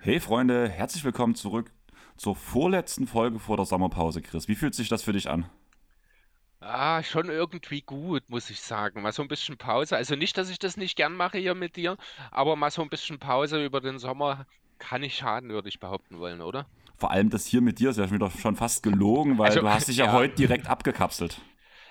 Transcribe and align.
Hey 0.00 0.20
Freunde, 0.20 0.68
herzlich 0.68 1.02
willkommen 1.04 1.34
zurück 1.34 1.72
zur 2.16 2.36
vorletzten 2.36 3.08
Folge 3.08 3.40
vor 3.40 3.56
der 3.56 3.66
Sommerpause, 3.66 4.22
Chris. 4.22 4.46
Wie 4.46 4.54
fühlt 4.54 4.76
sich 4.76 4.88
das 4.88 5.02
für 5.02 5.12
dich 5.12 5.28
an? 5.28 5.50
Ah, 6.60 7.02
schon 7.02 7.30
irgendwie 7.30 7.80
gut, 7.80 8.28
muss 8.28 8.48
ich 8.50 8.60
sagen. 8.60 9.02
Mal 9.02 9.12
so 9.12 9.22
ein 9.22 9.28
bisschen 9.28 9.56
Pause. 9.56 9.96
Also 9.96 10.14
nicht, 10.14 10.38
dass 10.38 10.50
ich 10.50 10.60
das 10.60 10.76
nicht 10.76 10.94
gern 10.94 11.16
mache 11.16 11.38
hier 11.38 11.56
mit 11.56 11.74
dir, 11.74 11.96
aber 12.30 12.54
mal 12.54 12.70
so 12.70 12.82
ein 12.82 12.90
bisschen 12.90 13.18
Pause 13.18 13.64
über 13.64 13.80
den 13.80 13.98
Sommer 13.98 14.46
kann 14.80 15.02
nicht 15.02 15.16
schaden, 15.16 15.50
würde 15.50 15.68
ich 15.68 15.78
behaupten 15.78 16.18
wollen, 16.18 16.40
oder? 16.40 16.66
Vor 16.96 17.12
allem 17.12 17.30
das 17.30 17.46
hier 17.46 17.60
mit 17.60 17.78
dir 17.78 17.90
ist 17.90 17.98
ja 17.98 18.08
schon 18.08 18.56
fast 18.56 18.82
gelogen, 18.82 19.38
weil 19.38 19.46
Also, 19.46 19.60
du 19.60 19.68
hast 19.70 19.88
dich 19.88 19.98
ja 19.98 20.06
ja. 20.06 20.12
heute 20.12 20.34
direkt 20.34 20.66
abgekapselt. 20.66 21.40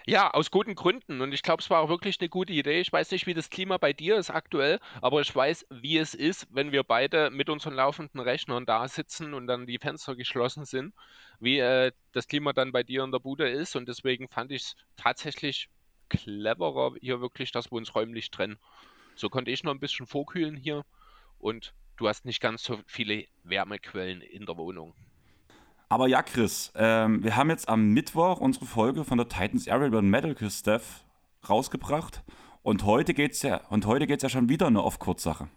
Ja, 0.05 0.31
aus 0.31 0.49
guten 0.49 0.75
Gründen. 0.75 1.21
Und 1.21 1.33
ich 1.33 1.43
glaube, 1.43 1.61
es 1.61 1.69
war 1.69 1.81
auch 1.81 1.89
wirklich 1.89 2.19
eine 2.19 2.29
gute 2.29 2.51
Idee. 2.51 2.79
Ich 2.81 2.91
weiß 2.91 3.11
nicht, 3.11 3.27
wie 3.27 3.33
das 3.33 3.49
Klima 3.49 3.77
bei 3.77 3.93
dir 3.93 4.17
ist 4.17 4.31
aktuell, 4.31 4.79
aber 5.01 5.21
ich 5.21 5.35
weiß, 5.35 5.67
wie 5.69 5.97
es 5.97 6.13
ist, 6.15 6.47
wenn 6.49 6.71
wir 6.71 6.83
beide 6.83 7.29
mit 7.29 7.49
unseren 7.49 7.75
laufenden 7.75 8.19
Rechnern 8.19 8.65
da 8.65 8.87
sitzen 8.87 9.33
und 9.33 9.45
dann 9.47 9.67
die 9.67 9.77
Fenster 9.77 10.15
geschlossen 10.15 10.65
sind, 10.65 10.93
wie 11.39 11.59
äh, 11.59 11.91
das 12.11 12.27
Klima 12.27 12.53
dann 12.53 12.71
bei 12.71 12.81
dir 12.83 13.03
in 13.03 13.11
der 13.11 13.19
Bude 13.19 13.47
ist. 13.49 13.75
Und 13.75 13.87
deswegen 13.87 14.27
fand 14.29 14.51
ich 14.51 14.63
es 14.63 14.75
tatsächlich 14.95 15.69
cleverer 16.09 16.93
hier 16.99 17.21
wirklich, 17.21 17.51
dass 17.51 17.71
wir 17.71 17.77
uns 17.77 17.93
räumlich 17.93 18.31
trennen. 18.31 18.57
So 19.15 19.29
konnte 19.29 19.51
ich 19.51 19.63
noch 19.63 19.73
ein 19.73 19.79
bisschen 19.79 20.07
vorkühlen 20.07 20.55
hier 20.55 20.85
und 21.37 21.73
du 21.99 22.07
hast 22.07 22.25
nicht 22.25 22.41
ganz 22.41 22.63
so 22.63 22.79
viele 22.85 23.25
Wärmequellen 23.43 24.21
in 24.21 24.45
der 24.45 24.57
Wohnung. 24.57 24.93
Aber 25.89 26.07
ja, 26.07 26.21
Chris, 26.21 26.71
ähm, 26.75 27.23
wir 27.23 27.35
haben 27.35 27.49
jetzt 27.49 27.67
am 27.67 27.89
Mittwoch 27.89 28.39
unsere 28.39 28.65
Folge 28.65 29.03
von 29.03 29.17
der 29.17 29.27
Titans 29.27 29.65
den 29.65 30.09
Medical 30.09 30.49
Staff 30.49 31.03
rausgebracht. 31.47 32.23
Und 32.61 32.85
heute 32.85 33.13
geht's 33.13 33.41
ja, 33.41 33.61
und 33.69 33.85
heute 33.85 34.05
geht's 34.05 34.23
ja 34.23 34.29
schon 34.29 34.49
wieder 34.49 34.67
eine 34.67 34.83
Off-Kurzsache. 34.83 35.49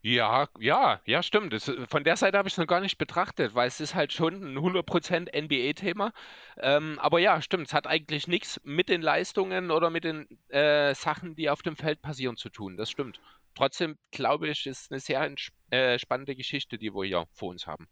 Ja, 0.00 0.48
ja, 0.58 1.00
ja, 1.06 1.22
stimmt. 1.22 1.52
Das, 1.54 1.70
von 1.88 2.04
der 2.04 2.16
Seite 2.16 2.36
habe 2.36 2.46
ich 2.46 2.54
es 2.54 2.58
noch 2.58 2.66
gar 2.66 2.80
nicht 2.80 2.98
betrachtet, 2.98 3.54
weil 3.54 3.68
es 3.68 3.80
ist 3.80 3.94
halt 3.94 4.12
schon 4.12 4.34
ein 4.34 4.58
100% 4.58 5.34
NBA-Thema. 5.34 6.12
Ähm, 6.58 6.98
aber 6.98 7.20
ja, 7.20 7.40
stimmt, 7.40 7.68
es 7.68 7.72
hat 7.72 7.86
eigentlich 7.86 8.28
nichts 8.28 8.60
mit 8.64 8.90
den 8.90 9.00
Leistungen 9.00 9.70
oder 9.70 9.88
mit 9.88 10.04
den 10.04 10.28
äh, 10.48 10.94
Sachen, 10.94 11.36
die 11.36 11.48
auf 11.48 11.62
dem 11.62 11.76
Feld 11.76 12.02
passieren, 12.02 12.36
zu 12.36 12.50
tun. 12.50 12.76
Das 12.76 12.90
stimmt. 12.90 13.18
Trotzdem 13.54 13.96
glaube 14.10 14.48
ich, 14.48 14.66
ist 14.66 14.90
eine 14.90 15.00
sehr 15.00 15.32
äh, 15.70 15.98
spannende 15.98 16.34
Geschichte, 16.34 16.78
die 16.78 16.94
wir 16.94 17.04
hier 17.04 17.24
vor 17.32 17.50
uns 17.50 17.66
haben. 17.66 17.86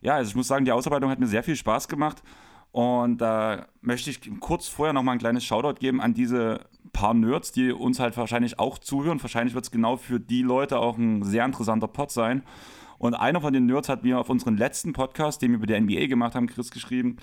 Ja, 0.00 0.16
also 0.16 0.30
ich 0.30 0.36
muss 0.36 0.48
sagen, 0.48 0.64
die 0.64 0.72
Ausarbeitung 0.72 1.10
hat 1.10 1.18
mir 1.18 1.26
sehr 1.26 1.42
viel 1.42 1.56
Spaß 1.56 1.88
gemacht. 1.88 2.22
Und 2.72 3.18
da 3.18 3.68
möchte 3.82 4.10
ich 4.10 4.20
kurz 4.40 4.66
vorher 4.66 4.92
noch 4.92 5.04
mal 5.04 5.12
ein 5.12 5.18
kleines 5.18 5.44
Shoutout 5.44 5.78
geben 5.78 6.00
an 6.00 6.12
diese 6.12 6.68
paar 6.92 7.14
Nerds, 7.14 7.52
die 7.52 7.70
uns 7.70 8.00
halt 8.00 8.16
wahrscheinlich 8.16 8.58
auch 8.58 8.78
zuhören. 8.78 9.22
Wahrscheinlich 9.22 9.54
wird 9.54 9.64
es 9.64 9.70
genau 9.70 9.96
für 9.96 10.18
die 10.18 10.42
Leute 10.42 10.78
auch 10.78 10.98
ein 10.98 11.22
sehr 11.22 11.44
interessanter 11.44 11.86
Pod 11.86 12.10
sein. 12.10 12.42
Und 12.98 13.14
einer 13.14 13.40
von 13.40 13.52
den 13.52 13.66
Nerds 13.66 13.88
hat 13.88 14.02
mir 14.02 14.18
auf 14.18 14.28
unseren 14.28 14.56
letzten 14.56 14.92
Podcast, 14.92 15.40
den 15.40 15.52
wir 15.52 15.58
über 15.58 15.66
die 15.66 15.78
NBA 15.78 16.06
gemacht 16.06 16.34
haben, 16.34 16.48
Chris, 16.48 16.72
geschrieben, 16.72 17.18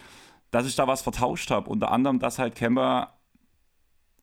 dass 0.51 0.67
ich 0.67 0.75
da 0.75 0.87
was 0.87 1.01
vertauscht 1.01 1.51
habe. 1.51 1.69
Unter 1.69 1.91
anderem, 1.91 2.19
dass 2.19 2.39
halt 2.39 2.55
Kemba 2.55 3.19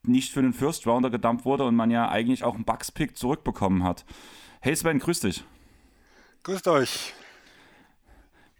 nicht 0.08 0.32
für 0.32 0.42
den 0.42 0.52
First 0.52 0.86
Rounder 0.86 1.10
gedumpt 1.10 1.44
wurde 1.44 1.64
und 1.64 1.76
man 1.76 1.90
ja 1.90 2.08
eigentlich 2.08 2.44
auch 2.44 2.54
einen 2.54 2.64
Bucks-Pick 2.64 3.16
zurückbekommen 3.16 3.84
hat. 3.84 4.04
Hey 4.60 4.74
Sven, 4.74 4.98
grüß 4.98 5.20
dich. 5.20 5.44
Grüßt 6.42 6.68
euch. 6.68 7.14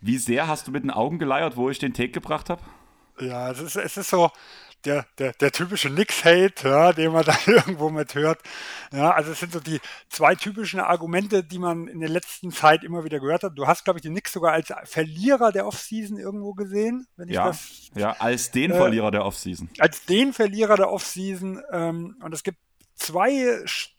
Wie 0.01 0.19
sehr 0.19 0.47
hast 0.47 0.69
du 0.69 0.71
mit 0.71 0.85
den 0.85 0.91
Augen 0.91 1.19
geleiert, 1.19 1.57
wo 1.57 1.71
ich 1.71 1.79
den 1.79 1.93
Take 1.95 2.11
gebracht 2.11 2.51
habe? 2.51 2.63
Ja, 3.21 3.51
es 3.51 3.61
ist, 3.61 3.77
es 3.77 3.97
ist 3.97 4.11
so 4.11 4.31
der, 4.85 5.07
der, 5.19 5.33
der 5.33 5.53
typische 5.53 5.89
Knicks-Hate, 5.91 6.69
ja, 6.69 6.93
den 6.93 7.13
man 7.13 7.25
dann 7.27 7.37
irgendwo 7.47 7.91
mit 7.91 8.15
hört. 8.15 8.41
Ja, 8.93 9.11
also 9.11 9.33
es 9.33 9.41
sind 9.41 9.53
so 9.53 9.61
die 9.61 9.81
zwei 10.09 10.35
typischen 10.35 10.81
Argumente, 10.81 11.43
die 11.45 11.59
man 11.59 11.89
in 11.89 12.01
der 12.01 12.09
letzten 12.09 12.51
Zeit 12.53 12.85
immer 12.85 13.05
wieder 13.05 13.21
gehört 13.21 13.43
hat. 13.43 13.53
Du 13.57 13.67
hast, 13.67 13.85
glaube 13.85 13.99
ich, 13.99 14.03
die 14.03 14.09
Knicks 14.11 14.33
sogar 14.33 14.53
als 14.53 14.73
Verlierer 14.85 15.53
der 15.53 15.67
Offseason 15.67 16.17
irgendwo 16.19 16.55
gesehen, 16.55 17.07
wenn 17.17 17.29
ich 17.29 17.35
Ja, 17.35 17.47
das 17.49 17.91
ja, 17.95 18.13
als 18.19 18.51
den 18.51 18.71
Äh, 18.71 18.77
Verlierer 18.77 19.11
der 19.11 19.25
Offseason. 19.25 19.69
als 19.79 20.05
den 20.07 20.33
Verlierer 20.33 20.77
der 20.77 20.91
Offseason. 20.91 21.61
Ähm, 21.73 22.17
und 22.23 22.33
es 22.33 22.43
gibt 22.43 22.59
zwei, 22.95 23.59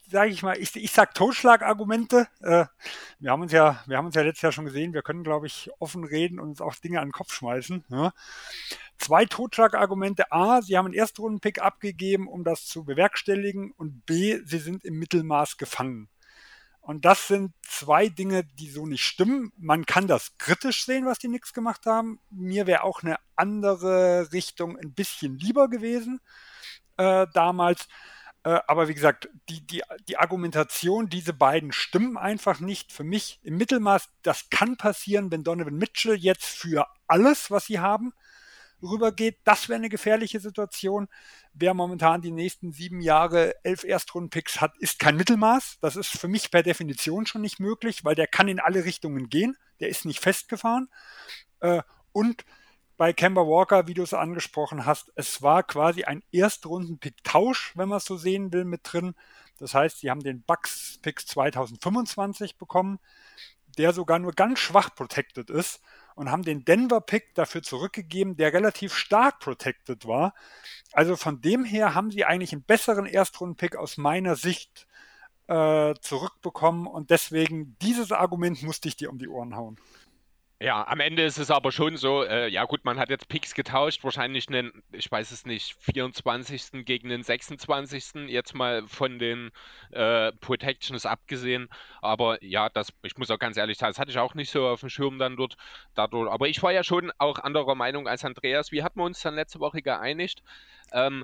sage 0.10 0.30
ich 0.32 0.44
mal, 0.44 0.58
ich, 0.58 0.76
ich 0.76 0.92
sag 0.92 1.14
Totschlagargumente. 1.14 2.28
Äh, 2.42 2.66
wir 3.20 3.32
haben 3.32 3.42
uns 3.42 3.52
ja, 3.52 3.82
wir 3.86 3.98
haben 3.98 4.08
uns 4.08 4.16
ja 4.16 4.22
letztes 4.24 4.42
Jahr 4.42 4.52
schon 4.52 4.66
gesehen. 4.66 4.94
Wir 4.94 5.02
können, 5.02 5.24
glaube 5.24 5.48
ich, 5.48 5.70
offen 5.80 6.04
reden 6.04 6.40
und 6.40 6.50
uns 6.50 6.62
auch 6.62 6.76
Dinge 6.76 7.00
an 7.00 7.08
den 7.08 7.12
Kopf 7.14 7.34
schmeißen. 7.34 7.86
Ja. 7.90 8.12
Zwei 9.00 9.26
Totschlagargumente. 9.26 10.32
A, 10.32 10.62
sie 10.62 10.78
haben 10.78 10.86
einen 10.86 10.94
Erstrundenpick 10.94 11.62
abgegeben, 11.62 12.28
um 12.28 12.44
das 12.44 12.66
zu 12.66 12.84
bewerkstelligen. 12.84 13.72
Und 13.72 14.06
B, 14.06 14.42
sie 14.46 14.60
sind 14.60 14.84
im 14.86 15.00
Mittelmaß 15.00 15.58
gefangen. 15.58 16.10
Und 16.82 17.06
das 17.06 17.28
sind 17.28 17.54
zwei 17.62 18.10
Dinge, 18.10 18.44
die 18.44 18.70
so 18.70 18.86
nicht 18.86 19.04
stimmen. 19.04 19.52
Man 19.58 19.86
kann 19.86 20.08
das 20.08 20.38
kritisch 20.38 20.86
sehen, 20.86 21.06
was 21.06 21.20
die 21.20 21.28
Knicks 21.28 21.54
gemacht 21.54 21.86
haben. 21.86 22.20
Mir 22.30 22.68
wäre 22.68 22.84
auch 22.84 23.04
eine 23.04 23.18
andere 23.36 24.32
Richtung 24.34 24.78
ein 24.78 24.94
bisschen 24.94 25.38
lieber 25.38 25.70
gewesen 25.70 26.20
äh, 26.98 27.28
damals. 27.34 27.88
Äh, 28.44 28.60
aber 28.68 28.88
wie 28.88 28.94
gesagt, 28.94 29.30
die, 29.50 29.66
die, 29.68 29.84
die 30.08 30.18
Argumentation, 30.18 31.10
diese 31.10 31.34
beiden 31.34 31.72
stimmen 31.72 32.18
einfach 32.18 32.60
nicht. 32.60 32.92
Für 32.92 33.04
mich 33.04 33.40
im 33.44 33.58
Mittelmaß, 33.58 34.10
das 34.24 34.50
kann 34.50 34.78
passieren, 34.78 35.32
wenn 35.32 35.44
Donovan 35.44 35.78
Mitchell 35.78 36.16
jetzt 36.16 36.46
für 36.46 36.88
alles, 37.08 37.52
was 37.52 37.66
sie 37.68 37.80
haben, 37.80 38.14
rübergeht. 38.82 39.38
Das 39.44 39.70
wäre 39.70 39.78
eine 39.78 39.90
gefährliche 39.90 40.40
Situation. 40.40 41.08
Wer 41.54 41.74
momentan 41.74 42.22
die 42.22 42.32
nächsten 42.32 42.72
sieben 42.72 43.02
Jahre 43.02 43.54
elf 43.64 43.84
Erstrundenpicks 43.84 44.62
hat, 44.62 44.78
ist 44.78 45.00
kein 45.00 45.18
Mittelmaß. 45.18 45.78
Das 45.82 45.96
ist 45.96 46.10
für 46.10 46.28
mich 46.28 46.52
per 46.52 46.64
Definition 46.64 47.26
schon 47.26 47.42
nicht 47.42 47.60
möglich, 47.60 48.04
weil 48.06 48.16
der 48.16 48.28
kann 48.28 48.48
in 48.48 48.60
alle 48.60 48.86
Richtungen 48.86 49.30
gehen. 49.30 49.58
Der 49.80 49.90
ist 49.90 50.06
nicht 50.06 50.20
festgefahren. 50.20 50.90
Äh, 51.60 51.82
und 52.12 52.46
bei 52.98 53.14
Kemba 53.14 53.42
Walker, 53.42 53.88
wie 53.88 53.94
du 53.94 54.04
es 54.04 54.14
angesprochen 54.14 54.86
hast, 54.86 55.12
es 55.16 55.42
war 55.42 55.64
quasi 55.64 56.04
ein 56.04 56.22
Erstrunden-Pick-Tausch, 56.32 57.74
wenn 57.78 57.88
man 57.88 58.00
es 58.00 58.06
so 58.06 58.18
sehen 58.18 58.52
will, 58.52 58.66
mit 58.66 58.82
drin. 58.84 59.16
Das 59.58 59.74
heißt, 59.74 60.00
sie 60.00 60.10
haben 60.10 60.22
den 60.22 60.42
Bucks-Pick 60.44 61.26
2025 61.26 62.58
bekommen, 62.58 63.00
der 63.78 63.94
sogar 63.94 64.20
nur 64.20 64.34
ganz 64.34 64.60
schwach 64.60 64.94
protected 64.96 65.50
ist 65.50 65.82
und 66.20 66.30
haben 66.30 66.44
den 66.44 66.66
Denver-Pick 66.66 67.34
dafür 67.34 67.64
zurückgegeben, 67.64 68.36
der 68.36 68.52
relativ 68.52 68.94
stark 68.94 69.40
protected 69.40 70.06
war. 70.06 70.34
Also 70.92 71.16
von 71.16 71.40
dem 71.40 71.64
her 71.64 71.96
haben 71.96 72.12
sie 72.12 72.26
eigentlich 72.26 72.52
einen 72.52 72.64
besseren 72.64 73.06
Erstrunden-Pick 73.06 73.78
aus 73.78 73.96
meiner 73.96 74.36
Sicht 74.36 74.86
äh, 75.48 75.94
zurückbekommen 76.02 76.88
und 76.88 77.10
deswegen 77.10 77.78
dieses 77.82 78.12
Argument 78.12 78.62
musste 78.64 78.90
ich 78.90 78.98
dir 78.98 79.10
um 79.10 79.18
die 79.18 79.30
Ohren 79.30 79.56
hauen. 79.56 79.78
Ja, 80.62 80.86
am 80.88 81.00
Ende 81.00 81.24
ist 81.24 81.38
es 81.38 81.52
aber 81.52 81.72
schon 81.72 81.96
so, 81.96 82.24
äh, 82.26 82.50
ja 82.50 82.66
gut, 82.66 82.84
man 82.84 83.00
hat 83.00 83.10
jetzt 83.10 83.30
Picks 83.30 83.54
getauscht, 83.56 84.04
wahrscheinlich 84.04 84.50
einen, 84.50 84.84
ich 84.92 85.10
weiß 85.10 85.32
es 85.32 85.46
nicht, 85.46 85.76
24. 85.80 86.84
gegen 86.86 87.08
den 87.08 87.24
26. 87.24 88.28
jetzt 88.28 88.54
mal 88.54 88.86
von 88.86 89.20
den 89.20 89.52
äh, 89.92 90.34
Protections 90.34 91.06
abgesehen. 91.06 91.70
Aber 92.02 92.44
ja, 92.44 92.68
das, 92.68 92.90
ich 93.04 93.18
muss 93.18 93.32
auch 93.32 93.40
ganz 93.40 93.56
ehrlich 93.56 93.78
sagen, 93.78 93.92
das 93.92 94.00
hatte 94.00 94.12
ich 94.12 94.18
auch 94.20 94.34
nicht 94.34 94.52
so 94.52 94.68
auf 94.68 94.82
dem 94.82 94.90
Schirm 94.90 95.18
dann 95.18 95.38
dort. 95.38 95.56
Dadurch, 95.96 96.30
aber 96.30 96.50
ich 96.50 96.62
war 96.62 96.74
ja 96.74 96.84
schon 96.84 97.10
auch 97.20 97.40
anderer 97.40 97.76
Meinung 97.76 98.10
als 98.10 98.26
Andreas. 98.26 98.74
Wie 98.74 98.84
hatten 98.84 99.00
wir 99.00 99.06
uns 99.06 99.22
dann 99.22 99.36
letzte 99.36 99.62
Woche 99.62 99.82
geeinigt? 99.82 100.44
Ähm, 100.92 101.24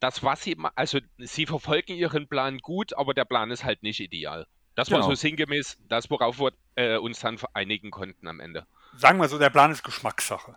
das, 0.00 0.24
was 0.24 0.42
sie, 0.42 0.56
also 0.74 0.98
sie 1.18 1.46
verfolgen 1.46 1.94
ihren 1.94 2.26
Plan 2.26 2.58
gut, 2.58 2.94
aber 2.94 3.14
der 3.14 3.26
Plan 3.26 3.52
ist 3.52 3.62
halt 3.64 3.84
nicht 3.84 4.00
ideal. 4.00 4.48
Das 4.74 4.90
war 4.90 4.98
Genau. 4.98 5.10
so 5.10 5.14
sinngemäß 5.14 5.78
das, 5.88 6.10
worauf 6.10 6.38
wir 6.38 6.52
äh, 6.76 6.96
uns 6.96 7.20
dann 7.20 7.38
einigen 7.52 7.90
konnten 7.90 8.26
am 8.26 8.40
Ende. 8.40 8.66
Sagen 8.96 9.18
wir 9.18 9.28
so, 9.28 9.38
der 9.38 9.50
Plan 9.50 9.70
ist 9.70 9.82
Geschmackssache. 9.84 10.56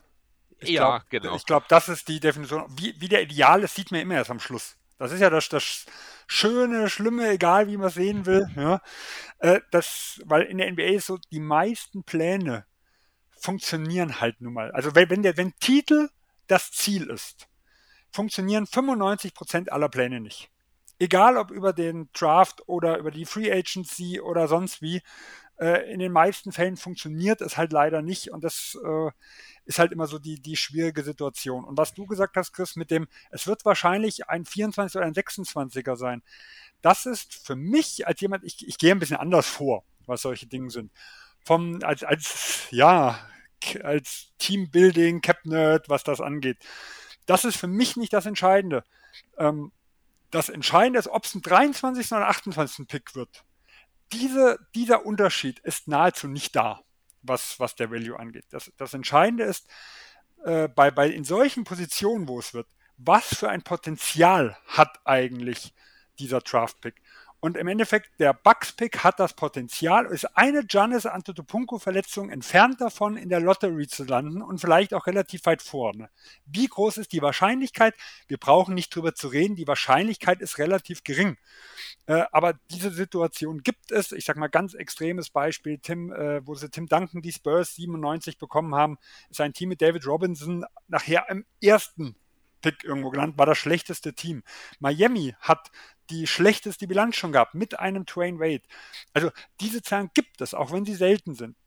Ich 0.60 0.69
Ja, 0.69 0.98
glaub, 1.00 1.10
genau. 1.10 1.36
Ich 1.36 1.45
glaube, 1.45 1.66
das 1.69 1.90
ist 1.90 2.07
die 2.07 2.19
Definition. 2.19 2.66
Wie, 2.78 3.00
wie 3.00 3.10
der 3.10 3.22
Ideal 3.24 3.63
ist, 3.63 3.75
sieht 3.75 3.92
man 3.92 4.01
immer 4.01 4.16
erst 4.16 4.31
am 4.31 4.40
Schluss. 4.40 4.78
Das 4.98 5.12
ist 5.12 5.19
ja 5.19 5.30
das, 5.30 5.50
das 5.50 5.86
Schöne, 6.28 6.90
Schlimme, 6.90 7.30
egal 7.30 7.68
wie 7.68 7.75
man 7.78 7.88
es 7.88 7.95
sehen 7.95 8.25
will. 8.25 8.48
Ja. 8.56 8.81
Äh, 9.40 9.60
das, 9.72 10.22
weil 10.25 10.44
in 10.44 10.57
der 10.57 10.72
NBA 10.72 10.84
ist 10.84 11.07
so, 11.07 11.18
die 11.31 11.42
meisten 11.42 12.04
Pläne 12.04 12.66
funktionieren 13.38 14.22
halt 14.22 14.40
nun 14.40 14.54
mal. 14.54 14.72
Also 14.72 14.95
wenn, 14.95 15.10
wenn 15.10 15.24
der, 15.24 15.36
wenn 15.38 15.54
Titel 15.60 16.10
das 16.48 16.72
Ziel 16.72 17.10
ist, 17.10 17.48
funktionieren 18.12 18.66
95% 18.66 19.69
aller 19.69 19.90
Pläne 19.90 20.22
nicht. 20.22 20.50
Egal 21.00 21.38
ob 21.38 21.51
über 21.51 21.74
den 21.74 22.09
Draft 22.13 22.68
oder 22.68 22.97
über 22.97 23.12
die 23.12 23.25
Free 23.25 23.51
Agency 23.51 24.21
oder 24.21 24.47
sonst 24.47 24.81
wie, 24.81 25.01
äh, 25.59 25.92
in 25.92 26.00
den 26.00 26.12
meisten 26.12 26.51
Fällen 26.51 26.77
funktioniert 26.77 27.42
es 27.42 27.57
halt 27.57 27.71
leider 27.71 28.01
nicht 28.01 28.31
und 28.31 28.44
das 28.44 28.77
äh, 28.83 29.12
ist 29.65 29.80
halt 29.80 29.92
immer 29.92 30.07
so 30.07 30.19
die, 30.19 30.42
die 30.42 30.57
schwierige 30.57 31.03
Situation. 31.03 31.63
Und 31.63 31.77
was 31.77 31.94
du 31.94 32.06
gesagt 32.06 32.36
hast, 32.38 32.53
Chris, 32.53 32.75
mit 32.75 32.92
dem, 32.92 33.07
es 33.31 33.47
wird 33.47 33.65
wahrscheinlich 33.65 34.30
ein 34.30 34.45
24 34.45 34.97
oder 34.97 35.06
ein 35.06 35.13
26er 35.13 35.95
sein, 35.95 36.24
das 36.81 37.06
ist 37.06 37.33
für 37.33 37.56
mich 37.56 38.07
als 38.07 38.19
jemand, 38.21 38.44
ich, 38.44 38.68
ich 38.68 38.77
gehe 38.77 38.92
ein 38.92 39.00
bisschen 39.00 39.18
anders 39.18 39.47
vor, 39.47 39.83
was 40.06 40.21
solche 40.21 40.47
Dinge 40.47 40.69
sind. 40.69 40.92
vom, 41.44 41.80
als, 41.83 42.03
als, 42.03 42.68
ja, 42.71 43.19
als 43.83 44.31
Teambuilding, 44.39 45.21
Cap 45.21 45.45
Nerd, 45.45 45.89
was 45.89 46.03
das 46.03 46.21
angeht. 46.21 46.57
Das 47.25 47.45
ist 47.45 47.57
für 47.57 47.68
mich 47.68 47.97
nicht 47.97 48.13
das 48.13 48.25
Entscheidende. 48.25 48.83
Ähm, 49.38 49.71
das 50.36 50.50
Entscheidende 50.50 51.00
ist, 51.00 51.08
ob 51.08 51.24
es 51.24 51.34
ein 51.34 51.42
23. 51.42 52.12
oder 52.12 52.28
28. 52.28 52.88
Pick 52.88 53.16
wird. 53.16 53.46
Diese, 54.12 54.60
dieser 54.76 55.06
Unterschied 55.06 55.60
ist 55.60 55.88
nahezu 55.88 56.28
nicht 56.28 56.56
da, 56.56 56.82
was, 57.22 57.60
was 57.60 57.76
der 57.76 57.90
Value 57.90 58.20
angeht. 58.20 58.46
Das, 58.50 58.72
das 58.78 58.94
Entscheidende 58.94 59.46
ist, 59.46 59.68
äh, 60.44 60.68
bei, 60.68 60.92
bei 60.92 61.10
in 61.10 61.24
solchen 61.24 61.64
Positionen, 61.64 62.28
wo 62.28 62.40
es 62.40 62.54
wird, 62.54 62.68
was 62.98 63.34
für 63.34 63.50
ein 63.50 63.62
Potenzial 63.62 64.58
hat 64.68 65.00
eigentlich 65.06 65.74
dieser 66.20 66.42
Draft-Pick? 66.42 67.02
Und 67.45 67.57
im 67.57 67.68
Endeffekt, 67.68 68.09
der 68.19 68.33
Bucks-Pick 68.33 69.03
hat 69.03 69.19
das 69.19 69.36
Potenzial, 69.36 70.07
ist 70.07 70.36
eine 70.36 70.65
Giannis 70.65 71.06
Antetokounmpo-Verletzung 71.06 72.31
entfernt 72.31 72.81
davon, 72.81 73.18
in 73.18 73.30
der 73.30 73.39
Lottery 73.39 73.88
zu 73.88 74.03
landen 74.03 74.42
und 74.42 74.57
vielleicht 74.57 74.95
auch 74.95 75.06
relativ 75.06 75.45
weit 75.45 75.62
vorne. 75.62 76.09
Wie 76.47 76.65
groß 76.65 76.97
ist 76.97 77.12
die 77.12 77.21
Wahrscheinlichkeit? 77.21 77.94
Wir 78.27 78.39
brauchen 78.39 78.74
nicht 78.74 78.95
drüber 78.95 79.13
zu 79.13 79.27
reden. 79.27 79.56
Die 79.56 79.68
Wahrscheinlichkeit 79.68 80.42
ist 80.42 80.57
relativ 80.57 81.03
gering. 81.03 81.38
Äh, 82.07 82.24
aber 82.31 82.53
diese 82.71 82.89
Situation 82.89 83.62
gibt 83.62 83.92
es. 83.92 84.12
Ich 84.12 84.25
sage 84.25 84.39
mal 84.39 84.47
ganz 84.47 84.74
extremes 84.74 85.30
Beispiel, 85.30 85.77
Tim, 85.77 86.12
äh, 86.12 86.42
wo 86.47 86.56
sie 86.56 86.71
Tim 86.71 86.88
Duncan 86.88 87.21
die 87.21 87.31
Spurs 87.31 87.75
97 87.75 88.39
bekommen 88.39 88.74
haben, 88.74 88.97
ist 89.30 89.39
ein 89.39 89.53
Team 89.53 89.69
mit 89.69 89.83
David 89.83 90.07
Robinson 90.07 90.65
nachher 90.88 91.30
im 91.30 91.45
ersten 91.62 92.15
Pick 92.65 92.83
irgendwo 92.83 93.12
genannt, 93.12 93.38
war 93.38 93.45
das 93.45 93.59
schlechteste 93.59 94.13
Team. 94.13 94.42
Miami 94.80 95.36
hat 95.39 95.69
die 96.10 96.28
schlechteste 96.28 96.88
Bilanz 96.88 97.16
schon 97.16 97.31
gehabt 97.31 97.56
mit 97.56 97.80
einem 97.80 98.06
Twain 98.06 98.40
Wade. 98.40 98.63
Also 99.13 99.31
diese 99.60 99.81
Zahlen 99.81 100.12
gibt 100.13 100.42
es, 100.42 100.54
auch 100.54 100.72
wenn 100.72 100.86
sie 100.86 100.96
selten 100.96 101.36
sind. 101.36 101.57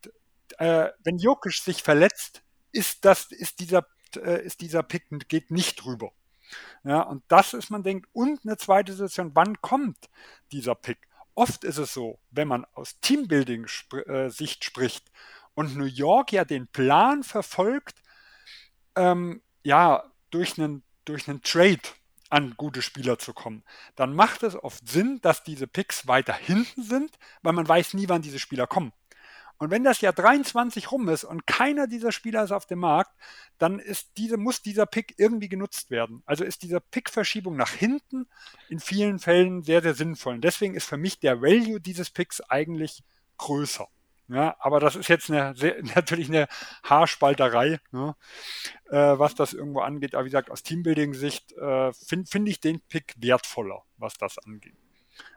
Äh, 0.58 0.88
wenn 1.04 1.18
Jokic 1.18 1.52
sich 1.54 1.82
verletzt, 1.82 2.42
ist 2.72 3.04
das, 3.04 3.30
ist 3.32 3.60
dieser, 3.60 3.86
äh, 4.16 4.44
ist 4.44 4.60
dieser 4.60 4.82
Pick 4.82 5.06
geht 5.28 5.50
nicht 5.50 5.84
drüber. 5.84 6.12
Ja, 6.84 7.02
und 7.02 7.22
das 7.28 7.52
ist, 7.52 7.70
man 7.70 7.82
denkt, 7.82 8.08
und 8.12 8.40
eine 8.44 8.56
zweite 8.56 8.92
Situation, 8.92 9.32
wann 9.34 9.60
kommt 9.60 10.08
dieser 10.52 10.74
Pick? 10.74 10.98
Oft 11.34 11.64
ist 11.64 11.78
es 11.78 11.92
so, 11.92 12.18
wenn 12.30 12.48
man 12.48 12.64
aus 12.74 12.98
Teambuilding-Sicht 13.00 14.62
äh, 14.62 14.64
spricht 14.64 15.10
und 15.54 15.76
New 15.76 15.84
York 15.84 16.32
ja 16.32 16.44
den 16.44 16.66
Plan 16.68 17.22
verfolgt, 17.22 18.02
ähm, 18.96 19.42
ja, 19.62 20.10
durch 20.30 20.58
einen 20.58 20.82
durch 21.08 21.28
einen 21.28 21.42
Trade 21.42 21.80
an 22.30 22.54
gute 22.56 22.82
Spieler 22.82 23.18
zu 23.18 23.32
kommen, 23.32 23.62
dann 23.96 24.14
macht 24.14 24.42
es 24.42 24.54
oft 24.54 24.86
Sinn, 24.88 25.20
dass 25.22 25.42
diese 25.42 25.66
Picks 25.66 26.06
weiter 26.06 26.34
hinten 26.34 26.82
sind, 26.82 27.18
weil 27.42 27.52
man 27.52 27.68
weiß 27.68 27.94
nie, 27.94 28.08
wann 28.08 28.22
diese 28.22 28.38
Spieler 28.38 28.66
kommen. 28.66 28.92
Und 29.58 29.72
wenn 29.72 29.82
das 29.82 30.00
Jahr 30.00 30.12
23 30.12 30.92
rum 30.92 31.08
ist 31.08 31.24
und 31.24 31.46
keiner 31.46 31.88
dieser 31.88 32.12
Spieler 32.12 32.44
ist 32.44 32.52
auf 32.52 32.66
dem 32.66 32.78
Markt, 32.78 33.10
dann 33.58 33.80
ist 33.80 34.12
diese, 34.16 34.36
muss 34.36 34.62
dieser 34.62 34.86
Pick 34.86 35.14
irgendwie 35.18 35.48
genutzt 35.48 35.90
werden. 35.90 36.22
Also 36.26 36.44
ist 36.44 36.62
diese 36.62 36.80
Pick-Verschiebung 36.80 37.56
nach 37.56 37.72
hinten 37.72 38.28
in 38.68 38.78
vielen 38.78 39.18
Fällen 39.18 39.64
sehr, 39.64 39.82
sehr 39.82 39.94
sinnvoll. 39.94 40.34
Und 40.34 40.44
deswegen 40.44 40.74
ist 40.74 40.86
für 40.86 40.96
mich 40.96 41.18
der 41.18 41.42
Value 41.42 41.80
dieses 41.80 42.08
Picks 42.08 42.40
eigentlich 42.40 43.02
größer. 43.36 43.88
Ja, 44.28 44.56
aber 44.58 44.78
das 44.78 44.94
ist 44.94 45.08
jetzt 45.08 45.30
eine, 45.30 45.54
sehr, 45.56 45.76
natürlich 45.94 46.28
eine 46.28 46.48
Haarspalterei, 46.84 47.80
ne, 47.92 48.14
äh, 48.90 49.18
was 49.18 49.34
das 49.34 49.54
irgendwo 49.54 49.80
angeht. 49.80 50.14
Aber 50.14 50.24
wie 50.24 50.30
gesagt, 50.30 50.50
aus 50.50 50.62
Teambuilding-Sicht 50.62 51.52
äh, 51.52 51.92
finde 51.92 52.30
find 52.30 52.48
ich 52.48 52.60
den 52.60 52.80
Pick 52.88 53.14
wertvoller, 53.18 53.82
was 53.96 54.18
das 54.18 54.38
angeht. 54.38 54.76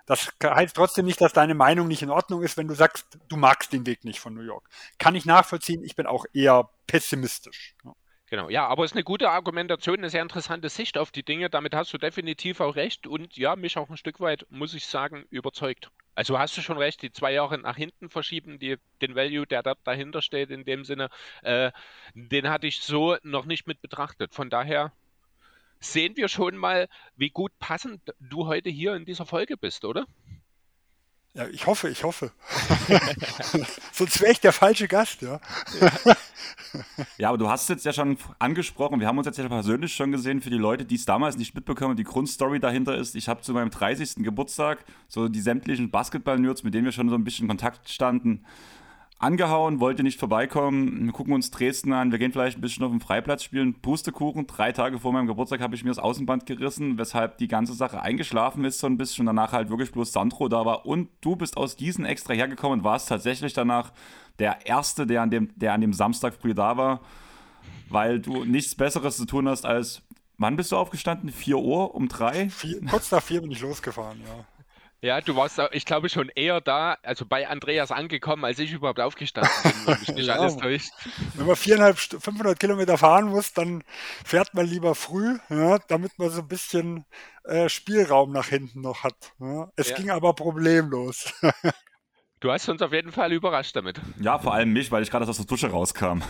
Das 0.06 0.32
heißt 0.44 0.76
trotzdem 0.76 1.06
nicht, 1.06 1.22
dass 1.22 1.34
deine 1.34 1.56
Meinung 1.56 1.88
nicht 1.88 2.04
in 2.04 2.10
Ordnung 2.10 2.44
ist, 2.44 2.58
wenn 2.58 2.68
du 2.68 2.74
sagst, 2.74 3.18
du 3.30 3.38
magst 3.38 3.72
den 3.72 3.86
Weg 3.86 4.04
nicht 4.04 4.20
von 4.20 4.34
New 4.34 4.42
York. 4.42 4.68
Kann 5.00 5.16
ich 5.16 5.26
nachvollziehen, 5.26 5.84
ich 5.84 5.96
bin 5.96 6.06
auch 6.06 6.26
eher 6.34 6.70
pessimistisch. 6.86 7.76
Ja. 7.86 7.94
Genau, 8.32 8.50
ja, 8.50 8.66
aber 8.66 8.86
es 8.86 8.92
ist 8.92 8.96
eine 8.96 9.04
gute 9.04 9.30
Argumentation, 9.30 9.98
eine 9.98 10.10
sehr 10.10 10.22
interessante 10.22 10.70
Sicht 10.70 10.98
auf 10.98 11.12
die 11.12 11.24
Dinge. 11.24 11.50
Damit 11.50 11.76
hast 11.76 11.92
du 11.92 11.98
definitiv 11.98 12.62
auch 12.62 12.78
recht 12.78 13.06
und 13.06 13.36
ja, 13.36 13.58
mich 13.58 13.78
auch 13.78 13.90
ein 13.90 13.98
Stück 13.98 14.22
weit, 14.22 14.46
muss 14.50 14.74
ich 14.74 14.86
sagen, 14.86 15.26
überzeugt. 15.30 15.92
Also 16.14 16.38
hast 16.38 16.58
du 16.58 16.62
schon 16.62 16.78
recht, 16.78 17.02
die 17.02 17.12
zwei 17.12 17.34
Jahre 17.34 17.58
nach 17.58 17.78
hinten 17.78 18.10
verschieben, 18.10 18.60
die, 18.60 18.78
den 19.02 19.16
Value, 19.16 19.48
der 19.48 19.64
da 19.64 19.76
dahinter 19.84 20.22
steht, 20.22 20.52
in 20.52 20.66
dem 20.66 20.84
Sinne, 20.84 21.10
äh, 21.42 21.72
den 22.14 22.50
hatte 22.50 22.68
ich 22.68 22.82
so 22.82 23.18
noch 23.24 23.46
nicht 23.46 23.66
mit 23.68 23.82
betrachtet. 23.82 24.36
Von 24.36 24.50
daher 24.50 24.92
sehen 25.80 26.16
wir 26.18 26.28
schon 26.28 26.58
mal, 26.58 26.88
wie 27.16 27.30
gut 27.30 27.52
passend 27.60 28.02
du 28.20 28.46
heute 28.46 28.70
hier 28.70 28.96
in 28.96 29.06
dieser 29.06 29.26
Folge 29.26 29.58
bist, 29.58 29.86
oder? 29.86 30.06
Ja, 31.34 31.48
ich 31.48 31.66
hoffe, 31.66 31.88
ich 31.88 32.04
hoffe. 32.04 32.32
Sonst 33.94 34.20
wäre 34.20 34.34
ich 34.34 34.42
der 34.42 34.52
falsche 34.52 34.90
Gast, 34.90 35.22
ja. 35.22 35.40
ja, 37.18 37.30
aber 37.30 37.38
du 37.38 37.50
hast 37.50 37.64
es 37.64 37.68
jetzt 37.70 37.86
ja 37.86 37.94
schon 37.94 38.18
angesprochen. 38.38 39.00
Wir 39.00 39.08
haben 39.08 39.18
uns 39.18 39.28
jetzt 39.28 39.38
ja 39.38 39.48
persönlich 39.48 39.94
schon 39.94 40.12
gesehen 40.12 40.42
für 40.42 40.50
die 40.50 40.58
Leute, 40.58 40.84
die 40.84 40.96
es 40.96 41.06
damals 41.06 41.38
nicht 41.38 41.56
mitbekommen. 41.56 41.96
Die 41.96 42.04
Grundstory 42.04 42.60
dahinter 42.60 42.98
ist, 42.98 43.16
ich 43.16 43.30
habe 43.30 43.42
zu 43.42 43.54
meinem 43.54 43.70
30. 43.70 44.16
Geburtstag 44.18 44.84
so 45.08 45.30
die 45.30 45.40
sämtlichen 45.40 45.90
Basketball-Nerds, 45.90 46.64
mit 46.64 46.74
denen 46.74 46.84
wir 46.84 46.92
schon 46.92 47.08
so 47.08 47.16
ein 47.16 47.24
bisschen 47.24 47.46
in 47.46 47.50
Kontakt 47.50 47.88
standen, 47.88 48.46
angehauen, 49.22 49.80
wollte 49.80 50.04
nicht 50.04 50.20
vorbeikommen. 50.20 51.06
Wir 51.06 51.14
gucken 51.14 51.34
uns 51.34 51.52
Dresden 51.52 51.94
an, 51.94 52.12
wir 52.12 52.20
gehen 52.20 52.32
vielleicht 52.32 52.58
ein 52.58 52.62
bisschen 52.62 52.84
auf 52.84 52.92
dem 52.92 53.02
Freiplatz 53.02 53.44
spielen. 53.44 53.76
Pustekuchen, 53.82 54.48
drei 54.48 54.72
Tage 54.72 55.00
vor 55.00 55.14
meinem 55.14 55.28
Geburtstag 55.28 55.62
habe 55.62 55.76
ich 55.76 55.84
mir 55.84 55.92
das 55.92 56.00
Außenband 56.00 56.46
gerissen, 56.46 56.98
weshalb 56.98 57.38
die 57.38 57.48
ganze 57.48 57.74
Sache 57.74 58.02
eingeschlafen 58.02 58.66
ist 58.66 58.80
so 58.80 58.88
ein 58.88 58.98
bisschen 58.98 59.26
danach 59.26 59.52
halt 59.52 59.70
wirklich 59.70 59.92
bloß 59.92 60.12
Sandro 60.12 60.50
da 60.50 60.66
war. 60.66 60.86
Und 60.86 61.10
du 61.22 61.36
bist 61.36 61.58
aus 61.58 61.78
Gießen 61.78 62.06
extra 62.06 62.34
hergekommen 62.34 62.80
und 62.80 62.86
warst 62.86 63.10
tatsächlich 63.10 63.54
danach 63.54 63.92
der 64.40 64.66
Erste, 64.66 65.06
der 65.06 65.22
an 65.22 65.30
dem, 65.30 65.50
der 65.56 65.74
an 65.74 65.82
dem 65.82 65.94
Samstag 65.94 66.34
früh 66.34 66.54
da 66.54 66.78
war, 66.78 67.02
weil 67.90 68.20
du 68.20 68.44
nichts 68.44 68.76
Besseres 68.76 69.18
zu 69.18 69.26
tun 69.26 69.48
hast 69.48 69.66
als 69.66 70.02
Wann 70.42 70.56
bist 70.56 70.72
du 70.72 70.76
aufgestanden? 70.78 71.30
4 71.30 71.60
Uhr 71.60 71.94
um 71.94 72.08
3? 72.08 72.50
kurz 72.90 73.12
nach 73.12 73.22
4 73.22 73.42
bin 73.42 73.52
ich 73.52 73.62
losgefahren, 73.62 74.22
ja. 74.22 74.44
Ja, 75.04 75.20
du 75.20 75.36
warst, 75.36 75.60
ich 75.72 75.86
glaube, 75.86 76.10
schon 76.10 76.30
eher 76.30 76.62
da, 76.62 76.96
also 77.02 77.26
bei 77.26 77.48
Andreas 77.48 77.92
angekommen, 77.92 78.46
als 78.46 78.60
ich 78.60 78.72
überhaupt 78.72 79.00
aufgestanden 79.00 79.52
bin, 79.64 79.74
wenn 79.86 80.00
mich 80.00 80.10
nicht 80.10 80.28
ja, 80.28 80.36
alles 80.36 80.58
täuscht. 80.58 80.92
Wenn 81.34 81.48
man 81.48 81.56
viereinhalb, 81.56 81.98
500 81.98 82.60
Kilometer 82.60 83.00
fahren 83.00 83.30
muss, 83.30 83.52
dann 83.52 83.84
fährt 84.24 84.54
man 84.54 84.68
lieber 84.68 84.94
früh, 84.94 85.40
ja, 85.50 85.80
damit 85.88 86.20
man 86.20 86.30
so 86.30 86.42
ein 86.42 86.48
bisschen 86.48 87.06
äh, 87.46 87.68
Spielraum 87.68 88.32
nach 88.32 88.48
hinten 88.48 88.82
noch 88.82 89.04
hat. 89.04 89.34
Ja. 89.40 89.72
Es 89.76 89.90
ja. 89.90 89.96
ging 89.96 90.12
aber 90.12 90.34
problemlos. 90.34 91.34
Du 92.42 92.52
hast 92.52 92.68
uns 92.70 92.82
auf 92.82 92.92
jeden 92.92 93.12
Fall 93.12 93.32
überrascht 93.34 93.76
damit. 93.76 94.02
Ja, 94.20 94.40
vor 94.40 94.56
allem 94.56 94.74
mich, 94.74 94.92
weil 94.92 95.04
ich 95.04 95.12
gerade 95.12 95.28
aus 95.30 95.38
der 95.38 95.46
Dusche 95.46 95.70
rauskam. 95.70 96.24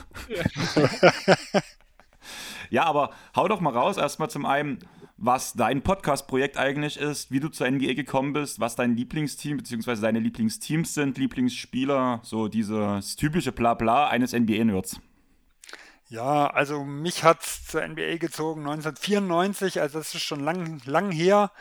ja, 2.69 2.83
aber 2.83 3.11
hau 3.33 3.47
doch 3.47 3.61
mal 3.61 3.71
raus, 3.71 3.95
erstmal 3.95 4.29
zum 4.29 4.45
einen 4.45 4.79
was 5.23 5.53
dein 5.53 5.83
Podcast-Projekt 5.83 6.57
eigentlich 6.57 6.97
ist, 6.97 7.29
wie 7.29 7.39
du 7.39 7.49
zur 7.49 7.69
NBA 7.69 7.93
gekommen 7.93 8.33
bist, 8.33 8.59
was 8.59 8.75
dein 8.75 8.95
Lieblingsteam 8.95 9.57
bzw. 9.57 10.01
deine 10.01 10.19
Lieblingsteams 10.19 10.95
sind, 10.95 11.19
Lieblingsspieler, 11.19 12.21
so 12.23 12.47
dieses 12.47 13.15
typische 13.17 13.51
Blabla 13.51 14.07
eines 14.07 14.33
NBA-Nerds. 14.33 14.99
Ja, 16.07 16.47
also 16.47 16.83
mich 16.83 17.23
hat 17.23 17.41
es 17.41 17.67
zur 17.67 17.87
NBA 17.87 18.17
gezogen 18.17 18.61
1994, 18.61 19.79
also 19.79 19.99
das 19.99 20.13
ist 20.15 20.23
schon 20.23 20.39
lang, 20.39 20.81
lang 20.85 21.11
her, 21.11 21.51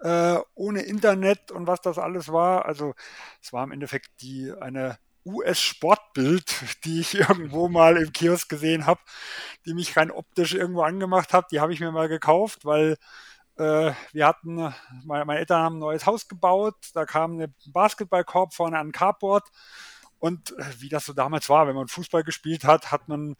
äh, 0.00 0.38
ohne 0.54 0.80
Internet 0.80 1.52
und 1.52 1.66
was 1.66 1.82
das 1.82 1.98
alles 1.98 2.32
war. 2.32 2.64
Also 2.64 2.94
es 3.42 3.52
war 3.52 3.64
im 3.64 3.70
Endeffekt 3.70 4.22
die 4.22 4.50
eine 4.50 4.98
US-Sportbild, 5.24 6.54
die 6.84 7.00
ich 7.00 7.14
irgendwo 7.14 7.68
mal 7.68 7.96
im 7.96 8.12
Kiosk 8.12 8.48
gesehen 8.48 8.86
habe, 8.86 9.00
die 9.66 9.74
mich 9.74 9.96
rein 9.96 10.10
optisch 10.10 10.54
irgendwo 10.54 10.82
angemacht 10.82 11.32
hat. 11.32 11.50
Die 11.52 11.60
habe 11.60 11.72
ich 11.72 11.80
mir 11.80 11.92
mal 11.92 12.08
gekauft, 12.08 12.64
weil 12.64 12.96
äh, 13.58 13.92
wir 14.12 14.26
hatten, 14.26 14.74
meine, 15.04 15.24
meine, 15.24 15.40
Eltern 15.40 15.62
haben 15.62 15.76
ein 15.76 15.80
neues 15.80 16.06
Haus 16.06 16.28
gebaut, 16.28 16.76
da 16.94 17.04
kam 17.04 17.38
ein 17.38 17.54
Basketballkorb 17.66 18.54
vorne 18.54 18.78
an 18.78 18.88
ein 18.88 18.92
Carport 18.92 19.48
und 20.20 20.52
äh, 20.58 20.64
wie 20.80 20.90
das 20.90 21.06
so 21.06 21.14
damals 21.14 21.48
war, 21.48 21.66
wenn 21.66 21.74
man 21.74 21.88
Fußball 21.88 22.22
gespielt 22.24 22.64
hat, 22.64 22.92
hat 22.92 23.08
man, 23.08 23.36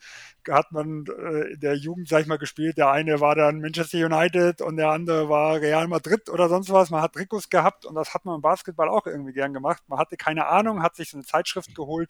hat 0.48 0.72
man 0.72 1.04
äh, 1.06 1.58
der 1.58 1.74
Jugend, 1.76 2.08
sag 2.08 2.22
ich 2.22 2.26
mal, 2.26 2.38
gespielt. 2.38 2.78
Der 2.78 2.90
eine 2.90 3.20
war 3.20 3.34
dann 3.34 3.60
Manchester 3.60 3.98
United 3.98 4.62
und 4.62 4.76
der 4.78 4.88
andere 4.90 5.28
war 5.28 5.60
Real 5.60 5.88
Madrid 5.88 6.30
oder 6.30 6.48
sonst 6.48 6.70
was. 6.70 6.88
Man 6.88 7.02
hat 7.02 7.12
Trikots 7.12 7.50
gehabt 7.50 7.84
und 7.84 7.94
das 7.96 8.14
hat 8.14 8.24
man 8.24 8.36
im 8.36 8.40
Basketball 8.40 8.88
auch 8.88 9.06
irgendwie 9.06 9.34
gern 9.34 9.52
gemacht. 9.52 9.82
Man 9.88 9.98
hatte 9.98 10.16
keine 10.16 10.46
Ahnung, 10.46 10.82
hat 10.82 10.96
sich 10.96 11.10
so 11.10 11.18
eine 11.18 11.26
Zeitschrift 11.26 11.74
geholt 11.74 12.08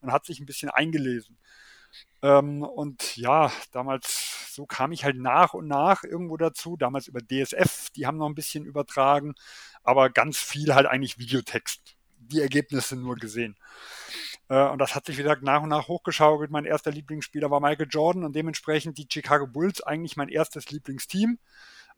und 0.00 0.12
hat 0.12 0.24
sich 0.24 0.40
ein 0.40 0.46
bisschen 0.46 0.70
eingelesen. 0.70 1.36
Ähm, 2.22 2.62
und 2.62 3.16
ja, 3.18 3.52
damals, 3.72 4.54
so 4.54 4.64
kam 4.64 4.92
ich 4.92 5.04
halt 5.04 5.16
nach 5.18 5.52
und 5.52 5.68
nach 5.68 6.04
irgendwo 6.04 6.38
dazu. 6.38 6.78
Damals 6.78 7.06
über 7.06 7.20
DSF, 7.20 7.90
die 7.90 8.06
haben 8.06 8.16
noch 8.16 8.28
ein 8.28 8.34
bisschen 8.34 8.64
übertragen, 8.64 9.34
aber 9.82 10.08
ganz 10.08 10.38
viel 10.38 10.74
halt 10.74 10.86
eigentlich 10.86 11.18
Videotext 11.18 11.95
die 12.26 12.40
Ergebnisse 12.40 12.96
nur 12.96 13.16
gesehen. 13.16 13.56
Äh, 14.48 14.68
und 14.68 14.78
das 14.78 14.94
hat 14.94 15.06
sich, 15.06 15.18
wie 15.18 15.22
gesagt, 15.22 15.42
nach 15.42 15.62
und 15.62 15.68
nach 15.68 15.88
hochgeschaukelt. 15.88 16.50
Mein 16.50 16.64
erster 16.64 16.90
Lieblingsspieler 16.90 17.50
war 17.50 17.60
Michael 17.60 17.88
Jordan 17.90 18.24
und 18.24 18.34
dementsprechend 18.34 18.98
die 18.98 19.08
Chicago 19.10 19.46
Bulls 19.46 19.82
eigentlich 19.82 20.16
mein 20.16 20.28
erstes 20.28 20.70
Lieblingsteam. 20.70 21.38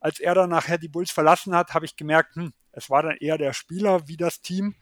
Als 0.00 0.20
er 0.20 0.34
dann 0.34 0.50
nachher 0.50 0.78
die 0.78 0.88
Bulls 0.88 1.10
verlassen 1.10 1.54
hat, 1.54 1.74
habe 1.74 1.84
ich 1.84 1.96
gemerkt, 1.96 2.36
hm, 2.36 2.52
es 2.72 2.88
war 2.88 3.02
dann 3.02 3.16
eher 3.16 3.38
der 3.38 3.52
Spieler 3.52 4.06
wie 4.06 4.16
das 4.16 4.40
Team. 4.40 4.76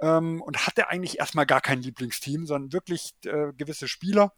Ähm, 0.00 0.42
und 0.42 0.66
hatte 0.66 0.88
eigentlich 0.88 1.18
erstmal 1.18 1.46
gar 1.46 1.60
kein 1.60 1.82
Lieblingsteam, 1.82 2.46
sondern 2.46 2.72
wirklich 2.72 3.14
äh, 3.24 3.52
gewisse 3.56 3.88
Spieler. 3.88 4.32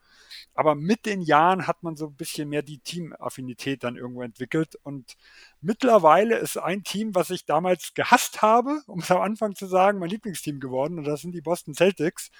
Aber 0.54 0.74
mit 0.74 1.06
den 1.06 1.20
Jahren 1.22 1.66
hat 1.66 1.82
man 1.82 1.96
so 1.96 2.06
ein 2.06 2.14
bisschen 2.14 2.48
mehr 2.48 2.62
die 2.62 2.78
Teamaffinität 2.78 3.84
dann 3.84 3.96
irgendwo 3.96 4.22
entwickelt. 4.22 4.76
Und 4.82 5.16
mittlerweile 5.60 6.36
ist 6.36 6.56
ein 6.56 6.84
Team, 6.84 7.14
was 7.14 7.30
ich 7.30 7.44
damals 7.46 7.94
gehasst 7.94 8.42
habe, 8.42 8.82
um 8.86 9.00
es 9.00 9.10
am 9.10 9.20
Anfang 9.20 9.54
zu 9.54 9.66
sagen, 9.66 9.98
mein 9.98 10.10
Lieblingsteam 10.10 10.60
geworden. 10.60 10.98
Und 10.98 11.04
das 11.04 11.20
sind 11.20 11.32
die 11.32 11.42
Boston 11.42 11.74
Celtics. 11.74 12.30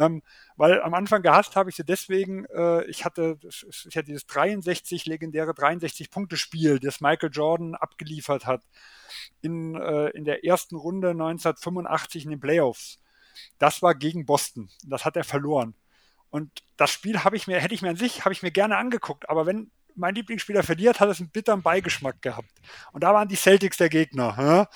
Ähm, 0.00 0.22
weil 0.56 0.80
am 0.80 0.94
Anfang 0.94 1.20
gehasst 1.20 1.56
habe 1.56 1.68
ich 1.68 1.76
sie 1.76 1.84
deswegen, 1.84 2.46
äh, 2.46 2.84
ich 2.86 3.04
hatte, 3.04 3.38
ist 3.42 3.86
ja 3.90 4.00
dieses 4.00 4.26
63, 4.26 5.04
legendäre 5.04 5.52
63-Punkte-Spiel, 5.52 6.80
das 6.80 7.02
Michael 7.02 7.30
Jordan 7.30 7.74
abgeliefert 7.74 8.46
hat 8.46 8.62
in, 9.42 9.74
äh, 9.74 10.08
in 10.08 10.24
der 10.24 10.42
ersten 10.44 10.76
Runde 10.76 11.10
1985 11.10 12.24
in 12.24 12.30
den 12.30 12.40
Playoffs. 12.40 12.98
Das 13.58 13.82
war 13.82 13.94
gegen 13.94 14.24
Boston. 14.24 14.70
Das 14.86 15.04
hat 15.04 15.16
er 15.16 15.24
verloren. 15.24 15.74
Und 16.30 16.62
das 16.78 16.90
Spiel 16.90 17.22
habe 17.22 17.36
ich 17.36 17.46
mir, 17.46 17.60
hätte 17.60 17.74
ich 17.74 17.82
mir 17.82 17.90
an 17.90 17.96
sich, 17.96 18.24
habe 18.24 18.32
ich 18.32 18.42
mir 18.42 18.52
gerne 18.52 18.78
angeguckt. 18.78 19.28
Aber 19.28 19.44
wenn 19.44 19.70
mein 19.96 20.14
Lieblingsspieler 20.14 20.62
verliert, 20.62 21.00
hat 21.00 21.08
es 21.08 21.20
einen 21.20 21.30
bitteren 21.30 21.62
Beigeschmack 21.62 22.22
gehabt. 22.22 22.50
Und 22.92 23.02
da 23.02 23.14
waren 23.14 23.28
die 23.28 23.36
Celtics 23.36 23.76
der 23.76 23.88
Gegner. 23.88 24.36
Ja? 24.38 24.68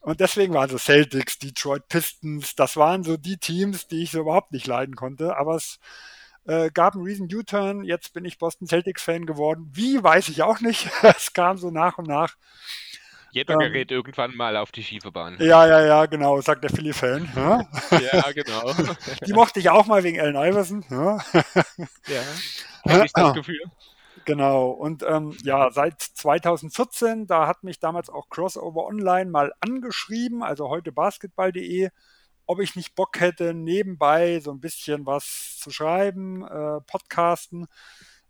Und 0.00 0.20
deswegen 0.20 0.54
waren 0.54 0.70
so 0.70 0.78
Celtics, 0.78 1.38
Detroit 1.38 1.88
Pistons, 1.88 2.54
das 2.54 2.76
waren 2.76 3.04
so 3.04 3.16
die 3.16 3.38
Teams, 3.38 3.86
die 3.88 4.02
ich 4.02 4.10
so 4.10 4.20
überhaupt 4.20 4.52
nicht 4.52 4.66
leiden 4.66 4.96
konnte. 4.96 5.36
Aber 5.36 5.56
es 5.56 5.78
äh, 6.46 6.70
gab 6.70 6.94
einen 6.94 7.04
Reason 7.04 7.28
U-Turn. 7.32 7.84
Jetzt 7.84 8.12
bin 8.12 8.24
ich 8.24 8.38
Boston 8.38 8.66
Celtics 8.66 9.02
Fan 9.02 9.26
geworden. 9.26 9.70
Wie, 9.72 10.02
weiß 10.02 10.28
ich 10.28 10.42
auch 10.42 10.60
nicht. 10.60 10.88
es 11.02 11.32
kam 11.32 11.58
so 11.58 11.70
nach 11.70 11.98
und 11.98 12.08
nach. 12.08 12.36
Jeder 13.32 13.54
ähm, 13.54 13.60
gerät 13.60 13.90
irgendwann 13.90 14.34
mal 14.34 14.56
auf 14.56 14.72
die 14.72 14.82
schiefe 14.82 15.12
Bahn. 15.12 15.36
Ja, 15.38 15.66
ja, 15.66 15.84
ja, 15.84 16.06
genau, 16.06 16.40
sagt 16.40 16.64
der 16.64 16.70
Philly-Fan. 16.70 17.30
Ja? 17.36 17.64
ja, 18.12 18.32
genau. 18.32 18.72
Die 19.24 19.32
mochte 19.32 19.60
ich 19.60 19.70
auch 19.70 19.86
mal 19.86 20.02
wegen 20.02 20.20
Allen 20.20 20.34
Iverson. 20.34 20.84
Ja, 20.90 21.18
ja 22.08 22.22
habe 22.92 23.06
ich 23.06 23.12
das 23.12 23.34
Gefühl. 23.34 23.60
Genau, 24.26 24.70
und 24.70 25.02
ähm, 25.02 25.36
ja, 25.42 25.70
seit 25.70 26.00
2014, 26.00 27.26
da 27.26 27.46
hat 27.46 27.64
mich 27.64 27.78
damals 27.80 28.10
auch 28.10 28.28
Crossover 28.28 28.84
Online 28.86 29.30
mal 29.30 29.52
angeschrieben, 29.60 30.42
also 30.42 30.68
heute 30.68 30.92
basketball.de, 30.92 31.88
ob 32.46 32.60
ich 32.60 32.76
nicht 32.76 32.94
Bock 32.94 33.18
hätte, 33.20 33.54
nebenbei 33.54 34.40
so 34.40 34.50
ein 34.50 34.60
bisschen 34.60 35.06
was 35.06 35.56
zu 35.58 35.70
schreiben, 35.70 36.44
äh, 36.44 36.80
podcasten. 36.82 37.66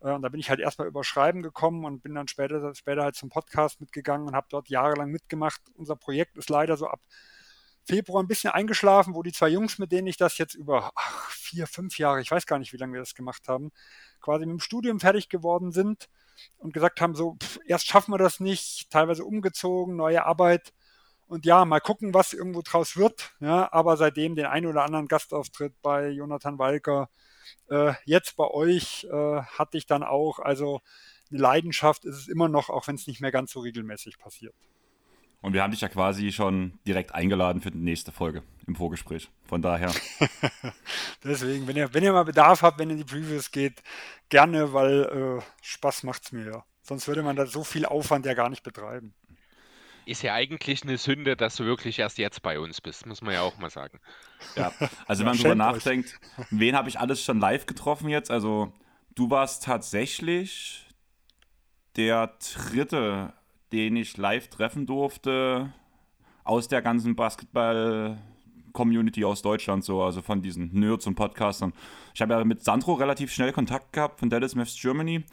Äh, 0.00 0.12
und 0.12 0.22
da 0.22 0.28
bin 0.28 0.40
ich 0.40 0.50
halt 0.50 0.60
erstmal 0.60 0.88
über 0.88 1.04
Schreiben 1.04 1.42
gekommen 1.42 1.84
und 1.84 2.02
bin 2.02 2.14
dann 2.14 2.28
später, 2.28 2.74
später 2.74 3.02
halt 3.02 3.16
zum 3.16 3.28
Podcast 3.28 3.80
mitgegangen 3.80 4.28
und 4.28 4.34
habe 4.34 4.46
dort 4.50 4.68
jahrelang 4.68 5.10
mitgemacht. 5.10 5.60
Unser 5.74 5.96
Projekt 5.96 6.36
ist 6.38 6.50
leider 6.50 6.76
so 6.76 6.86
ab 6.86 7.00
Februar 7.90 8.22
ein 8.22 8.28
bisschen 8.28 8.52
eingeschlafen, 8.52 9.14
wo 9.14 9.22
die 9.22 9.32
zwei 9.32 9.48
Jungs, 9.48 9.78
mit 9.78 9.90
denen 9.90 10.06
ich 10.06 10.16
das 10.16 10.38
jetzt 10.38 10.54
über 10.54 10.92
ach, 10.94 11.30
vier, 11.30 11.66
fünf 11.66 11.98
Jahre, 11.98 12.20
ich 12.20 12.30
weiß 12.30 12.46
gar 12.46 12.58
nicht, 12.58 12.72
wie 12.72 12.76
lange 12.76 12.92
wir 12.92 13.00
das 13.00 13.14
gemacht 13.14 13.48
haben, 13.48 13.72
quasi 14.20 14.46
mit 14.46 14.52
dem 14.54 14.60
Studium 14.60 15.00
fertig 15.00 15.28
geworden 15.28 15.72
sind 15.72 16.08
und 16.58 16.72
gesagt 16.72 17.00
haben, 17.00 17.14
so, 17.14 17.36
pff, 17.42 17.58
erst 17.66 17.86
schaffen 17.86 18.12
wir 18.12 18.18
das 18.18 18.38
nicht, 18.38 18.90
teilweise 18.90 19.24
umgezogen, 19.24 19.96
neue 19.96 20.24
Arbeit. 20.24 20.72
Und 21.26 21.46
ja, 21.46 21.64
mal 21.64 21.80
gucken, 21.80 22.14
was 22.14 22.32
irgendwo 22.32 22.62
draus 22.62 22.96
wird. 22.96 23.32
Ja, 23.40 23.72
aber 23.72 23.96
seitdem 23.96 24.34
den 24.34 24.46
einen 24.46 24.66
oder 24.66 24.84
anderen 24.84 25.06
Gastauftritt 25.06 25.74
bei 25.82 26.08
Jonathan 26.08 26.58
Walker, 26.58 27.08
äh, 27.68 27.94
jetzt 28.04 28.36
bei 28.36 28.48
euch 28.48 29.06
äh, 29.10 29.42
hatte 29.42 29.78
ich 29.78 29.86
dann 29.86 30.02
auch, 30.02 30.38
also 30.38 30.80
eine 31.30 31.40
Leidenschaft 31.40 32.04
ist 32.04 32.16
es 32.16 32.28
immer 32.28 32.48
noch, 32.48 32.68
auch 32.70 32.86
wenn 32.88 32.96
es 32.96 33.06
nicht 33.06 33.20
mehr 33.20 33.30
ganz 33.30 33.52
so 33.52 33.60
regelmäßig 33.60 34.18
passiert. 34.18 34.54
Und 35.42 35.54
wir 35.54 35.62
haben 35.62 35.70
dich 35.70 35.80
ja 35.80 35.88
quasi 35.88 36.32
schon 36.32 36.78
direkt 36.86 37.14
eingeladen 37.14 37.62
für 37.62 37.70
die 37.70 37.78
nächste 37.78 38.12
Folge 38.12 38.42
im 38.66 38.76
Vorgespräch. 38.76 39.30
Von 39.46 39.62
daher. 39.62 39.92
Deswegen, 41.24 41.66
wenn 41.66 41.76
ihr, 41.76 41.94
wenn 41.94 42.04
ihr 42.04 42.12
mal 42.12 42.24
Bedarf 42.24 42.62
habt, 42.62 42.78
wenn 42.78 42.90
ihr 42.90 42.96
in 42.96 42.98
die 42.98 43.04
Previews 43.04 43.50
geht, 43.50 43.82
gerne, 44.28 44.72
weil 44.74 45.40
äh, 45.40 45.42
Spaß 45.62 46.04
es 46.04 46.32
mir 46.32 46.44
ja. 46.44 46.64
Sonst 46.82 47.08
würde 47.08 47.22
man 47.22 47.36
da 47.36 47.46
so 47.46 47.64
viel 47.64 47.86
Aufwand 47.86 48.26
ja 48.26 48.34
gar 48.34 48.50
nicht 48.50 48.62
betreiben. 48.62 49.14
Ist 50.06 50.22
ja 50.22 50.34
eigentlich 50.34 50.82
eine 50.82 50.98
Sünde, 50.98 51.36
dass 51.36 51.56
du 51.56 51.64
wirklich 51.64 51.98
erst 51.98 52.18
jetzt 52.18 52.42
bei 52.42 52.58
uns 52.58 52.80
bist, 52.80 53.06
muss 53.06 53.22
man 53.22 53.34
ja 53.34 53.42
auch 53.42 53.58
mal 53.58 53.70
sagen. 53.70 54.00
Ja, 54.56 54.72
also 55.06 55.20
wenn 55.20 55.30
man 55.30 55.38
drüber 55.38 55.54
nachdenkt, 55.54 56.18
wen 56.50 56.74
habe 56.74 56.88
ich 56.88 56.98
alles 56.98 57.22
schon 57.22 57.38
live 57.38 57.66
getroffen 57.66 58.08
jetzt? 58.08 58.30
Also 58.30 58.72
du 59.14 59.30
warst 59.30 59.64
tatsächlich 59.64 60.86
der 61.96 62.34
dritte 62.54 63.34
den 63.72 63.96
ich 63.96 64.16
live 64.16 64.48
treffen 64.48 64.86
durfte 64.86 65.72
aus 66.44 66.68
der 66.68 66.82
ganzen 66.82 67.16
Basketball-Community 67.16 69.24
aus 69.24 69.42
Deutschland, 69.42 69.84
so, 69.84 70.02
also 70.02 70.22
von 70.22 70.42
diesen 70.42 70.72
Nerds 70.72 71.06
und 71.06 71.14
Podcastern. 71.14 71.72
Ich 72.14 72.20
habe 72.20 72.34
ja 72.34 72.44
mit 72.44 72.64
Sandro 72.64 72.94
relativ 72.94 73.32
schnell 73.32 73.52
Kontakt 73.52 73.92
gehabt 73.92 74.18
von 74.20 74.30
Dallas 74.30 74.54
Maths 74.54 74.80
Germany, 74.80 75.24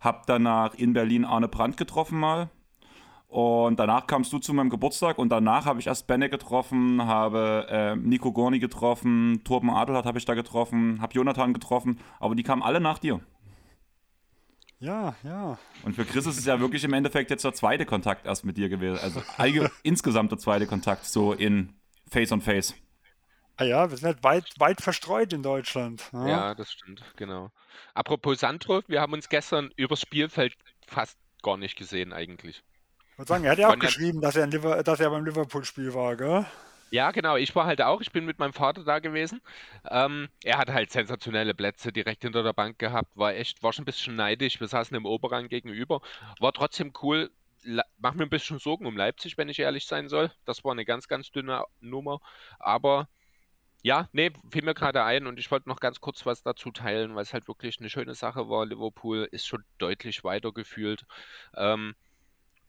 habe 0.00 0.22
danach 0.26 0.74
in 0.74 0.92
Berlin 0.92 1.24
Arne 1.24 1.48
Brandt 1.48 1.76
getroffen 1.76 2.18
mal. 2.18 2.50
Und 3.28 3.80
danach 3.80 4.06
kamst 4.06 4.32
du 4.32 4.38
zu 4.38 4.54
meinem 4.54 4.70
Geburtstag 4.70 5.18
und 5.18 5.30
danach 5.30 5.66
habe 5.66 5.80
ich 5.80 5.88
erst 5.88 6.06
Benne 6.06 6.30
getroffen, 6.30 7.04
habe 7.04 7.66
äh, 7.68 7.96
Nico 7.96 8.30
Gorni 8.30 8.60
getroffen, 8.60 9.40
Torben 9.42 9.70
Adelhardt 9.70 10.06
habe 10.06 10.18
ich 10.18 10.24
da 10.24 10.34
getroffen, 10.34 11.00
habe 11.00 11.14
Jonathan 11.14 11.52
getroffen, 11.52 11.98
aber 12.20 12.36
die 12.36 12.44
kamen 12.44 12.62
alle 12.62 12.80
nach 12.80 13.00
dir. 13.00 13.20
Ja, 14.78 15.14
ja. 15.22 15.58
Und 15.82 15.94
für 15.94 16.04
Chris 16.04 16.26
ist 16.26 16.38
es 16.38 16.44
ja 16.44 16.60
wirklich 16.60 16.84
im 16.84 16.92
Endeffekt 16.92 17.30
jetzt 17.30 17.44
der 17.44 17.54
zweite 17.54 17.86
Kontakt 17.86 18.26
erst 18.26 18.44
mit 18.44 18.56
dir 18.56 18.68
gewesen. 18.68 18.98
Also 18.98 19.22
insgesamt 19.82 20.30
der 20.30 20.38
zweite 20.38 20.66
Kontakt, 20.66 21.06
so 21.06 21.32
in 21.32 21.74
Face 22.10 22.32
on 22.32 22.40
Face. 22.40 22.74
Ah 23.56 23.64
ja, 23.64 23.88
wir 23.88 23.96
sind 23.96 24.06
halt 24.06 24.24
weit, 24.24 24.44
weit 24.58 24.80
verstreut 24.80 25.32
in 25.32 25.42
Deutschland. 25.42 26.02
Ja. 26.12 26.28
Ja, 26.28 26.54
das 26.54 26.72
stimmt, 26.72 27.04
genau. 27.16 27.50
Apropos 27.94 28.40
Sandro, 28.40 28.82
wir 28.88 29.00
haben 29.00 29.12
uns 29.12 29.28
gestern 29.28 29.70
übers 29.76 30.00
Spielfeld 30.00 30.54
fast 30.86 31.16
gar 31.42 31.56
nicht 31.56 31.76
gesehen 31.76 32.12
eigentlich. 32.12 32.64
Ich 33.12 33.18
würde 33.18 33.28
sagen, 33.28 33.44
er 33.44 33.52
hat 33.52 33.58
ja 33.58 33.68
auch 33.68 33.78
geschrieben, 33.78 34.20
dass 34.20 34.34
er, 34.34 34.48
Liver 34.48 34.82
dass 34.82 34.98
er 34.98 35.10
beim 35.10 35.24
Liverpool-Spiel 35.24 35.94
war, 35.94 36.16
gell? 36.16 36.46
Ja, 36.94 37.10
genau. 37.10 37.34
Ich 37.34 37.56
war 37.56 37.66
halt 37.66 37.82
auch. 37.82 38.00
Ich 38.00 38.12
bin 38.12 38.24
mit 38.24 38.38
meinem 38.38 38.52
Vater 38.52 38.84
da 38.84 39.00
gewesen. 39.00 39.40
Ähm, 39.90 40.28
er 40.44 40.58
hat 40.58 40.70
halt 40.70 40.92
sensationelle 40.92 41.52
Plätze 41.52 41.92
direkt 41.92 42.22
hinter 42.22 42.44
der 42.44 42.52
Bank 42.52 42.78
gehabt. 42.78 43.16
War 43.16 43.34
echt, 43.34 43.64
war 43.64 43.72
schon 43.72 43.82
ein 43.82 43.86
bisschen 43.86 44.14
neidisch. 44.14 44.60
Wir 44.60 44.68
saßen 44.68 44.96
im 44.96 45.04
Oberrang 45.04 45.48
gegenüber. 45.48 46.02
War 46.38 46.52
trotzdem 46.52 46.92
cool. 47.02 47.32
Mach 47.98 48.14
mir 48.14 48.22
ein 48.22 48.30
bisschen 48.30 48.60
Sorgen 48.60 48.86
um 48.86 48.96
Leipzig, 48.96 49.36
wenn 49.36 49.48
ich 49.48 49.58
ehrlich 49.58 49.86
sein 49.86 50.08
soll. 50.08 50.30
Das 50.44 50.62
war 50.64 50.70
eine 50.70 50.84
ganz, 50.84 51.08
ganz 51.08 51.32
dünne 51.32 51.64
Nummer. 51.80 52.20
Aber 52.60 53.08
ja, 53.82 54.08
nee, 54.12 54.30
fiel 54.52 54.62
mir 54.62 54.74
gerade 54.74 55.02
ein 55.02 55.26
und 55.26 55.40
ich 55.40 55.50
wollte 55.50 55.68
noch 55.68 55.80
ganz 55.80 56.00
kurz 56.00 56.24
was 56.26 56.44
dazu 56.44 56.70
teilen, 56.70 57.16
weil 57.16 57.24
es 57.24 57.34
halt 57.34 57.48
wirklich 57.48 57.80
eine 57.80 57.90
schöne 57.90 58.14
Sache 58.14 58.48
war. 58.48 58.66
Liverpool 58.66 59.28
ist 59.32 59.48
schon 59.48 59.64
deutlich 59.78 60.22
weiter 60.22 60.52
gefühlt. 60.52 61.04
Ähm, 61.56 61.96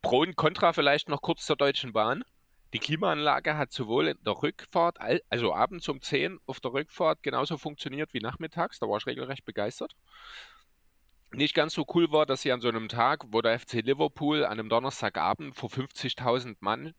Pro 0.02 0.22
und 0.22 0.36
Contra 0.36 0.74
vielleicht 0.74 1.10
noch 1.10 1.22
kurz 1.22 1.46
zur 1.46 1.58
Deutschen 1.58 1.94
Bahn. 1.94 2.24
Die 2.76 2.80
Klimaanlage 2.80 3.56
hat 3.56 3.72
sowohl 3.72 4.10
in 4.10 4.18
der 4.26 4.44
Rückfahrt, 4.44 4.98
also 5.30 5.54
abends 5.54 5.88
um 5.88 6.02
10 6.02 6.40
auf 6.46 6.60
der 6.60 6.74
Rückfahrt 6.74 7.24
genauso 7.24 7.58
funktioniert 7.58 8.14
wie 8.14 8.20
nachmittags. 8.20 8.80
Da 8.80 8.90
war 8.90 8.98
ich 8.98 9.06
regelrecht 9.06 9.46
begeistert. 9.46 9.96
Nicht 11.32 11.56
ganz 11.56 11.74
so 11.74 11.86
cool 11.94 12.12
war, 12.12 12.26
dass 12.26 12.42
sie 12.42 12.52
an 12.52 12.60
so 12.60 12.68
einem 12.68 12.90
Tag, 12.90 13.24
wo 13.28 13.42
der 13.42 13.58
FC 13.58 13.76
Liverpool 13.76 14.44
an 14.44 14.60
einem 14.60 14.68
Donnerstagabend 14.68 15.56
vor 15.56 15.70
50.000 15.70 16.58
Mann 16.60 16.94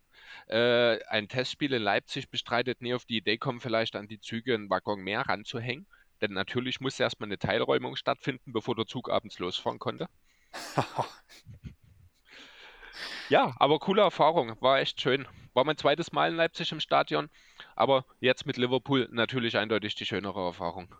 äh, 0.46 0.98
ein 1.08 1.28
Testspiel 1.28 1.74
in 1.74 1.82
Leipzig 1.82 2.30
bestreitet, 2.30 2.80
nie 2.80 2.94
auf 2.94 3.04
die 3.04 3.18
Idee 3.18 3.36
kommen, 3.36 3.60
vielleicht 3.60 3.96
an 3.96 4.08
die 4.08 4.18
Züge 4.18 4.54
einen 4.54 4.70
Waggon 4.70 5.00
mehr 5.00 5.28
ranzuhängen. 5.28 5.86
Denn 6.22 6.32
natürlich 6.32 6.80
musste 6.80 7.02
erstmal 7.02 7.28
eine 7.28 7.38
Teilräumung 7.38 7.96
stattfinden, 7.96 8.54
bevor 8.54 8.76
der 8.76 8.86
Zug 8.86 9.10
abends 9.10 9.38
losfahren 9.38 9.78
konnte. 9.78 10.08
ja, 13.28 13.54
aber 13.58 13.78
coole 13.78 14.00
Erfahrung, 14.00 14.56
war 14.62 14.78
echt 14.78 15.02
schön. 15.02 15.28
War 15.56 15.64
mein 15.64 15.78
zweites 15.78 16.12
Mal 16.12 16.28
in 16.28 16.36
Leipzig 16.36 16.70
im 16.72 16.80
Stadion, 16.80 17.30
aber 17.76 18.04
jetzt 18.20 18.44
mit 18.44 18.58
Liverpool 18.58 19.08
natürlich 19.10 19.56
eindeutig 19.56 19.94
die 19.94 20.04
schönere 20.04 20.44
Erfahrung. 20.44 20.94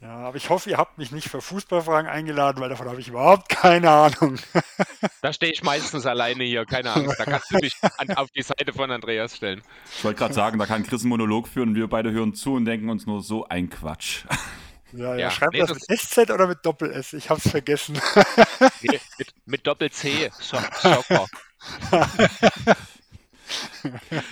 Ja, 0.00 0.18
aber 0.18 0.36
ich 0.36 0.50
hoffe, 0.50 0.70
ihr 0.70 0.76
habt 0.76 0.98
mich 0.98 1.10
nicht 1.10 1.28
für 1.28 1.40
Fußballfragen 1.40 2.08
eingeladen, 2.08 2.60
weil 2.60 2.68
davon 2.68 2.88
habe 2.88 3.00
ich 3.00 3.08
überhaupt 3.08 3.48
keine 3.48 3.90
Ahnung. 3.90 4.38
Da 5.22 5.32
stehe 5.32 5.50
ich 5.50 5.64
meistens 5.64 6.06
alleine 6.06 6.44
hier, 6.44 6.64
keine 6.64 6.92
Angst. 6.92 7.18
Da 7.18 7.24
kannst 7.24 7.50
du 7.50 7.56
dich 7.56 7.74
an, 7.98 8.10
auf 8.16 8.30
die 8.30 8.42
Seite 8.42 8.72
von 8.72 8.92
Andreas 8.92 9.34
stellen. 9.34 9.60
Ich 9.96 10.04
wollte 10.04 10.20
gerade 10.20 10.34
sagen, 10.34 10.58
da 10.60 10.66
kann 10.66 10.84
Chris 10.84 11.02
einen 11.02 11.08
Monolog 11.08 11.48
führen 11.48 11.70
und 11.70 11.74
wir 11.74 11.88
beide 11.88 12.12
hören 12.12 12.34
zu 12.34 12.54
und 12.54 12.66
denken 12.66 12.88
uns 12.88 13.06
nur 13.06 13.20
so 13.20 13.48
ein 13.48 13.68
Quatsch. 13.68 14.24
Ja, 14.92 15.14
ja. 15.14 15.16
ja 15.16 15.30
schreibt 15.32 15.54
nee, 15.54 15.58
das, 15.58 15.70
das 15.70 15.88
mit 15.88 15.98
SZ 15.98 16.30
oder 16.30 16.46
mit 16.46 16.64
Doppel-S? 16.64 17.14
Ich 17.14 17.30
habe 17.30 17.40
es 17.44 17.50
vergessen. 17.50 18.00
Nee, 18.82 19.00
mit, 19.18 19.34
mit 19.46 19.66
Doppel-C. 19.66 20.30
Schocker 20.40 21.26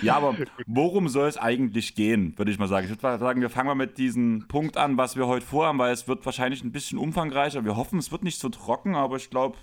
ja, 0.01 0.15
aber 0.15 0.35
worum 0.65 1.07
soll 1.07 1.27
es 1.27 1.37
eigentlich 1.37 1.95
gehen, 1.95 2.37
würde 2.37 2.51
ich 2.51 2.59
mal 2.59 2.67
sagen. 2.67 2.85
Ich 2.85 2.91
würde 2.91 3.19
sagen, 3.19 3.41
wir 3.41 3.49
fangen 3.49 3.67
mal 3.67 3.75
mit 3.75 3.97
diesem 3.97 4.47
Punkt 4.47 4.77
an, 4.77 4.97
was 4.97 5.15
wir 5.15 5.27
heute 5.27 5.45
vorhaben, 5.45 5.79
weil 5.79 5.93
es 5.93 6.07
wird 6.07 6.25
wahrscheinlich 6.25 6.63
ein 6.63 6.71
bisschen 6.71 6.97
umfangreicher. 6.97 7.65
Wir 7.65 7.75
hoffen, 7.75 7.99
es 7.99 8.11
wird 8.11 8.23
nicht 8.23 8.39
so 8.39 8.49
trocken, 8.49 8.95
aber 8.95 9.17
ich 9.17 9.29
glaube, 9.29 9.57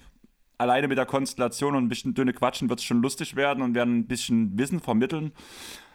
alleine 0.59 0.89
mit 0.89 0.99
der 0.99 1.07
Konstellation 1.07 1.75
und 1.75 1.85
ein 1.85 1.89
bisschen 1.89 2.15
dünne 2.15 2.33
Quatschen 2.33 2.69
wird 2.69 2.81
es 2.81 2.85
schon 2.85 3.03
lustig 3.03 3.37
werden 3.37 3.63
und 3.63 3.75
werden 3.75 3.99
ein 3.99 4.07
bisschen 4.07 4.57
Wissen 4.59 4.81
vermitteln. 4.81 5.33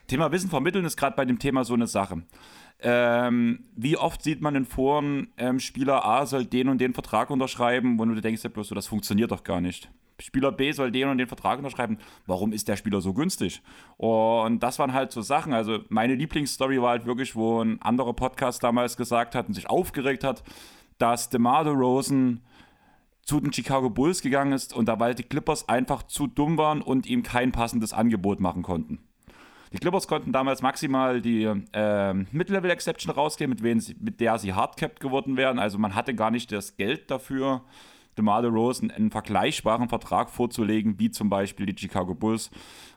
Thema 0.08 0.32
Wissen 0.32 0.50
vermitteln 0.50 0.86
ist 0.86 0.98
gerade 0.98 1.16
bei 1.16 1.26
dem 1.26 1.40
Thema 1.40 1.66
so 1.66 1.74
eine 1.74 1.88
Sache. 1.88 2.24
Ähm, 2.80 3.66
wie 3.76 3.98
oft 3.98 4.22
sieht 4.22 4.42
man 4.42 4.56
in 4.56 4.66
Foren, 4.66 5.30
ähm, 5.38 5.60
Spieler 5.60 6.06
A 6.06 6.26
soll 6.26 6.46
den 6.46 6.70
und 6.70 6.80
den 6.80 6.94
Vertrag 6.94 7.30
unterschreiben, 7.30 7.98
wo 7.98 8.06
du 8.06 8.22
denkst 8.22 8.44
ja 8.44 8.50
bloß 8.50 8.68
so, 8.68 8.76
das 8.76 8.88
funktioniert 8.88 9.32
doch 9.32 9.44
gar 9.44 9.62
nicht. 9.62 9.90
Spieler 10.20 10.52
B 10.52 10.72
soll 10.72 10.92
den 10.92 11.10
und 11.10 11.18
den 11.18 11.28
Vertrag 11.28 11.60
unterschreiben. 11.60 11.98
Warum 12.26 12.52
ist 12.52 12.68
der 12.68 12.76
Spieler 12.76 13.02
so 13.02 13.14
günstig? 13.14 13.62
Und 13.98 14.62
das 14.62 14.80
waren 14.80 14.94
halt 14.94 15.12
so 15.12 15.22
Sachen. 15.22 15.54
Also 15.54 15.80
meine 15.90 16.16
Lieblingsstory 16.16 16.82
war 16.82 16.92
halt 16.92 17.06
wirklich, 17.06 17.36
wo 17.36 17.62
ein 17.62 17.82
anderer 17.82 18.14
Podcast 18.14 18.64
damals 18.64 18.98
gesagt 18.98 19.36
hat 19.36 19.48
und 19.48 19.54
sich 19.54 19.70
aufgeregt 19.70 20.24
hat, 20.24 20.44
dass 20.98 21.30
DeMar 21.30 21.68
Rosen 21.68 22.42
zu 23.22 23.40
den 23.42 23.52
Chicago 23.52 23.90
Bulls 23.90 24.22
gegangen 24.22 24.54
ist 24.54 24.74
und 24.74 24.88
da 24.88 25.00
weil 25.00 25.14
die 25.14 25.24
Clippers 25.24 25.68
einfach 25.68 26.04
zu 26.04 26.28
dumm 26.28 26.58
waren 26.58 26.82
und 26.82 27.06
ihm 27.06 27.24
kein 27.24 27.52
passendes 27.52 27.92
Angebot 27.94 28.40
machen 28.40 28.64
konnten. 28.64 29.00
Die 29.74 29.78
Clippers 29.80 30.08
konnten 30.08 30.32
damals 30.32 30.62
maximal 30.62 31.22
die 31.22 31.44
äh, 31.44 32.14
Mid-Level-Exception 32.14 33.14
rausgehen, 33.14 33.50
mit, 33.50 33.64
wen 33.64 33.84
mit 34.00 34.22
der 34.22 34.40
sie 34.40 34.54
hardcapped 34.54 35.02
geworden 35.02 35.36
wären. 35.36 35.60
Also 35.60 35.78
man 35.78 35.94
hatte 35.94 36.16
gar 36.16 36.32
nicht 36.32 36.54
das 36.54 36.78
Geld 36.78 37.12
dafür, 37.12 37.64
DeMar 38.18 38.42
DeRozan 38.42 38.92
einen 38.92 39.12
vergleichbaren 39.12 39.90
Vertrag 39.90 40.30
vorzulegen, 40.30 41.00
wie 41.00 41.12
zum 41.12 41.30
Beispiel 41.30 41.66
die 41.66 41.78
Chicago 41.78 42.16
Bulls. 42.16 42.50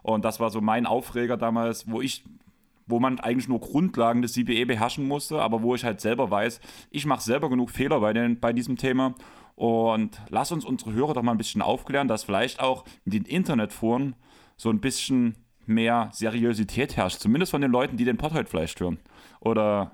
Und 0.02 0.24
das 0.24 0.40
war 0.40 0.50
so 0.50 0.60
mein 0.60 0.86
Aufreger 0.86 1.36
damals, 1.36 1.90
wo 1.90 2.00
ich 2.00 2.24
wo 2.90 2.98
man 2.98 3.20
eigentlich 3.20 3.48
nur 3.48 3.60
Grundlagen 3.60 4.20
des 4.20 4.32
CBE 4.32 4.66
beherrschen 4.66 5.06
musste, 5.06 5.40
aber 5.40 5.62
wo 5.62 5.76
ich 5.76 5.84
halt 5.84 6.00
selber 6.00 6.30
weiß, 6.30 6.60
ich 6.90 7.06
mache 7.06 7.22
selber 7.22 7.48
genug 7.48 7.70
Fehler 7.70 8.00
bei, 8.00 8.12
den, 8.12 8.40
bei 8.40 8.52
diesem 8.52 8.76
Thema. 8.76 9.14
Und 9.54 10.20
lass 10.28 10.52
uns 10.52 10.64
unsere 10.64 10.92
Hörer 10.92 11.14
doch 11.14 11.22
mal 11.22 11.32
ein 11.32 11.38
bisschen 11.38 11.62
aufklären, 11.62 12.08
dass 12.08 12.24
vielleicht 12.24 12.60
auch 12.60 12.84
in 13.04 13.12
den 13.12 13.24
Internetforen 13.24 14.16
so 14.56 14.70
ein 14.70 14.80
bisschen 14.80 15.36
mehr 15.66 16.10
Seriosität 16.12 16.96
herrscht, 16.96 17.20
zumindest 17.20 17.52
von 17.52 17.60
den 17.60 17.70
Leuten, 17.70 17.96
die 17.96 18.04
den 18.04 18.16
Pod 18.16 18.32
heute 18.32 18.50
vielleicht 18.50 18.80
hören. 18.80 18.98
Oder 19.40 19.92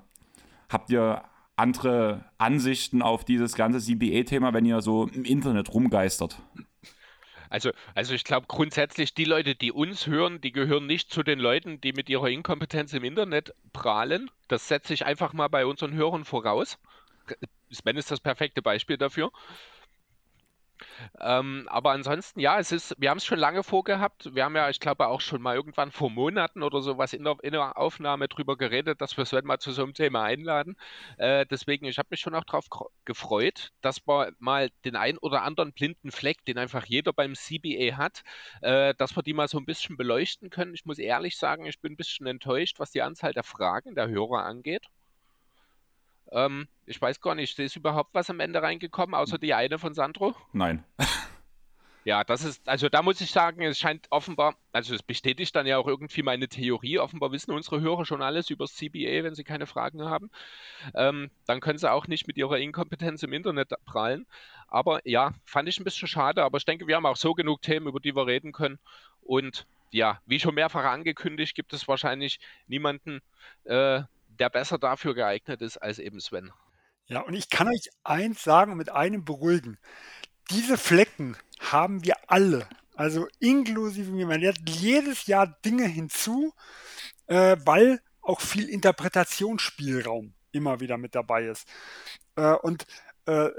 habt 0.69 0.89
ihr 0.89 1.21
andere 1.57 2.25
Ansichten 2.37 3.01
auf 3.01 3.25
dieses 3.25 3.55
ganze 3.55 3.79
CBA-Thema, 3.79 4.53
wenn 4.53 4.65
ihr 4.65 4.81
so 4.81 5.07
im 5.07 5.25
Internet 5.25 5.73
rumgeistert? 5.73 6.37
Also, 7.49 7.71
also 7.95 8.13
ich 8.13 8.23
glaube 8.23 8.47
grundsätzlich, 8.47 9.13
die 9.13 9.25
Leute, 9.25 9.55
die 9.55 9.71
uns 9.71 10.07
hören, 10.07 10.41
die 10.41 10.51
gehören 10.51 10.85
nicht 10.85 11.11
zu 11.11 11.23
den 11.23 11.39
Leuten, 11.39 11.79
die 11.81 11.93
mit 11.93 12.09
ihrer 12.09 12.29
Inkompetenz 12.29 12.93
im 12.93 13.03
Internet 13.03 13.53
prahlen. 13.73 14.29
Das 14.47 14.67
setze 14.67 14.93
ich 14.93 15.05
einfach 15.05 15.33
mal 15.33 15.47
bei 15.47 15.65
unseren 15.65 15.93
Hörern 15.93 16.25
voraus. 16.25 16.77
Sven 17.71 17.97
ist 17.97 18.11
das 18.11 18.19
perfekte 18.19 18.61
Beispiel 18.61 18.97
dafür. 18.97 19.31
Ähm, 21.19 21.67
aber 21.69 21.91
ansonsten, 21.91 22.39
ja, 22.39 22.59
es 22.59 22.71
ist, 22.71 22.95
wir 22.97 23.09
haben 23.09 23.17
es 23.17 23.25
schon 23.25 23.39
lange 23.39 23.63
vorgehabt. 23.63 24.33
Wir 24.35 24.45
haben 24.45 24.55
ja, 24.55 24.69
ich 24.69 24.79
glaube, 24.79 25.07
auch 25.07 25.21
schon 25.21 25.41
mal 25.41 25.55
irgendwann 25.55 25.91
vor 25.91 26.09
Monaten 26.09 26.63
oder 26.63 26.81
sowas 26.81 27.13
in 27.13 27.23
der, 27.23 27.37
in 27.43 27.51
der 27.53 27.77
Aufnahme 27.77 28.27
drüber 28.27 28.57
geredet, 28.57 29.01
dass 29.01 29.17
wir 29.17 29.25
Sven 29.25 29.45
mal 29.45 29.59
zu 29.59 29.71
so 29.71 29.83
einem 29.83 29.93
Thema 29.93 30.23
einladen. 30.23 30.75
Äh, 31.17 31.45
deswegen, 31.45 31.85
ich 31.85 31.97
habe 31.97 32.07
mich 32.11 32.19
schon 32.19 32.35
auch 32.35 32.43
darauf 32.43 32.65
gefreut, 33.05 33.71
dass 33.81 34.05
wir 34.07 34.31
mal 34.39 34.69
den 34.85 34.95
ein 34.95 35.17
oder 35.17 35.43
anderen 35.43 35.73
blinden 35.73 36.11
Fleck, 36.11 36.43
den 36.45 36.57
einfach 36.57 36.85
jeder 36.85 37.13
beim 37.13 37.35
CBA 37.35 37.97
hat, 37.97 38.23
äh, 38.61 38.93
dass 38.95 39.15
wir 39.15 39.23
die 39.23 39.33
mal 39.33 39.47
so 39.47 39.57
ein 39.57 39.65
bisschen 39.65 39.97
beleuchten 39.97 40.49
können. 40.49 40.73
Ich 40.73 40.85
muss 40.85 40.99
ehrlich 40.99 41.37
sagen, 41.37 41.65
ich 41.65 41.79
bin 41.81 41.93
ein 41.93 41.97
bisschen 41.97 42.27
enttäuscht, 42.27 42.79
was 42.79 42.91
die 42.91 43.01
Anzahl 43.01 43.33
der 43.33 43.43
Fragen 43.43 43.95
der 43.95 44.07
Hörer 44.09 44.43
angeht. 44.45 44.87
Ähm, 46.31 46.67
ich 46.85 47.01
weiß 47.01 47.21
gar 47.21 47.35
nicht, 47.35 47.57
ist 47.59 47.75
überhaupt 47.75 48.13
was 48.13 48.29
am 48.29 48.39
Ende 48.39 48.61
reingekommen, 48.61 49.15
außer 49.15 49.37
die 49.37 49.53
eine 49.53 49.79
von 49.79 49.93
Sandro? 49.93 50.35
Nein. 50.53 50.83
Ja, 52.07 52.23
das 52.23 52.45
ist, 52.45 52.69
also 52.69 52.87
da 52.87 53.01
muss 53.01 53.19
ich 53.19 53.31
sagen, 53.31 53.61
es 53.63 53.77
scheint 53.77 54.07
offenbar, 54.11 54.55
also 54.71 54.95
es 54.95 55.03
bestätigt 55.03 55.53
dann 55.57 55.67
ja 55.67 55.77
auch 55.77 55.87
irgendwie 55.87 56.23
meine 56.23 56.47
Theorie. 56.47 56.99
Offenbar 56.99 57.33
wissen 57.33 57.51
unsere 57.51 57.81
Hörer 57.81 58.05
schon 58.05 58.21
alles 58.21 58.49
über 58.49 58.63
das 58.63 58.75
CBA, 58.75 59.25
wenn 59.25 59.35
sie 59.35 59.43
keine 59.43 59.65
Fragen 59.65 60.05
haben. 60.05 60.31
Ähm, 60.95 61.29
dann 61.47 61.59
können 61.59 61.77
sie 61.77 61.91
auch 61.91 62.07
nicht 62.07 62.25
mit 62.25 62.37
ihrer 62.37 62.59
Inkompetenz 62.59 63.23
im 63.23 63.33
Internet 63.33 63.73
prallen. 63.85 64.25
Aber 64.69 65.01
ja, 65.05 65.33
fand 65.43 65.67
ich 65.67 65.81
ein 65.81 65.83
bisschen 65.83 66.07
schade, 66.07 66.45
aber 66.45 66.57
ich 66.59 66.63
denke, 66.63 66.87
wir 66.87 66.95
haben 66.95 67.05
auch 67.05 67.17
so 67.17 67.33
genug 67.33 67.61
Themen, 67.61 67.87
über 67.87 67.99
die 67.99 68.15
wir 68.15 68.25
reden 68.25 68.53
können. 68.53 68.79
Und 69.19 69.67
ja, 69.91 70.21
wie 70.25 70.39
schon 70.39 70.55
mehrfach 70.55 70.85
angekündigt, 70.85 71.55
gibt 71.55 71.73
es 71.73 71.89
wahrscheinlich 71.89 72.39
niemanden, 72.67 73.19
äh, 73.65 74.03
der 74.37 74.49
besser 74.49 74.77
dafür 74.77 75.15
geeignet 75.15 75.61
ist 75.61 75.77
als 75.77 75.99
eben 75.99 76.19
Sven. 76.19 76.51
Ja, 77.07 77.21
und 77.21 77.33
ich 77.33 77.49
kann 77.49 77.67
euch 77.67 77.89
eins 78.03 78.43
sagen 78.43 78.71
und 78.71 78.77
mit 78.77 78.89
einem 78.89 79.23
beruhigen. 79.23 79.77
Diese 80.51 80.77
Flecken 80.77 81.37
haben 81.59 82.03
wir 82.03 82.15
alle. 82.27 82.67
Also 82.95 83.27
inklusive 83.39 84.11
mir. 84.11 84.27
Man 84.27 84.41
lernt 84.41 84.69
jedes 84.69 85.27
Jahr 85.27 85.57
Dinge 85.63 85.85
hinzu, 85.85 86.53
äh, 87.27 87.55
weil 87.63 88.01
auch 88.21 88.41
viel 88.41 88.67
Interpretationsspielraum 88.67 90.33
immer 90.51 90.79
wieder 90.79 90.97
mit 90.97 91.15
dabei 91.15 91.45
ist. 91.45 91.67
Äh, 92.35 92.53
und 92.53 92.85
äh, 93.25 93.49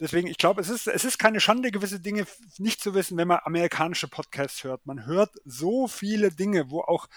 deswegen, 0.00 0.28
ich 0.28 0.38
glaube, 0.38 0.60
es 0.60 0.68
ist, 0.68 0.88
es 0.88 1.04
ist 1.04 1.18
keine 1.18 1.40
Schande, 1.40 1.70
gewisse 1.70 2.00
Dinge 2.00 2.26
nicht 2.58 2.82
zu 2.82 2.94
wissen, 2.94 3.16
wenn 3.16 3.28
man 3.28 3.40
amerikanische 3.44 4.08
Podcasts 4.08 4.64
hört. 4.64 4.84
Man 4.86 5.06
hört 5.06 5.30
so 5.44 5.88
viele 5.88 6.30
Dinge, 6.30 6.70
wo 6.70 6.80
auch, 6.80 7.08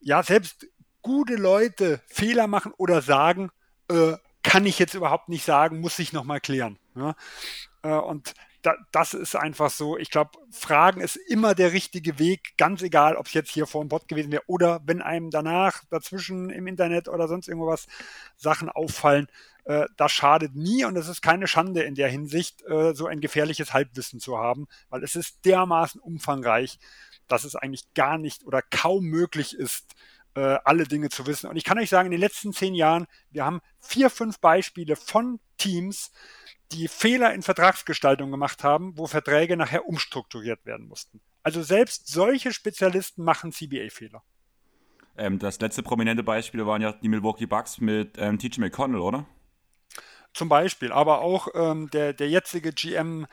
ja, 0.00 0.22
selbst 0.22 0.66
gute 1.02 1.34
Leute 1.34 2.00
Fehler 2.06 2.46
machen 2.46 2.72
oder 2.76 3.02
sagen, 3.02 3.50
äh, 3.90 4.14
kann 4.42 4.66
ich 4.66 4.78
jetzt 4.78 4.94
überhaupt 4.94 5.28
nicht 5.28 5.44
sagen, 5.44 5.80
muss 5.80 5.98
ich 5.98 6.12
nochmal 6.12 6.40
klären. 6.40 6.78
Ja? 6.94 7.14
Äh, 7.82 7.90
und 7.90 8.34
da, 8.62 8.74
das 8.92 9.14
ist 9.14 9.36
einfach 9.36 9.70
so. 9.70 9.96
Ich 9.98 10.10
glaube, 10.10 10.32
Fragen 10.50 11.00
ist 11.00 11.16
immer 11.16 11.54
der 11.54 11.72
richtige 11.72 12.18
Weg, 12.18 12.56
ganz 12.56 12.82
egal, 12.82 13.16
ob 13.16 13.26
es 13.26 13.34
jetzt 13.34 13.50
hier 13.50 13.66
vor 13.66 13.84
dem 13.84 13.88
Bot 13.88 14.08
gewesen 14.08 14.32
wäre 14.32 14.42
oder 14.46 14.80
wenn 14.84 15.00
einem 15.00 15.30
danach 15.30 15.84
dazwischen 15.90 16.50
im 16.50 16.66
Internet 16.66 17.08
oder 17.08 17.28
sonst 17.28 17.48
irgendwas 17.48 17.86
Sachen 18.36 18.68
auffallen. 18.68 19.28
Äh, 19.64 19.86
das 19.96 20.12
schadet 20.12 20.56
nie 20.56 20.84
und 20.84 20.96
es 20.96 21.08
ist 21.08 21.22
keine 21.22 21.46
Schande 21.46 21.82
in 21.82 21.94
der 21.94 22.08
Hinsicht, 22.08 22.62
äh, 22.66 22.94
so 22.94 23.06
ein 23.06 23.20
gefährliches 23.20 23.72
Halbwissen 23.72 24.18
zu 24.18 24.38
haben, 24.38 24.66
weil 24.88 25.04
es 25.04 25.14
ist 25.14 25.44
dermaßen 25.44 26.00
umfangreich, 26.00 26.78
dass 27.28 27.44
es 27.44 27.54
eigentlich 27.54 27.92
gar 27.94 28.18
nicht 28.18 28.44
oder 28.44 28.62
kaum 28.62 29.04
möglich 29.04 29.54
ist, 29.54 29.94
äh, 30.38 30.58
alle 30.64 30.84
Dinge 30.84 31.08
zu 31.08 31.26
wissen. 31.26 31.48
Und 31.50 31.56
ich 31.56 31.64
kann 31.64 31.78
euch 31.78 31.90
sagen, 31.90 32.06
in 32.06 32.12
den 32.12 32.20
letzten 32.20 32.52
zehn 32.52 32.74
Jahren, 32.74 33.06
wir 33.30 33.44
haben 33.44 33.60
vier, 33.80 34.08
fünf 34.08 34.38
Beispiele 34.38 34.94
von 34.94 35.40
Teams, 35.56 36.12
die 36.70 36.86
Fehler 36.86 37.34
in 37.34 37.42
Vertragsgestaltung 37.42 38.30
gemacht 38.30 38.62
haben, 38.62 38.96
wo 38.96 39.06
Verträge 39.06 39.56
nachher 39.56 39.86
umstrukturiert 39.86 40.64
werden 40.64 40.86
mussten. 40.86 41.20
Also 41.42 41.62
selbst 41.62 42.08
solche 42.08 42.52
Spezialisten 42.52 43.24
machen 43.24 43.52
CBA-Fehler. 43.52 44.22
Ähm, 45.16 45.38
das 45.38 45.60
letzte 45.60 45.82
prominente 45.82 46.22
Beispiel 46.22 46.64
waren 46.66 46.82
ja 46.82 46.92
die 46.92 47.08
Milwaukee 47.08 47.46
Bucks 47.46 47.80
mit 47.80 48.16
ähm, 48.18 48.38
TJ 48.38 48.60
McConnell, 48.60 49.00
oder? 49.00 49.26
Zum 50.34 50.48
Beispiel, 50.48 50.92
aber 50.92 51.20
auch 51.20 51.48
ähm, 51.54 51.90
der, 51.90 52.12
der 52.12 52.28
jetzige 52.28 52.72
GM 52.72 53.26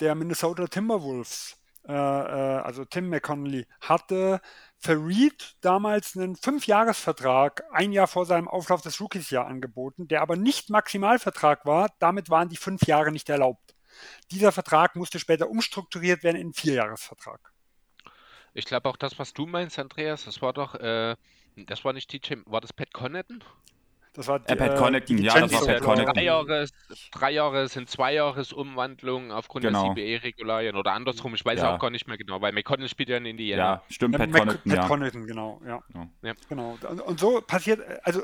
der 0.00 0.14
Minnesota 0.14 0.66
Timberwolves, 0.66 1.56
äh, 1.86 1.92
äh, 1.92 1.96
also 1.96 2.84
Tim 2.84 3.08
McConnelly, 3.08 3.66
hatte 3.80 4.40
Farid 4.82 5.56
damals 5.60 6.16
einen 6.16 6.36
Fünfjahresvertrag 6.36 7.64
ein 7.70 7.92
Jahr 7.92 8.06
vor 8.06 8.24
seinem 8.24 8.48
Auflauf 8.48 8.80
des 8.80 8.98
Rookies-Jahr 8.98 9.46
angeboten, 9.46 10.08
der 10.08 10.22
aber 10.22 10.36
nicht 10.36 10.70
Maximalvertrag 10.70 11.66
war. 11.66 11.90
Damit 11.98 12.30
waren 12.30 12.48
die 12.48 12.56
fünf 12.56 12.86
Jahre 12.86 13.12
nicht 13.12 13.28
erlaubt. 13.28 13.74
Dieser 14.30 14.52
Vertrag 14.52 14.96
musste 14.96 15.18
später 15.18 15.50
umstrukturiert 15.50 16.22
werden 16.22 16.36
in 16.36 16.46
einen 16.46 16.54
Vierjahresvertrag. 16.54 17.52
Ich 18.54 18.64
glaube 18.64 18.88
auch 18.88 18.96
das, 18.96 19.18
was 19.18 19.34
du 19.34 19.46
meinst, 19.46 19.78
Andreas, 19.78 20.24
das 20.24 20.40
war 20.40 20.54
doch, 20.54 20.74
äh, 20.74 21.14
das 21.56 21.84
war 21.84 21.92
nicht 21.92 22.10
DJ, 22.12 22.36
war 22.46 22.62
das 22.62 22.72
Pat 22.72 22.92
Connaughton? 22.92 23.44
Das 24.12 24.26
war 24.26 24.40
die, 24.40 24.52
äh, 24.52 24.56
Pat 24.56 24.76
Connecting, 24.76 25.18
ja, 25.18 25.38
das 25.38 25.52
war 25.52 25.66
Pat 25.66 25.80
Connecting. 25.82 26.14
Drei 26.14 26.24
Jahre, 26.24 26.66
drei 27.12 27.30
Jahre 27.30 27.68
sind 27.68 27.88
zwei 27.88 28.14
Jahresumwandlung 28.14 29.30
aufgrund 29.30 29.64
genau. 29.64 29.94
der 29.94 30.18
CBE-Regularien 30.18 30.74
oder 30.74 30.92
andersrum, 30.92 31.34
ich 31.34 31.44
weiß 31.44 31.60
ja. 31.60 31.74
auch 31.74 31.78
gar 31.78 31.90
nicht 31.90 32.08
mehr 32.08 32.18
genau, 32.18 32.40
weil 32.40 32.52
McConnell 32.52 32.88
spielt 32.88 33.08
ja 33.08 33.18
in 33.18 33.26
Indiana. 33.26 33.62
Ja, 33.62 33.82
stimmt, 33.88 34.18
Pat 34.18 34.32
Connecting, 34.32 34.72
Pat 34.74 34.88
Connaughton, 34.88 35.26
genau, 35.26 35.60
ja. 35.64 35.80
ja. 36.22 36.34
Genau. 36.48 36.76
Und, 36.88 37.00
und, 37.00 37.20
so 37.20 37.40
passiert, 37.40 37.80
also 38.02 38.22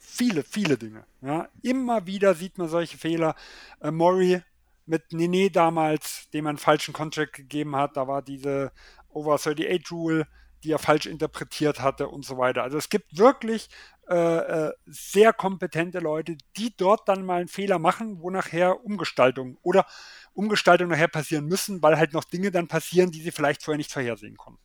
viele, 0.00 0.42
viele 0.42 0.78
Dinge. 0.78 1.04
Ja. 1.20 1.48
Immer 1.62 2.06
wieder 2.06 2.34
sieht 2.34 2.56
man 2.56 2.68
solche 2.68 2.96
Fehler. 2.96 3.34
Äh, 3.80 3.90
Maury 3.90 4.42
mit 4.86 5.12
Nene 5.12 5.50
damals, 5.50 6.30
dem 6.30 6.44
man 6.44 6.52
einen 6.52 6.58
falschen 6.58 6.94
Contract 6.94 7.34
gegeben 7.34 7.76
hat, 7.76 7.96
da 7.96 8.08
war 8.08 8.22
diese 8.22 8.72
Over 9.10 9.34
38 9.34 9.90
Rule, 9.92 10.26
die 10.64 10.72
er 10.72 10.78
falsch 10.78 11.06
interpretiert 11.06 11.80
hatte 11.80 12.08
und 12.08 12.24
so 12.24 12.38
weiter. 12.38 12.62
Also 12.62 12.78
es 12.78 12.88
gibt 12.88 13.16
wirklich 13.18 13.68
äh, 14.08 14.68
äh, 14.68 14.72
sehr 14.86 15.34
kompetente 15.34 15.98
Leute, 15.98 16.38
die 16.56 16.74
dort 16.76 17.08
dann 17.08 17.26
mal 17.26 17.40
einen 17.40 17.48
Fehler 17.48 17.78
machen, 17.78 18.20
wo 18.20 18.30
nachher 18.30 18.84
Umgestaltung 18.84 19.58
oder 19.62 19.84
Umgestaltung 20.32 20.88
nachher 20.88 21.08
passieren 21.08 21.44
müssen, 21.44 21.82
weil 21.82 21.98
halt 21.98 22.14
noch 22.14 22.24
Dinge 22.24 22.50
dann 22.50 22.68
passieren, 22.68 23.10
die 23.10 23.20
sie 23.20 23.32
vielleicht 23.32 23.62
vorher 23.62 23.76
nicht 23.76 23.92
vorhersehen 23.92 24.36
konnten. 24.36 24.62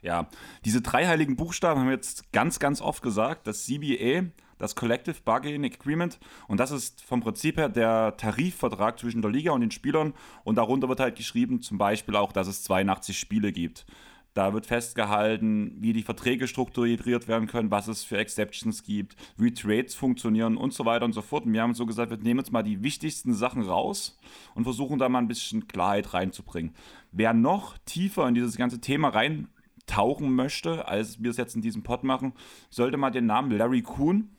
Ja, 0.00 0.28
diese 0.64 0.80
drei 0.82 1.06
heiligen 1.06 1.34
Buchstaben 1.34 1.80
haben 1.80 1.88
wir 1.88 1.94
jetzt 1.94 2.30
ganz, 2.30 2.58
ganz 2.58 2.80
oft 2.80 3.02
gesagt. 3.02 3.46
Das 3.46 3.64
CBA, 3.64 4.26
das 4.58 4.76
Collective 4.76 5.16
Bargaining 5.24 5.72
Agreement, 5.72 6.20
und 6.46 6.60
das 6.60 6.70
ist 6.70 7.02
vom 7.02 7.20
Prinzip 7.20 7.56
her 7.56 7.70
der 7.70 8.16
Tarifvertrag 8.16 8.98
zwischen 8.98 9.22
der 9.22 9.30
Liga 9.30 9.52
und 9.52 9.62
den 9.62 9.70
Spielern. 9.70 10.12
Und 10.44 10.56
darunter 10.56 10.88
wird 10.88 11.00
halt 11.00 11.16
geschrieben, 11.16 11.62
zum 11.62 11.78
Beispiel 11.78 12.16
auch, 12.16 12.32
dass 12.32 12.46
es 12.46 12.62
82 12.62 13.18
Spiele 13.18 13.50
gibt. 13.50 13.86
Da 14.34 14.52
wird 14.52 14.66
festgehalten, 14.66 15.76
wie 15.78 15.92
die 15.92 16.02
Verträge 16.02 16.48
strukturiert 16.48 17.28
werden 17.28 17.46
können, 17.46 17.70
was 17.70 17.86
es 17.86 18.02
für 18.02 18.18
Exceptions 18.18 18.82
gibt, 18.82 19.14
wie 19.36 19.54
Trades 19.54 19.94
funktionieren 19.94 20.56
und 20.56 20.74
so 20.74 20.84
weiter 20.84 21.04
und 21.04 21.12
so 21.12 21.22
fort. 21.22 21.46
Und 21.46 21.52
wir 21.52 21.62
haben 21.62 21.74
so 21.74 21.86
gesagt, 21.86 22.10
wir 22.10 22.18
nehmen 22.18 22.40
jetzt 22.40 22.50
mal 22.50 22.64
die 22.64 22.82
wichtigsten 22.82 23.32
Sachen 23.32 23.62
raus 23.62 24.18
und 24.56 24.64
versuchen 24.64 24.98
da 24.98 25.08
mal 25.08 25.20
ein 25.20 25.28
bisschen 25.28 25.68
Klarheit 25.68 26.14
reinzubringen. 26.14 26.74
Wer 27.12 27.32
noch 27.32 27.78
tiefer 27.86 28.26
in 28.26 28.34
dieses 28.34 28.56
ganze 28.56 28.80
Thema 28.80 29.10
reintauchen 29.10 30.34
möchte, 30.34 30.88
als 30.88 31.22
wir 31.22 31.30
es 31.30 31.36
jetzt 31.36 31.54
in 31.54 31.62
diesem 31.62 31.84
Pod 31.84 32.02
machen, 32.02 32.32
sollte 32.70 32.96
mal 32.96 33.10
den 33.10 33.26
Namen 33.26 33.52
Larry 33.52 33.82
Kuhn 33.82 34.30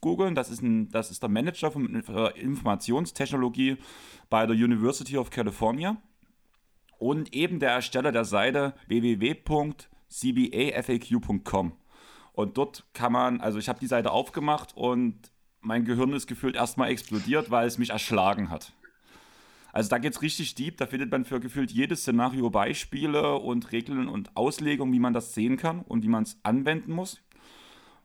googeln. 0.00 0.34
Das, 0.34 0.50
ist 0.50 0.62
das 0.90 1.12
ist 1.12 1.22
der 1.22 1.30
Manager 1.30 1.70
von 1.70 1.94
Informationstechnologie 1.94 3.76
bei 4.28 4.46
der 4.46 4.56
University 4.56 5.16
of 5.16 5.30
California 5.30 5.96
und 7.04 7.34
eben 7.34 7.58
der 7.58 7.70
Ersteller 7.70 8.12
der 8.12 8.24
Seite 8.24 8.72
www.cbafaq.com. 8.86 11.72
Und 12.32 12.56
dort 12.56 12.86
kann 12.94 13.12
man, 13.12 13.42
also 13.42 13.58
ich 13.58 13.68
habe 13.68 13.78
die 13.78 13.88
Seite 13.88 14.10
aufgemacht 14.10 14.74
und 14.74 15.30
mein 15.60 15.84
Gehirn 15.84 16.14
ist 16.14 16.26
gefühlt 16.26 16.56
erstmal 16.56 16.88
explodiert, 16.88 17.50
weil 17.50 17.66
es 17.66 17.76
mich 17.76 17.90
erschlagen 17.90 18.48
hat. 18.48 18.72
Also 19.70 19.90
da 19.90 19.98
geht 19.98 20.14
es 20.14 20.22
richtig 20.22 20.54
deep, 20.54 20.78
da 20.78 20.86
findet 20.86 21.10
man 21.10 21.26
für 21.26 21.40
gefühlt 21.40 21.70
jedes 21.70 22.00
Szenario 22.00 22.48
Beispiele 22.48 23.34
und 23.34 23.70
Regeln 23.70 24.08
und 24.08 24.34
Auslegungen, 24.34 24.94
wie 24.94 24.98
man 24.98 25.12
das 25.12 25.34
sehen 25.34 25.58
kann 25.58 25.82
und 25.82 26.04
wie 26.04 26.08
man 26.08 26.22
es 26.22 26.38
anwenden 26.42 26.92
muss. 26.92 27.20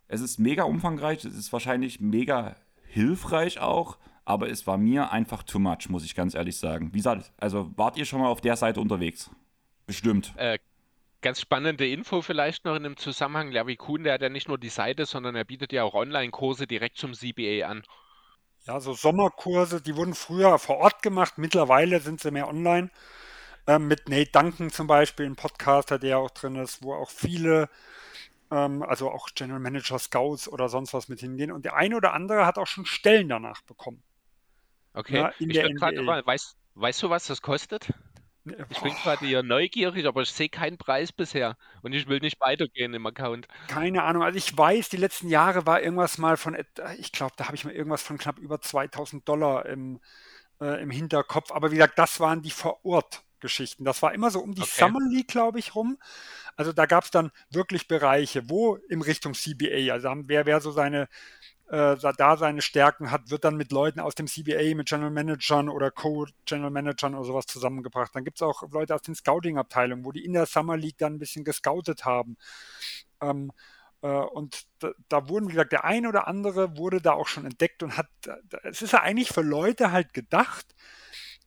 Es 0.10 0.20
ist 0.20 0.40
mega 0.40 0.64
umfangreich, 0.64 1.24
es 1.24 1.38
ist 1.38 1.54
wahrscheinlich 1.54 2.02
mega 2.02 2.58
hilfreich 2.84 3.62
auch, 3.62 3.98
aber 4.30 4.48
es 4.48 4.68
war 4.68 4.78
mir 4.78 5.12
einfach 5.12 5.42
too 5.42 5.58
much, 5.58 5.90
muss 5.90 6.06
ich 6.06 6.14
ganz 6.14 6.36
ehrlich 6.36 6.56
sagen. 6.56 6.94
Wie 6.94 6.98
gesagt, 6.98 7.32
also 7.38 7.72
wart 7.76 7.98
ihr 7.98 8.06
schon 8.06 8.22
mal 8.22 8.28
auf 8.28 8.42
der 8.42 8.56
Seite 8.56 8.80
unterwegs? 8.80 9.32
Bestimmt. 9.88 10.34
Äh, 10.38 10.60
ganz 11.22 11.42
spannende 11.42 11.90
Info 11.90 12.22
vielleicht 12.22 12.64
noch 12.64 12.76
in 12.76 12.84
dem 12.84 12.96
Zusammenhang. 12.96 13.52
Larry 13.52 13.76
Kuhn, 13.76 14.04
der 14.04 14.14
hat 14.14 14.22
ja 14.22 14.30
nicht 14.30 14.48
nur 14.48 14.60
die 14.60 14.70
Seite, 14.70 15.08
sondern 15.08 15.36
er 15.36 15.46
bietet 15.46 15.74
ja 15.74 15.84
auch 15.84 15.96
Online-Kurse 15.96 16.68
direkt 16.68 17.00
zum 17.00 17.14
CBA 17.16 17.66
an. 17.66 17.82
Ja, 18.68 18.80
so 18.80 18.94
Sommerkurse, 18.94 19.82
die 19.82 19.96
wurden 19.96 20.14
früher 20.14 20.60
vor 20.60 20.78
Ort 20.78 21.02
gemacht, 21.02 21.40
mittlerweile 21.40 22.00
sind 22.00 22.22
sie 22.22 22.30
mehr 22.30 22.48
online. 22.48 22.92
Ähm, 23.66 23.88
mit 23.88 24.10
Nate 24.10 24.30
Duncan 24.32 24.70
zum 24.70 24.86
Beispiel, 24.86 25.26
ein 25.26 25.38
Podcaster, 25.38 25.98
der 25.98 26.20
auch 26.20 26.30
drin 26.30 26.56
ist, 26.56 26.84
wo 26.84 26.94
auch 26.94 27.10
viele 27.10 27.68
ähm, 28.52 28.84
also 28.84 29.10
auch 29.10 29.30
General 29.34 29.60
Manager, 29.60 29.98
Scouts 29.98 30.48
oder 30.48 30.70
sonst 30.70 30.94
was 30.94 31.08
mit 31.08 31.20
hingehen. 31.20 31.52
Und 31.52 31.66
der 31.66 31.76
eine 31.76 31.96
oder 31.96 32.14
andere 32.14 32.46
hat 32.46 32.60
auch 32.60 32.68
schon 32.68 32.86
Stellen 32.86 33.28
danach 33.28 33.64
bekommen. 33.64 34.04
Okay, 34.94 35.18
ja, 35.18 35.32
ich 35.38 35.48
bin 35.48 35.76
gerade 35.76 36.02
mal, 36.02 36.26
weißt, 36.26 36.58
weißt 36.76 37.04
du, 37.04 37.10
was 37.10 37.28
das 37.28 37.42
kostet? 37.42 37.92
Ich 38.70 38.80
bin 38.82 38.94
gerade 38.94 39.26
hier 39.26 39.44
neugierig, 39.44 40.06
aber 40.06 40.22
ich 40.22 40.32
sehe 40.32 40.50
keinen 40.50 40.78
Preis 40.78 41.12
bisher 41.12 41.58
und 41.82 41.94
ich 41.94 42.08
will 42.08 42.20
nicht 42.20 42.40
weitergehen 42.40 42.94
im 42.94 43.06
Account. 43.06 43.48
Keine 43.68 44.04
Ahnung. 44.04 44.24
Also 44.24 44.38
ich 44.38 44.58
weiß, 44.58 44.90
die 44.90 44.98
letzten 44.98 45.28
Jahre 45.28 45.66
war 45.66 45.82
irgendwas 45.82 46.18
mal 46.18 46.38
von, 46.38 46.58
ich 46.98 47.12
glaube, 47.12 47.34
da 47.38 47.46
habe 47.46 47.56
ich 47.56 47.66
mal 47.66 47.74
irgendwas 47.74 48.02
von 48.02 48.18
knapp 48.18 48.40
über 48.40 48.60
2000 48.62 49.28
Dollar 49.28 49.66
im, 49.66 50.00
äh, 50.62 50.82
im 50.82 50.90
Hinterkopf. 50.90 51.52
Aber 51.52 51.72
wie 51.72 51.76
gesagt, 51.76 52.00
das 52.00 52.20
waren 52.20 52.42
die 52.42 52.52
vor 52.52 52.84
Ort 52.86 53.24
Geschichten. 53.40 53.86
Das 53.86 54.02
war 54.02 54.14
immer 54.14 54.32
so 54.32 54.40
um 54.40 54.54
die 54.54 54.62
okay. 54.62 54.80
Summer 54.80 55.00
League, 55.10 55.28
glaube 55.28 55.60
ich, 55.60 55.76
rum. 55.76 55.98
Also 56.56 56.74
da 56.74 56.86
gab 56.86 57.06
es 57.06 57.12
dann 57.12 57.32
wirklich 57.50 57.88
Bereiche, 57.88 58.50
wo 58.50 58.76
in 58.76 59.02
Richtung 59.02 59.34
CBA, 59.34 59.94
also 59.94 60.10
wer, 60.26 60.46
wer 60.46 60.60
so 60.60 60.72
seine 60.72 61.08
äh, 61.70 61.96
da 62.18 62.36
seine 62.38 62.62
Stärken 62.62 63.12
hat, 63.12 63.30
wird 63.30 63.44
dann 63.44 63.56
mit 63.56 63.72
Leuten 63.72 64.00
aus 64.00 64.16
dem 64.16 64.26
CBA, 64.28 64.76
mit 64.76 64.90
General 64.90 65.12
Managern 65.12 65.70
oder 65.70 65.92
Co-General 65.92 66.72
Managern 66.72 67.14
oder 67.14 67.26
sowas 67.26 67.46
zusammengebracht. 67.46 68.12
Dann 68.16 68.24
gibt 68.24 68.38
es 68.38 68.42
auch 68.42 68.64
Leute 68.72 68.96
aus 68.96 69.04
den 69.04 69.14
Scouting-Abteilungen, 69.14 70.04
wo 70.04 70.12
die 70.12 70.26
in 70.26 70.34
der 70.34 70.48
Summer 70.48 70.78
League 70.78 70.98
dann 70.98 71.14
ein 71.14 71.20
bisschen 71.20 71.44
gescoutet 71.44 72.06
haben. 72.06 72.38
Ähm, 73.22 73.52
äh, 74.02 74.08
und 74.08 74.66
da, 74.80 74.92
da, 75.10 75.30
wurden, 75.30 75.48
wie 75.48 75.54
gesagt, 75.54 75.72
der 75.72 75.86
eine 75.86 76.10
oder 76.10 76.28
andere 76.28 76.76
wurde 76.76 77.02
da 77.02 77.14
auch 77.14 77.28
schon 77.28 77.46
entdeckt 77.46 77.84
und 77.84 77.98
hat, 77.98 78.10
es 78.64 78.82
ist 78.82 78.94
ja 78.94 79.02
eigentlich 79.02 79.30
für 79.30 79.44
Leute 79.44 79.92
halt 79.92 80.14
gedacht, 80.14 80.76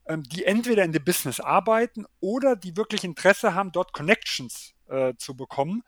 ähm, 0.06 0.22
die 0.22 0.44
entweder 0.44 0.84
in 0.84 0.92
dem 0.92 1.04
Business 1.04 1.40
arbeiten 1.40 2.06
oder 2.20 2.54
die 2.54 2.76
wirklich 2.76 3.02
Interesse 3.02 3.54
haben, 3.54 3.72
dort 3.72 3.92
Connections 3.92 4.74
äh, 4.88 5.14
zu 5.16 5.36
bekommen 5.36 5.82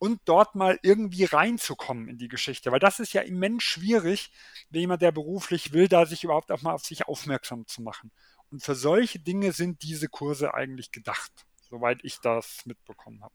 und 0.00 0.22
dort 0.24 0.54
mal 0.54 0.78
irgendwie 0.82 1.24
reinzukommen 1.24 2.08
in 2.08 2.16
die 2.16 2.28
Geschichte. 2.28 2.72
Weil 2.72 2.80
das 2.80 3.00
ist 3.00 3.12
ja 3.12 3.20
immens 3.20 3.62
schwierig, 3.62 4.32
wenn 4.70 4.80
jemand, 4.80 5.02
der 5.02 5.12
beruflich 5.12 5.72
will, 5.72 5.88
da 5.88 6.06
sich 6.06 6.24
überhaupt 6.24 6.50
auch 6.50 6.62
mal 6.62 6.72
auf 6.72 6.84
sich 6.84 7.06
aufmerksam 7.06 7.66
zu 7.66 7.82
machen. 7.82 8.10
Und 8.50 8.62
für 8.64 8.74
solche 8.74 9.18
Dinge 9.20 9.52
sind 9.52 9.82
diese 9.82 10.08
Kurse 10.08 10.54
eigentlich 10.54 10.90
gedacht, 10.90 11.46
soweit 11.68 12.00
ich 12.02 12.18
das 12.18 12.64
mitbekommen 12.64 13.22
habe. 13.22 13.34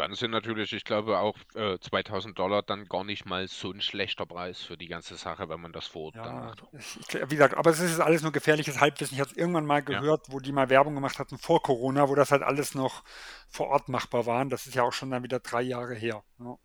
Dann 0.00 0.14
sind 0.14 0.30
natürlich, 0.30 0.72
ich 0.72 0.84
glaube, 0.84 1.18
auch 1.18 1.36
äh, 1.54 1.78
2000 1.78 2.38
Dollar 2.38 2.62
dann 2.62 2.86
gar 2.86 3.04
nicht 3.04 3.26
mal 3.26 3.46
so 3.48 3.70
ein 3.70 3.82
schlechter 3.82 4.24
Preis 4.24 4.62
für 4.62 4.78
die 4.78 4.86
ganze 4.86 5.14
Sache, 5.16 5.50
wenn 5.50 5.60
man 5.60 5.72
das 5.72 5.86
vor 5.88 6.04
Ort 6.04 6.14
ja, 6.14 6.32
macht. 6.32 6.62
Ich, 6.72 6.98
wie 7.12 7.34
gesagt, 7.34 7.54
aber 7.54 7.68
es 7.68 7.80
ist 7.80 8.00
alles 8.00 8.22
nur 8.22 8.32
gefährliches 8.32 8.80
Halbwissen. 8.80 9.14
Ich 9.14 9.20
habe 9.20 9.30
es 9.30 9.36
irgendwann 9.36 9.66
mal 9.66 9.82
gehört, 9.82 10.28
ja. 10.28 10.32
wo 10.32 10.40
die 10.40 10.52
mal 10.52 10.70
Werbung 10.70 10.94
gemacht 10.94 11.18
hatten 11.18 11.36
vor 11.36 11.62
Corona, 11.62 12.08
wo 12.08 12.14
das 12.14 12.32
halt 12.32 12.42
alles 12.42 12.74
noch 12.74 13.04
vor 13.50 13.66
Ort 13.66 13.90
machbar 13.90 14.24
war. 14.24 14.42
Das 14.46 14.66
ist 14.66 14.74
ja 14.74 14.84
auch 14.84 14.94
schon 14.94 15.10
dann 15.10 15.22
wieder 15.22 15.38
drei 15.38 15.60
Jahre 15.60 15.94
her. 15.94 16.22
Ja. 16.38 16.56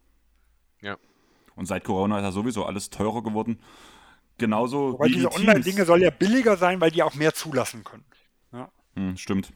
ja. 0.81 0.97
Und 1.57 1.65
seit 1.65 1.83
Corona 1.83 2.19
ist 2.19 2.23
ja 2.23 2.31
sowieso 2.31 2.63
alles 2.63 2.89
teurer 2.89 3.21
geworden. 3.21 3.59
Genauso 4.37 4.93
Wobei 4.93 5.07
wie 5.07 5.15
diese 5.15 5.27
die 5.27 5.35
Online-Dinge 5.35 5.83
soll 5.83 6.03
ja 6.03 6.09
billiger 6.09 6.55
sein, 6.55 6.79
weil 6.79 6.91
die 6.91 7.03
auch 7.03 7.15
mehr 7.15 7.33
zulassen 7.33 7.83
können. 7.83 8.05
Ja. 8.53 8.71
Hm, 8.95 9.17
stimmt. 9.17 9.51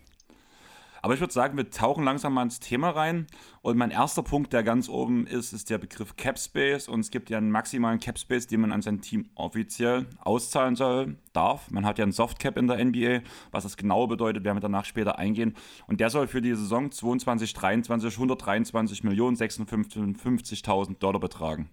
Aber 1.02 1.14
ich 1.14 1.20
würde 1.20 1.34
sagen, 1.34 1.58
wir 1.58 1.70
tauchen 1.70 2.04
langsam 2.04 2.34
mal 2.34 2.44
ins 2.44 2.60
Thema 2.60 2.90
rein. 2.90 3.28
Und 3.62 3.78
mein 3.78 3.92
erster 3.92 4.24
Punkt, 4.24 4.54
der 4.54 4.64
ganz 4.64 4.90
oben 4.90 5.28
ist, 5.28 5.54
ist 5.54 5.70
der 5.70 5.78
Begriff 5.78 6.16
Capspace. 6.16 6.88
Und 6.88 7.02
es 7.02 7.12
gibt 7.12 7.30
ja 7.30 7.38
einen 7.38 7.52
maximalen 7.52 8.00
Capspace, 8.00 8.48
den 8.48 8.62
man 8.62 8.72
an 8.72 8.82
sein 8.82 9.02
Team 9.02 9.30
offiziell 9.36 10.08
auszahlen 10.20 10.76
soll, 10.76 11.18
darf. 11.34 11.70
Man 11.72 11.86
hat 11.86 11.98
ja 11.98 12.04
einen 12.04 12.12
Softcap 12.12 12.58
in 12.58 12.68
der 12.68 12.84
NBA. 12.84 13.22
Was 13.52 13.64
das 13.64 13.78
genau 13.78 14.08
bedeutet, 14.08 14.44
werden 14.44 14.58
wir 14.58 14.62
danach 14.62 14.86
später 14.86 15.18
eingehen. 15.20 15.56
Und 15.88 16.00
der 16.00 16.10
soll 16.10 16.28
für 16.28 16.42
die 16.42 16.56
Saison 16.56 16.92
22, 16.92 17.54
23 17.54 18.14
123 18.14 19.04
Millionen 19.04 19.36
56.000 19.36 21.00
Dollar 21.00 21.20
betragen. 21.20 21.70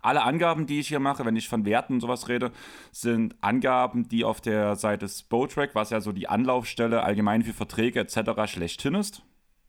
Alle 0.00 0.22
Angaben, 0.22 0.66
die 0.66 0.80
ich 0.80 0.88
hier 0.88 1.00
mache, 1.00 1.24
wenn 1.24 1.36
ich 1.36 1.48
von 1.48 1.64
Werten 1.64 1.94
und 1.94 2.00
sowas 2.00 2.28
rede, 2.28 2.52
sind 2.90 3.36
Angaben, 3.40 4.08
die 4.08 4.24
auf 4.24 4.40
der 4.40 4.76
Seite 4.76 5.08
Spotrack, 5.08 5.74
was 5.74 5.90
ja 5.90 6.00
so 6.00 6.12
die 6.12 6.28
Anlaufstelle 6.28 7.02
allgemein 7.02 7.42
für 7.42 7.52
Verträge 7.52 8.00
etc. 8.00 8.50
schlechthin 8.50 8.94
ist 8.94 9.22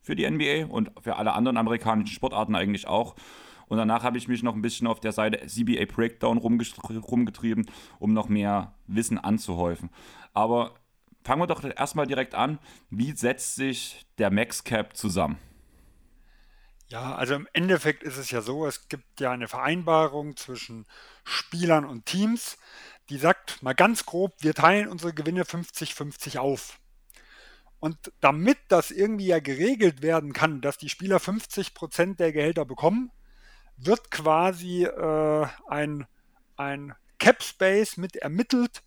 für 0.04 0.14
die 0.14 0.30
NBA 0.30 0.66
und 0.66 0.92
für 1.00 1.16
alle 1.16 1.32
anderen 1.32 1.56
amerikanischen 1.56 2.14
Sportarten 2.14 2.54
eigentlich 2.54 2.86
auch. 2.86 3.16
Und 3.66 3.78
danach 3.78 4.04
habe 4.04 4.18
ich 4.18 4.28
mich 4.28 4.42
noch 4.42 4.54
ein 4.54 4.62
bisschen 4.62 4.86
auf 4.86 5.00
der 5.00 5.12
Seite 5.12 5.46
CBA 5.46 5.86
Breakdown 5.86 6.36
rumgetrieben, 6.38 7.66
um 7.98 8.12
noch 8.12 8.28
mehr 8.28 8.74
Wissen 8.86 9.18
anzuhäufen. 9.18 9.88
Aber 10.34 10.74
fangen 11.22 11.40
wir 11.40 11.46
doch 11.46 11.64
erstmal 11.64 12.06
direkt 12.06 12.34
an. 12.34 12.58
Wie 12.90 13.12
setzt 13.12 13.56
sich 13.56 14.04
der 14.18 14.30
Max 14.30 14.62
Cap 14.64 14.94
zusammen? 14.94 15.38
Ja, 16.88 17.14
also 17.14 17.34
im 17.34 17.48
Endeffekt 17.52 18.02
ist 18.02 18.18
es 18.18 18.30
ja 18.30 18.40
so, 18.42 18.66
es 18.66 18.88
gibt 18.88 19.20
ja 19.20 19.30
eine 19.30 19.48
Vereinbarung 19.48 20.36
zwischen 20.36 20.86
Spielern 21.24 21.84
und 21.84 22.06
Teams, 22.06 22.58
die 23.08 23.18
sagt 23.18 23.62
mal 23.62 23.74
ganz 23.74 24.06
grob, 24.06 24.34
wir 24.40 24.54
teilen 24.54 24.88
unsere 24.88 25.12
Gewinne 25.12 25.44
50-50 25.44 26.38
auf. 26.38 26.78
Und 27.80 28.12
damit 28.20 28.58
das 28.68 28.90
irgendwie 28.90 29.26
ja 29.26 29.40
geregelt 29.40 30.02
werden 30.02 30.32
kann, 30.32 30.60
dass 30.60 30.78
die 30.78 30.88
Spieler 30.88 31.18
50% 31.18 32.16
der 32.16 32.32
Gehälter 32.32 32.64
bekommen, 32.64 33.10
wird 33.76 34.10
quasi 34.10 34.84
äh, 34.84 35.46
ein, 35.68 36.06
ein 36.56 36.94
Cap 37.18 37.42
Space 37.42 37.96
mit 37.96 38.16
ermittelt, 38.16 38.82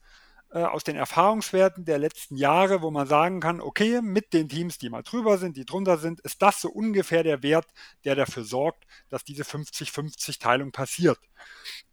äh, 0.50 0.60
aus 0.60 0.84
den 0.84 0.96
Erfahrungswerten 0.96 1.84
der 1.84 2.00
letzten 2.00 2.38
Jahre, 2.38 2.82
wo 2.82 2.90
man 2.90 3.06
sagen 3.06 3.40
kann, 3.42 3.60
okay, 3.60 4.02
mit 4.02 4.34
den 4.34 4.48
Teams, 4.48 4.78
die 4.78 4.90
mal 4.90 5.04
drüber 5.04 5.38
sind, 5.38 5.58
die 5.58 5.66
drunter 5.66 5.98
sind, 5.98 6.22
ist 6.22 6.42
das 6.42 6.62
so 6.62 6.70
ungefähr 6.70 7.24
der 7.24 7.44
Wert, 7.44 7.68
der 8.06 8.16
dafür 8.16 8.44
sorgt, 8.44 8.86
dass 9.10 9.24
diese 9.24 9.44
50-50-Teilung 9.44 10.72
passiert. 10.72 11.20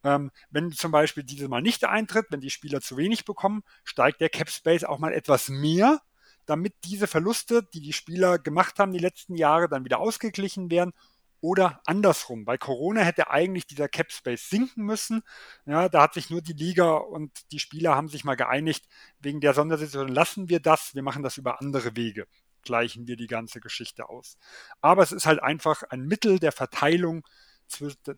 Ähm, 0.04 0.30
wenn 0.50 0.70
zum 0.70 0.92
Beispiel 0.92 1.24
diese 1.24 1.48
mal 1.48 1.62
nicht 1.62 1.84
eintritt, 1.84 2.26
wenn 2.30 2.40
die 2.40 2.50
Spieler 2.50 2.80
zu 2.80 2.96
wenig 2.96 3.24
bekommen, 3.24 3.64
steigt 3.82 4.20
der 4.20 4.30
Cap 4.30 4.50
Space 4.50 4.84
auch 4.84 4.98
mal 4.98 5.12
etwas 5.12 5.48
mehr, 5.48 6.00
damit 6.46 6.74
diese 6.84 7.06
Verluste, 7.06 7.62
die 7.74 7.80
die 7.80 7.92
Spieler 7.92 8.38
gemacht 8.38 8.78
haben 8.78 8.92
die 8.92 8.98
letzten 8.98 9.36
Jahre, 9.36 9.68
dann 9.68 9.84
wieder 9.84 9.98
ausgeglichen 9.98 10.70
werden 10.70 10.92
oder 11.44 11.82
andersrum. 11.84 12.46
Bei 12.46 12.56
Corona 12.56 13.02
hätte 13.02 13.28
eigentlich 13.28 13.66
dieser 13.66 13.86
Cap 13.86 14.10
Space 14.10 14.48
sinken 14.48 14.82
müssen. 14.82 15.22
Ja, 15.66 15.90
da 15.90 16.00
hat 16.00 16.14
sich 16.14 16.30
nur 16.30 16.40
die 16.40 16.54
Liga 16.54 16.94
und 16.94 17.32
die 17.52 17.58
Spieler 17.58 17.94
haben 17.94 18.08
sich 18.08 18.24
mal 18.24 18.34
geeinigt, 18.34 18.88
wegen 19.18 19.42
der 19.42 19.52
Sondersituation 19.52 20.08
lassen 20.08 20.48
wir 20.48 20.58
das, 20.58 20.94
wir 20.94 21.02
machen 21.02 21.22
das 21.22 21.36
über 21.36 21.60
andere 21.60 21.96
Wege. 21.96 22.26
Gleichen 22.62 23.06
wir 23.06 23.16
die 23.16 23.26
ganze 23.26 23.60
Geschichte 23.60 24.08
aus. 24.08 24.38
Aber 24.80 25.02
es 25.02 25.12
ist 25.12 25.26
halt 25.26 25.42
einfach 25.42 25.82
ein 25.90 26.06
Mittel 26.06 26.38
der 26.38 26.50
Verteilung 26.50 27.26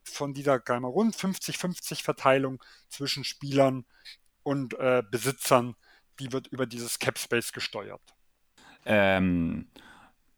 von 0.04 0.32
dieser 0.32 0.60
rund 0.60 1.16
50-50 1.16 2.04
Verteilung 2.04 2.62
zwischen 2.88 3.24
Spielern 3.24 3.86
und 4.44 4.74
äh, 4.74 5.02
Besitzern, 5.10 5.74
die 6.20 6.30
wird 6.30 6.46
über 6.46 6.66
dieses 6.66 7.00
Cap 7.00 7.18
Space 7.18 7.50
gesteuert. 7.50 8.02
Ähm, 8.84 9.68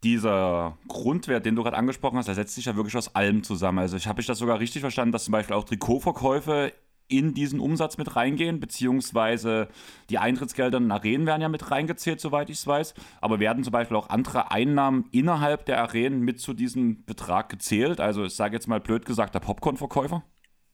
dieser 0.04 0.78
Grundwert, 0.86 1.44
den 1.44 1.56
du 1.56 1.62
gerade 1.62 1.76
angesprochen 1.76 2.18
hast, 2.18 2.26
der 2.26 2.34
setzt 2.34 2.54
sich 2.54 2.66
ja 2.66 2.76
wirklich 2.76 2.96
aus 2.96 3.14
allem 3.14 3.42
zusammen. 3.42 3.78
Also 3.78 3.96
ich 3.96 4.06
habe 4.06 4.20
ich 4.20 4.26
das 4.26 4.38
sogar 4.38 4.60
richtig 4.60 4.80
verstanden, 4.80 5.12
dass 5.12 5.24
zum 5.24 5.32
Beispiel 5.32 5.56
auch 5.56 5.64
Trikotverkäufe 5.64 6.72
in 7.08 7.34
diesen 7.34 7.58
Umsatz 7.58 7.96
mit 7.96 8.16
reingehen, 8.16 8.60
beziehungsweise 8.60 9.68
die 10.10 10.18
Eintrittsgelder 10.18 10.78
in 10.78 10.90
Arenen 10.92 11.26
werden 11.26 11.42
ja 11.42 11.48
mit 11.48 11.70
reingezählt, 11.70 12.20
soweit 12.20 12.50
ich 12.50 12.58
es 12.58 12.66
weiß. 12.66 12.94
Aber 13.20 13.40
werden 13.40 13.64
zum 13.64 13.72
Beispiel 13.72 13.96
auch 13.96 14.10
andere 14.10 14.50
Einnahmen 14.50 15.06
innerhalb 15.10 15.64
der 15.64 15.80
Arenen 15.82 16.20
mit 16.20 16.38
zu 16.38 16.52
diesem 16.52 17.04
Betrag 17.04 17.48
gezählt? 17.48 17.98
Also 17.98 18.24
ich 18.24 18.34
sage 18.34 18.54
jetzt 18.54 18.68
mal 18.68 18.80
blöd 18.80 19.06
gesagt, 19.06 19.34
der 19.34 19.40
Popcorn-Verkäufer? 19.40 20.22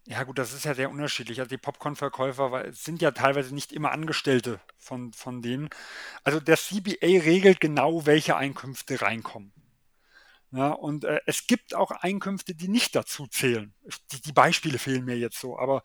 Ja, 0.07 0.23
gut, 0.25 0.39
das 0.39 0.53
ist 0.53 0.65
ja 0.65 0.75
sehr 0.75 0.91
unterschiedlich. 0.91 1.41
Also 1.41 1.49
die 1.49 1.57
Popcorn-Verkäufer 1.59 2.71
sind 2.73 3.01
ja 3.01 3.11
teilweise 3.13 3.55
nicht 3.55 3.73
immer 3.73 3.91
Angestellte 3.93 4.61
von, 4.77 5.13
von 5.15 5.41
denen. 5.41 5.71
Also 6.25 6.41
der 6.41 6.59
CBA 6.59 7.07
regelt 7.23 7.61
genau, 7.61 8.05
welche 8.05 8.37
Einkünfte 8.37 9.01
reinkommen. 9.01 9.53
Ja, 10.53 10.71
und 10.71 11.05
äh, 11.05 11.21
es 11.27 11.49
gibt 11.49 11.75
auch 11.75 11.91
Einkünfte, 11.91 12.55
die 12.55 12.69
nicht 12.69 12.95
dazu 12.95 13.27
zählen. 13.27 13.75
Die, 14.13 14.21
die 14.23 14.33
Beispiele 14.33 14.79
fehlen 14.79 15.05
mir 15.05 15.19
jetzt 15.19 15.41
so, 15.41 15.59
aber 15.59 15.83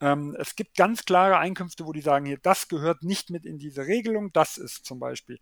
ähm, 0.00 0.34
es 0.38 0.56
gibt 0.56 0.74
ganz 0.76 1.04
klare 1.04 1.38
Einkünfte, 1.38 1.84
wo 1.86 1.92
die 1.92 2.00
sagen, 2.00 2.24
hier, 2.24 2.38
das 2.38 2.68
gehört 2.68 3.02
nicht 3.02 3.28
mit 3.28 3.44
in 3.44 3.58
diese 3.58 3.86
Regelung. 3.86 4.32
Das 4.32 4.56
ist 4.56 4.86
zum 4.86 5.00
Beispiel 5.00 5.38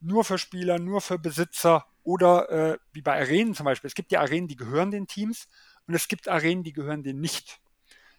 nur 0.00 0.24
für 0.24 0.38
Spieler, 0.38 0.78
nur 0.78 1.00
für 1.00 1.18
Besitzer 1.18 1.86
oder 2.02 2.50
äh, 2.50 2.78
wie 2.92 3.02
bei 3.02 3.18
Arenen 3.18 3.54
zum 3.54 3.64
Beispiel. 3.64 3.88
Es 3.88 3.94
gibt 3.94 4.12
ja 4.12 4.20
Arenen, 4.20 4.48
die 4.48 4.56
gehören 4.56 4.90
den 4.90 5.06
Teams 5.06 5.48
und 5.86 5.94
es 5.94 6.08
gibt 6.08 6.28
Arenen, 6.28 6.64
die 6.64 6.72
gehören 6.72 7.02
denen 7.02 7.20
nicht. 7.20 7.60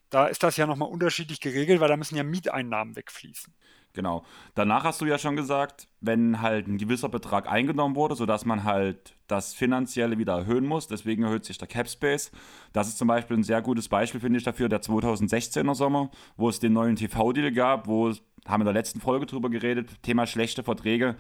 Da 0.09 0.27
ist 0.27 0.43
das 0.43 0.57
ja 0.57 0.67
nochmal 0.67 0.89
unterschiedlich 0.89 1.41
geregelt, 1.41 1.79
weil 1.79 1.89
da 1.89 1.97
müssen 1.97 2.15
ja 2.15 2.23
Mieteinnahmen 2.23 2.95
wegfließen. 2.95 3.53
Genau. 3.95 4.25
Danach 4.55 4.83
hast 4.83 4.99
du 5.01 5.05
ja 5.05 5.17
schon 5.17 5.37
gesagt, 5.37 5.87
wenn 6.01 6.41
halt 6.41 6.67
ein 6.67 6.77
gewisser 6.77 7.07
Betrag 7.09 7.47
eingenommen 7.49 7.95
wurde, 7.95 8.15
sodass 8.15 8.45
man 8.45 8.65
halt 8.65 9.15
das 9.27 9.53
Finanzielle 9.53 10.17
wieder 10.17 10.33
erhöhen 10.33 10.65
muss, 10.65 10.87
deswegen 10.87 11.23
erhöht 11.23 11.45
sich 11.45 11.57
der 11.57 11.69
Cap 11.69 11.89
Space. 11.89 12.31
Das 12.73 12.89
ist 12.89 12.97
zum 12.97 13.07
Beispiel 13.07 13.37
ein 13.37 13.43
sehr 13.43 13.61
gutes 13.61 13.87
Beispiel, 13.87 14.19
finde 14.19 14.37
ich, 14.37 14.43
dafür, 14.43 14.67
der 14.69 14.81
2016er 14.81 15.73
Sommer, 15.73 16.11
wo 16.35 16.49
es 16.49 16.59
den 16.59 16.73
neuen 16.73 16.97
TV-Deal 16.97 17.53
gab, 17.53 17.87
wo, 17.87 18.09
haben 18.09 18.19
wir 18.45 18.55
in 18.59 18.65
der 18.65 18.73
letzten 18.73 18.99
Folge 18.99 19.25
drüber 19.25 19.49
geredet, 19.49 20.03
Thema 20.03 20.27
schlechte 20.27 20.61
Verträge, 20.61 21.15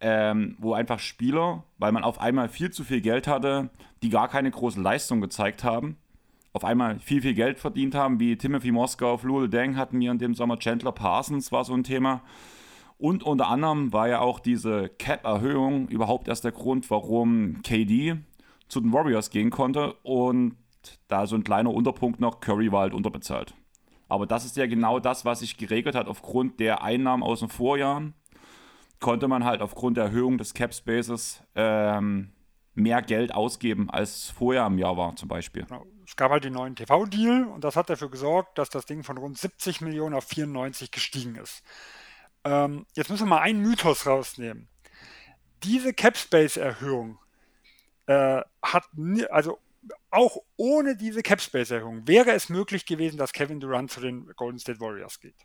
ähm, 0.00 0.56
wo 0.58 0.74
einfach 0.74 0.98
Spieler, 0.98 1.64
weil 1.78 1.92
man 1.92 2.04
auf 2.04 2.20
einmal 2.20 2.48
viel 2.48 2.70
zu 2.70 2.84
viel 2.84 3.00
Geld 3.00 3.26
hatte, 3.26 3.70
die 4.02 4.10
gar 4.10 4.28
keine 4.28 4.50
große 4.50 4.80
Leistung 4.80 5.20
gezeigt 5.20 5.64
haben, 5.64 5.96
auf 6.54 6.64
einmal 6.64 7.00
viel, 7.00 7.20
viel 7.20 7.34
Geld 7.34 7.58
verdient 7.58 7.96
haben, 7.96 8.20
wie 8.20 8.36
Timothy 8.36 8.70
Moskow, 8.70 9.22
Lul 9.24 9.48
Deng 9.48 9.76
hatten 9.76 9.98
wir 9.98 10.12
in 10.12 10.18
dem 10.18 10.34
Sommer, 10.34 10.58
Chandler 10.58 10.92
Parsons 10.92 11.50
war 11.50 11.64
so 11.64 11.74
ein 11.74 11.82
Thema. 11.82 12.22
Und 12.96 13.24
unter 13.24 13.48
anderem 13.48 13.92
war 13.92 14.08
ja 14.08 14.20
auch 14.20 14.38
diese 14.38 14.88
Cap-Erhöhung 14.88 15.88
überhaupt 15.88 16.28
erst 16.28 16.44
der 16.44 16.52
Grund, 16.52 16.88
warum 16.90 17.60
KD 17.62 18.16
zu 18.68 18.80
den 18.80 18.92
Warriors 18.92 19.30
gehen 19.30 19.50
konnte. 19.50 19.94
Und 20.04 20.56
da 21.08 21.26
so 21.26 21.34
ein 21.34 21.42
kleiner 21.42 21.70
Unterpunkt 21.70 22.20
noch, 22.20 22.40
Curry 22.40 22.70
war 22.70 22.82
halt 22.82 22.94
unterbezahlt. 22.94 23.54
Aber 24.08 24.26
das 24.26 24.44
ist 24.44 24.56
ja 24.56 24.66
genau 24.66 25.00
das, 25.00 25.24
was 25.24 25.40
sich 25.40 25.56
geregelt 25.56 25.96
hat 25.96 26.06
aufgrund 26.06 26.60
der 26.60 26.84
Einnahmen 26.84 27.24
aus 27.24 27.40
den 27.40 27.48
Vorjahren. 27.48 28.14
Konnte 29.04 29.28
man 29.28 29.44
halt 29.44 29.60
aufgrund 29.60 29.98
der 29.98 30.04
Erhöhung 30.04 30.38
des 30.38 30.54
Cap 30.54 30.72
Spaces 30.72 31.42
ähm, 31.54 32.32
mehr 32.72 33.02
Geld 33.02 33.34
ausgeben, 33.34 33.90
als 33.90 34.30
vorher 34.30 34.64
im 34.64 34.78
Jahr 34.78 34.96
war, 34.96 35.14
zum 35.14 35.28
Beispiel. 35.28 35.66
Genau. 35.66 35.84
Es 36.06 36.16
gab 36.16 36.30
halt 36.30 36.44
den 36.44 36.54
neuen 36.54 36.74
TV-Deal 36.74 37.44
und 37.44 37.64
das 37.64 37.76
hat 37.76 37.90
dafür 37.90 38.10
gesorgt, 38.10 38.56
dass 38.56 38.70
das 38.70 38.86
Ding 38.86 39.02
von 39.02 39.18
rund 39.18 39.36
70 39.36 39.82
Millionen 39.82 40.14
auf 40.14 40.24
94 40.24 40.90
gestiegen 40.90 41.34
ist. 41.34 41.62
Ähm, 42.44 42.86
jetzt 42.94 43.10
müssen 43.10 43.24
wir 43.24 43.36
mal 43.36 43.42
einen 43.42 43.60
Mythos 43.60 44.06
rausnehmen. 44.06 44.68
Diese 45.64 45.92
Cap-Space-Erhöhung 45.92 47.18
äh, 48.06 48.40
hat, 48.62 48.84
also 49.28 49.58
auch 50.10 50.38
ohne 50.56 50.96
diese 50.96 51.22
Cap-Space-Erhöhung 51.22 52.08
wäre 52.08 52.30
es 52.30 52.48
möglich 52.48 52.86
gewesen, 52.86 53.18
dass 53.18 53.34
Kevin 53.34 53.60
Durant 53.60 53.90
zu 53.90 54.00
den 54.00 54.32
Golden 54.34 54.58
State 54.58 54.80
Warriors 54.80 55.20
geht. 55.20 55.36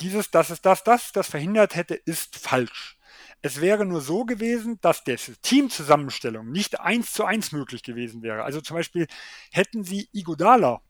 Dieses, 0.00 0.30
dass 0.30 0.50
es 0.50 0.60
das, 0.60 0.84
das, 0.84 1.12
das 1.12 1.28
verhindert 1.28 1.74
hätte, 1.74 1.94
ist 1.94 2.36
falsch. 2.36 2.98
Es 3.42 3.60
wäre 3.60 3.84
nur 3.84 4.00
so 4.00 4.24
gewesen, 4.24 4.78
dass 4.80 5.04
die 5.04 5.16
Teamzusammenstellung 5.16 6.50
nicht 6.50 6.80
eins 6.80 7.12
zu 7.12 7.24
eins 7.24 7.52
möglich 7.52 7.82
gewesen 7.82 8.22
wäre. 8.22 8.44
Also 8.44 8.60
zum 8.60 8.76
Beispiel 8.76 9.06
hätten 9.52 9.84
sie 9.84 10.08
Igodala 10.12 10.82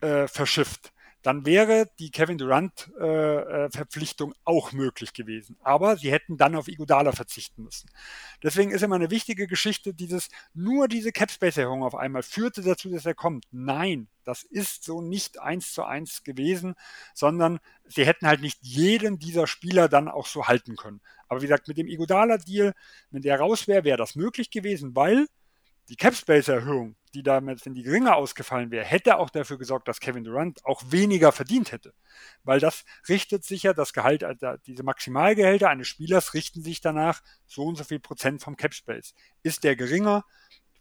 äh, 0.00 0.26
verschifft, 0.26 0.92
dann 1.22 1.46
wäre 1.46 1.88
die 1.98 2.10
Kevin 2.10 2.36
Durant-Verpflichtung 2.36 4.32
äh, 4.32 4.34
äh 4.34 4.38
auch 4.44 4.72
möglich 4.72 5.12
gewesen. 5.12 5.56
Aber 5.62 5.96
sie 5.96 6.12
hätten 6.12 6.36
dann 6.36 6.56
auf 6.56 6.68
Igodala 6.68 7.12
verzichten 7.12 7.62
müssen. 7.62 7.88
Deswegen 8.42 8.72
ist 8.72 8.82
immer 8.82 8.96
eine 8.96 9.10
wichtige 9.10 9.46
Geschichte, 9.46 9.94
dieses, 9.94 10.28
nur 10.52 10.88
diese 10.88 11.12
Capspace-Erhöhung 11.12 11.84
auf 11.84 11.94
einmal 11.94 12.24
führte 12.24 12.62
dazu, 12.62 12.90
dass 12.90 13.06
er 13.06 13.14
kommt. 13.14 13.46
Nein, 13.52 14.08
das 14.24 14.42
ist 14.42 14.84
so 14.84 15.00
nicht 15.00 15.40
eins 15.40 15.72
zu 15.72 15.84
eins 15.84 16.24
gewesen, 16.24 16.74
sondern 17.14 17.60
sie 17.84 18.06
hätten 18.06 18.26
halt 18.26 18.40
nicht 18.40 18.58
jeden 18.62 19.18
dieser 19.18 19.46
Spieler 19.46 19.88
dann 19.88 20.08
auch 20.08 20.26
so 20.26 20.46
halten 20.46 20.76
können. 20.76 21.00
Aber 21.28 21.40
wie 21.40 21.46
gesagt, 21.46 21.68
mit 21.68 21.78
dem 21.78 21.88
Igodala-Deal, 21.88 22.74
wenn 23.10 23.22
der 23.22 23.38
raus 23.38 23.68
wäre, 23.68 23.84
wäre 23.84 23.98
das 23.98 24.14
möglich 24.14 24.50
gewesen, 24.50 24.94
weil 24.94 25.26
die 25.88 25.96
Capspace-Erhöhung, 25.96 26.96
die 27.14 27.22
damit, 27.22 27.64
wenn 27.66 27.74
die 27.74 27.82
geringer 27.82 28.16
ausgefallen 28.16 28.70
wäre, 28.70 28.84
hätte 28.84 29.18
auch 29.18 29.30
dafür 29.30 29.58
gesorgt, 29.58 29.88
dass 29.88 30.00
Kevin 30.00 30.24
Durant 30.24 30.64
auch 30.64 30.82
weniger 30.86 31.32
verdient 31.32 31.72
hätte. 31.72 31.92
Weil 32.44 32.60
das 32.60 32.84
richtet 33.08 33.44
sich 33.44 33.64
ja, 33.64 33.74
das 33.74 33.92
Gehalt, 33.92 34.22
äh, 34.22 34.58
diese 34.66 34.82
Maximalgehälter 34.82 35.68
eines 35.68 35.88
Spielers 35.88 36.34
richten 36.34 36.62
sich 36.62 36.80
danach 36.80 37.22
so 37.46 37.64
und 37.64 37.76
so 37.76 37.84
viel 37.84 38.00
Prozent 38.00 38.42
vom 38.42 38.56
Capspace. 38.56 39.14
Ist 39.42 39.64
der 39.64 39.76
geringer, 39.76 40.24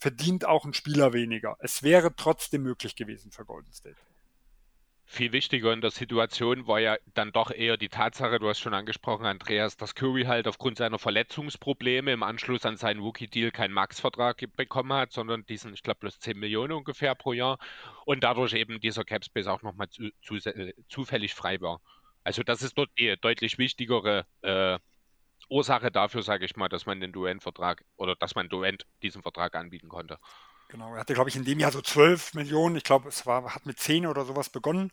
verdient 0.02 0.46
auch 0.46 0.66
ein 0.66 0.74
Spieler 0.74 1.14
weniger. 1.14 1.56
Es 1.60 1.84
wäre 1.84 2.16
trotzdem 2.16 2.64
möglich 2.64 2.96
gewesen 2.96 3.32
für 3.32 3.46
Golden 3.46 3.72
State. 3.72 3.98
Viel 5.06 5.32
wichtiger 5.32 5.74
in 5.74 5.82
der 5.82 5.92
Situation 5.92 6.66
war 6.66 6.80
ja 6.80 6.98
dann 7.14 7.32
doch 7.32 7.52
eher 7.52 7.78
die 7.78 7.90
Tatsache, 7.90 8.40
du 8.40 8.50
hast 8.50 8.60
schon 8.60 8.74
angesprochen, 8.74 9.26
Andreas, 9.26 9.78
dass 9.78 9.94
Curry 9.94 10.24
halt 10.24 10.48
aufgrund 10.48 10.78
seiner 10.78 10.98
Verletzungsprobleme 10.98 12.14
im 12.14 12.24
Anschluss 12.24 12.66
an 12.66 12.78
seinen 12.78 13.02
Rookie-Deal 13.02 13.52
keinen 13.52 13.74
Max-Vertrag 13.74 14.44
bekommen 14.56 14.94
hat, 14.94 15.12
sondern 15.12 15.46
diesen, 15.46 15.74
ich 15.74 15.84
glaube, 15.84 16.00
plus 16.00 16.20
10 16.20 16.40
Millionen 16.40 16.74
ungefähr 16.74 17.14
pro 17.14 17.34
Jahr 17.34 17.60
und 18.06 18.24
dadurch 18.24 18.54
eben 18.54 18.80
dieser 18.80 19.04
Capspace 19.04 19.48
auch 19.48 19.62
nochmal 19.62 19.90
zu, 19.90 20.10
zu, 20.24 20.38
zufällig 20.88 21.36
frei 21.36 21.62
war. 21.62 21.80
Also 22.24 22.42
das 22.42 22.64
ist 22.64 22.76
dort 22.76 22.90
die 22.98 23.16
deutlich 23.22 23.60
wichtigere 23.60 24.26
äh, 24.42 24.80
Ursache 25.52 25.92
dafür, 25.92 26.24
sage 26.24 26.46
ich 26.46 26.56
mal, 26.56 26.70
dass 26.70 26.86
man 26.86 27.00
den 27.00 27.12
Duent-Vertrag 27.12 27.84
oder 27.98 28.16
dass 28.16 28.36
man 28.36 28.50
Duent 28.50 28.88
diesen 29.04 29.22
Vertrag 29.22 29.56
anbieten 29.56 29.90
konnte. 29.90 30.18
Genau, 30.70 30.94
er 30.94 31.02
hatte, 31.02 31.14
glaube 31.14 31.30
ich, 31.30 31.36
in 31.36 31.44
dem 31.44 31.60
Jahr 31.60 31.72
so 31.72 31.82
12 31.82 32.34
Millionen. 32.34 32.78
Ich 32.78 32.86
glaube, 32.86 33.10
es 33.10 33.26
war, 33.26 33.54
hat 33.54 33.66
mit 33.66 33.78
10 33.78 34.06
oder 34.06 34.24
sowas 34.24 34.50
begonnen 34.50 34.92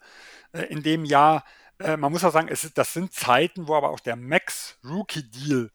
äh, 0.53 0.63
in 0.63 0.83
dem 0.83 1.05
Jahr. 1.05 1.45
Äh, 1.79 1.97
man 1.97 2.11
muss 2.11 2.25
auch 2.25 2.33
sagen, 2.33 2.49
es, 2.49 2.73
das 2.75 2.93
sind 2.93 3.13
Zeiten, 3.13 3.69
wo 3.69 3.77
aber 3.77 3.91
auch 3.91 4.01
der 4.01 4.17
Max 4.17 4.79
Rookie 4.85 5.23
Deal 5.23 5.71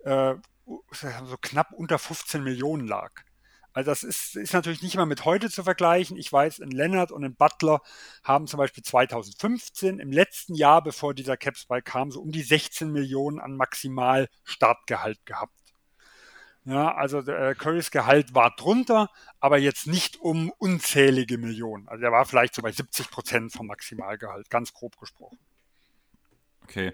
äh, 0.00 0.34
so 0.66 1.36
knapp 1.40 1.72
unter 1.72 2.00
15 2.00 2.42
Millionen 2.42 2.88
lag. 2.88 3.12
Also 3.74 3.90
das 3.90 4.04
ist, 4.04 4.36
ist 4.36 4.54
natürlich 4.54 4.82
nicht 4.82 4.94
immer 4.94 5.04
mit 5.04 5.24
heute 5.24 5.50
zu 5.50 5.64
vergleichen. 5.64 6.16
Ich 6.16 6.32
weiß, 6.32 6.60
in 6.60 6.70
Leonard 6.70 7.10
und 7.10 7.24
in 7.24 7.34
Butler 7.34 7.82
haben 8.22 8.46
zum 8.46 8.58
Beispiel 8.58 8.84
2015, 8.84 9.98
im 9.98 10.12
letzten 10.12 10.54
Jahr, 10.54 10.80
bevor 10.80 11.12
dieser 11.12 11.36
Capspike 11.36 11.82
kam, 11.82 12.12
so 12.12 12.20
um 12.20 12.30
die 12.30 12.42
16 12.42 12.90
Millionen 12.90 13.40
an 13.40 13.56
Maximal 13.56 14.28
Startgehalt 14.44 15.26
gehabt. 15.26 15.58
Ja, 16.66 16.94
also 16.94 17.18
äh, 17.18 17.54
Currys 17.56 17.90
Gehalt 17.90 18.34
war 18.34 18.54
drunter, 18.56 19.10
aber 19.38 19.58
jetzt 19.58 19.86
nicht 19.86 20.18
um 20.20 20.50
unzählige 20.56 21.36
Millionen. 21.36 21.88
Also 21.88 22.04
er 22.04 22.12
war 22.12 22.24
vielleicht 22.24 22.54
so 22.54 22.62
bei 22.62 22.72
70 22.72 23.10
Prozent 23.10 23.52
vom 23.52 23.66
Maximalgehalt, 23.66 24.48
ganz 24.48 24.72
grob 24.72 24.96
gesprochen. 24.96 25.38
Okay. 26.62 26.92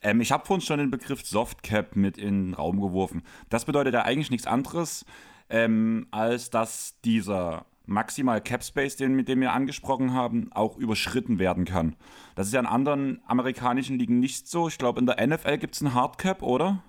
Ähm, 0.00 0.20
ich 0.20 0.32
habe 0.32 0.44
vorhin 0.44 0.66
schon 0.66 0.78
den 0.78 0.90
Begriff 0.90 1.24
Softcap 1.24 1.94
mit 1.94 2.18
in 2.18 2.46
den 2.46 2.54
Raum 2.54 2.80
geworfen. 2.80 3.22
Das 3.48 3.66
bedeutet 3.66 3.94
ja 3.94 4.02
eigentlich 4.02 4.30
nichts 4.30 4.48
anderes, 4.48 5.04
ähm, 5.52 6.08
als 6.10 6.50
dass 6.50 6.98
dieser 7.04 7.66
maximal 7.84 8.40
Cap 8.40 8.64
Space, 8.64 8.96
den, 8.96 9.14
mit 9.14 9.28
dem 9.28 9.40
wir 9.40 9.52
angesprochen 9.52 10.14
haben, 10.14 10.50
auch 10.52 10.78
überschritten 10.78 11.38
werden 11.38 11.64
kann. 11.66 11.94
Das 12.34 12.46
ist 12.46 12.54
ja 12.54 12.60
in 12.60 12.66
anderen 12.66 13.22
amerikanischen 13.26 13.98
Ligen 13.98 14.18
nicht 14.18 14.48
so. 14.48 14.66
Ich 14.68 14.78
glaube, 14.78 14.98
in 14.98 15.06
der 15.06 15.24
NFL 15.24 15.58
gibt 15.58 15.74
es 15.74 15.82
einen 15.82 15.94
Hardcap, 15.94 16.42
oder? 16.42 16.82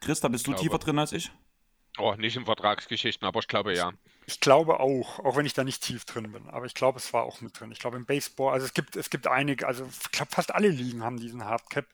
Chris, 0.00 0.20
da 0.20 0.28
bist 0.28 0.46
du 0.46 0.54
tiefer 0.54 0.78
drin 0.78 0.98
als 0.98 1.12
ich? 1.12 1.30
Oh, 1.98 2.14
nicht 2.14 2.36
in 2.36 2.44
Vertragsgeschichten, 2.44 3.26
aber 3.26 3.40
ich 3.40 3.48
glaube 3.48 3.74
ja. 3.74 3.92
Ich 4.26 4.40
glaube 4.40 4.78
auch, 4.78 5.18
auch 5.20 5.36
wenn 5.36 5.46
ich 5.46 5.54
da 5.54 5.64
nicht 5.64 5.82
tief 5.82 6.04
drin 6.04 6.30
bin. 6.32 6.48
Aber 6.48 6.66
ich 6.66 6.74
glaube, 6.74 6.98
es 6.98 7.12
war 7.12 7.24
auch 7.24 7.40
mit 7.40 7.58
drin. 7.58 7.72
Ich 7.72 7.78
glaube 7.78 7.96
im 7.96 8.06
Baseball, 8.06 8.52
also 8.52 8.66
es 8.66 8.74
gibt, 8.74 8.94
es 8.96 9.10
gibt 9.10 9.26
einige, 9.26 9.66
also 9.66 9.86
ich 9.86 10.12
glaube 10.12 10.30
fast 10.30 10.54
alle 10.54 10.68
Ligen 10.68 11.02
haben 11.02 11.18
diesen 11.18 11.44
Hardcap. 11.44 11.86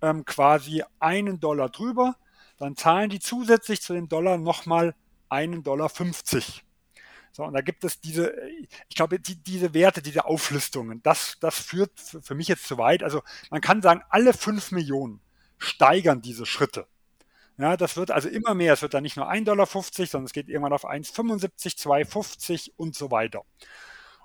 ähm, 0.00 0.24
quasi 0.24 0.82
einen 0.98 1.38
Dollar 1.38 1.68
drüber. 1.68 2.16
Dann 2.56 2.74
zahlen 2.74 3.10
die 3.10 3.20
zusätzlich 3.20 3.82
zu 3.82 3.92
dem 3.92 4.08
Dollar 4.08 4.38
nochmal 4.38 4.94
einen 5.28 5.62
Dollar 5.62 5.90
50. 5.90 6.65
So, 7.36 7.44
und 7.44 7.52
da 7.52 7.60
gibt 7.60 7.84
es 7.84 8.00
diese, 8.00 8.34
ich 8.88 8.96
glaube, 8.96 9.20
die, 9.20 9.36
diese 9.36 9.74
Werte, 9.74 10.00
diese 10.00 10.24
Auflistungen, 10.24 11.02
das, 11.02 11.36
das 11.38 11.58
führt 11.58 11.92
für 12.00 12.34
mich 12.34 12.48
jetzt 12.48 12.66
zu 12.66 12.78
weit. 12.78 13.02
Also 13.02 13.22
man 13.50 13.60
kann 13.60 13.82
sagen, 13.82 14.00
alle 14.08 14.32
5 14.32 14.72
Millionen 14.72 15.20
steigern 15.58 16.22
diese 16.22 16.46
Schritte. 16.46 16.86
Ja, 17.58 17.76
das 17.76 17.98
wird 17.98 18.10
also 18.10 18.30
immer 18.30 18.54
mehr. 18.54 18.72
Es 18.72 18.80
wird 18.80 18.94
dann 18.94 19.02
nicht 19.02 19.18
nur 19.18 19.30
1,50 19.30 19.44
Dollar, 19.44 19.66
sondern 19.66 20.24
es 20.24 20.32
geht 20.32 20.48
irgendwann 20.48 20.72
auf 20.72 20.88
1,75, 20.88 21.76
2,50 21.76 22.70
und 22.78 22.94
so 22.94 23.10
weiter. 23.10 23.44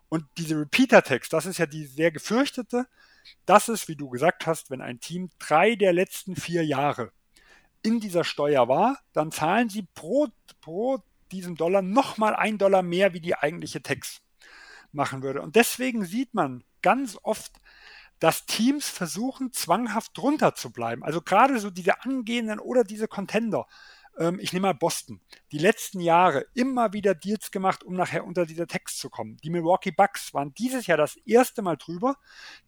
Und 0.08 0.24
diese 0.38 0.58
Repeater-Text, 0.58 1.34
das 1.34 1.46
ist 1.46 1.58
ja 1.58 1.66
die 1.66 1.88
sehr 1.88 2.12
gefürchtete. 2.12 2.88
Das 3.46 3.68
ist, 3.68 3.90
wie 3.90 3.98
du 3.98 4.08
gesagt 4.08 4.48
hast, 4.48 4.72
wenn 4.72 4.80
ein 4.80 5.02
Team 5.02 5.32
drei 5.38 5.76
der 5.76 5.92
letzten 5.92 6.38
vier 6.38 6.66
Jahre 6.66 7.12
in 7.82 8.00
dieser 8.00 8.24
Steuer 8.24 8.70
war, 8.70 9.00
dann 9.12 9.34
zahlen 9.34 9.68
sie 9.68 9.86
pro, 9.96 10.30
pro 10.62 11.04
diesen 11.32 11.56
Dollar 11.56 11.82
nochmal 11.82 12.36
ein 12.36 12.58
Dollar 12.58 12.82
mehr, 12.82 13.14
wie 13.14 13.22
die 13.22 13.36
eigentliche 13.36 13.82
Text 13.82 14.22
machen 14.92 15.24
würde. 15.24 15.42
Und 15.42 15.56
deswegen 15.56 16.06
sieht 16.06 16.34
man 16.34 16.64
ganz 16.82 17.18
oft 17.22 17.54
dass 18.22 18.46
Teams 18.46 18.88
versuchen, 18.88 19.52
zwanghaft 19.52 20.16
drunter 20.16 20.54
zu 20.54 20.72
bleiben. 20.72 21.04
Also 21.04 21.22
gerade 21.22 21.60
so 21.60 21.72
diese 21.72 22.04
angehenden 22.06 22.60
oder 22.60 22.84
diese 22.84 23.08
Contender. 23.08 23.66
Ähm, 24.18 24.40
ich 24.40 24.54
nehme 24.54 24.68
mal 24.68 24.76
Boston. 24.76 25.22
Die 25.52 25.58
letzten 25.58 26.00
Jahre 26.00 26.46
immer 26.54 26.94
wieder 26.94 27.16
Deals 27.16 27.50
gemacht, 27.50 27.84
um 27.84 27.96
nachher 27.96 28.24
unter 28.24 28.46
dieser 28.46 28.68
Text 28.68 29.00
zu 29.00 29.10
kommen. 29.10 29.38
Die 29.38 29.50
Milwaukee 29.50 29.90
Bucks 29.90 30.36
waren 30.36 30.54
dieses 30.54 30.86
Jahr 30.86 31.00
das 31.00 31.16
erste 31.26 31.64
Mal 31.64 31.78
drüber. 31.78 32.16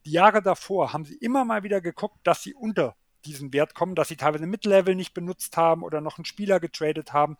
Die 0.05 0.11
Jahre 0.11 0.41
davor 0.41 0.91
haben 0.91 1.05
sie 1.05 1.17
immer 1.17 1.45
mal 1.45 1.61
wieder 1.61 1.81
geguckt, 1.81 2.17
dass 2.23 2.41
sie 2.41 2.55
unter 2.55 2.95
diesen 3.23 3.53
Wert 3.53 3.75
kommen, 3.75 3.93
dass 3.93 4.07
sie 4.07 4.17
teilweise 4.17 4.47
Mid-Level 4.47 4.95
nicht 4.95 5.13
benutzt 5.13 5.55
haben 5.55 5.83
oder 5.83 6.01
noch 6.01 6.17
einen 6.17 6.25
Spieler 6.25 6.59
getradet 6.59 7.13
haben, 7.13 7.37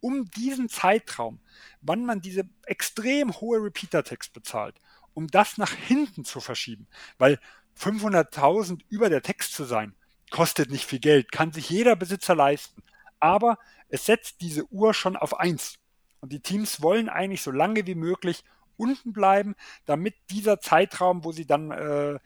um 0.00 0.30
diesen 0.30 0.68
Zeitraum, 0.68 1.40
wann 1.80 2.04
man 2.04 2.20
diese 2.20 2.48
extrem 2.64 3.40
hohe 3.40 3.62
Repeater-Text 3.62 4.32
bezahlt, 4.32 4.76
um 5.14 5.26
das 5.28 5.58
nach 5.58 5.72
hinten 5.72 6.24
zu 6.24 6.40
verschieben. 6.40 6.86
Weil 7.18 7.38
500.000 7.78 8.80
über 8.88 9.08
der 9.08 9.22
Text 9.22 9.54
zu 9.54 9.64
sein, 9.64 9.94
kostet 10.30 10.70
nicht 10.70 10.86
viel 10.86 10.98
Geld, 10.98 11.32
kann 11.32 11.52
sich 11.52 11.70
jeder 11.70 11.96
Besitzer 11.96 12.34
leisten. 12.34 12.82
Aber 13.20 13.58
es 13.88 14.06
setzt 14.06 14.40
diese 14.40 14.70
Uhr 14.70 14.94
schon 14.94 15.16
auf 15.16 15.38
eins. 15.38 15.78
Und 16.20 16.32
die 16.32 16.40
Teams 16.40 16.82
wollen 16.82 17.08
eigentlich 17.08 17.42
so 17.42 17.50
lange 17.50 17.86
wie 17.86 17.94
möglich 17.94 18.44
unten 18.76 19.12
bleiben, 19.12 19.54
damit 19.84 20.14
dieser 20.30 20.60
Zeitraum, 20.60 21.24
wo 21.24 21.32
sie 21.32 21.46
dann 21.46 21.70
äh, 21.70 22.18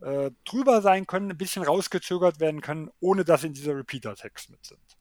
äh, 0.00 0.30
drüber 0.44 0.82
sein 0.82 1.06
können, 1.06 1.30
ein 1.30 1.38
bisschen 1.38 1.62
rausgezögert 1.62 2.38
werden 2.40 2.60
können, 2.60 2.90
ohne 3.00 3.24
dass 3.24 3.40
sie 3.40 3.48
in 3.48 3.54
dieser 3.54 3.76
Repeater-Text 3.76 4.50
mit 4.50 4.64
sind. 4.64 4.95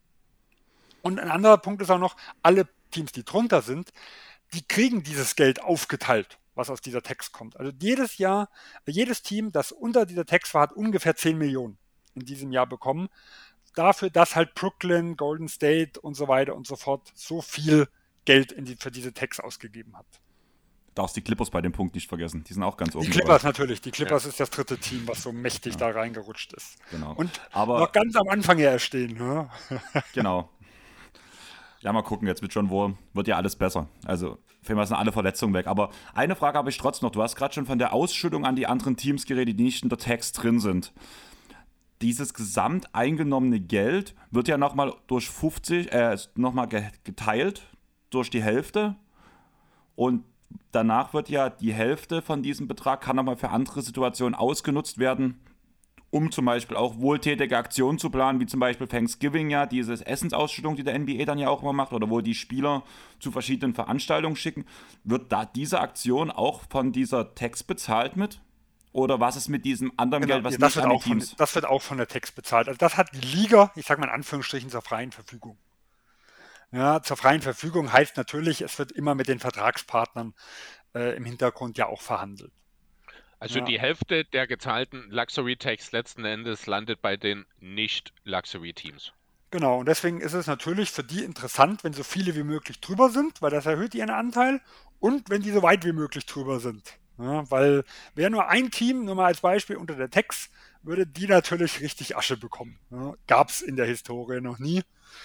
Und 1.05 1.19
ein 1.19 1.29
anderer 1.29 1.59
Punkt 1.59 1.83
ist 1.83 1.91
auch 1.91 1.99
noch, 1.99 2.15
alle 2.41 2.67
Teams, 2.89 3.11
die 3.11 3.23
drunter 3.23 3.61
sind, 3.61 3.91
die 4.53 4.67
kriegen 4.67 5.03
dieses 5.03 5.35
Geld 5.35 5.61
aufgeteilt 5.61 6.39
was 6.55 6.69
aus 6.69 6.81
dieser 6.81 7.03
Text 7.03 7.33
kommt. 7.33 7.59
Also 7.59 7.71
jedes 7.79 8.17
Jahr, 8.17 8.49
jedes 8.87 9.21
Team, 9.21 9.51
das 9.51 9.71
unter 9.71 10.05
dieser 10.05 10.25
Text 10.25 10.53
war, 10.53 10.61
hat 10.61 10.73
ungefähr 10.73 11.15
10 11.15 11.37
Millionen 11.37 11.77
in 12.15 12.25
diesem 12.25 12.51
Jahr 12.51 12.65
bekommen. 12.65 13.09
Dafür, 13.75 14.09
dass 14.09 14.35
halt 14.35 14.55
Brooklyn, 14.55 15.17
Golden 15.17 15.49
State 15.49 15.99
und 15.99 16.15
so 16.15 16.27
weiter 16.29 16.55
und 16.55 16.65
so 16.65 16.77
fort 16.77 17.11
so 17.13 17.41
viel 17.41 17.89
Geld 18.23 18.55
die, 18.57 18.77
für 18.77 18.89
diese 18.89 19.13
Text 19.13 19.43
ausgegeben 19.43 19.97
hat. 19.97 20.05
Darfst 20.95 21.17
die 21.17 21.21
Clippers 21.21 21.49
bei 21.49 21.59
dem 21.59 21.73
Punkt 21.73 21.93
nicht 21.93 22.07
vergessen. 22.07 22.45
Die 22.45 22.53
sind 22.53 22.63
auch 22.63 22.77
ganz 22.77 22.95
oben. 22.95 23.03
Die 23.03 23.11
Clippers 23.11 23.41
dabei. 23.41 23.49
natürlich. 23.49 23.81
Die 23.81 23.91
Clippers 23.91 24.23
ja. 24.23 24.29
ist 24.29 24.39
das 24.39 24.49
dritte 24.49 24.77
Team, 24.77 25.05
was 25.07 25.23
so 25.23 25.33
mächtig 25.33 25.73
ja. 25.73 25.79
da 25.79 25.89
reingerutscht 25.89 26.53
ist. 26.53 26.77
Genau. 26.89 27.11
Und 27.15 27.41
Aber 27.51 27.79
noch 27.79 27.91
ganz 27.91 28.15
am 28.15 28.29
Anfang 28.29 28.59
ja 28.59 28.79
stehen. 28.79 29.17
Ne? 29.17 29.49
genau. 30.13 30.49
Ja, 31.85 31.93
mal 31.93 32.01
gucken, 32.01 32.27
jetzt 32.27 32.41
mit 32.41 32.51
John 32.51 32.71
Wall 32.71 32.95
wird 33.13 33.27
ja 33.27 33.37
alles 33.37 33.55
besser. 33.55 33.87
Also, 34.05 34.39
für 34.63 34.73
mich 34.73 34.87
sind 34.87 34.97
alle 34.97 35.11
Verletzungen 35.11 35.53
weg. 35.53 35.67
Aber 35.67 35.91
eine 36.15 36.35
Frage 36.35 36.57
habe 36.57 36.71
ich 36.71 36.79
trotzdem 36.79 37.05
noch. 37.05 37.11
Du 37.11 37.21
hast 37.21 37.35
gerade 37.35 37.53
schon 37.53 37.67
von 37.67 37.77
der 37.77 37.93
Ausschüttung 37.93 38.43
an 38.43 38.55
die 38.55 38.65
anderen 38.65 38.97
Teams 38.97 39.27
geredet, 39.27 39.59
die 39.59 39.63
nicht 39.65 39.83
in 39.83 39.89
der 39.89 39.99
Text 39.99 40.41
drin 40.41 40.59
sind. 40.59 40.93
Dieses 42.01 42.33
gesamt 42.33 42.95
eingenommene 42.95 43.59
Geld 43.59 44.15
wird 44.31 44.47
ja 44.47 44.57
nochmal 44.57 44.95
durch 45.05 45.29
50, 45.29 45.91
äh, 45.91 46.17
nochmal 46.33 46.67
geteilt 47.03 47.61
durch 48.09 48.31
die 48.31 48.41
Hälfte. 48.41 48.95
Und 49.95 50.23
danach 50.71 51.13
wird 51.13 51.29
ja 51.29 51.51
die 51.51 51.71
Hälfte 51.71 52.23
von 52.23 52.41
diesem 52.41 52.67
Betrag 52.67 53.01
kann 53.01 53.15
nochmal 53.15 53.37
für 53.37 53.49
andere 53.49 53.83
Situationen 53.83 54.33
ausgenutzt 54.33 54.97
werden 54.97 55.39
um 56.15 56.31
zum 56.31 56.45
Beispiel 56.45 56.77
auch 56.77 56.97
wohltätige 56.97 57.57
Aktionen 57.57 57.99
zu 57.99 58.09
planen, 58.09 58.39
wie 58.39 58.45
zum 58.45 58.61
Beispiel 58.61 58.87
Thanksgiving 58.87 59.49
ja, 59.49 59.65
diese 59.65 59.93
Essensausstellung, 60.07 60.77
die 60.77 60.83
der 60.85 60.97
NBA 60.97 61.25
dann 61.25 61.37
ja 61.37 61.49
auch 61.49 61.61
immer 61.61 61.73
macht, 61.73 61.91
oder 61.91 62.09
wo 62.09 62.21
die 62.21 62.35
Spieler 62.35 62.83
zu 63.19 63.33
verschiedenen 63.33 63.73
Veranstaltungen 63.73 64.37
schicken. 64.37 64.65
Wird 65.03 65.33
da 65.33 65.45
diese 65.45 65.81
Aktion 65.81 66.31
auch 66.31 66.61
von 66.69 66.93
dieser 66.93 67.35
Text 67.35 67.67
bezahlt 67.67 68.15
mit? 68.15 68.39
Oder 68.93 69.19
was 69.19 69.35
ist 69.35 69.49
mit 69.49 69.65
diesem 69.65 69.91
anderen 69.97 70.21
genau, 70.21 70.35
Geld, 70.35 70.45
was 70.45 70.57
das 70.57 70.75
nicht 70.77 70.85
wird 70.85 71.03
Teams... 71.03 71.29
Von, 71.31 71.37
das 71.37 71.53
wird 71.53 71.65
auch 71.65 71.81
von 71.81 71.97
der 71.97 72.07
Text 72.07 72.33
bezahlt. 72.33 72.69
Also 72.69 72.77
das 72.77 72.95
hat 72.95 73.09
die 73.13 73.19
Liga, 73.19 73.73
ich 73.75 73.85
sage 73.85 73.99
mal 73.99 74.07
in 74.07 74.13
Anführungsstrichen, 74.13 74.69
zur 74.69 74.81
freien 74.81 75.11
Verfügung. 75.11 75.57
Ja, 76.71 77.01
zur 77.01 77.17
freien 77.17 77.41
Verfügung 77.41 77.91
heißt 77.91 78.15
natürlich, 78.15 78.61
es 78.61 78.79
wird 78.79 78.93
immer 78.93 79.15
mit 79.15 79.27
den 79.27 79.39
Vertragspartnern 79.39 80.33
äh, 80.93 81.17
im 81.17 81.25
Hintergrund 81.25 81.77
ja 81.77 81.87
auch 81.87 82.01
verhandelt. 82.01 82.53
Also 83.39 83.59
ja. 83.59 83.65
die 83.65 83.79
Hälfte 83.79 84.25
der 84.25 84.47
gezahlten 84.47 85.09
Luxury 85.09 85.57
Tax 85.57 85.91
letzten 85.91 86.25
Endes 86.25 86.65
landet 86.67 87.01
bei 87.01 87.17
den 87.17 87.45
Nicht-Luxury-Teams. 87.59 89.13
Genau, 89.51 89.79
und 89.79 89.87
deswegen 89.87 90.21
ist 90.21 90.33
es 90.33 90.47
natürlich 90.47 90.91
für 90.91 91.03
die 91.03 91.23
interessant, 91.23 91.83
wenn 91.83 91.93
so 91.93 92.03
viele 92.03 92.35
wie 92.35 92.43
möglich 92.43 92.79
drüber 92.81 93.09
sind, 93.09 93.41
weil 93.41 93.51
das 93.51 93.65
erhöht 93.65 93.95
ihren 93.95 94.09
Anteil 94.09 94.61
und 94.99 95.29
wenn 95.29 95.41
die 95.41 95.51
so 95.51 95.61
weit 95.61 95.85
wie 95.85 95.93
möglich 95.93 96.25
drüber 96.25 96.59
sind. 96.59 96.97
Ja, 97.17 97.49
weil 97.49 97.85
wäre 98.15 98.29
nur 98.29 98.49
ein 98.49 98.71
Team, 98.71 99.05
nur 99.05 99.15
mal 99.15 99.27
als 99.27 99.39
Beispiel 99.41 99.77
unter 99.77 99.95
der 99.95 100.09
Tex, 100.09 100.49
würde 100.83 101.07
die 101.07 101.27
natürlich 101.27 101.79
richtig 101.79 102.17
Asche 102.17 102.37
bekommen. 102.37 102.77
Ja, 102.91 103.13
Gab 103.27 103.49
es 103.49 103.61
in 103.61 103.75
der 103.75 103.85
Historie 103.85 104.41
noch 104.41 104.59
nie. 104.59 104.83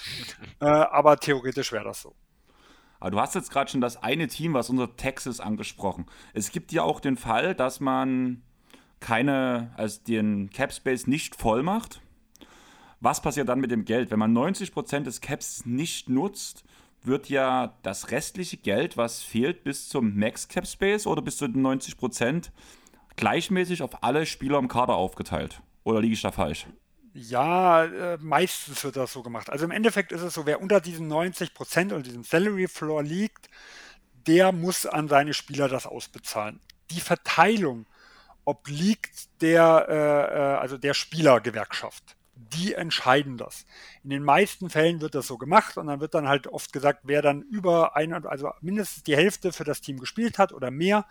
äh, 0.60 0.66
aber 0.66 1.18
theoretisch 1.18 1.72
wäre 1.72 1.84
das 1.84 2.02
so. 2.02 2.14
Aber 3.00 3.10
du 3.10 3.20
hast 3.20 3.34
jetzt 3.34 3.50
gerade 3.50 3.70
schon 3.70 3.80
das 3.80 4.02
eine 4.02 4.28
Team, 4.28 4.54
was 4.54 4.70
unser 4.70 4.94
Texas 4.96 5.40
angesprochen. 5.40 6.06
Es 6.34 6.52
gibt 6.52 6.70
ja 6.70 6.82
auch 6.82 7.00
den 7.00 7.16
Fall, 7.16 7.54
dass 7.54 7.80
man 7.80 8.42
keine, 9.00 9.72
also 9.76 10.00
den 10.06 10.50
Cap 10.50 10.72
Space 10.72 11.06
nicht 11.06 11.34
voll 11.34 11.62
macht. 11.62 12.02
Was 13.00 13.22
passiert 13.22 13.48
dann 13.48 13.60
mit 13.60 13.70
dem 13.70 13.86
Geld? 13.86 14.10
Wenn 14.10 14.18
man 14.18 14.36
90% 14.36 15.00
des 15.00 15.22
Caps 15.22 15.64
nicht 15.64 16.10
nutzt, 16.10 16.64
wird 17.02 17.30
ja 17.30 17.74
das 17.82 18.10
restliche 18.10 18.58
Geld, 18.58 18.98
was 18.98 19.22
fehlt, 19.22 19.64
bis 19.64 19.88
zum 19.88 20.16
Max 20.16 20.48
Cap 20.48 20.66
Space 20.66 21.06
oder 21.06 21.22
bis 21.22 21.38
zu 21.38 21.48
den 21.48 21.66
90% 21.66 22.50
gleichmäßig 23.16 23.82
auf 23.82 24.02
alle 24.04 24.26
Spieler 24.26 24.58
im 24.58 24.68
Kader 24.68 24.96
aufgeteilt. 24.96 25.62
Oder 25.82 26.02
liege 26.02 26.12
ich 26.12 26.20
da 26.20 26.30
falsch? 26.30 26.66
Ja, 27.12 27.84
äh, 27.84 28.18
meistens 28.20 28.84
wird 28.84 28.96
das 28.96 29.12
so 29.12 29.22
gemacht. 29.22 29.50
Also 29.50 29.64
im 29.64 29.72
Endeffekt 29.72 30.12
ist 30.12 30.22
es 30.22 30.34
so, 30.34 30.46
wer 30.46 30.60
unter 30.60 30.80
diesen 30.80 31.08
90 31.08 31.54
Prozent 31.54 31.92
und 31.92 32.06
diesem 32.06 32.22
Salary 32.22 32.68
Floor 32.68 33.02
liegt, 33.02 33.48
der 34.26 34.52
muss 34.52 34.86
an 34.86 35.08
seine 35.08 35.34
Spieler 35.34 35.68
das 35.68 35.86
ausbezahlen. 35.86 36.60
Die 36.90 37.00
Verteilung 37.00 37.86
obliegt 38.44 39.42
der, 39.42 39.86
äh, 39.88 40.54
äh, 40.54 40.58
also 40.58 40.78
der 40.78 40.94
Spielergewerkschaft. 40.94 42.16
die 42.34 42.74
entscheiden 42.74 43.36
das. 43.36 43.66
In 44.02 44.10
den 44.10 44.22
meisten 44.24 44.70
Fällen 44.70 45.00
wird 45.02 45.14
das 45.14 45.26
so 45.26 45.36
gemacht 45.38 45.76
und 45.76 45.88
dann 45.88 46.00
wird 46.00 46.14
dann 46.14 46.26
halt 46.28 46.46
oft 46.46 46.72
gesagt, 46.72 47.00
wer 47.04 47.22
dann 47.22 47.42
über 47.42 47.96
ein, 47.96 48.14
also 48.26 48.50
mindestens 48.62 49.02
die 49.02 49.16
Hälfte 49.16 49.52
für 49.52 49.64
das 49.64 49.82
Team 49.82 49.98
gespielt 49.98 50.38
hat 50.38 50.52
oder 50.52 50.70
mehr, 50.70 51.06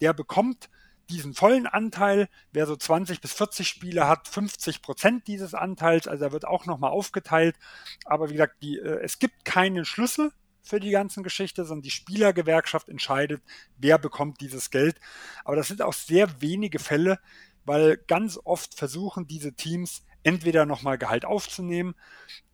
der 0.00 0.14
bekommt 0.14 0.70
diesen 1.10 1.34
vollen 1.34 1.66
Anteil. 1.66 2.28
Wer 2.52 2.66
so 2.66 2.76
20 2.76 3.20
bis 3.20 3.32
40 3.32 3.68
Spiele 3.68 4.08
hat, 4.08 4.28
50 4.28 4.82
Prozent 4.82 5.26
dieses 5.26 5.54
Anteils. 5.54 6.08
Also 6.08 6.24
er 6.24 6.32
wird 6.32 6.46
auch 6.46 6.66
nochmal 6.66 6.90
aufgeteilt. 6.90 7.56
Aber 8.04 8.28
wie 8.28 8.34
gesagt, 8.34 8.62
die, 8.62 8.78
äh, 8.78 9.00
es 9.02 9.18
gibt 9.18 9.44
keinen 9.44 9.84
Schlüssel 9.84 10.32
für 10.62 10.80
die 10.80 10.90
ganzen 10.90 11.22
Geschichte, 11.22 11.64
sondern 11.64 11.82
die 11.82 11.90
Spielergewerkschaft 11.90 12.88
entscheidet, 12.88 13.42
wer 13.78 13.98
bekommt 13.98 14.40
dieses 14.40 14.70
Geld. 14.70 15.00
Aber 15.44 15.56
das 15.56 15.68
sind 15.68 15.82
auch 15.82 15.92
sehr 15.92 16.40
wenige 16.40 16.78
Fälle, 16.78 17.18
weil 17.64 17.96
ganz 17.96 18.38
oft 18.44 18.74
versuchen 18.74 19.26
diese 19.26 19.52
Teams 19.54 20.04
entweder 20.22 20.66
nochmal 20.66 20.98
Gehalt 20.98 21.24
aufzunehmen 21.24 21.94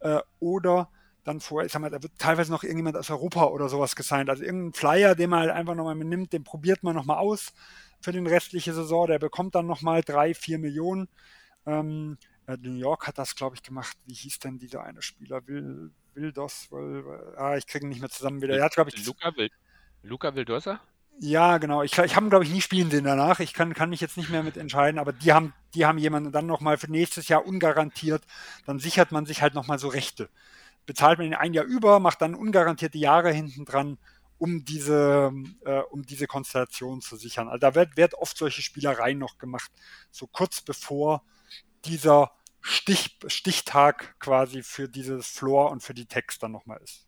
äh, 0.01 0.21
oder 0.39 0.91
dann 1.25 1.41
vor, 1.41 1.65
ich 1.65 1.73
sag 1.73 1.81
mal, 1.81 1.91
da 1.91 2.03
wird 2.03 2.19
teilweise 2.19 2.53
noch 2.53 2.63
irgendjemand 2.63 2.97
aus 2.97 3.11
Europa 3.11 3.47
oder 3.47 3.69
sowas 3.69 3.97
gesigned. 3.97 4.31
Also 4.31 4.45
irgendein 4.45 4.75
Flyer, 4.75 5.15
den 5.15 5.31
man 5.31 5.41
halt 5.41 5.51
einfach 5.51 5.75
nochmal 5.75 5.97
mitnimmt, 5.97 6.33
den 6.33 6.45
probiert 6.45 6.83
man 6.83 6.95
nochmal 6.95 7.19
aus 7.19 7.53
für 8.01 8.13
den 8.13 8.27
restliche 8.27 8.73
Saison. 8.73 9.07
Der 9.07 9.19
bekommt 9.19 9.55
dann 9.55 9.67
nochmal 9.67 10.03
drei, 10.03 10.35
vier 10.35 10.59
Millionen. 10.59 11.09
Ähm, 11.67 12.19
äh, 12.47 12.57
New 12.61 12.75
York 12.75 13.07
hat 13.07 13.19
das, 13.19 13.35
glaube 13.35 13.57
ich, 13.57 13.63
gemacht. 13.63 13.97
Wie 14.07 14.15
hieß 14.15 14.39
denn 14.39 14.59
dieser 14.59 14.85
eine 14.85 15.03
Spieler? 15.03 15.47
Will, 15.47 15.91
Wildos? 16.15 16.71
Will, 16.71 17.05
ah, 17.37 17.57
ich 17.57 17.67
kriege 17.67 17.87
ihn 17.87 17.89
nicht 17.89 18.01
mehr 18.01 18.11
zusammen 18.11 18.41
wieder. 18.41 18.57
Er 18.57 18.65
hat, 18.65 18.75
glaube 18.75 18.91
ich. 18.91 19.07
Luca, 19.07 19.37
Wild, 19.37 19.53
Luca 20.03 20.35
Vildosa? 20.35 20.81
Ja, 21.19 21.57
genau. 21.59 21.83
Ich, 21.83 21.97
ich 21.97 22.15
habe, 22.15 22.29
glaube 22.29 22.45
ich, 22.45 22.51
nie 22.53 22.61
spielen 22.61 22.91
sehen 22.91 23.05
danach. 23.05 23.41
Ich 23.41 23.55
kann, 23.55 23.73
kann 23.73 23.91
mich 23.91 24.01
jetzt 24.01 24.19
nicht 24.19 24.29
mehr 24.29 24.43
mit 24.43 24.57
entscheiden, 24.57 24.99
aber 24.99 25.13
die 25.13 25.33
haben, 25.33 25.55
die 25.75 25.87
haben 25.87 25.99
jemanden 25.99 26.31
dann 26.31 26.47
nochmal 26.47 26.77
für 26.77 26.91
nächstes 26.91 27.29
Jahr 27.29 27.47
ungarantiert. 27.47 28.23
Dann 28.67 28.79
sichert 28.79 29.13
man 29.13 29.25
sich 29.25 29.41
halt 29.41 29.55
nochmal 29.55 29.79
so 29.79 29.89
Rechte. 29.89 30.29
Bezahlt 30.85 31.19
man 31.19 31.27
ihn 31.27 31.35
ein 31.35 31.55
Jahr 31.55 31.65
über, 31.65 32.01
macht 32.01 32.21
dann 32.21 32.35
ungarantierte 32.35 32.99
Jahre 32.99 33.33
hinten 33.33 33.65
dran, 33.65 33.99
um 34.39 34.65
diese, 34.65 35.33
äh, 35.65 35.81
um 35.91 36.05
diese 36.05 36.27
Konstellation 36.27 37.01
zu 37.01 37.17
sichern. 37.17 37.49
Also 37.49 37.61
da 37.61 37.75
wird, 37.75 37.97
wird 37.97 38.15
oft 38.15 38.37
solche 38.37 38.63
Spielereien 38.63 39.19
noch 39.19 39.39
gemacht, 39.39 39.71
so 40.11 40.27
kurz 40.27 40.61
bevor 40.61 41.25
dieser 41.85 42.33
Stich, 42.61 43.19
Stichtag 43.29 44.19
quasi 44.19 44.63
für 44.63 44.89
dieses 44.89 45.29
Floor 45.29 45.71
und 45.71 45.83
für 45.83 45.95
die 45.95 46.07
Text 46.07 46.43
dann 46.43 46.53
nochmal 46.53 46.81
ist. 46.83 47.07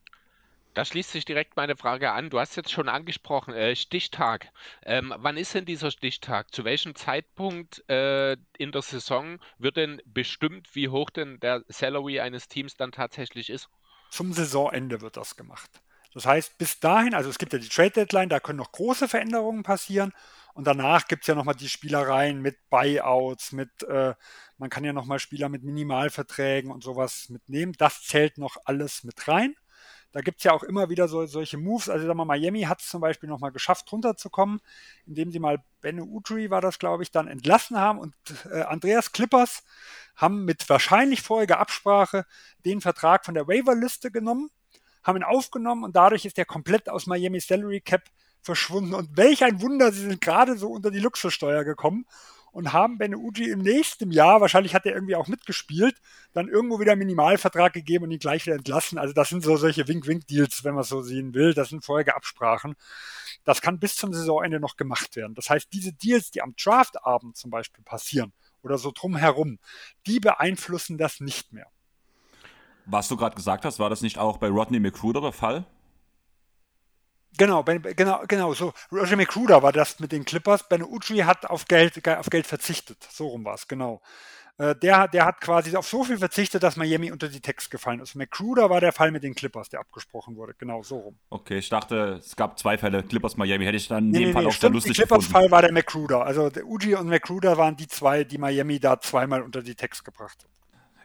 Da 0.74 0.84
schließt 0.84 1.10
sich 1.10 1.24
direkt 1.24 1.56
meine 1.56 1.76
Frage 1.76 2.12
an. 2.12 2.30
Du 2.30 2.38
hast 2.38 2.54
jetzt 2.54 2.70
schon 2.70 2.88
angesprochen, 2.88 3.52
äh, 3.52 3.74
Stichtag. 3.74 4.52
Ähm, 4.84 5.12
wann 5.16 5.36
ist 5.36 5.52
denn 5.54 5.64
dieser 5.64 5.90
Stichtag? 5.90 6.54
Zu 6.54 6.64
welchem 6.64 6.94
Zeitpunkt 6.94 7.82
äh, 7.90 8.36
in 8.58 8.70
der 8.70 8.82
Saison 8.82 9.40
wird 9.58 9.76
denn 9.76 10.00
bestimmt, 10.04 10.76
wie 10.76 10.88
hoch 10.88 11.10
denn 11.10 11.40
der 11.40 11.64
Salary 11.66 12.20
eines 12.20 12.46
Teams 12.46 12.76
dann 12.76 12.92
tatsächlich 12.92 13.50
ist? 13.50 13.68
Zum 14.10 14.32
Saisonende 14.32 15.00
wird 15.00 15.16
das 15.16 15.34
gemacht. 15.34 15.82
Das 16.14 16.26
heißt, 16.26 16.58
bis 16.58 16.80
dahin, 16.80 17.14
also 17.14 17.28
es 17.30 17.38
gibt 17.38 17.52
ja 17.52 17.58
die 17.58 17.68
Trade 17.68 17.90
Deadline, 17.90 18.28
da 18.28 18.40
können 18.40 18.58
noch 18.58 18.72
große 18.72 19.08
Veränderungen 19.08 19.62
passieren. 19.62 20.12
Und 20.54 20.66
danach 20.66 21.06
gibt 21.06 21.22
es 21.22 21.28
ja 21.28 21.34
nochmal 21.34 21.54
die 21.54 21.68
Spielereien 21.68 22.40
mit 22.42 22.56
Buyouts, 22.70 23.52
mit, 23.52 23.82
äh, 23.84 24.14
man 24.56 24.70
kann 24.70 24.84
ja 24.84 24.92
nochmal 24.92 25.20
Spieler 25.20 25.48
mit 25.48 25.62
Minimalverträgen 25.62 26.72
und 26.72 26.82
sowas 26.82 27.28
mitnehmen. 27.28 27.74
Das 27.78 28.02
zählt 28.02 28.38
noch 28.38 28.56
alles 28.64 29.04
mit 29.04 29.28
rein. 29.28 29.54
Da 30.12 30.20
gibt 30.22 30.38
es 30.38 30.44
ja 30.44 30.52
auch 30.52 30.62
immer 30.62 30.88
wieder 30.88 31.06
so, 31.06 31.26
solche 31.26 31.58
Moves. 31.58 31.88
Also 31.88 32.06
sagen 32.06 32.18
wir 32.18 32.24
mal, 32.24 32.38
Miami 32.38 32.62
hat 32.62 32.80
es 32.80 32.88
zum 32.88 33.00
Beispiel 33.00 33.28
nochmal 33.28 33.52
geschafft, 33.52 33.92
runterzukommen, 33.92 34.60
indem 35.06 35.30
sie 35.30 35.38
mal 35.38 35.62
Benne 35.80 36.02
Udry, 36.02 36.50
war 36.50 36.60
das 36.60 36.78
glaube 36.78 37.02
ich, 37.02 37.10
dann 37.10 37.28
entlassen 37.28 37.78
haben 37.78 37.98
und 37.98 38.14
äh, 38.50 38.62
Andreas 38.62 39.12
Clippers 39.12 39.62
haben 40.16 40.44
mit 40.44 40.68
wahrscheinlich 40.68 41.22
vorheriger 41.22 41.60
Absprache 41.60 42.24
den 42.64 42.80
Vertrag 42.80 43.24
von 43.24 43.34
der 43.34 43.46
Waiver-Liste 43.46 44.10
genommen, 44.10 44.50
haben 45.02 45.16
ihn 45.16 45.24
aufgenommen 45.24 45.84
und 45.84 45.96
dadurch 45.96 46.24
ist 46.24 46.38
er 46.38 46.44
komplett 46.44 46.88
aus 46.88 47.06
Miami 47.06 47.40
Salary 47.40 47.80
Cap 47.80 48.02
verschwunden. 48.42 48.94
Und 48.94 49.16
welch 49.16 49.44
ein 49.44 49.60
Wunder, 49.60 49.92
sie 49.92 50.02
sind 50.02 50.20
gerade 50.20 50.56
so 50.56 50.68
unter 50.68 50.90
die 50.90 51.00
Luxussteuer 51.00 51.64
gekommen 51.64 52.06
und 52.52 52.72
haben 52.72 52.98
Ben 52.98 53.14
Uji 53.14 53.50
im 53.50 53.60
nächsten 53.60 54.10
Jahr, 54.10 54.40
wahrscheinlich 54.40 54.74
hat 54.74 54.86
er 54.86 54.94
irgendwie 54.94 55.16
auch 55.16 55.28
mitgespielt, 55.28 55.96
dann 56.32 56.48
irgendwo 56.48 56.80
wieder 56.80 56.92
einen 56.92 57.00
Minimalvertrag 57.00 57.72
gegeben 57.72 58.04
und 58.04 58.10
ihn 58.10 58.18
gleich 58.18 58.46
wieder 58.46 58.56
entlassen. 58.56 58.98
Also 58.98 59.12
das 59.12 59.28
sind 59.28 59.44
so 59.44 59.56
solche 59.56 59.86
Wink-Wink-Deals, 59.86 60.64
wenn 60.64 60.74
man 60.74 60.84
so 60.84 61.02
sehen 61.02 61.34
will. 61.34 61.54
Das 61.54 61.68
sind 61.68 61.84
vorherige 61.84 62.16
Absprachen. 62.16 62.74
Das 63.44 63.60
kann 63.60 63.78
bis 63.78 63.96
zum 63.96 64.12
Saisonende 64.12 64.60
noch 64.60 64.76
gemacht 64.76 65.14
werden. 65.16 65.34
Das 65.34 65.50
heißt, 65.50 65.68
diese 65.72 65.92
Deals, 65.92 66.30
die 66.30 66.42
am 66.42 66.54
Draftabend 66.56 67.36
zum 67.36 67.50
Beispiel 67.50 67.84
passieren 67.84 68.32
oder 68.62 68.78
so 68.78 68.92
drumherum, 68.92 69.58
die 70.06 70.20
beeinflussen 70.20 70.98
das 70.98 71.20
nicht 71.20 71.52
mehr. 71.52 71.70
Was 72.90 73.08
du 73.08 73.16
gerade 73.16 73.36
gesagt 73.36 73.64
hast, 73.64 73.78
war 73.78 73.90
das 73.90 74.00
nicht 74.00 74.18
auch 74.18 74.38
bei 74.38 74.48
Rodney 74.48 74.80
McCruder 74.80 75.20
der 75.20 75.32
Fall? 75.32 75.64
Genau, 77.36 77.62
ben, 77.62 77.82
genau, 77.82 78.22
genau, 78.26 78.54
so. 78.54 78.72
Roger 78.90 79.16
McCruder 79.16 79.62
war 79.62 79.72
das 79.72 80.00
mit 80.00 80.10
den 80.10 80.24
Clippers. 80.24 80.68
Ben 80.68 80.82
Uchi 80.82 81.18
hat 81.18 81.46
auf 81.46 81.66
Geld, 81.66 82.06
auf 82.08 82.30
Geld 82.30 82.46
verzichtet. 82.46 83.06
So 83.10 83.28
rum 83.28 83.44
war 83.44 83.54
es, 83.54 83.68
genau. 83.68 84.00
Äh, 84.56 84.74
der, 84.74 85.06
der 85.06 85.24
hat 85.24 85.40
quasi 85.40 85.76
auf 85.76 85.86
so 85.86 86.02
viel 86.02 86.18
verzichtet, 86.18 86.62
dass 86.64 86.76
Miami 86.76 87.12
unter 87.12 87.28
die 87.28 87.40
Text 87.40 87.70
gefallen 87.70 88.00
ist. 88.00 88.16
McCruder 88.16 88.70
war 88.70 88.80
der 88.80 88.92
Fall 88.92 89.12
mit 89.12 89.22
den 89.22 89.34
Clippers, 89.34 89.68
der 89.68 89.78
abgesprochen 89.80 90.34
wurde. 90.34 90.54
Genau, 90.58 90.82
so 90.82 90.96
rum. 90.96 91.18
Okay, 91.30 91.58
ich 91.58 91.68
dachte, 91.68 92.18
es 92.18 92.34
gab 92.34 92.58
zwei 92.58 92.76
Fälle. 92.76 93.04
Clippers 93.04 93.36
Miami 93.36 93.66
hätte 93.66 93.76
ich 93.76 93.86
dann 93.86 94.06
in 94.06 94.10
nee, 94.10 94.18
dem 94.18 94.26
nee, 94.28 94.32
Fall 94.32 94.42
nee, 94.42 94.48
auch 94.48 94.52
stimmt, 94.52 94.74
lustig 94.74 94.96
Der 94.96 95.06
Clippers-Fall 95.06 95.50
war 95.50 95.62
der 95.62 95.72
McCruder. 95.72 96.24
Also 96.24 96.50
der 96.50 96.66
Uji 96.66 96.96
und 96.96 97.08
McCruder 97.08 97.56
waren 97.56 97.76
die 97.76 97.86
zwei, 97.86 98.24
die 98.24 98.38
Miami 98.38 98.80
da 98.80 98.98
zweimal 98.98 99.42
unter 99.42 99.62
die 99.62 99.76
Text 99.76 100.04
gebracht 100.04 100.38
haben. 100.42 100.57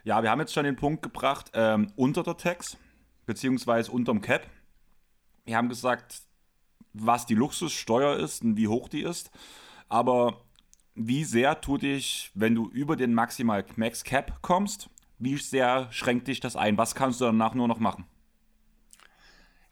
Ja, 0.04 0.22
wir 0.22 0.30
haben 0.30 0.40
jetzt 0.40 0.52
schon 0.52 0.64
den 0.64 0.76
Punkt 0.76 1.02
gebracht, 1.02 1.50
ähm, 1.54 1.92
unter 1.96 2.22
der 2.22 2.36
Text, 2.36 2.78
beziehungsweise 3.26 3.90
unterm 3.90 4.20
Cap 4.20 4.46
wir 5.44 5.56
haben 5.56 5.68
gesagt, 5.68 6.22
was 6.92 7.26
die 7.26 7.34
Luxussteuer 7.34 8.16
ist 8.16 8.42
und 8.42 8.56
wie 8.56 8.68
hoch 8.68 8.88
die 8.88 9.02
ist. 9.02 9.30
Aber 9.88 10.40
wie 10.94 11.24
sehr 11.24 11.60
tut 11.60 11.82
dich, 11.82 12.30
wenn 12.34 12.54
du 12.54 12.68
über 12.70 12.96
den 12.96 13.14
Maximal 13.14 13.64
Max 13.76 14.04
Cap 14.04 14.40
kommst, 14.42 14.88
wie 15.18 15.36
sehr 15.36 15.88
schränkt 15.92 16.28
dich 16.28 16.40
das 16.40 16.56
ein? 16.56 16.78
Was 16.78 16.94
kannst 16.94 17.20
du 17.20 17.26
danach 17.26 17.54
nur 17.54 17.68
noch 17.68 17.78
machen? 17.78 18.06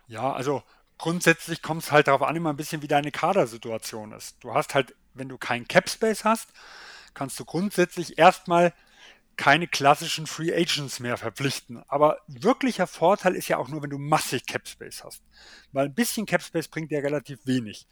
Ja, 0.07 0.33
also 0.33 0.62
grundsätzlich 0.99 1.62
kommt 1.62 1.83
es 1.83 1.93
halt 1.93 2.09
darauf 2.09 2.22
an, 2.22 2.37
immer 2.37 2.51
ein 2.51 2.57
bisschen 2.57 2.83
wie 2.83 2.89
deine 2.89 3.11
Kadersituation 3.11 4.12
ist. 4.12 4.43
Du 4.45 4.53
hast 4.53 4.74
halt, 4.74 4.95
wenn 5.14 5.28
du 5.28 5.39
keinen 5.39 5.66
Cap 5.68 5.89
Space 5.89 6.24
hast, 6.24 6.53
kannst 7.14 7.39
du 7.41 7.45
grundsätzlich 7.45 8.18
erstmal 8.18 8.72
keine 9.37 9.66
klassischen 9.66 10.26
Free 10.26 10.53
Agents 10.53 11.01
mehr 11.01 11.16
verpflichten. 11.16 11.83
Aber 11.89 12.18
wirklicher 12.26 12.87
Vorteil 12.87 13.35
ist 13.35 13.49
ja 13.49 13.59
auch 13.59 13.68
nur, 13.68 13.83
wenn 13.83 13.91
du 13.91 13.99
massig 13.99 14.47
Cap 14.47 14.68
Space 14.68 15.03
hast. 15.05 15.22
Weil 15.72 15.87
ein 15.87 15.95
bisschen 15.95 16.26
Cap 16.26 16.43
Space 16.43 16.68
bringt 16.68 16.91
dir 16.91 17.03
relativ 17.03 17.47
wenig. 17.47 17.87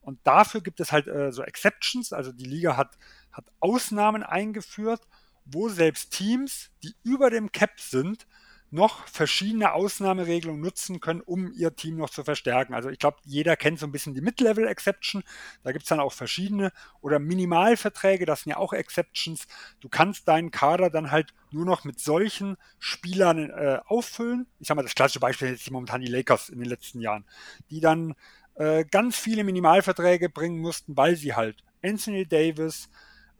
Und 0.00 0.20
dafür 0.24 0.60
gibt 0.60 0.80
es 0.80 0.92
halt 0.92 1.06
äh, 1.06 1.32
so 1.32 1.42
Exceptions. 1.42 2.12
Also 2.12 2.32
die 2.32 2.44
Liga 2.44 2.76
hat, 2.76 2.98
hat 3.32 3.46
Ausnahmen 3.60 4.22
eingeführt, 4.22 5.00
wo 5.44 5.68
selbst 5.68 6.12
Teams, 6.12 6.70
die 6.82 6.94
über 7.02 7.30
dem 7.30 7.52
Cap 7.52 7.80
sind, 7.80 8.26
noch 8.74 9.06
verschiedene 9.06 9.72
Ausnahmeregelungen 9.72 10.60
nutzen 10.60 11.00
können, 11.00 11.20
um 11.20 11.52
ihr 11.52 11.74
Team 11.76 11.96
noch 11.96 12.10
zu 12.10 12.24
verstärken. 12.24 12.74
Also 12.74 12.90
ich 12.90 12.98
glaube, 12.98 13.18
jeder 13.24 13.56
kennt 13.56 13.78
so 13.78 13.86
ein 13.86 13.92
bisschen 13.92 14.14
die 14.14 14.20
Mid-Level-Exception. 14.20 15.22
Da 15.62 15.72
gibt 15.72 15.84
es 15.84 15.88
dann 15.88 16.00
auch 16.00 16.12
verschiedene 16.12 16.72
oder 17.00 17.18
Minimalverträge, 17.18 18.26
das 18.26 18.42
sind 18.42 18.50
ja 18.50 18.56
auch 18.56 18.72
Exceptions. 18.72 19.46
Du 19.80 19.88
kannst 19.88 20.26
deinen 20.28 20.50
Kader 20.50 20.90
dann 20.90 21.10
halt 21.10 21.32
nur 21.52 21.64
noch 21.64 21.84
mit 21.84 22.00
solchen 22.00 22.56
Spielern 22.78 23.50
äh, 23.50 23.78
auffüllen. 23.86 24.46
Ich 24.58 24.68
sage 24.68 24.76
mal, 24.76 24.82
das 24.82 24.94
klassische 24.94 25.20
Beispiel 25.20 25.52
ist 25.52 25.70
momentan 25.70 26.00
die 26.00 26.10
Lakers 26.10 26.48
in 26.48 26.58
den 26.58 26.68
letzten 26.68 27.00
Jahren, 27.00 27.24
die 27.70 27.80
dann 27.80 28.14
äh, 28.56 28.84
ganz 28.84 29.16
viele 29.16 29.44
Minimalverträge 29.44 30.28
bringen 30.28 30.58
mussten, 30.58 30.96
weil 30.96 31.16
sie 31.16 31.34
halt 31.34 31.62
Anthony 31.82 32.26
Davis, 32.26 32.88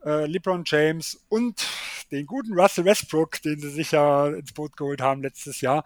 äh, 0.05 0.27
LeBron 0.27 0.63
James 0.67 1.25
und 1.29 1.67
den 2.11 2.27
guten 2.27 2.53
Russell 2.59 2.85
Westbrook, 2.85 3.41
den 3.43 3.59
sie 3.59 3.71
sich 3.71 3.93
ja 3.93 4.29
ins 4.29 4.53
Boot 4.53 4.77
geholt 4.77 5.01
haben 5.01 5.23
letztes 5.23 5.61
Jahr, 5.61 5.85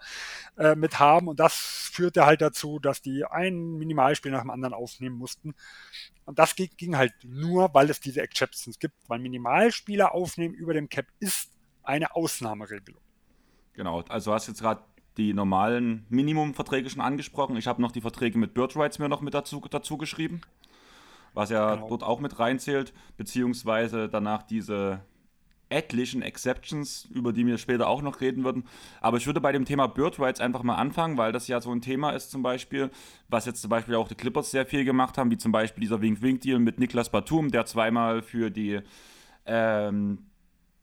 äh, 0.57 0.75
mit 0.75 0.99
haben. 0.99 1.27
Und 1.27 1.39
das 1.39 1.89
führte 1.91 2.25
halt 2.25 2.41
dazu, 2.41 2.79
dass 2.79 3.01
die 3.01 3.25
ein 3.25 3.77
Minimalspiel 3.77 4.31
nach 4.31 4.41
dem 4.41 4.51
anderen 4.51 4.73
aufnehmen 4.73 5.17
mussten. 5.17 5.55
Und 6.25 6.37
das 6.37 6.55
ging 6.55 6.97
halt 6.97 7.13
nur, 7.23 7.73
weil 7.73 7.89
es 7.89 7.99
diese 7.99 8.21
Exceptions 8.21 8.77
gibt, 8.79 8.95
weil 9.07 9.19
Minimalspieler 9.19 10.13
aufnehmen 10.13 10.53
über 10.53 10.73
dem 10.73 10.89
Cap 10.89 11.07
ist 11.19 11.51
eine 11.83 12.15
Ausnahmeregelung. 12.15 13.01
Genau, 13.73 14.01
also 14.09 14.33
hast 14.33 14.47
jetzt 14.47 14.61
gerade 14.61 14.83
die 15.17 15.33
normalen 15.33 16.05
Minimumverträge 16.09 16.89
schon 16.89 17.01
angesprochen. 17.01 17.57
Ich 17.57 17.67
habe 17.67 17.81
noch 17.81 17.91
die 17.91 18.01
Verträge 18.01 18.37
mit 18.37 18.53
Bird 18.53 18.75
Rights 18.75 18.99
mir 18.99 19.09
noch 19.09 19.21
mit 19.21 19.33
dazu, 19.33 19.61
dazu 19.69 19.97
geschrieben 19.97 20.41
was 21.33 21.49
ja 21.49 21.75
genau. 21.75 21.89
dort 21.89 22.03
auch 22.03 22.19
mit 22.19 22.39
reinzählt, 22.39 22.93
beziehungsweise 23.17 24.09
danach 24.09 24.43
diese 24.43 25.01
etlichen 25.69 26.21
Exceptions, 26.21 27.07
über 27.13 27.31
die 27.31 27.45
wir 27.45 27.57
später 27.57 27.87
auch 27.87 28.01
noch 28.01 28.21
reden 28.21 28.43
würden. 28.43 28.65
Aber 29.01 29.17
ich 29.17 29.27
würde 29.27 29.39
bei 29.39 29.51
dem 29.51 29.65
Thema 29.65 29.87
Bird 29.87 30.19
Rights 30.19 30.41
einfach 30.41 30.63
mal 30.63 30.75
anfangen, 30.75 31.17
weil 31.17 31.31
das 31.31 31.47
ja 31.47 31.61
so 31.61 31.71
ein 31.71 31.81
Thema 31.81 32.11
ist 32.11 32.31
zum 32.31 32.41
Beispiel, 32.41 32.89
was 33.27 33.45
jetzt 33.45 33.61
zum 33.61 33.69
Beispiel 33.69 33.95
auch 33.95 34.07
die 34.07 34.15
Clippers 34.15 34.51
sehr 34.51 34.65
viel 34.65 34.83
gemacht 34.83 35.17
haben, 35.17 35.31
wie 35.31 35.37
zum 35.37 35.51
Beispiel 35.51 35.81
dieser 35.81 36.01
Wink-Wink-Deal 36.01 36.59
mit 36.59 36.79
Niklas 36.79 37.11
Batum, 37.11 37.51
der 37.51 37.65
zweimal 37.65 38.21
für 38.21 38.49
die 38.49 38.79
ähm, 39.45 40.29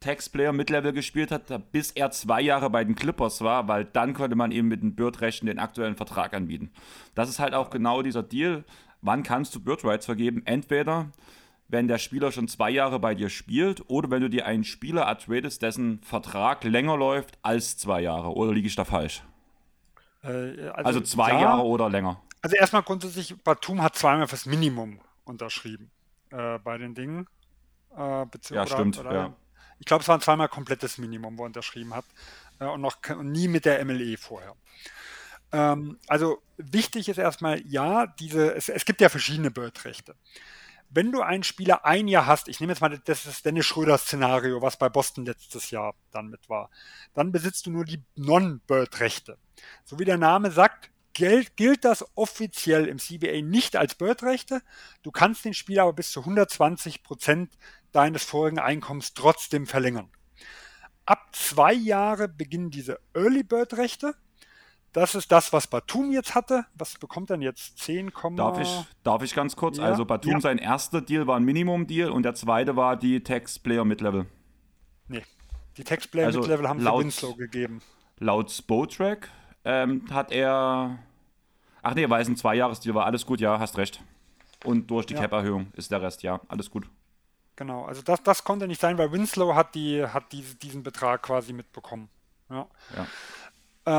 Tax-Player 0.01 0.53
Mid-Level 0.53 0.93
gespielt 0.93 1.33
hat, 1.33 1.73
bis 1.73 1.91
er 1.91 2.11
zwei 2.11 2.41
Jahre 2.41 2.71
bei 2.71 2.85
den 2.85 2.95
Clippers 2.95 3.41
war, 3.41 3.67
weil 3.67 3.85
dann 3.85 4.15
konnte 4.15 4.37
man 4.37 4.53
ihm 4.53 4.69
mit 4.69 4.83
den 4.83 4.95
Bird-Rechten 4.95 5.47
den 5.47 5.59
aktuellen 5.59 5.97
Vertrag 5.97 6.35
anbieten. 6.35 6.71
Das 7.15 7.29
ist 7.29 7.41
halt 7.41 7.55
auch 7.55 7.71
genau 7.71 8.03
dieser 8.03 8.23
Deal. 8.23 8.65
Wann 9.03 9.23
kannst 9.23 9.55
du 9.55 9.61
Bird-Rights 9.61 10.07
vergeben? 10.07 10.43
Entweder 10.45 11.11
wenn 11.69 11.89
der 11.89 11.99
Spieler 11.99 12.31
schon 12.33 12.49
zwei 12.49 12.71
Jahre 12.71 13.01
bei 13.01 13.15
dir 13.15 13.29
spielt 13.29 13.89
oder 13.91 14.11
wenn 14.11 14.23
du 14.23 14.31
dir 14.31 14.47
einen 14.47 14.65
Spieler 14.65 15.03
ertradest, 15.03 15.63
dessen 15.63 16.01
Vertrag 16.03 16.65
länger 16.65 16.97
läuft 16.97 17.39
als 17.43 17.77
zwei 17.77 18.03
Jahre. 18.03 18.35
Oder 18.35 18.53
liege 18.53 18.69
ich 18.69 18.77
da 18.77 18.85
falsch? 18.85 19.25
Äh, 20.23 20.29
also, 20.29 20.73
also, 20.73 21.01
zwei 21.01 21.31
ja, 21.31 21.41
Jahre 21.41 21.63
oder 21.65 21.91
länger. 21.91 22.23
Also 22.43 22.57
erstmal 22.57 22.83
grundsätzlich, 22.83 23.35
Batum 23.43 23.83
hat 23.83 23.97
zweimal 23.97 24.29
fürs 24.29 24.47
Minimum 24.47 25.01
unterschrieben 25.25 25.91
äh, 26.31 26.59
bei 26.61 26.79
den 26.79 26.95
Dingen. 26.95 27.27
Äh, 27.97 28.27
ja, 28.51 28.67
stimmt. 28.67 28.99
Oder, 28.99 29.13
ja. 29.13 29.37
Ich 29.79 29.87
glaube, 29.87 30.03
es 30.03 30.09
war 30.09 30.17
ein 30.17 30.21
zweimal 30.21 30.49
komplettes 30.49 30.99
Minimum, 30.99 31.37
wo 31.37 31.43
er 31.43 31.47
unterschrieben 31.47 31.95
hat. 31.95 32.05
Äh, 32.61 32.67
und 32.67 32.81
noch 32.81 32.97
nie 33.23 33.49
mit 33.49 33.65
der 33.65 33.85
MLE 33.85 34.17
vorher. 34.17 34.55
Ähm, 35.53 35.99
also 36.07 36.43
wichtig 36.57 37.09
ist 37.09 37.19
erstmal, 37.19 37.61
ja, 37.67 38.07
diese, 38.07 38.55
es, 38.55 38.69
es 38.69 38.85
gibt 38.85 39.01
ja 39.01 39.09
verschiedene 39.09 39.51
Bird-Rechte 39.51 40.15
wenn 40.91 41.13
du 41.13 41.23
einen 41.23 41.43
Spieler 41.43 41.85
ein 41.85 42.09
Jahr 42.09 42.27
hast, 42.27 42.49
ich 42.49 42.61
nehme 42.61 42.73
jetzt 42.73 42.81
mal 42.81 42.99
das 43.05 43.27
ist 43.27 43.45
Dennis 43.45 43.67
Schröder-Szenario, 43.67 44.63
was 44.63 44.79
bei 44.79 44.89
Boston 44.89 45.27
letztes 45.27 45.71
Jahr 45.71 45.95
dann 46.11 46.29
mit 46.29 46.49
war, 46.49 46.71
dann 47.15 47.33
besitzt 47.33 47.67
du 47.67 47.71
nur 47.71 47.85
die 47.85 48.03
Non-Bird-Rechte. 48.15 49.39
So 49.85 49.99
wie 49.99 50.05
der 50.05 50.19
Name 50.19 50.51
sagt, 50.51 50.91
gilt, 51.13 51.57
gilt 51.57 51.85
das 51.85 52.05
offiziell 52.15 52.87
im 52.87 52.99
CBA 52.99 53.43
nicht 53.43 53.77
als 53.77 53.95
Bird-Rechte. 53.95 54.63
Du 55.03 55.11
kannst 55.11 55.45
den 55.45 55.55
Spieler 55.55 55.83
aber 55.83 55.95
bis 55.95 56.13
zu 56.13 56.21
120 56.21 57.03
Prozent 57.03 57.53
deines 57.93 58.25
vorigen 58.25 58.59
Einkommens 58.59 59.15
trotzdem 59.15 59.67
verlängern. 59.67 60.11
Ab 61.05 61.35
zwei 61.35 61.73
Jahre 61.73 62.29
beginnen 62.29 62.71
diese 62.71 62.99
Early 63.15 63.43
Bird-Rechte. 63.43 64.15
Das 64.97 65.15
ist 65.15 65.31
das, 65.31 65.53
was 65.53 65.67
Batum 65.67 66.11
jetzt 66.11 66.35
hatte. 66.35 66.65
Was 66.73 66.95
bekommt 66.95 67.29
dann 67.29 67.43
jetzt? 67.43 67.79
10, 67.81 68.13
darf 68.35 68.59
ich, 68.59 68.83
darf 69.03 69.23
ich 69.23 69.35
ganz 69.35 69.55
kurz? 69.55 69.77
Ja. 69.77 69.85
Also 69.85 70.07
Batum, 70.07 70.33
ja. 70.33 70.41
sein 70.41 70.57
erster 70.57 71.03
Deal 71.03 71.27
war 71.27 71.37
ein 71.37 71.45
Minimum-Deal 71.45 72.09
und 72.09 72.23
der 72.23 72.35
zweite 72.35 72.77
war 72.77 72.97
die 72.97 73.23
Tax-Player 73.23 73.85
Mid-Level. 73.85 74.25
Nee, 75.09 75.23
die 75.77 75.85
Tax-Player 75.85 76.25
also 76.25 76.39
Mid-Level 76.39 76.67
haben 76.67 76.81
laut, 76.81 77.01
sie 77.01 77.05
Winslow 77.05 77.35
gegeben. 77.35 77.83
Laut 78.21 78.51
Spotrack 78.51 79.29
ähm, 79.67 80.07
hat 80.11 80.33
er... 80.33 80.99
Ach 81.83 81.95
nee, 81.95 82.09
weil 82.09 82.23
es 82.23 82.29
ein 82.29 82.37
Zwei-Jahres-Deal 82.37 82.95
war. 82.95 83.05
Alles 83.05 83.27
gut, 83.27 83.43
ja, 83.43 83.59
hast 83.59 83.77
recht. 83.77 84.03
Und 84.65 84.91
durch 84.91 85.05
die 85.05 85.13
ja. 85.13 85.21
Cap-Erhöhung 85.21 85.67
ist 85.75 85.91
der 85.91 86.01
Rest, 86.01 86.23
ja, 86.23 86.41
alles 86.49 86.71
gut. 86.71 86.89
Genau, 87.57 87.85
also 87.85 88.01
das, 88.01 88.23
das 88.23 88.45
konnte 88.45 88.67
nicht 88.67 88.81
sein, 88.81 88.97
weil 88.97 89.13
Winslow 89.13 89.55
hat, 89.55 89.75
die, 89.75 90.07
hat 90.07 90.33
diese, 90.33 90.55
diesen 90.55 90.83
Betrag 90.83 91.23
quasi 91.23 91.53
mitbekommen. 91.53 92.09
Ja. 92.49 92.67
ja. 92.97 93.07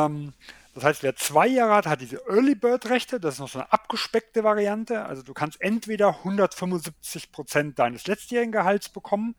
Ähm, 0.05 0.33
das 0.77 0.83
heißt, 0.83 1.01
wer 1.01 1.15
zwei 1.15 1.47
Jahre 1.47 1.73
hat, 1.73 1.87
hat 1.87 2.01
diese 2.01 2.21
Early 2.27 2.53
Bird 2.53 2.87
Rechte. 2.87 3.19
Das 3.19 3.33
ist 3.33 3.39
noch 3.39 3.49
so 3.49 3.57
eine 3.57 3.73
abgespeckte 3.73 4.43
Variante. 4.43 5.05
Also 5.05 5.23
du 5.23 5.33
kannst 5.33 5.59
entweder 5.59 6.09
175 6.19 7.31
Prozent 7.31 7.79
deines 7.79 8.05
letztjährigen 8.05 8.51
Gehalts 8.51 8.87
bekommen 8.87 9.35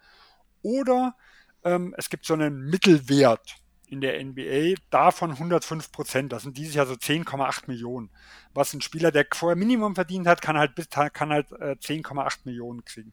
oder 0.62 1.14
ähm, 1.62 1.94
es 1.96 2.10
gibt 2.10 2.26
so 2.26 2.34
einen 2.34 2.68
Mittelwert 2.68 3.54
in 3.86 4.00
der 4.00 4.20
NBA, 4.20 4.74
davon 4.90 5.30
105 5.30 5.92
Prozent. 5.92 6.32
Das 6.32 6.42
sind 6.42 6.58
dieses 6.58 6.74
Jahr 6.74 6.86
so 6.86 6.94
10,8 6.94 7.68
Millionen. 7.68 8.10
Was 8.52 8.74
ein 8.74 8.80
Spieler, 8.80 9.12
der 9.12 9.24
vorher 9.32 9.54
Minimum 9.54 9.94
verdient 9.94 10.26
hat, 10.26 10.42
kann 10.42 10.58
halt, 10.58 10.72
kann 11.12 11.30
halt 11.30 11.52
äh, 11.52 11.76
10,8 11.78 12.38
Millionen 12.46 12.84
kriegen. 12.84 13.12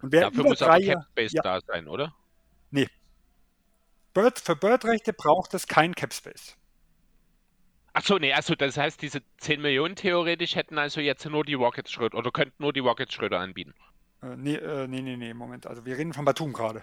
Und 0.00 0.12
wer 0.12 0.30
Dafür 0.30 0.44
muss 0.44 0.62
aber 0.62 0.80
Capspace 0.80 1.32
ja, 1.32 1.42
da 1.42 1.60
sein, 1.60 1.88
oder? 1.88 2.14
Nee. 2.70 2.88
Bird, 4.14 4.40
für 4.40 4.56
Bird-Rechte 4.56 5.12
braucht 5.12 5.52
es 5.52 5.66
kein 5.66 5.94
Capspace. 5.94 6.56
Achso, 7.92 8.18
nee, 8.18 8.32
also 8.32 8.54
das 8.54 8.76
heißt, 8.76 9.02
diese 9.02 9.20
10 9.38 9.60
Millionen 9.60 9.96
theoretisch 9.96 10.54
hätten 10.54 10.78
also 10.78 11.00
jetzt 11.00 11.24
nur 11.26 11.44
die 11.44 11.54
Rockets 11.54 11.90
Schröder 11.90 12.18
oder 12.18 12.30
könnten 12.30 12.62
nur 12.62 12.72
die 12.72 12.80
Rockets 12.80 13.14
Schröder 13.14 13.40
anbieten. 13.40 13.74
Äh, 14.22 14.36
nee, 14.36 14.54
äh, 14.54 14.86
nee, 14.86 15.02
nee, 15.02 15.16
nee, 15.16 15.34
Moment. 15.34 15.66
Also 15.66 15.84
wir 15.84 15.98
reden 15.98 16.12
von 16.12 16.24
Batum 16.24 16.52
gerade. 16.52 16.82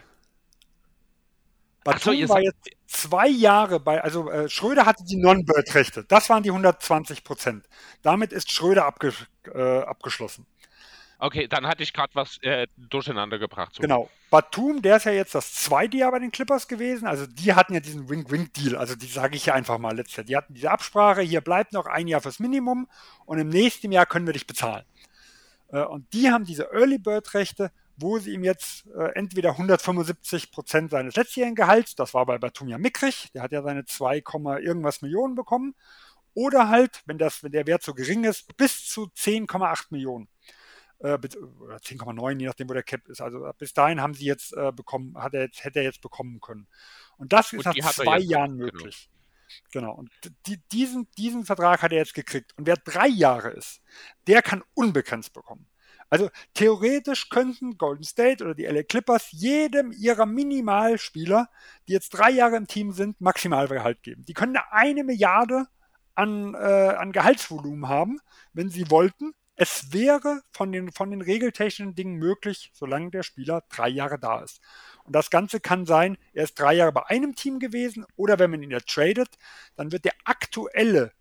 Batum 1.84 2.16
so, 2.16 2.30
war 2.30 2.42
jetzt 2.42 2.70
zwei 2.88 3.30
Jahre 3.30 3.80
bei, 3.80 4.04
also 4.04 4.30
äh, 4.30 4.50
Schröder 4.50 4.86
hatte 4.86 5.06
die 5.06 5.16
Non-Bird-Rechte. 5.16 6.04
Das 6.04 6.30
waren 6.30 6.44
die 6.44 6.50
120 6.50 7.24
Prozent. 7.24 7.66
Damit 8.02 8.34
ist 8.34 8.52
Schröder 8.52 8.86
abge 8.86 9.14
äh, 9.54 9.80
abgeschlossen. 9.80 10.46
Okay, 11.20 11.48
dann 11.48 11.66
hatte 11.66 11.82
ich 11.82 11.94
gerade 11.94 12.14
was 12.14 12.38
äh, 12.44 12.68
durcheinander 12.78 13.40
gebracht. 13.40 13.76
So. 13.76 13.82
Genau. 13.82 14.10
Batum, 14.30 14.82
der 14.82 14.98
ist 14.98 15.06
ja 15.06 15.12
jetzt 15.12 15.34
das 15.34 15.54
zweite 15.54 15.98
Jahr 15.98 16.12
bei 16.12 16.20
den 16.20 16.32
Clippers 16.32 16.68
gewesen. 16.68 17.08
Also 17.08 17.26
die 17.26 17.54
hatten 17.54 17.74
ja 17.74 17.80
diesen 17.80 18.08
Wink-Wink-Deal. 18.08 18.76
Also 18.76 18.96
die 18.96 19.08
sage 19.08 19.36
ich 19.36 19.48
ja 19.48 19.54
einfach 19.54 19.80
mal 19.80 19.96
letztes 19.96 20.18
Jahr. 20.18 20.26
Die 20.26 20.36
hatten 20.36 20.54
diese 20.54 20.70
Absprache, 20.70 21.22
hier 21.22 21.42
bleibt 21.42 21.74
noch 21.74 21.88
ein 21.88 22.08
Jahr 22.08 22.22
fürs 22.22 22.40
Minimum 22.40 22.88
und 23.26 23.40
im 23.40 23.50
nächsten 23.50 23.92
Jahr 23.92 24.06
können 24.06 24.28
wir 24.28 24.34
dich 24.34 24.46
bezahlen. 24.46 24.86
Äh, 25.72 25.82
und 25.82 26.14
die 26.14 26.30
haben 26.30 26.46
diese 26.46 26.72
Early 26.72 27.00
Bird-Rechte, 27.00 27.72
wo 27.96 28.20
sie 28.20 28.34
ihm 28.34 28.44
jetzt 28.44 28.86
äh, 28.96 29.12
entweder 29.16 29.52
175 29.52 30.52
Prozent 30.52 30.92
seines 30.92 31.16
letztjährigen 31.16 31.56
Gehalts, 31.56 31.96
das 31.96 32.14
war 32.14 32.28
bei 32.28 32.38
Batum 32.38 32.68
ja 32.68 32.78
mickrig, 32.78 33.32
der 33.34 33.42
hat 33.42 33.52
ja 33.52 33.64
seine 33.64 33.86
2, 33.86 34.18
irgendwas 34.62 35.02
Millionen 35.02 35.34
bekommen, 35.34 35.74
oder 36.36 36.70
halt, 36.70 37.02
wenn, 37.08 37.18
das, 37.18 37.44
wenn 37.44 37.52
der 37.52 37.66
Wert 37.66 37.82
so 37.82 37.96
gering 37.96 38.24
ist, 38.24 38.56
bis 38.58 38.88
zu 38.88 39.06
10,8 39.06 39.88
Millionen 39.90 40.28
äh, 41.00 41.18
10,9, 41.18 42.40
je 42.40 42.46
nachdem, 42.46 42.70
wo 42.70 42.74
der 42.74 42.84
Cap 42.84 43.08
ist. 43.08 43.22
Also 43.22 43.50
bis 43.58 43.74
dahin 43.74 44.02
haben 44.02 44.14
sie 44.14 44.26
jetzt 44.26 44.54
äh, 44.54 44.72
bekommen, 44.72 45.18
hat 45.18 45.34
er 45.34 45.42
jetzt, 45.44 45.64
hätte 45.64 45.80
er 45.80 45.86
jetzt 45.86 46.02
bekommen 46.02 46.40
können. 46.42 46.68
Und 47.18 47.34
das 47.34 47.54
ist 47.54 47.66
und 47.66 47.78
nach 47.78 47.94
zwei 47.94 48.20
Jahren 48.20 48.58
genau. 48.58 48.66
möglich. 48.66 49.10
Genau. 49.72 49.94
Und 49.94 50.12
die, 50.46 50.58
diesen, 50.72 51.10
diesen 51.18 51.46
Vertrag 51.46 51.82
hat 51.82 51.92
er 51.92 52.00
jetzt 52.00 52.14
gekriegt. 52.14 52.54
Und 52.58 52.68
wer 52.68 52.78
drei 52.78 53.08
Jahre 53.08 53.52
ist, 53.52 53.82
der 54.28 54.42
kann 54.42 54.64
unbegrenzt 54.74 55.34
bekommen. 55.34 55.68
Also 56.10 56.30
theoretisch 56.54 57.30
könnten 57.30 57.78
Golden 57.78 58.04
State 58.04 58.44
oder 58.44 58.56
die 58.56 58.66
LA 58.66 58.84
Clippers 58.84 59.30
jedem 59.32 59.92
ihrer 59.92 60.26
Minimalspieler, 60.26 61.50
die 61.88 61.94
jetzt 61.94 62.10
drei 62.10 62.32
Jahre 62.32 62.56
im 62.56 62.68
Team 62.68 62.94
sind, 62.94 63.20
Maximalgehalt 63.20 64.04
geben. 64.04 64.24
Die 64.26 64.34
können 64.34 64.58
eine 64.72 65.04
Milliarde 65.04 65.68
an, 66.16 66.54
äh, 66.54 66.58
an 66.58 67.12
Gehaltsvolumen 67.12 67.90
haben, 67.90 68.20
wenn 68.54 68.70
sie 68.70 68.90
wollten. 68.90 69.34
Es 69.60 69.92
wäre 69.92 70.44
von 70.52 70.72
den, 70.72 70.92
von 70.92 71.10
den 71.10 71.22
regeltechnischen 71.22 71.96
Dingen 71.96 72.18
möglich, 72.18 72.70
solange 72.74 73.10
der 73.10 73.24
Spieler 73.24 73.64
drei 73.70 73.90
Jahre 73.90 74.20
da 74.20 74.42
ist. 74.42 74.62
Und 75.04 75.16
das 75.16 75.32
Ganze 75.32 75.60
kann 75.60 75.88
sein, 75.88 76.16
er 76.34 76.44
ist 76.44 76.60
drei 76.60 76.76
Jahre 76.76 76.92
bei 76.92 77.08
einem 77.08 77.34
Team 77.34 77.58
gewesen 77.58 78.06
oder 78.16 78.38
wenn 78.38 78.52
man 78.52 78.62
ihn 78.62 78.70
ja 78.70 78.80
tradet, 78.80 79.30
dann 79.76 79.92
wird 79.92 80.06
der 80.06 80.14
aktuelle, 80.26 81.12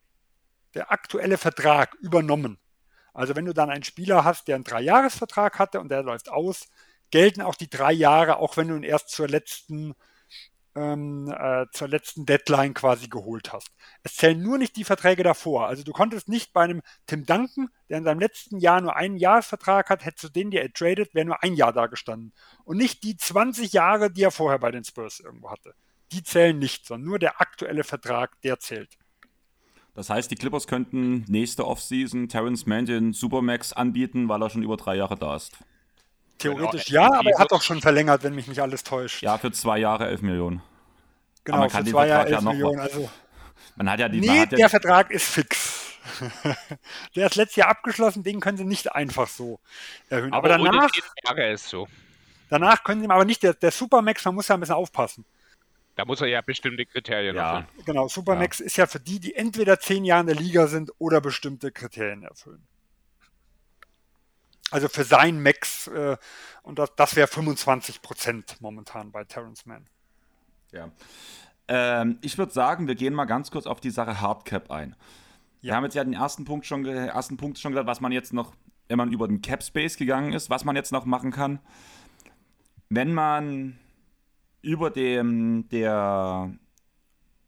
der 0.74 0.92
aktuelle 0.92 1.38
Vertrag 1.38 1.94
übernommen. 1.94 2.58
Also 3.14 3.34
wenn 3.36 3.46
du 3.46 3.54
dann 3.54 3.70
einen 3.70 3.84
Spieler 3.84 4.24
hast, 4.24 4.48
der 4.48 4.56
einen 4.56 4.64
Dreijahresvertrag 4.64 5.58
hatte 5.58 5.80
und 5.80 5.88
der 5.88 6.02
läuft 6.02 6.28
aus, 6.28 6.68
gelten 7.10 7.40
auch 7.40 7.54
die 7.54 7.70
drei 7.70 7.92
Jahre, 7.92 8.36
auch 8.36 8.58
wenn 8.58 8.68
du 8.68 8.76
ihn 8.76 8.82
erst 8.82 9.08
zur 9.08 9.28
letzten 9.28 9.94
ähm, 10.76 11.32
äh, 11.36 11.66
zur 11.72 11.88
letzten 11.88 12.26
Deadline 12.26 12.74
quasi 12.74 13.08
geholt 13.08 13.52
hast. 13.52 13.68
Es 14.02 14.16
zählen 14.16 14.40
nur 14.40 14.58
nicht 14.58 14.76
die 14.76 14.84
Verträge 14.84 15.22
davor. 15.22 15.66
Also 15.66 15.82
du 15.82 15.92
konntest 15.92 16.28
nicht 16.28 16.52
bei 16.52 16.62
einem 16.62 16.82
Tim 17.06 17.24
Duncan, 17.24 17.68
der 17.88 17.98
in 17.98 18.04
seinem 18.04 18.20
letzten 18.20 18.58
Jahr 18.58 18.80
nur 18.80 18.94
einen 18.94 19.16
Jahresvertrag 19.16 19.88
hat, 19.90 20.04
hättest 20.04 20.24
du 20.24 20.28
den 20.28 20.50
dir 20.50 20.62
ertradet, 20.62 21.14
wäre 21.14 21.26
nur 21.26 21.42
ein 21.42 21.54
Jahr 21.54 21.72
da 21.72 21.86
gestanden. 21.86 22.32
Und 22.64 22.76
nicht 22.76 23.02
die 23.02 23.16
20 23.16 23.72
Jahre, 23.72 24.10
die 24.10 24.22
er 24.22 24.30
vorher 24.30 24.58
bei 24.58 24.70
den 24.70 24.84
Spurs 24.84 25.20
irgendwo 25.20 25.50
hatte. 25.50 25.74
Die 26.12 26.22
zählen 26.22 26.58
nicht, 26.58 26.86
sondern 26.86 27.08
nur 27.08 27.18
der 27.18 27.40
aktuelle 27.40 27.82
Vertrag, 27.82 28.40
der 28.42 28.60
zählt. 28.60 28.98
Das 29.94 30.10
heißt, 30.10 30.30
die 30.30 30.36
Clippers 30.36 30.66
könnten 30.66 31.24
nächste 31.26 31.66
Offseason 31.66 32.28
Terrence 32.28 32.66
Mann 32.66 32.84
den 32.84 33.14
Supermax 33.14 33.72
anbieten, 33.72 34.28
weil 34.28 34.42
er 34.42 34.50
schon 34.50 34.62
über 34.62 34.76
drei 34.76 34.96
Jahre 34.96 35.16
da 35.16 35.34
ist. 35.34 35.56
Theoretisch 36.38 36.88
ja, 36.88 37.06
aber 37.12 37.30
er 37.30 37.38
hat 37.38 37.52
doch 37.52 37.62
schon 37.62 37.80
verlängert, 37.80 38.22
wenn 38.22 38.34
mich 38.34 38.46
nicht 38.46 38.60
alles 38.60 38.84
täuscht. 38.84 39.22
Ja, 39.22 39.38
für 39.38 39.52
zwei 39.52 39.78
Jahre 39.78 40.06
11 40.06 40.22
Millionen. 40.22 40.62
Genau, 41.44 41.58
aber 41.58 41.64
man 41.64 41.70
kann 41.70 41.84
für 41.84 41.92
zwei 41.92 42.08
Jahre 42.08 42.26
11 42.26 42.30
ja 42.30 42.40
Millionen. 42.52 42.80
Also, 42.80 43.10
man 43.76 43.90
hat 43.90 44.00
ja 44.00 44.08
die, 44.08 44.20
nee, 44.20 44.38
ja 44.38 44.46
der 44.46 44.68
Vertrag 44.68 45.10
ist 45.10 45.26
fix. 45.28 45.98
der 47.16 47.26
ist 47.26 47.36
letztes 47.36 47.56
Jahr 47.56 47.68
abgeschlossen, 47.68 48.22
den 48.22 48.40
können 48.40 48.58
sie 48.58 48.64
nicht 48.64 48.92
einfach 48.92 49.28
so 49.28 49.60
erhöhen. 50.08 50.32
Aber, 50.32 50.54
aber 50.54 50.70
danach, 50.70 50.90
Jahre 51.24 51.52
ist 51.52 51.68
so. 51.68 51.88
danach 52.48 52.84
können 52.84 53.02
sie 53.02 53.10
aber 53.10 53.24
nicht, 53.24 53.42
der, 53.42 53.54
der 53.54 53.70
Supermax, 53.70 54.24
man 54.24 54.34
muss 54.34 54.48
ja 54.48 54.56
ein 54.56 54.60
bisschen 54.60 54.76
aufpassen. 54.76 55.24
Da 55.96 56.04
muss 56.04 56.20
er 56.20 56.28
ja 56.28 56.42
bestimmte 56.42 56.84
Kriterien 56.84 57.34
ja. 57.36 57.58
erfüllen. 57.58 57.84
Genau, 57.86 58.08
Supermax 58.08 58.58
ja. 58.58 58.66
ist 58.66 58.76
ja 58.76 58.86
für 58.86 59.00
die, 59.00 59.18
die 59.18 59.34
entweder 59.34 59.80
zehn 59.80 60.04
Jahre 60.04 60.20
in 60.20 60.26
der 60.26 60.36
Liga 60.36 60.66
sind 60.66 60.92
oder 60.98 61.20
bestimmte 61.22 61.72
Kriterien 61.72 62.22
erfüllen. 62.22 62.66
Also 64.76 64.88
für 64.88 65.04
sein 65.04 65.42
Max, 65.42 65.86
äh, 65.86 66.18
und 66.62 66.78
das, 66.78 66.94
das 66.96 67.16
wäre 67.16 67.26
25 67.26 68.02
Prozent 68.02 68.60
momentan 68.60 69.10
bei 69.10 69.24
Terrence 69.24 69.64
Mann. 69.64 69.86
Ja. 70.70 70.90
Ähm, 71.66 72.18
ich 72.20 72.36
würde 72.36 72.52
sagen, 72.52 72.86
wir 72.86 72.94
gehen 72.94 73.14
mal 73.14 73.24
ganz 73.24 73.50
kurz 73.50 73.66
auf 73.66 73.80
die 73.80 73.88
Sache 73.88 74.20
Hardcap 74.20 74.70
ein. 74.70 74.94
Wir 75.62 75.74
haben 75.74 75.84
jetzt 75.84 75.94
ja 75.94 76.04
den 76.04 76.12
ersten 76.12 76.44
Punkt 76.44 76.66
schon, 76.66 76.84
ersten 76.84 77.38
Punkt 77.38 77.58
schon 77.58 77.72
gesagt, 77.72 77.86
was 77.86 78.02
man 78.02 78.12
jetzt 78.12 78.34
noch, 78.34 78.52
wenn 78.88 78.98
man 78.98 79.10
über 79.12 79.26
den 79.26 79.40
Cap 79.40 79.62
Space 79.62 79.96
gegangen 79.96 80.34
ist, 80.34 80.50
was 80.50 80.66
man 80.66 80.76
jetzt 80.76 80.92
noch 80.92 81.06
machen 81.06 81.30
kann. 81.30 81.58
Wenn 82.90 83.14
man 83.14 83.78
über 84.60 84.90
dem 84.90 85.70
der 85.70 86.52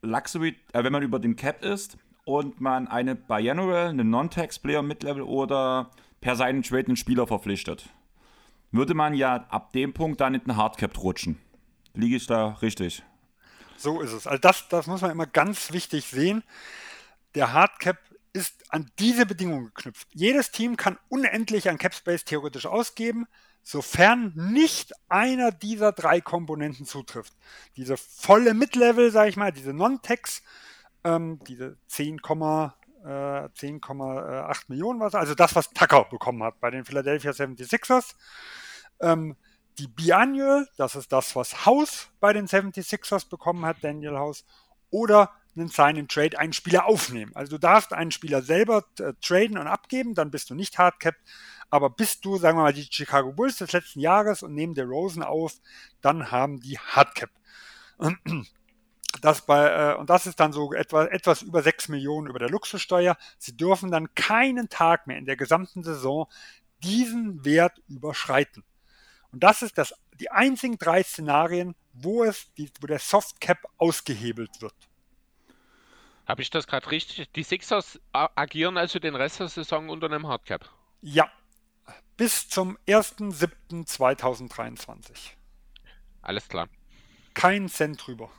Luxury, 0.00 0.56
äh, 0.72 0.82
wenn 0.82 0.92
man 0.92 1.02
über 1.02 1.18
dem 1.18 1.36
Cap 1.36 1.62
ist 1.62 1.98
und 2.24 2.58
man 2.62 2.88
eine 2.88 3.16
Biannual, 3.16 3.88
eine 3.88 4.04
Non-Tax-Player 4.04 4.80
Mid-Level 4.80 5.20
oder 5.20 5.90
per 6.20 6.36
seinen 6.36 6.62
Trade 6.62 6.86
einen 6.86 6.96
Spieler 6.96 7.26
verpflichtet, 7.26 7.88
würde 8.70 8.94
man 8.94 9.14
ja 9.14 9.46
ab 9.48 9.72
dem 9.72 9.94
Punkt 9.94 10.20
dann 10.20 10.34
in 10.34 10.42
den 10.42 10.56
Hardcap 10.56 11.02
rutschen. 11.02 11.38
Liege 11.94 12.16
ich 12.16 12.26
da 12.26 12.58
richtig? 12.62 13.02
So 13.76 14.00
ist 14.00 14.12
es. 14.12 14.26
Also 14.26 14.40
das, 14.40 14.68
das 14.68 14.86
muss 14.86 15.00
man 15.00 15.10
immer 15.10 15.26
ganz 15.26 15.72
wichtig 15.72 16.04
sehen. 16.06 16.42
Der 17.34 17.52
Hardcap 17.52 17.98
ist 18.32 18.72
an 18.72 18.90
diese 18.98 19.26
Bedingungen 19.26 19.66
geknüpft. 19.66 20.08
Jedes 20.12 20.50
Team 20.50 20.76
kann 20.76 20.98
unendlich 21.08 21.68
an 21.68 21.78
Cap 21.78 21.94
Space 21.94 22.24
theoretisch 22.24 22.66
ausgeben, 22.66 23.26
sofern 23.62 24.32
nicht 24.34 24.92
einer 25.08 25.50
dieser 25.50 25.92
drei 25.92 26.20
Komponenten 26.20 26.86
zutrifft. 26.86 27.34
Diese 27.76 27.96
volle 27.96 28.54
Mid-Level, 28.54 29.10
sage 29.10 29.30
ich 29.30 29.36
mal, 29.36 29.52
diese 29.52 29.72
Non-Tax, 29.72 30.42
ähm, 31.04 31.38
diese 31.46 31.76
10,8 33.08 33.46
äh, 33.46 33.50
10, 33.54 33.80
Millionen 34.68 35.00
was, 35.00 35.14
also 35.14 35.34
das, 35.34 35.54
was 35.54 35.70
Tucker 35.70 36.04
bekommen 36.04 36.42
hat 36.42 36.60
bei 36.60 36.70
den 36.70 36.84
Philadelphia 36.84 37.30
76ers. 37.30 38.14
Ähm, 39.00 39.36
die 39.78 39.88
Biannual, 39.88 40.68
das 40.76 40.96
ist 40.96 41.12
das, 41.12 41.36
was 41.36 41.64
House 41.64 42.08
bei 42.20 42.32
den 42.32 42.46
76ers 42.46 43.28
bekommen 43.28 43.64
hat, 43.64 43.76
Daniel 43.82 44.18
House, 44.18 44.44
oder 44.90 45.30
einen 45.56 45.68
Sign 45.68 46.06
Trade 46.08 46.38
einen 46.38 46.52
Spieler 46.52 46.86
aufnehmen. 46.86 47.32
Also 47.34 47.56
du 47.56 47.58
darfst 47.58 47.92
einen 47.92 48.10
Spieler 48.10 48.42
selber 48.42 48.84
äh, 48.98 49.12
traden 49.20 49.58
und 49.58 49.66
abgeben, 49.66 50.14
dann 50.14 50.30
bist 50.30 50.50
du 50.50 50.54
nicht 50.54 50.78
hardcapped. 50.78 51.20
Aber 51.70 51.90
bist 51.90 52.24
du, 52.24 52.38
sagen 52.38 52.56
wir 52.56 52.62
mal, 52.62 52.72
die 52.72 52.88
Chicago 52.90 53.32
Bulls 53.32 53.58
des 53.58 53.72
letzten 53.72 54.00
Jahres 54.00 54.42
und 54.42 54.54
nehmen 54.54 54.74
der 54.74 54.86
Rosen 54.86 55.22
auf, 55.22 55.54
dann 56.00 56.30
haben 56.30 56.60
die 56.60 56.78
Hardcap. 56.78 57.30
Das 59.20 59.46
bei, 59.46 59.68
äh, 59.68 59.94
und 59.96 60.10
das 60.10 60.26
ist 60.26 60.40
dann 60.40 60.52
so 60.52 60.72
etwa, 60.72 61.06
etwas 61.06 61.42
über 61.42 61.62
6 61.62 61.88
Millionen 61.88 62.28
über 62.28 62.38
der 62.38 62.50
Luxussteuer. 62.50 63.16
Sie 63.38 63.56
dürfen 63.56 63.90
dann 63.90 64.14
keinen 64.14 64.68
Tag 64.68 65.06
mehr 65.06 65.18
in 65.18 65.24
der 65.24 65.36
gesamten 65.36 65.82
Saison 65.82 66.28
diesen 66.82 67.44
Wert 67.44 67.80
überschreiten. 67.88 68.64
Und 69.32 69.42
das 69.42 69.62
ist 69.62 69.78
das, 69.78 69.94
die 70.20 70.30
einzigen 70.30 70.78
drei 70.78 71.02
Szenarien, 71.02 71.74
wo, 71.92 72.24
es, 72.24 72.52
die, 72.54 72.70
wo 72.80 72.86
der 72.86 72.98
Softcap 72.98 73.58
ausgehebelt 73.76 74.60
wird. 74.60 74.74
Habe 76.26 76.42
ich 76.42 76.50
das 76.50 76.66
gerade 76.66 76.90
richtig? 76.90 77.30
Die 77.32 77.42
Sixers 77.42 77.98
agieren 78.12 78.76
also 78.76 78.98
den 78.98 79.14
Rest 79.14 79.40
der 79.40 79.48
Saison 79.48 79.88
unter 79.88 80.06
einem 80.06 80.26
Hardcap? 80.26 80.68
Ja, 81.00 81.30
bis 82.18 82.48
zum 82.48 82.76
1.7.2023. 82.86 85.32
Alles 86.20 86.48
klar. 86.48 86.68
Kein 87.32 87.68
Cent 87.68 88.06
drüber. 88.06 88.30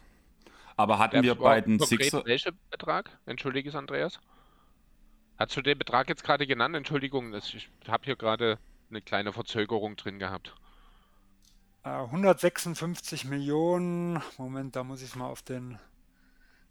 Aber 0.80 0.98
hatten 0.98 1.24
wir 1.24 1.36
bei 1.36 1.60
den 1.60 1.78
Sixers... 1.78 2.24
Welchen 2.24 2.58
Betrag? 2.72 3.10
Entschuldige, 3.26 3.78
Andreas. 3.78 4.18
Hast 5.38 5.58
du 5.58 5.62
den 5.62 5.78
Betrag 5.78 6.08
jetzt 6.08 6.24
gerade 6.24 6.48
genannt? 6.48 6.74
Entschuldigung, 6.74 7.34
ich 7.34 7.70
habe 7.86 8.06
hier 8.06 8.16
gerade 8.16 8.60
eine 8.90 9.02
kleine 9.02 9.34
Verzögerung 9.34 9.98
drin 9.98 10.20
gehabt. 10.20 10.56
156 11.84 13.26
äh, 13.26 13.28
Millionen. 13.28 14.24
Moment, 14.38 14.78
da 14.78 14.86
muss 14.86 15.02
ich 15.02 15.14
mal 15.16 15.28
auf 15.28 15.42
den 15.42 15.78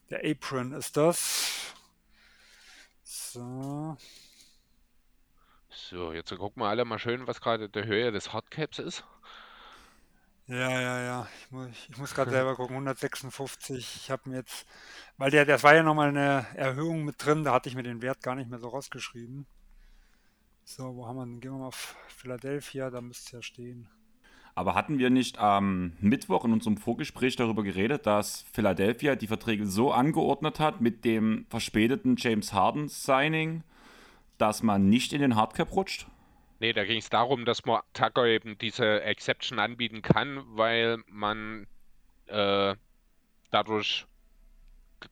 der 0.09 0.25
Apron 0.25 0.73
ist 0.73 0.97
das. 0.97 1.75
So. 3.03 3.99
So, 5.69 6.15
jetzt 6.15 6.35
gucken 6.35 6.63
wir 6.63 6.69
alle 6.69 6.87
mal 6.87 6.99
schön, 6.99 7.27
was 7.27 7.43
gerade 7.43 7.69
der 7.69 7.85
Höhe 7.85 8.11
des 8.11 8.33
Hardcaps 8.33 8.79
ist. 8.79 9.05
Ja, 10.49 10.81
ja, 10.81 11.01
ja. 11.03 11.29
Ich 11.41 11.51
muss, 11.51 11.69
ich 11.91 11.99
muss 11.99 12.15
gerade 12.15 12.31
selber 12.31 12.57
gucken. 12.57 12.75
156. 12.77 13.97
Ich 13.97 14.11
habe 14.11 14.31
mir 14.31 14.37
jetzt, 14.37 14.67
weil 15.19 15.31
der, 15.31 15.45
das 15.45 15.63
war 15.63 15.75
ja 15.75 15.83
nochmal 15.83 16.09
eine 16.09 16.47
Erhöhung 16.55 17.05
mit 17.05 17.17
drin, 17.23 17.45
da 17.45 17.53
hatte 17.53 17.69
ich 17.69 17.75
mir 17.75 17.83
den 17.83 18.01
Wert 18.01 18.23
gar 18.23 18.35
nicht 18.35 18.49
mehr 18.49 18.59
so 18.59 18.69
rausgeschrieben. 18.69 19.47
So, 20.65 20.97
wo 20.97 21.07
haben 21.07 21.17
wir 21.17 21.27
denn? 21.27 21.41
Gehen 21.41 21.53
wir 21.53 21.59
mal 21.59 21.67
auf 21.67 21.97
Philadelphia, 22.09 22.89
da 22.89 23.03
müsste 23.03 23.27
es 23.27 23.33
ja 23.33 23.43
stehen. 23.43 23.89
Aber 24.55 24.75
hatten 24.75 24.99
wir 24.99 25.11
nicht 25.11 25.39
am 25.39 25.93
Mittwoch 26.01 26.45
in 26.47 26.53
unserem 26.53 26.79
Vorgespräch 26.79 27.37
darüber 27.37 27.63
geredet, 27.63 28.07
dass 28.07 28.45
Philadelphia 28.53 29.17
die 29.17 29.29
Verträge 29.29 29.67
so 29.67 29.93
angeordnet 29.93 30.61
hat 30.61 30.81
mit 30.81 31.05
dem 31.05 31.47
verspäteten 31.51 32.17
James 32.19 32.55
Harden 32.55 32.89
Signing, 32.89 33.63
dass 34.39 34.63
man 34.63 34.89
nicht 34.89 35.13
in 35.13 35.21
den 35.21 35.37
Hardcap 35.37 35.73
rutscht? 35.73 36.07
Nee, 36.61 36.73
da 36.73 36.85
ging 36.85 36.99
es 36.99 37.09
darum, 37.09 37.45
dass 37.45 37.65
man 37.65 37.83
Tucker 37.93 38.27
eben 38.27 38.59
diese 38.59 39.01
Exception 39.03 39.61
anbieten 39.61 40.03
kann, 40.03 40.43
weil 40.57 40.99
man 41.07 41.69
äh, 42.27 42.75
dadurch 43.51 44.07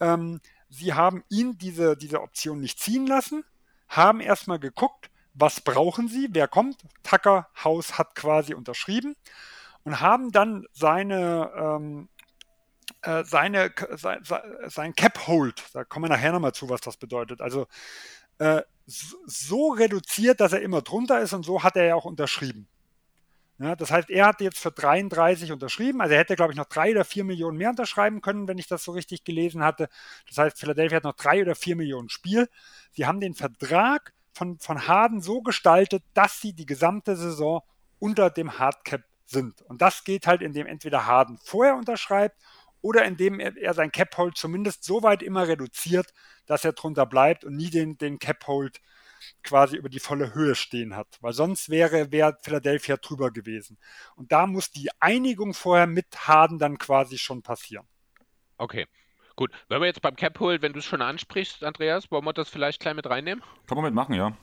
Ähm, 0.00 0.40
sie 0.68 0.92
haben 0.92 1.24
ihn 1.30 1.56
diese, 1.56 1.96
diese 1.96 2.20
Option 2.20 2.60
nicht 2.60 2.78
ziehen 2.78 3.06
lassen, 3.06 3.44
haben 3.88 4.20
erstmal 4.20 4.58
geguckt, 4.58 5.09
was 5.34 5.60
brauchen 5.60 6.08
sie, 6.08 6.28
wer 6.32 6.48
kommt. 6.48 6.76
Tucker 7.02 7.48
Haus 7.62 7.98
hat 7.98 8.14
quasi 8.14 8.54
unterschrieben 8.54 9.16
und 9.84 10.00
haben 10.00 10.32
dann 10.32 10.66
seine, 10.72 11.50
ähm, 11.56 12.08
äh, 13.02 13.24
seine, 13.24 13.72
sein, 13.92 14.22
sein 14.66 14.94
Cap 14.94 15.26
Hold, 15.26 15.64
da 15.72 15.84
kommen 15.84 16.04
wir 16.04 16.10
nachher 16.10 16.32
nochmal 16.32 16.52
zu, 16.52 16.68
was 16.68 16.80
das 16.80 16.96
bedeutet. 16.96 17.40
Also 17.40 17.66
äh, 18.38 18.62
so 18.86 19.68
reduziert, 19.68 20.40
dass 20.40 20.52
er 20.52 20.62
immer 20.62 20.82
drunter 20.82 21.20
ist 21.20 21.32
und 21.32 21.44
so 21.44 21.62
hat 21.62 21.76
er 21.76 21.84
ja 21.84 21.94
auch 21.94 22.04
unterschrieben. 22.04 22.68
Ja, 23.58 23.76
das 23.76 23.90
heißt, 23.90 24.08
er 24.08 24.26
hat 24.26 24.40
jetzt 24.40 24.58
für 24.58 24.72
33 24.72 25.52
unterschrieben, 25.52 26.00
also 26.00 26.14
er 26.14 26.20
hätte, 26.20 26.34
glaube 26.34 26.52
ich, 26.52 26.56
noch 26.56 26.64
drei 26.64 26.92
oder 26.92 27.04
vier 27.04 27.24
Millionen 27.24 27.58
mehr 27.58 27.68
unterschreiben 27.68 28.22
können, 28.22 28.48
wenn 28.48 28.56
ich 28.56 28.66
das 28.66 28.82
so 28.82 28.92
richtig 28.92 29.22
gelesen 29.22 29.62
hatte. 29.62 29.90
Das 30.26 30.38
heißt, 30.38 30.58
Philadelphia 30.58 30.96
hat 30.96 31.04
noch 31.04 31.14
drei 31.14 31.42
oder 31.42 31.54
vier 31.54 31.76
Millionen 31.76 32.08
Spiel. 32.08 32.48
Sie 32.92 33.04
haben 33.04 33.20
den 33.20 33.34
Vertrag 33.34 34.14
von, 34.40 34.58
von 34.58 34.88
Harden 34.88 35.20
so 35.20 35.42
gestaltet, 35.42 36.02
dass 36.14 36.40
sie 36.40 36.54
die 36.54 36.64
gesamte 36.64 37.14
Saison 37.14 37.60
unter 37.98 38.30
dem 38.30 38.58
Hardcap 38.58 39.02
sind. 39.26 39.60
Und 39.62 39.82
das 39.82 40.02
geht 40.02 40.26
halt, 40.26 40.40
indem 40.40 40.66
entweder 40.66 41.04
Harden 41.04 41.38
vorher 41.44 41.76
unterschreibt 41.76 42.40
oder 42.80 43.04
indem 43.04 43.38
er, 43.38 43.74
sein 43.74 43.92
Cap-Hold 43.92 44.38
zumindest 44.38 44.82
so 44.82 45.02
weit 45.02 45.22
immer 45.22 45.46
reduziert, 45.46 46.14
dass 46.46 46.64
er 46.64 46.72
drunter 46.72 47.04
bleibt 47.04 47.44
und 47.44 47.54
nie 47.54 47.68
den, 47.68 47.98
den 47.98 48.18
Cap-Hold 48.18 48.80
quasi 49.42 49.76
über 49.76 49.90
die 49.90 50.00
volle 50.00 50.32
Höhe 50.32 50.54
stehen 50.54 50.96
hat. 50.96 51.18
Weil 51.20 51.34
sonst 51.34 51.68
wäre, 51.68 52.10
wäre 52.10 52.38
Philadelphia 52.40 52.96
drüber 52.96 53.30
gewesen. 53.30 53.76
Und 54.16 54.32
da 54.32 54.46
muss 54.46 54.70
die 54.70 54.88
Einigung 55.00 55.52
vorher 55.52 55.86
mit 55.86 56.26
Harden 56.26 56.58
dann 56.58 56.78
quasi 56.78 57.18
schon 57.18 57.42
passieren. 57.42 57.86
Okay. 58.56 58.86
Gut, 59.36 59.50
wenn 59.68 59.80
wir 59.80 59.86
jetzt 59.86 60.02
beim 60.02 60.16
Cap 60.16 60.38
Hold, 60.40 60.62
wenn 60.62 60.72
du 60.72 60.78
es 60.80 60.84
schon 60.84 61.02
ansprichst, 61.02 61.64
Andreas, 61.64 62.10
wollen 62.10 62.24
wir 62.24 62.32
das 62.32 62.48
vielleicht 62.48 62.80
gleich 62.80 62.94
mit 62.94 63.08
reinnehmen? 63.08 63.42
Kann 63.66 63.76
man 63.76 63.84
mitmachen, 63.84 64.14
ja. 64.14 64.36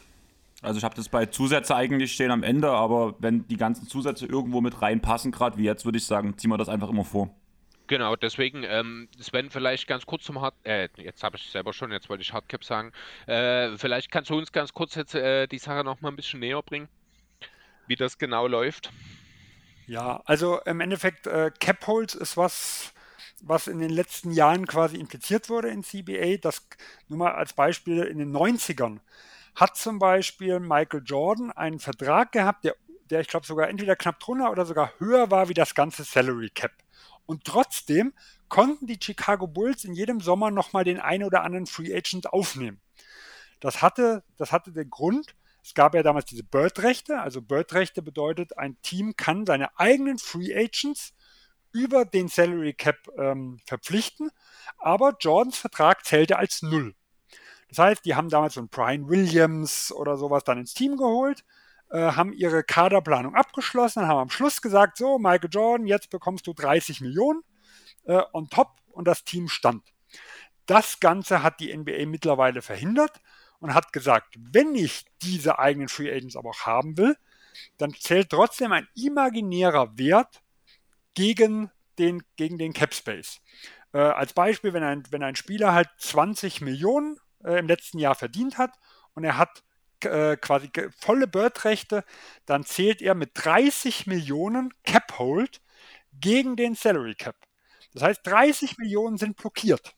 Also 0.61 0.79
ich 0.79 0.83
habe 0.83 0.95
das 0.95 1.09
bei 1.09 1.27
Zusätze 1.27 1.75
eigentlich 1.75 2.13
stehen 2.13 2.31
am 2.31 2.41
Ende, 2.41 2.71
aber 2.71 3.15
wenn 3.19 3.47
die 3.47 3.57
ganzen 3.57 3.87
Zusätze 3.87 4.25
irgendwo 4.25 4.59
mit 4.59 4.81
reinpassen, 4.81 5.31
gerade 5.31 5.57
wie 5.57 5.63
jetzt, 5.63 5.85
würde 5.85 5.99
ich 5.99 6.05
sagen, 6.05 6.37
ziehen 6.37 6.49
wir 6.49 6.57
das 6.57 6.69
einfach 6.69 6.89
immer 6.89 7.05
vor. 7.05 7.29
Genau, 7.87 8.15
deswegen, 8.17 8.63
ähm, 8.63 9.07
Sven, 9.17 9.49
vielleicht 9.49 9.87
ganz 9.87 10.05
kurz 10.05 10.23
zum 10.23 10.41
Hard, 10.41 10.55
äh, 10.63 10.89
jetzt 10.97 11.23
habe 11.23 11.37
ich 11.37 11.49
selber 11.49 11.71
schon, 11.71 11.91
jetzt 11.91 12.09
wollte 12.09 12.21
ich 12.21 12.33
Hardcap 12.33 12.63
sagen. 12.63 12.91
Äh, 13.27 13.77
vielleicht 13.77 14.11
kannst 14.11 14.29
du 14.29 14.37
uns 14.37 14.51
ganz 14.51 14.73
kurz 14.73 14.95
jetzt 14.95 15.15
äh, 15.15 15.47
die 15.47 15.57
Sache 15.57 15.85
noch 15.85 16.01
mal 16.01 16.09
ein 16.09 16.17
bisschen 16.17 16.41
näher 16.41 16.61
bringen, 16.61 16.89
wie 17.85 17.95
das 17.95 18.17
genau 18.17 18.47
läuft. 18.47 18.91
Ja, 19.85 20.21
also 20.25 20.59
im 20.65 20.81
Endeffekt, 20.81 21.27
äh, 21.27 21.49
Cap 21.61 21.87
Holds 21.87 22.13
ist 22.13 22.35
was, 22.35 22.93
was 23.41 23.67
in 23.67 23.79
den 23.79 23.89
letzten 23.89 24.31
Jahren 24.31 24.67
quasi 24.67 24.97
impliziert 24.97 25.49
wurde 25.49 25.69
in 25.69 25.83
CBA. 25.83 26.37
Das 26.41 26.67
nur 27.07 27.19
mal 27.19 27.33
als 27.33 27.53
Beispiel 27.53 28.03
in 28.03 28.17
den 28.17 28.35
90ern 28.35 28.99
hat 29.55 29.75
zum 29.75 29.99
Beispiel 29.99 30.59
Michael 30.59 31.01
Jordan 31.03 31.51
einen 31.51 31.79
Vertrag 31.79 32.31
gehabt, 32.31 32.63
der, 32.63 32.75
der 33.09 33.21
ich 33.21 33.27
glaube 33.27 33.45
sogar 33.45 33.69
entweder 33.69 33.95
knapp 33.95 34.19
drunter 34.19 34.51
oder 34.51 34.65
sogar 34.65 34.91
höher 34.99 35.31
war 35.31 35.49
wie 35.49 35.55
das 35.55 35.73
ganze 35.73 36.03
Salary 36.03 36.49
Cap. 36.49 36.71
Und 37.25 37.43
trotzdem 37.43 38.13
konnten 38.49 38.87
die 38.87 38.99
Chicago 39.01 39.47
Bulls 39.47 39.83
in 39.83 39.93
jedem 39.93 40.21
Sommer 40.21 40.51
nochmal 40.51 40.83
den 40.83 40.99
einen 40.99 41.23
oder 41.23 41.43
anderen 41.43 41.65
Free 41.65 41.93
Agent 41.93 42.31
aufnehmen. 42.31 42.79
Das 43.59 43.81
hatte, 43.81 44.23
das 44.37 44.51
hatte 44.51 44.71
den 44.71 44.89
Grund, 44.89 45.35
es 45.67 45.73
gab 45.73 45.95
ja 45.95 46.01
damals 46.01 46.23
diese 46.25 46.45
Bird-Rechte. 46.45 47.19
Also 47.19 47.41
Bird-Rechte 47.41 48.01
bedeutet, 48.01 48.57
ein 48.57 48.81
Team 48.83 49.17
kann 49.17 49.45
seine 49.45 49.77
eigenen 49.77 50.17
Free 50.17 50.55
Agents 50.55 51.13
über 51.71 52.05
den 52.05 52.27
Salary 52.27 52.73
Cap 52.73 52.97
ähm, 53.17 53.59
verpflichten, 53.65 54.31
aber 54.77 55.15
Jordans 55.19 55.57
Vertrag 55.57 56.05
zählte 56.05 56.37
als 56.37 56.61
Null. 56.61 56.95
Das 57.69 57.79
heißt, 57.79 58.05
die 58.05 58.15
haben 58.15 58.29
damals 58.29 58.53
so 58.53 58.61
einen 58.61 58.69
Brian 58.69 59.09
Williams 59.09 59.91
oder 59.91 60.17
sowas 60.17 60.43
dann 60.43 60.57
ins 60.57 60.73
Team 60.73 60.97
geholt, 60.97 61.43
äh, 61.89 62.11
haben 62.11 62.33
ihre 62.33 62.63
Kaderplanung 62.63 63.35
abgeschlossen, 63.35 64.07
haben 64.07 64.19
am 64.19 64.29
Schluss 64.29 64.61
gesagt, 64.61 64.97
so, 64.97 65.19
Michael 65.19 65.49
Jordan, 65.51 65.87
jetzt 65.87 66.09
bekommst 66.09 66.47
du 66.47 66.53
30 66.53 67.01
Millionen 67.01 67.43
äh, 68.05 68.21
on 68.33 68.49
top 68.49 68.69
und 68.91 69.07
das 69.07 69.23
Team 69.23 69.47
stand. 69.47 69.83
Das 70.65 70.99
Ganze 70.99 71.43
hat 71.43 71.59
die 71.59 71.75
NBA 71.75 72.05
mittlerweile 72.05 72.61
verhindert 72.61 73.21
und 73.59 73.73
hat 73.73 73.93
gesagt, 73.93 74.35
wenn 74.37 74.75
ich 74.75 75.05
diese 75.21 75.59
eigenen 75.59 75.87
Free 75.87 76.11
Agents 76.11 76.35
aber 76.35 76.49
auch 76.49 76.65
haben 76.65 76.97
will, 76.97 77.15
dann 77.77 77.93
zählt 77.93 78.29
trotzdem 78.29 78.71
ein 78.71 78.87
imaginärer 78.95 79.97
Wert 79.97 80.41
gegen 81.17 81.71
den, 81.97 82.21
gegen 82.35 82.59
den 82.59 82.73
Cap 82.73 82.93
Space. 82.93 83.41
Äh, 83.91 83.97
als 83.97 84.33
Beispiel, 84.33 84.73
wenn 84.73 84.83
ein, 84.83 85.03
wenn 85.09 85.23
ein 85.23 85.35
Spieler 85.35 85.73
halt 85.73 85.89
20 85.97 86.61
Millionen 86.61 87.17
äh, 87.43 87.57
im 87.57 87.67
letzten 87.67 87.97
Jahr 87.97 88.13
verdient 88.13 88.59
hat 88.59 88.75
und 89.15 89.23
er 89.23 89.35
hat 89.35 89.63
äh, 90.03 90.37
quasi 90.37 90.69
volle 90.95 91.25
Bird-Rechte, 91.25 92.03
dann 92.45 92.63
zählt 92.63 93.01
er 93.01 93.15
mit 93.15 93.31
30 93.33 94.05
Millionen 94.05 94.71
Cap-Hold 94.83 95.59
gegen 96.13 96.55
den 96.55 96.75
Salary 96.75 97.15
Cap. 97.15 97.35
Das 97.95 98.03
heißt, 98.03 98.21
30 98.27 98.77
Millionen 98.77 99.17
sind 99.17 99.37
blockiert. 99.37 99.95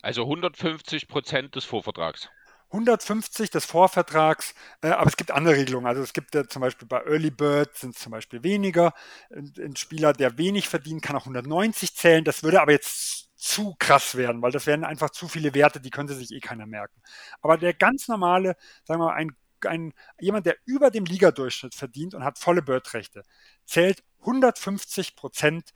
Also 0.00 0.22
150 0.22 1.06
Prozent 1.06 1.54
des 1.54 1.66
Vorvertrags. 1.66 2.30
150 2.72 3.50
des 3.50 3.64
Vorvertrags, 3.64 4.54
äh, 4.82 4.88
aber 4.88 5.06
es 5.06 5.16
gibt 5.16 5.30
andere 5.30 5.56
Regelungen. 5.56 5.86
Also 5.86 6.02
es 6.02 6.12
gibt 6.12 6.34
ja 6.34 6.46
zum 6.48 6.62
Beispiel 6.62 6.88
bei 6.88 7.02
Early 7.04 7.30
Bird 7.30 7.76
sind 7.76 7.94
es 7.94 8.02
zum 8.02 8.12
Beispiel 8.12 8.42
weniger. 8.42 8.94
Ein, 9.30 9.52
ein, 9.58 9.76
Spieler, 9.76 10.12
der 10.12 10.38
wenig 10.38 10.68
verdient, 10.68 11.02
kann 11.02 11.16
auch 11.16 11.22
190 11.22 11.94
zählen. 11.94 12.24
Das 12.24 12.42
würde 12.42 12.62
aber 12.62 12.72
jetzt 12.72 13.28
zu 13.36 13.74
krass 13.78 14.14
werden, 14.14 14.40
weil 14.40 14.52
das 14.52 14.66
wären 14.66 14.84
einfach 14.84 15.10
zu 15.10 15.28
viele 15.28 15.54
Werte, 15.54 15.80
die 15.80 15.90
könnte 15.90 16.14
sich 16.14 16.30
eh 16.30 16.40
keiner 16.40 16.66
merken. 16.66 17.02
Aber 17.40 17.58
der 17.58 17.74
ganz 17.74 18.08
normale, 18.08 18.56
sagen 18.84 19.00
wir 19.00 19.06
mal, 19.06 19.14
ein, 19.14 19.36
ein, 19.66 19.92
jemand, 20.18 20.46
der 20.46 20.56
über 20.64 20.90
dem 20.90 21.04
Ligadurchschnitt 21.04 21.74
verdient 21.74 22.14
und 22.14 22.24
hat 22.24 22.38
volle 22.38 22.62
Bird-Rechte, 22.62 23.22
zählt 23.64 24.02
150 24.20 25.16
Prozent 25.16 25.74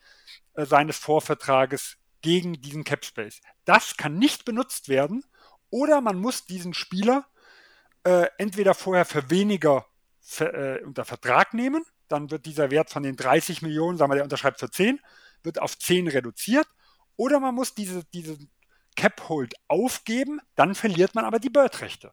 äh, 0.54 0.64
seines 0.64 0.96
Vorvertrages 0.96 1.98
gegen 2.22 2.54
diesen 2.54 2.84
Cap 2.84 3.04
Space. 3.04 3.40
Das 3.64 3.96
kann 3.96 4.18
nicht 4.18 4.44
benutzt 4.44 4.88
werden, 4.88 5.24
oder 5.70 6.00
man 6.00 6.18
muss 6.18 6.44
diesen 6.44 6.74
Spieler 6.74 7.26
äh, 8.04 8.28
entweder 8.38 8.74
vorher 8.74 9.04
für 9.04 9.30
weniger 9.30 9.86
für, 10.20 10.52
äh, 10.52 10.82
unter 10.84 11.04
Vertrag 11.04 11.54
nehmen, 11.54 11.84
dann 12.08 12.30
wird 12.30 12.46
dieser 12.46 12.70
Wert 12.70 12.90
von 12.90 13.02
den 13.02 13.16
30 13.16 13.62
Millionen, 13.62 13.98
sagen 13.98 14.10
wir, 14.10 14.16
der 14.16 14.24
unterschreibt 14.24 14.60
für 14.60 14.70
10, 14.70 15.00
wird 15.42 15.60
auf 15.60 15.78
10 15.78 16.08
reduziert, 16.08 16.66
oder 17.16 17.40
man 17.40 17.54
muss 17.54 17.74
diese, 17.74 18.04
diese 18.12 18.38
Cap-Hold 18.96 19.54
aufgeben, 19.68 20.40
dann 20.54 20.74
verliert 20.74 21.14
man 21.14 21.24
aber 21.24 21.38
die 21.38 21.50
Bird-Rechte. 21.50 22.12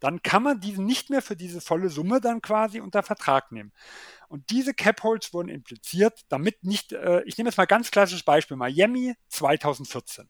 Dann 0.00 0.22
kann 0.22 0.42
man 0.42 0.60
diesen 0.60 0.84
nicht 0.84 1.10
mehr 1.10 1.22
für 1.22 1.36
diese 1.36 1.60
volle 1.60 1.88
Summe 1.88 2.20
dann 2.20 2.42
quasi 2.42 2.80
unter 2.80 3.02
Vertrag 3.02 3.52
nehmen. 3.52 3.72
Und 4.28 4.50
diese 4.50 4.74
Cap-Holds 4.74 5.32
wurden 5.32 5.48
impliziert, 5.48 6.20
damit 6.28 6.64
nicht, 6.64 6.92
äh, 6.92 7.22
ich 7.24 7.38
nehme 7.38 7.48
jetzt 7.48 7.56
mal 7.56 7.66
ganz 7.66 7.90
klassisches 7.90 8.24
Beispiel, 8.24 8.56
Miami 8.56 9.14
2014. 9.28 10.28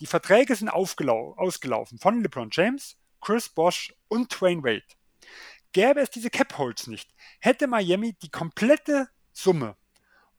Die 0.00 0.06
Verträge 0.06 0.54
sind 0.56 0.68
ausgelaufen 0.68 1.98
von 1.98 2.22
LeBron 2.22 2.50
James, 2.52 2.96
Chris 3.20 3.48
Bosch 3.48 3.94
und 4.08 4.40
Dwayne 4.40 4.62
Wade. 4.62 4.82
Gäbe 5.72 6.00
es 6.00 6.10
diese 6.10 6.30
Cap-Holds 6.30 6.88
nicht, 6.88 7.14
hätte 7.40 7.66
Miami 7.66 8.14
die 8.14 8.30
komplette 8.30 9.08
Summe 9.32 9.76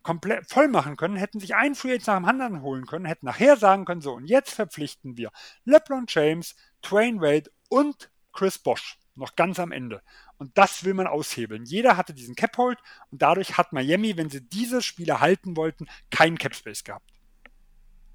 komplett 0.03 0.47
voll 0.49 0.67
machen 0.67 0.97
können, 0.97 1.15
hätten 1.15 1.39
sich 1.39 1.55
einen 1.55 1.75
Free 1.75 1.91
Agent 1.91 2.07
nach 2.07 2.17
dem 2.17 2.25
anderen 2.25 2.61
holen 2.61 2.85
können, 2.85 3.05
hätten 3.05 3.25
nachher 3.25 3.55
sagen 3.55 3.85
können, 3.85 4.01
so 4.01 4.13
und 4.13 4.27
jetzt 4.27 4.53
verpflichten 4.53 5.17
wir 5.17 5.31
LeBron 5.63 6.05
James, 6.07 6.55
Dwayne 6.83 7.21
Wade 7.21 7.49
und 7.69 8.11
Chris 8.33 8.59
Bosch 8.59 8.99
noch 9.15 9.35
ganz 9.35 9.59
am 9.59 9.71
Ende. 9.71 10.01
Und 10.37 10.57
das 10.57 10.83
will 10.83 10.95
man 10.95 11.07
aushebeln. 11.07 11.65
Jeder 11.65 11.97
hatte 11.97 12.13
diesen 12.13 12.35
Cap-Hold 12.35 12.79
und 13.11 13.21
dadurch 13.21 13.57
hat 13.57 13.71
Miami, 13.71 14.17
wenn 14.17 14.29
sie 14.29 14.41
diese 14.41 14.81
Spieler 14.81 15.21
halten 15.21 15.55
wollten, 15.55 15.87
keinen 16.09 16.37
Cap-Space 16.37 16.83
gehabt 16.83 17.12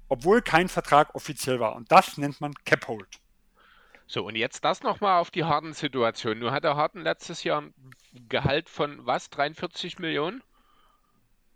obwohl 0.09 0.41
kein 0.41 0.67
Vertrag 0.67 1.15
offiziell 1.15 1.59
war. 1.59 1.75
Und 1.75 1.91
das 1.91 2.17
nennt 2.17 2.41
man 2.41 2.53
Cap 2.65 2.87
Hold. 2.87 3.07
So, 4.07 4.25
und 4.25 4.35
jetzt 4.35 4.65
das 4.65 4.81
nochmal 4.81 5.19
auf 5.19 5.29
die 5.29 5.43
Harden-Situation. 5.43 6.39
Nur 6.39 6.51
hat 6.51 6.63
der 6.63 6.75
Harden 6.75 7.03
letztes 7.03 7.43
Jahr 7.43 7.61
ein 7.61 7.73
Gehalt 8.27 8.67
von 8.67 9.05
was? 9.05 9.29
43 9.29 9.99
Millionen? 9.99 10.41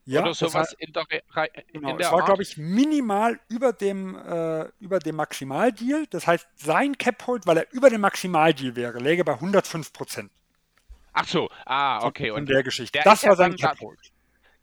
Ja, 0.06 0.22
Oder 0.22 0.34
sowas 0.34 0.54
war, 0.54 0.80
in 0.80 0.92
der, 0.92 1.06
genau, 1.72 1.90
in 1.90 1.98
der 1.98 2.12
war, 2.12 2.26
glaube 2.26 2.44
ich, 2.44 2.58
minimal 2.58 3.40
über 3.48 3.72
dem, 3.72 4.16
äh, 4.16 4.66
über 4.80 5.00
dem 5.00 5.16
Maximaldeal. 5.16 6.06
Das 6.10 6.28
heißt, 6.28 6.48
sein 6.56 6.98
Cap-Hold, 6.98 7.48
weil 7.48 7.58
er 7.58 7.72
über 7.72 7.90
dem 7.90 8.02
Maximaldeal 8.02 8.76
wäre, 8.76 9.00
läge 9.00 9.24
bei 9.24 9.34
105 9.34 9.94
Prozent. 9.94 10.32
Ach 11.14 11.28
so, 11.28 11.50
ah, 11.66 12.06
okay. 12.06 12.30
Von, 12.32 12.42
und 12.42 12.50
der 12.50 12.64
Geschichte. 12.64 13.00
Das 13.04 13.26
war 13.26 13.36
sein 13.36 13.56
Cap-Hold. 13.56 14.12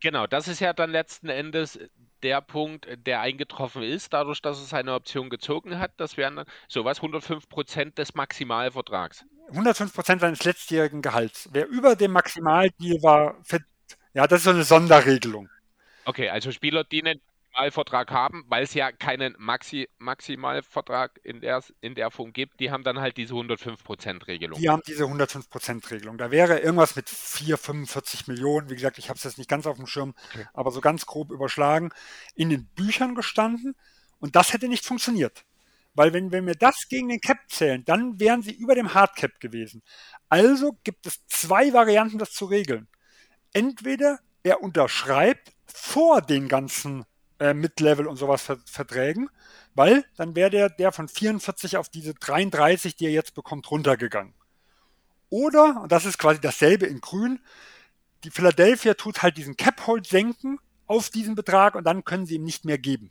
Genau, 0.00 0.26
das 0.26 0.46
ist 0.46 0.60
ja 0.60 0.72
dann 0.72 0.90
letzten 0.90 1.28
Endes 1.28 1.78
der 2.22 2.40
Punkt, 2.40 2.86
der 3.06 3.20
eingetroffen 3.20 3.82
ist, 3.82 4.12
dadurch, 4.12 4.42
dass 4.42 4.58
er 4.58 4.66
seine 4.66 4.94
Option 4.94 5.30
gezogen 5.30 5.78
hat. 5.78 5.92
Das 5.96 6.16
wären 6.16 6.36
dann 6.36 6.46
sowas 6.68 6.98
105 6.98 7.48
Prozent 7.48 7.98
des 7.98 8.14
Maximalvertrags. 8.14 9.24
105 9.50 9.92
Prozent 9.92 10.20
seines 10.20 10.44
letztjährigen 10.44 11.02
Gehalts. 11.02 11.48
Wer 11.52 11.66
über 11.68 11.96
dem 11.96 12.12
Maximaldeal 12.12 13.02
war, 13.02 13.36
ja, 14.14 14.26
das 14.26 14.40
ist 14.40 14.44
so 14.44 14.50
eine 14.50 14.64
Sonderregelung. 14.64 15.48
Okay, 16.04 16.28
also 16.28 16.50
Spieler, 16.50 16.84
die 16.84 17.02
einen 17.04 17.20
Maximalvertrag 17.52 18.10
haben, 18.10 18.44
weil 18.48 18.62
es 18.62 18.74
ja 18.74 18.92
keinen 18.92 19.34
Maxi 19.38 19.88
Maximalvertrag 19.98 21.20
in 21.22 21.40
der, 21.40 21.62
in 21.80 21.94
der 21.94 22.10
Form 22.10 22.32
gibt, 22.32 22.60
die 22.60 22.70
haben 22.70 22.84
dann 22.84 23.00
halt 23.00 23.16
diese 23.16 23.34
105%-Regelung. 23.34 24.58
Die 24.58 24.68
haben 24.68 24.82
diese 24.86 25.04
105%-Regelung. 25.04 26.18
Da 26.18 26.30
wäre 26.30 26.58
irgendwas 26.58 26.96
mit 26.96 27.08
4, 27.08 27.58
45 27.58 28.28
Millionen, 28.28 28.70
wie 28.70 28.74
gesagt, 28.74 28.98
ich 28.98 29.08
habe 29.08 29.16
es 29.16 29.24
jetzt 29.24 29.38
nicht 29.38 29.50
ganz 29.50 29.66
auf 29.66 29.76
dem 29.76 29.86
Schirm, 29.86 30.14
okay. 30.32 30.46
aber 30.54 30.70
so 30.70 30.80
ganz 30.80 31.06
grob 31.06 31.30
überschlagen, 31.30 31.90
in 32.34 32.50
den 32.50 32.66
Büchern 32.66 33.14
gestanden 33.14 33.74
und 34.18 34.36
das 34.36 34.52
hätte 34.52 34.68
nicht 34.68 34.84
funktioniert. 34.84 35.44
Weil 35.94 36.12
wenn, 36.12 36.30
wenn 36.30 36.46
wir 36.46 36.54
das 36.54 36.86
gegen 36.88 37.08
den 37.08 37.20
Cap 37.20 37.38
zählen, 37.48 37.84
dann 37.84 38.20
wären 38.20 38.42
sie 38.42 38.52
über 38.52 38.76
dem 38.76 38.94
Hardcap 38.94 39.40
gewesen. 39.40 39.82
Also 40.28 40.78
gibt 40.84 41.06
es 41.06 41.26
zwei 41.26 41.72
Varianten, 41.72 42.18
das 42.18 42.32
zu 42.32 42.44
regeln. 42.44 42.86
Entweder 43.52 44.20
er 44.44 44.62
unterschreibt 44.62 45.52
vor 45.66 46.22
den 46.22 46.48
ganzen 46.48 47.04
äh, 47.40 47.54
Mid-Level 47.54 48.06
und 48.06 48.16
sowas 48.16 48.42
Verträgen, 48.66 49.28
weil 49.74 50.04
dann 50.16 50.36
wäre 50.36 50.50
der, 50.50 50.68
der 50.68 50.92
von 50.92 51.08
44 51.08 51.76
auf 51.76 51.88
diese 51.88 52.14
33, 52.14 52.96
die 52.96 53.06
er 53.06 53.12
jetzt 53.12 53.34
bekommt, 53.34 53.70
runtergegangen. 53.70 54.34
Oder, 55.30 55.82
und 55.82 55.92
das 55.92 56.04
ist 56.04 56.18
quasi 56.18 56.40
dasselbe 56.40 56.86
in 56.86 57.00
grün, 57.00 57.40
die 58.24 58.30
Philadelphia 58.30 58.94
tut 58.94 59.22
halt 59.22 59.36
diesen 59.36 59.56
Cap-Hold 59.56 60.06
senken 60.06 60.58
auf 60.86 61.08
diesen 61.08 61.34
Betrag 61.34 61.74
und 61.74 61.84
dann 61.84 62.04
können 62.04 62.26
sie 62.26 62.34
ihm 62.34 62.44
nicht 62.44 62.64
mehr 62.64 62.78
geben. 62.78 63.10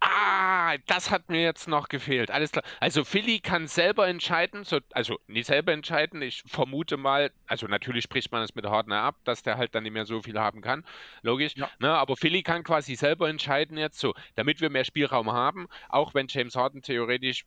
Ah, 0.00 0.76
das 0.86 1.10
hat 1.10 1.28
mir 1.28 1.42
jetzt 1.42 1.68
noch 1.68 1.88
gefehlt. 1.88 2.30
Alles 2.30 2.52
klar. 2.52 2.64
Also 2.80 3.04
Philly 3.04 3.40
kann 3.40 3.66
selber 3.66 4.06
entscheiden, 4.08 4.64
so, 4.64 4.80
also 4.92 5.18
nicht 5.26 5.46
selber 5.46 5.72
entscheiden. 5.72 6.22
Ich 6.22 6.42
vermute 6.46 6.96
mal, 6.96 7.30
also 7.46 7.66
natürlich 7.66 8.04
spricht 8.04 8.32
man 8.32 8.42
es 8.42 8.54
mit 8.54 8.66
Hardner 8.66 9.02
ab, 9.02 9.16
dass 9.24 9.42
der 9.42 9.56
halt 9.56 9.74
dann 9.74 9.82
nicht 9.82 9.92
mehr 9.92 10.06
so 10.06 10.22
viel 10.22 10.38
haben 10.38 10.60
kann. 10.60 10.84
Logisch. 11.22 11.54
Ja. 11.56 11.70
Ne, 11.78 11.90
aber 11.90 12.16
Philly 12.16 12.42
kann 12.42 12.62
quasi 12.62 12.94
selber 12.94 13.28
entscheiden 13.28 13.76
jetzt 13.78 13.98
so, 13.98 14.14
damit 14.34 14.60
wir 14.60 14.70
mehr 14.70 14.84
Spielraum 14.84 15.32
haben, 15.32 15.68
auch 15.88 16.14
wenn 16.14 16.26
James 16.28 16.56
Harden 16.56 16.82
theoretisch, 16.82 17.44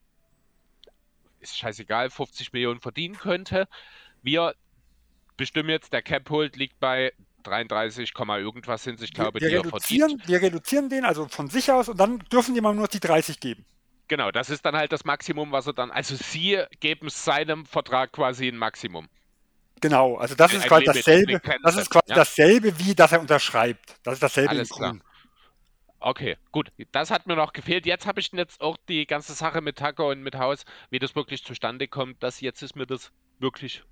ist 1.40 1.58
scheißegal, 1.58 2.10
50 2.10 2.52
Millionen 2.54 2.82
verdienen 2.82 3.18
könnte. 3.18 3.68
Wir 4.22 4.56
bestimmen 5.38 5.70
jetzt, 5.70 5.94
der 5.94 6.02
Cap-Hold 6.02 6.58
liegt 6.58 6.80
bei 6.80 7.14
33, 7.44 8.14
irgendwas 8.18 8.84
sind 8.84 9.00
sich, 9.00 9.14
glaube 9.14 9.40
ich, 9.40 9.46
wir, 9.46 9.52
wir 9.52 9.66
reduzieren, 9.66 10.22
wir 10.26 10.42
reduzieren 10.42 10.90
den 10.90 11.06
also 11.06 11.28
von 11.28 11.50
sich 11.50 11.72
aus 11.72 11.90
und 11.90 12.00
dann 12.00 12.20
dürfen 12.32 12.54
die 12.54 12.62
mal 12.62 12.74
nur 12.74 12.88
die 12.88 13.00
30 13.00 13.40
geben. 13.40 13.66
Genau, 14.08 14.32
das 14.32 14.50
ist 14.50 14.66
dann 14.66 14.76
halt 14.76 14.92
das 14.92 15.06
Maximum, 15.06 15.52
was 15.52 15.68
er 15.68 15.74
dann. 15.74 15.92
Also 15.92 16.16
sie 16.16 16.64
geben 16.80 17.10
seinem 17.10 17.66
Vertrag 17.66 18.12
quasi 18.12 18.48
ein 18.48 18.58
Maximum. 18.58 19.08
Genau, 19.82 20.18
also 20.18 20.36
das 20.36 20.54
ist 20.54 20.68
quasi 20.68 20.86
dasselbe. 20.86 21.40
Das 21.64 21.78
ist 21.78 21.90
quasi 21.90 22.10
ja? 22.10 22.16
dasselbe, 22.16 22.78
wie 22.80 22.96
dass 22.96 23.12
er 23.12 23.22
unterschreibt. 23.22 23.98
Das 24.04 24.16
ist 24.16 24.24
dasselbe 24.24 24.50
Alles 24.50 24.72
in 24.72 24.78
Grün. 24.78 25.04
Okay, 26.00 26.38
gut. 26.52 26.72
Das 26.92 27.12
hat 27.12 27.28
mir 27.28 27.36
noch 27.36 27.54
gefehlt. 27.54 27.86
Jetzt 27.86 28.08
habe 28.08 28.20
ich 28.20 28.32
jetzt 28.32 28.62
auch 28.62 28.78
die 28.88 29.06
ganze 29.06 29.34
Sache 29.34 29.62
mit 29.62 29.78
Tucker 29.78 30.08
und 30.08 30.22
mit 30.24 30.36
Haus, 30.38 30.64
wie 30.90 31.00
das 31.00 31.16
wirklich 31.16 31.44
zustande 31.44 31.88
kommt. 31.88 32.24
Das 32.24 32.42
jetzt 32.42 32.62
ist 32.62 32.76
mir 32.76 32.88
das 32.88 33.12
wirklich 33.40 33.84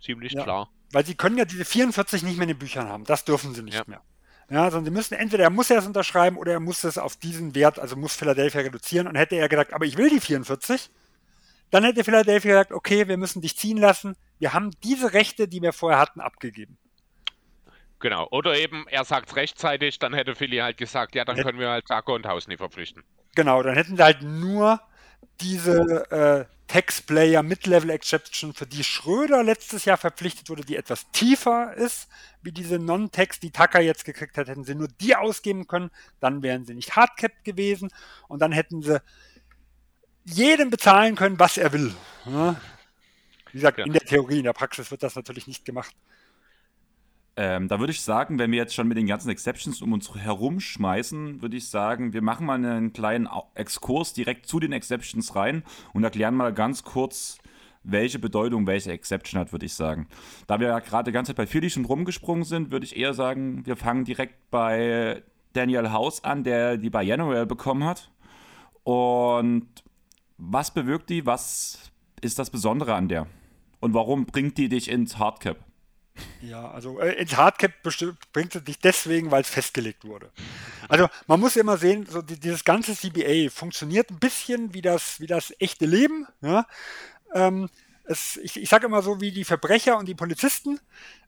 ziemlich 0.00 0.32
ja. 0.32 0.42
klar. 0.42 0.70
Weil 0.92 1.06
sie 1.06 1.14
können 1.14 1.38
ja 1.38 1.44
diese 1.44 1.64
44 1.64 2.22
nicht 2.22 2.36
mehr 2.36 2.44
in 2.44 2.54
den 2.54 2.58
Büchern 2.58 2.88
haben. 2.88 3.04
Das 3.04 3.24
dürfen 3.24 3.54
sie 3.54 3.62
nicht 3.62 3.78
ja. 3.78 3.84
mehr. 3.86 4.02
Ja, 4.50 4.70
sondern 4.70 4.84
sie 4.84 4.90
müssen 4.90 5.14
entweder 5.14 5.44
er 5.44 5.50
muss 5.50 5.70
erst 5.70 5.86
unterschreiben 5.86 6.36
oder 6.36 6.52
er 6.52 6.60
muss 6.60 6.84
es 6.84 6.98
auf 6.98 7.16
diesen 7.16 7.54
Wert, 7.54 7.78
also 7.78 7.96
muss 7.96 8.14
Philadelphia 8.14 8.60
reduzieren. 8.60 9.06
Und 9.06 9.16
hätte 9.16 9.36
er 9.36 9.48
gesagt, 9.48 9.72
aber 9.72 9.86
ich 9.86 9.96
will 9.96 10.10
die 10.10 10.20
44, 10.20 10.90
dann 11.70 11.84
hätte 11.84 12.04
Philadelphia 12.04 12.50
gesagt, 12.50 12.72
okay, 12.72 13.08
wir 13.08 13.16
müssen 13.16 13.40
dich 13.40 13.56
ziehen 13.56 13.78
lassen. 13.78 14.14
Wir 14.38 14.52
haben 14.52 14.70
diese 14.84 15.14
Rechte, 15.14 15.48
die 15.48 15.62
wir 15.62 15.72
vorher 15.72 15.98
hatten, 15.98 16.20
abgegeben. 16.20 16.76
Genau. 17.98 18.28
Oder 18.30 18.58
eben, 18.58 18.86
er 18.88 19.04
sagt 19.04 19.30
es 19.30 19.36
rechtzeitig, 19.36 19.98
dann 19.98 20.12
hätte 20.12 20.34
Philly 20.34 20.58
halt 20.58 20.76
gesagt, 20.76 21.14
ja, 21.14 21.24
dann 21.24 21.36
können 21.36 21.58
wir 21.58 21.70
halt 21.70 21.86
Taco 21.86 22.14
und 22.14 22.26
Hausney 22.26 22.58
verpflichten. 22.58 23.04
Genau, 23.34 23.62
dann 23.62 23.74
hätten 23.74 23.96
sie 23.96 24.02
halt 24.02 24.22
nur 24.22 24.80
diese 25.40 26.10
äh, 26.10 26.44
Text-Player 26.72 27.42
Mid-Level 27.42 27.90
Exception, 27.90 28.54
für 28.54 28.66
die 28.66 28.82
Schröder 28.82 29.42
letztes 29.42 29.84
Jahr 29.84 29.98
verpflichtet 29.98 30.48
wurde, 30.48 30.64
die 30.64 30.76
etwas 30.76 31.10
tiefer 31.12 31.74
ist, 31.74 32.08
wie 32.40 32.52
diese 32.52 32.78
Non-Text, 32.78 33.42
die 33.42 33.50
Tucker 33.50 33.80
jetzt 33.80 34.04
gekriegt 34.04 34.38
hat, 34.38 34.48
hätten 34.48 34.64
sie 34.64 34.74
nur 34.74 34.88
die 34.88 35.14
ausgeben 35.14 35.66
können, 35.66 35.90
dann 36.20 36.42
wären 36.42 36.64
sie 36.64 36.74
nicht 36.74 36.96
hardcapped 36.96 37.44
gewesen 37.44 37.90
und 38.28 38.40
dann 38.40 38.52
hätten 38.52 38.82
sie 38.82 39.02
jedem 40.24 40.70
bezahlen 40.70 41.14
können, 41.14 41.38
was 41.38 41.58
er 41.58 41.72
will. 41.72 41.94
Ja? 42.24 42.60
Wie 43.50 43.58
gesagt, 43.58 43.78
ja. 43.78 43.84
in 43.84 43.92
der 43.92 44.02
Theorie, 44.02 44.38
in 44.38 44.44
der 44.44 44.54
Praxis 44.54 44.90
wird 44.90 45.02
das 45.02 45.14
natürlich 45.14 45.46
nicht 45.46 45.64
gemacht. 45.64 45.94
Ähm, 47.34 47.68
da 47.68 47.80
würde 47.80 47.92
ich 47.92 48.02
sagen, 48.02 48.38
wenn 48.38 48.50
wir 48.50 48.58
jetzt 48.58 48.74
schon 48.74 48.88
mit 48.88 48.98
den 48.98 49.06
ganzen 49.06 49.30
Exceptions 49.30 49.80
um 49.80 49.94
uns 49.94 50.14
herumschmeißen, 50.14 51.40
würde 51.40 51.56
ich 51.56 51.68
sagen, 51.68 52.12
wir 52.12 52.20
machen 52.20 52.44
mal 52.44 52.54
einen 52.54 52.92
kleinen 52.92 53.26
Exkurs 53.54 54.12
direkt 54.12 54.46
zu 54.46 54.60
den 54.60 54.72
Exceptions 54.72 55.34
rein 55.34 55.62
und 55.94 56.04
erklären 56.04 56.34
mal 56.34 56.52
ganz 56.52 56.82
kurz, 56.82 57.38
welche 57.84 58.18
Bedeutung 58.18 58.66
welche 58.66 58.92
Exception 58.92 59.40
hat, 59.40 59.52
würde 59.52 59.66
ich 59.66 59.74
sagen. 59.74 60.08
Da 60.46 60.60
wir 60.60 60.68
ja 60.68 60.78
gerade 60.80 61.10
die 61.10 61.14
ganze 61.14 61.30
Zeit 61.30 61.36
bei 61.36 61.46
Philly 61.46 61.70
schon 61.70 61.86
rumgesprungen 61.86 62.44
sind, 62.44 62.70
würde 62.70 62.84
ich 62.84 62.96
eher 62.96 63.14
sagen, 63.14 63.64
wir 63.66 63.76
fangen 63.76 64.04
direkt 64.04 64.50
bei 64.50 65.22
Daniel 65.54 65.90
House 65.90 66.22
an, 66.24 66.44
der 66.44 66.76
die 66.76 66.90
bei 66.90 67.02
January 67.02 67.46
bekommen 67.46 67.84
hat. 67.84 68.10
Und 68.84 69.68
was 70.36 70.72
bewirkt 70.72 71.08
die? 71.08 71.24
Was 71.24 71.92
ist 72.20 72.38
das 72.38 72.50
Besondere 72.50 72.94
an 72.94 73.08
der? 73.08 73.26
Und 73.80 73.94
warum 73.94 74.26
bringt 74.26 74.58
die 74.58 74.68
dich 74.68 74.90
ins 74.90 75.18
Hardcap? 75.18 75.56
Ja, 76.42 76.70
also 76.70 77.00
äh, 77.00 77.14
ins 77.14 77.36
Hardcap 77.36 77.72
bringt 78.32 78.54
es 78.54 78.64
dich 78.64 78.78
deswegen, 78.78 79.30
weil 79.30 79.42
es 79.42 79.48
festgelegt 79.48 80.04
wurde. 80.04 80.30
Also 80.88 81.08
man 81.26 81.40
muss 81.40 81.56
immer 81.56 81.76
sehen, 81.76 82.06
so 82.06 82.20
die, 82.20 82.38
dieses 82.38 82.64
ganze 82.64 82.94
CBA 82.94 83.50
funktioniert 83.50 84.10
ein 84.10 84.18
bisschen 84.18 84.74
wie 84.74 84.82
das, 84.82 85.20
wie 85.20 85.26
das 85.26 85.54
echte 85.58 85.86
Leben. 85.86 86.26
Ja? 86.40 86.66
Ähm, 87.34 87.68
es, 88.04 88.36
ich, 88.38 88.60
ich 88.60 88.68
sage 88.68 88.86
immer 88.86 89.02
so 89.02 89.20
wie 89.20 89.30
die 89.30 89.44
Verbrecher 89.44 89.96
und 89.98 90.06
die 90.06 90.14
Polizisten. 90.14 90.80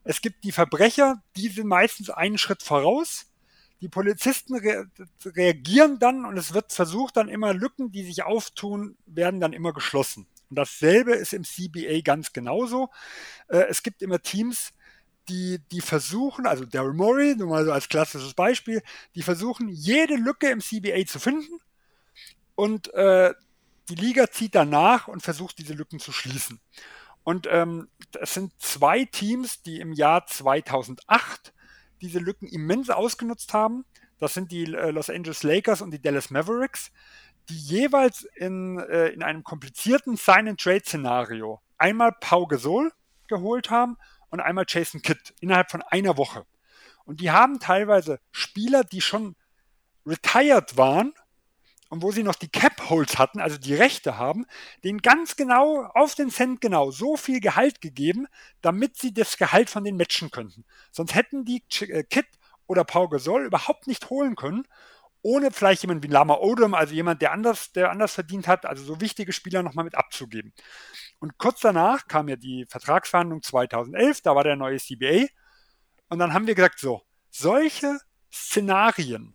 Es 0.03 0.21
gibt 0.21 0.43
die 0.43 0.51
Verbrecher, 0.51 1.23
die 1.35 1.47
sind 1.47 1.67
meistens 1.67 2.09
einen 2.09 2.37
Schritt 2.37 2.61
voraus. 2.61 3.27
Die 3.81 3.89
Polizisten 3.89 4.55
re 4.55 4.87
reagieren 5.25 5.99
dann 5.99 6.25
und 6.25 6.37
es 6.37 6.53
wird 6.53 6.73
versucht 6.73 7.17
dann 7.17 7.29
immer 7.29 7.53
Lücken, 7.53 7.91
die 7.91 8.03
sich 8.03 8.23
auftun, 8.23 8.97
werden 9.05 9.39
dann 9.39 9.53
immer 9.53 9.73
geschlossen. 9.73 10.27
Und 10.49 10.57
dasselbe 10.57 11.13
ist 11.13 11.33
im 11.33 11.43
CBA 11.43 12.01
ganz 12.03 12.33
genauso. 12.33 12.89
Äh, 13.47 13.65
es 13.69 13.83
gibt 13.83 14.01
immer 14.01 14.21
Teams, 14.21 14.73
die, 15.27 15.59
die 15.71 15.81
versuchen, 15.81 16.45
also 16.45 16.65
Daryl 16.65 16.93
Morey, 16.93 17.35
nur 17.35 17.49
mal 17.49 17.65
so 17.65 17.71
als 17.71 17.89
klassisches 17.89 18.33
Beispiel, 18.33 18.83
die 19.15 19.23
versuchen, 19.23 19.69
jede 19.69 20.15
Lücke 20.15 20.49
im 20.49 20.61
CBA 20.61 21.05
zu 21.07 21.19
finden 21.19 21.59
und 22.55 22.93
äh, 22.93 23.33
die 23.89 23.95
Liga 23.95 24.29
zieht 24.29 24.55
danach 24.55 25.07
und 25.07 25.21
versucht, 25.21 25.57
diese 25.59 25.73
Lücken 25.73 25.99
zu 25.99 26.11
schließen. 26.11 26.59
Und 27.23 27.47
ähm, 27.49 27.87
es 28.19 28.33
sind 28.33 28.53
zwei 28.59 29.05
Teams, 29.05 29.61
die 29.63 29.79
im 29.79 29.93
Jahr 29.93 30.25
2008 30.27 31.53
diese 32.01 32.19
Lücken 32.19 32.47
immens 32.47 32.89
ausgenutzt 32.89 33.53
haben. 33.53 33.85
Das 34.19 34.33
sind 34.33 34.51
die 34.51 34.63
äh, 34.63 34.91
Los 34.91 35.09
Angeles 35.09 35.43
Lakers 35.43 35.81
und 35.81 35.91
die 35.91 36.01
Dallas 36.01 36.29
Mavericks, 36.29 36.91
die 37.49 37.57
jeweils 37.57 38.27
in, 38.35 38.79
äh, 38.79 39.07
in 39.07 39.23
einem 39.23 39.43
komplizierten 39.43 40.17
Sign-and-Trade-Szenario 40.17 41.61
einmal 41.77 42.11
Pau 42.19 42.47
Gasol 42.47 42.91
geholt 43.27 43.69
haben 43.69 43.97
und 44.29 44.39
einmal 44.39 44.65
Jason 44.67 45.01
Kidd 45.01 45.33
innerhalb 45.39 45.71
von 45.71 45.81
einer 45.81 46.17
Woche. 46.17 46.45
Und 47.05 47.21
die 47.21 47.31
haben 47.31 47.59
teilweise 47.59 48.19
Spieler, 48.31 48.83
die 48.83 49.01
schon 49.01 49.35
retired 50.05 50.77
waren 50.77 51.13
und 51.89 52.01
wo 52.01 52.11
sie 52.11 52.23
noch 52.23 52.35
die 52.35 52.49
Cap 52.49 52.89
Holds 52.89 53.17
hatten, 53.17 53.39
also 53.39 53.57
die 53.57 53.75
Rechte 53.75 54.17
haben, 54.17 54.45
denen 54.83 55.01
ganz 55.01 55.35
genau 55.35 55.83
auf 55.93 56.15
den 56.15 56.29
Cent 56.29 56.61
genau 56.61 56.91
so 56.91 57.15
viel 57.15 57.39
Gehalt 57.39 57.81
gegeben, 57.81 58.27
damit 58.61 58.97
sie 58.97 59.13
das 59.13 59.37
Gehalt 59.37 59.69
von 59.69 59.83
den 59.83 59.97
matchen 59.97 60.31
könnten. 60.31 60.65
Sonst 60.91 61.15
hätten 61.15 61.45
die 61.45 61.63
äh, 61.81 62.03
Kid 62.03 62.25
oder 62.67 62.83
Paul 62.83 63.09
Gasol 63.09 63.45
überhaupt 63.45 63.87
nicht 63.87 64.09
holen 64.09 64.35
können, 64.35 64.67
ohne 65.25 65.49
vielleicht 65.49 65.81
jemand 65.81 66.03
wie 66.03 66.07
Lama 66.07 66.35
Odom, 66.35 66.75
also 66.75 66.93
jemand, 66.93 67.19
der 67.19 67.31
anders, 67.31 67.71
der 67.71 67.89
anders 67.89 68.13
verdient 68.13 68.47
hat, 68.47 68.63
also 68.67 68.83
so 68.83 69.01
wichtige 69.01 69.33
Spieler 69.33 69.63
nochmal 69.63 69.83
mit 69.83 69.95
abzugeben. 69.95 70.53
Und 71.17 71.39
kurz 71.39 71.61
danach 71.61 72.07
kam 72.07 72.27
ja 72.27 72.35
die 72.35 72.67
Vertragsverhandlung 72.69 73.41
2011, 73.41 74.21
da 74.21 74.35
war 74.35 74.43
der 74.43 74.55
neue 74.55 74.77
CBA. 74.77 75.25
Und 76.09 76.19
dann 76.19 76.31
haben 76.31 76.45
wir 76.45 76.53
gesagt, 76.53 76.77
so, 76.77 77.01
solche 77.31 77.97
Szenarien 78.31 79.34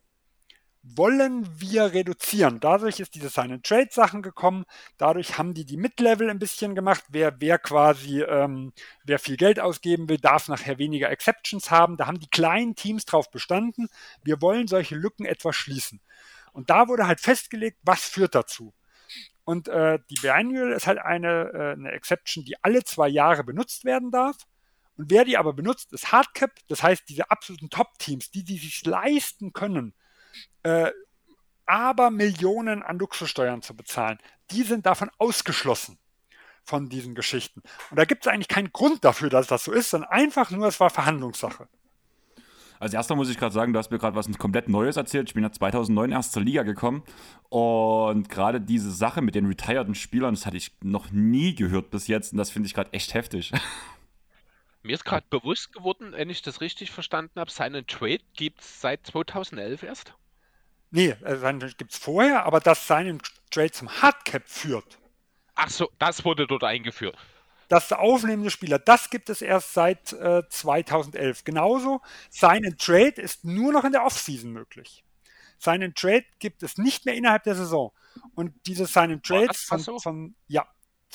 wollen 0.83 1.47
wir 1.61 1.93
reduzieren. 1.93 2.59
Dadurch 2.61 3.01
ist 3.01 3.15
diese 3.15 3.29
Sign-and-Trade-Sachen 3.29 4.23
gekommen. 4.23 4.65
Dadurch 4.97 5.37
haben 5.37 5.53
die 5.53 5.67
die 5.67 5.77
Mid-Level 5.77 6.31
ein 6.31 6.39
bisschen 6.39 6.75
gemacht. 6.75 7.05
Wer, 7.11 7.41
wer 7.41 7.59
quasi, 7.59 8.23
ähm, 8.23 8.73
wer 9.05 9.19
viel 9.19 9.37
Geld 9.37 9.61
ausgeben 9.61 10.09
will, 10.09 10.17
darf 10.19 10.49
nachher 10.49 10.79
weniger 10.79 11.11
Exceptions 11.11 11.71
haben. 11.71 11.97
Da 11.97 12.07
haben 12.07 12.19
die 12.19 12.31
kleinen 12.31 12.77
Teams 12.77 13.05
drauf 13.05 13.31
bestanden. 13.31 13.89
Wir 14.23 14.41
wollen 14.41 14.69
solche 14.69 14.97
Lücken 14.97 15.27
etwas 15.27 15.57
schließen. 15.57 16.01
Und 16.53 16.71
da 16.71 16.89
wurde 16.89 17.07
halt 17.07 17.21
festgelegt, 17.21 17.79
was 17.83 18.05
führt 18.05 18.35
dazu. 18.35 18.73
Und 19.45 19.69
äh, 19.69 19.99
die 20.09 20.21
Biannual 20.21 20.73
ist 20.73 20.87
halt 20.87 20.99
eine, 20.99 21.51
äh, 21.53 21.73
eine 21.73 21.93
Exception, 21.93 22.45
die 22.45 22.57
alle 22.63 22.85
zwei 22.85 23.09
Jahre 23.09 23.45
benutzt 23.45 23.85
werden 23.85 24.11
darf. 24.11 24.37
Und 24.97 25.11
wer 25.11 25.25
die 25.25 25.37
aber 25.37 25.53
benutzt, 25.53 25.93
ist 25.93 26.13
Hardcap. 26.13 26.53
Das 26.69 26.83
heißt, 26.83 27.09
diese 27.09 27.31
absoluten 27.31 27.71
Top-Teams, 27.71 28.31
die, 28.31 28.45
die 28.45 28.59
sich 28.59 28.85
leisten 28.85 29.53
können, 29.53 29.95
äh, 30.63 30.91
aber 31.67 32.11
Millionen 32.11 32.83
an 32.83 32.99
Luxussteuern 32.99 33.63
zu 33.63 33.77
bezahlen. 33.77 34.19
Die 34.51 34.63
sind 34.63 34.87
davon 34.87 35.11
ausgeschlossen 35.19 35.99
von 36.65 36.89
diesen 36.89 37.15
Geschichten. 37.15 37.63
Und 37.91 37.99
da 37.99 38.05
gibt 38.05 38.27
es 38.27 38.33
eigentlich 38.33 38.49
keinen 38.49 38.73
Grund 38.73 39.05
dafür, 39.05 39.31
dass 39.31 39.47
das 39.47 39.65
so 39.65 39.73
ist, 39.73 39.91
sondern 39.91 40.11
einfach 40.11 40.51
nur, 40.51 40.67
es 40.67 40.81
war 40.81 40.91
Verhandlungssache. 40.91 41.69
Als 42.81 42.95
erster 42.95 43.15
muss 43.15 43.29
ich 43.29 43.37
gerade 43.37 43.53
sagen, 43.53 43.75
du 43.75 43.79
hast 43.79 43.91
mir 43.91 43.99
gerade 43.99 44.17
was 44.17 44.27
komplett 44.39 44.69
Neues 44.69 44.97
erzählt. 44.97 45.29
Ich 45.29 45.35
bin 45.35 45.43
ja 45.43 45.53
2009 45.53 46.13
erst 46.13 46.33
zur 46.33 46.43
Liga 46.43 46.63
gekommen 46.63 47.03
und 47.51 48.31
gerade 48.31 48.59
diese 48.59 48.91
Sache 48.91 49.21
mit 49.21 49.35
den 49.35 49.45
retireden 49.45 49.95
Spielern, 49.95 50.35
das 50.35 50.47
hatte 50.47 50.57
ich 50.57 50.73
noch 50.83 51.11
nie 51.13 51.55
gehört 51.55 51.91
bis 51.91 52.07
jetzt 52.07 52.33
und 52.33 52.39
das 52.39 52.51
finde 52.51 52.69
ich 52.69 52.75
gerade 52.75 52.93
echt 52.95 53.13
heftig. 53.13 53.53
Mir 54.83 54.95
ist 54.95 55.05
gerade 55.05 55.27
bewusst 55.29 55.73
geworden, 55.73 56.13
wenn 56.13 56.31
ich 56.31 56.43
das 56.43 56.61
richtig 56.61 56.91
verstanden 56.91 57.39
habe, 57.39 57.51
seinen 57.51 57.87
Trade 57.87 58.23
gibt 58.35 58.61
es 58.61 58.81
seit 58.81 59.07
2011 59.07 59.83
erst? 59.83 60.15
Nee, 60.91 61.11
äh, 61.23 61.37
seinen 61.37 61.61
gibt 61.77 61.93
es 61.93 61.99
vorher, 61.99 62.45
aber 62.45 62.61
dass 62.61 62.87
seinen 62.87 63.21
Trade 63.51 63.73
zum 63.73 63.91
Hardcap 63.91 64.49
führt. 64.49 64.99
Ach 65.55 65.69
so, 65.69 65.91
das 65.99 66.25
wurde 66.25 66.47
dort 66.47 66.65
eingeführt. 66.65 67.17
Das 67.69 67.93
aufnehmende 67.93 68.51
Spieler, 68.51 68.79
das 68.79 69.11
gibt 69.11 69.31
es 69.31 69.43
erst 69.43 69.75
seit 69.75 70.13
äh, 70.15 70.43
2011. 70.49 71.45
Genauso, 71.45 72.01
seinen 72.31 72.77
Trade 72.79 73.21
ist 73.21 73.45
nur 73.45 73.73
noch 73.73 73.85
in 73.85 73.93
der 73.93 74.05
Offseason 74.05 74.51
möglich. 74.51 75.05
Seinen 75.59 75.95
Trade 75.95 76.25
gibt 76.39 76.63
es 76.63 76.79
nicht 76.79 77.05
mehr 77.05 77.15
innerhalb 77.15 77.45
der 77.45 77.55
Saison. 77.55 77.93
Und 78.35 78.55
diese 78.67 78.87
seinen 78.87 79.23
Trades 79.23 79.63
von, 79.63 79.79
so? 79.79 79.99
von, 79.99 80.35
ja, 80.49 80.67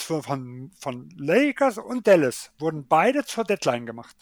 von, 0.01 0.71
von 0.79 1.09
Lakers 1.17 1.77
und 1.77 2.07
Dallas 2.07 2.51
wurden 2.59 2.87
beide 2.87 3.25
zur 3.25 3.43
Deadline 3.43 3.85
gemacht. 3.85 4.15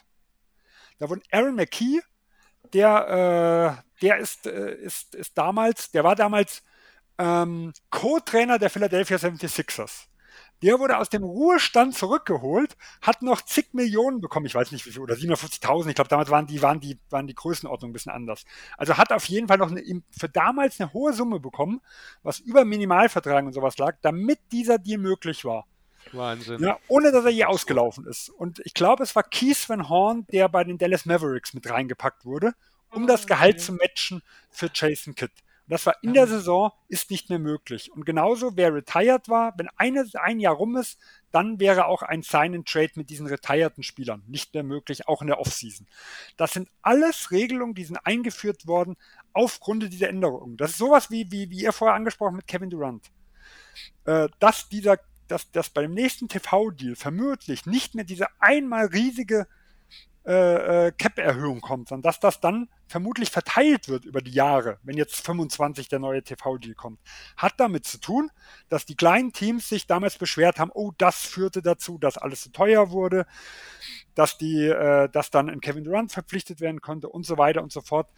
Da 0.99 1.09
wurden 1.09 1.23
Aaron 1.31 1.55
McKee, 1.55 2.01
der, 2.73 3.83
äh, 3.83 4.01
der 4.01 4.17
ist, 4.17 4.45
äh, 4.47 4.75
ist, 4.75 5.15
ist 5.15 5.37
damals, 5.37 5.91
der 5.91 6.03
war 6.03 6.15
damals 6.15 6.63
ähm, 7.17 7.73
Co-Trainer 7.89 8.59
der 8.59 8.69
Philadelphia 8.69 9.17
76ers. 9.17 10.05
Der 10.63 10.79
wurde 10.79 10.97
aus 10.97 11.09
dem 11.09 11.23
Ruhestand 11.23 11.93
zurückgeholt, 11.93 12.77
hat 13.01 13.21
noch 13.21 13.41
zig 13.41 13.73
Millionen 13.73 14.21
bekommen, 14.21 14.45
ich 14.45 14.55
weiß 14.55 14.71
nicht 14.71 14.85
wie 14.85 14.91
viel, 14.91 15.01
oder 15.01 15.15
750.000, 15.15 15.89
ich 15.89 15.95
glaube, 15.95 16.09
damals 16.09 16.29
waren 16.29 16.47
die, 16.47 16.61
waren, 16.61 16.79
die, 16.79 16.97
waren 17.09 17.27
die 17.27 17.35
Größenordnung 17.35 17.91
ein 17.91 17.93
bisschen 17.93 18.13
anders. 18.13 18.45
Also 18.77 18.97
hat 18.97 19.11
auf 19.11 19.25
jeden 19.25 19.49
Fall 19.49 19.57
noch 19.57 19.69
eine, 19.69 19.83
für 20.17 20.29
damals 20.29 20.79
eine 20.79 20.93
hohe 20.93 21.11
Summe 21.11 21.41
bekommen, 21.41 21.81
was 22.23 22.39
über 22.39 22.63
Minimalvertrag 22.63 23.45
und 23.45 23.53
sowas 23.53 23.77
lag, 23.77 23.97
damit 24.01 24.39
dieser 24.51 24.77
Deal 24.77 24.99
möglich 24.99 25.43
war. 25.43 25.67
Wahnsinn. 26.13 26.61
Ja, 26.61 26.77
ohne 26.87 27.11
dass 27.11 27.25
er 27.25 27.31
je 27.31 27.45
ausgelaufen 27.45 28.05
ist. 28.05 28.29
Und 28.29 28.59
ich 28.65 28.73
glaube, 28.73 29.03
es 29.03 29.15
war 29.15 29.23
Keith 29.23 29.67
Van 29.67 29.89
Horn, 29.89 30.25
der 30.31 30.47
bei 30.49 30.63
den 30.63 30.77
Dallas 30.77 31.05
Mavericks 31.05 31.53
mit 31.53 31.69
reingepackt 31.69 32.25
wurde, 32.25 32.53
um 32.89 33.07
das 33.07 33.23
ah, 33.23 33.27
Gehalt 33.27 33.61
zu 33.61 33.73
matchen 33.73 34.21
für 34.49 34.69
Jason 34.73 35.15
Kidd. 35.15 35.31
Das 35.67 35.85
war 35.85 35.95
in 36.01 36.13
der 36.13 36.27
Saison, 36.27 36.71
ist 36.89 37.09
nicht 37.09 37.29
mehr 37.29 37.39
möglich. 37.39 37.91
Und 37.91 38.05
genauso, 38.05 38.57
wer 38.57 38.73
retired 38.73 39.29
war, 39.29 39.53
wenn 39.57 39.69
eine, 39.77 40.05
ein 40.15 40.39
Jahr 40.39 40.55
rum 40.55 40.75
ist, 40.75 40.99
dann 41.31 41.59
wäre 41.59 41.85
auch 41.85 42.01
ein 42.01 42.21
Sign-and-Trade 42.21 42.91
mit 42.95 43.09
diesen 43.09 43.27
retireden 43.27 43.83
Spielern 43.83 44.23
nicht 44.27 44.53
mehr 44.53 44.63
möglich, 44.63 45.07
auch 45.07 45.21
in 45.21 45.27
der 45.27 45.39
Offseason. 45.39 45.87
Das 46.35 46.51
sind 46.51 46.69
alles 46.81 47.31
Regelungen, 47.31 47.75
die 47.75 47.85
sind 47.85 47.97
eingeführt 48.03 48.67
worden 48.67 48.97
aufgrund 49.31 49.91
dieser 49.91 50.09
Änderungen. 50.09 50.57
Das 50.57 50.71
ist 50.71 50.77
sowas 50.77 51.09
wie, 51.09 51.31
wie, 51.31 51.49
wie 51.49 51.63
ihr 51.63 51.71
vorher 51.71 51.95
angesprochen 51.95 52.35
mit 52.35 52.47
Kevin 52.47 52.69
Durant. 52.69 53.09
Äh, 54.05 54.27
dass 54.39 54.67
dieser, 54.67 54.99
dass, 55.27 55.49
dass 55.51 55.69
bei 55.69 55.83
dem 55.83 55.93
nächsten 55.93 56.27
TV-Deal 56.27 56.95
vermutlich 56.95 57.65
nicht 57.65 57.95
mehr 57.95 58.03
diese 58.03 58.27
einmal 58.39 58.87
riesige 58.87 59.47
äh, 60.25 60.87
äh, 60.87 60.91
Cap-Erhöhung 60.93 61.59
kommt, 61.59 61.89
sondern 61.89 62.03
dass 62.03 62.19
das 62.19 62.39
dann 62.39 62.69
vermutlich 62.87 63.29
verteilt 63.29 63.89
wird 63.89 64.05
über 64.05 64.21
die 64.21 64.31
Jahre, 64.31 64.79
wenn 64.83 64.95
jetzt 64.95 65.15
25 65.25 65.89
der 65.89 65.99
neue 65.99 66.23
TV-Deal 66.23 66.75
kommt, 66.75 67.01
hat 67.35 67.55
damit 67.57 67.85
zu 67.85 67.99
tun, 67.99 68.31
dass 68.69 68.85
die 68.85 68.95
kleinen 68.95 69.33
Teams 69.33 69.67
sich 69.67 69.85
damals 69.85 70.17
beschwert 70.17 70.59
haben, 70.59 70.71
oh, 70.73 70.93
das 70.97 71.25
führte 71.25 71.61
dazu, 71.61 71.97
dass 71.97 72.17
alles 72.17 72.41
zu 72.41 72.53
teuer 72.53 72.91
wurde, 72.91 73.25
dass 74.15 74.37
die, 74.37 74.65
äh, 74.65 75.09
dass 75.09 75.29
dann 75.29 75.49
ein 75.49 75.59
Kevin 75.59 75.83
Durant 75.83 76.13
verpflichtet 76.13 76.61
werden 76.61 76.79
konnte 76.79 77.09
und 77.09 77.25
so 77.25 77.37
weiter 77.37 77.61
und 77.61 77.73
so 77.73 77.81
fort. 77.81 78.09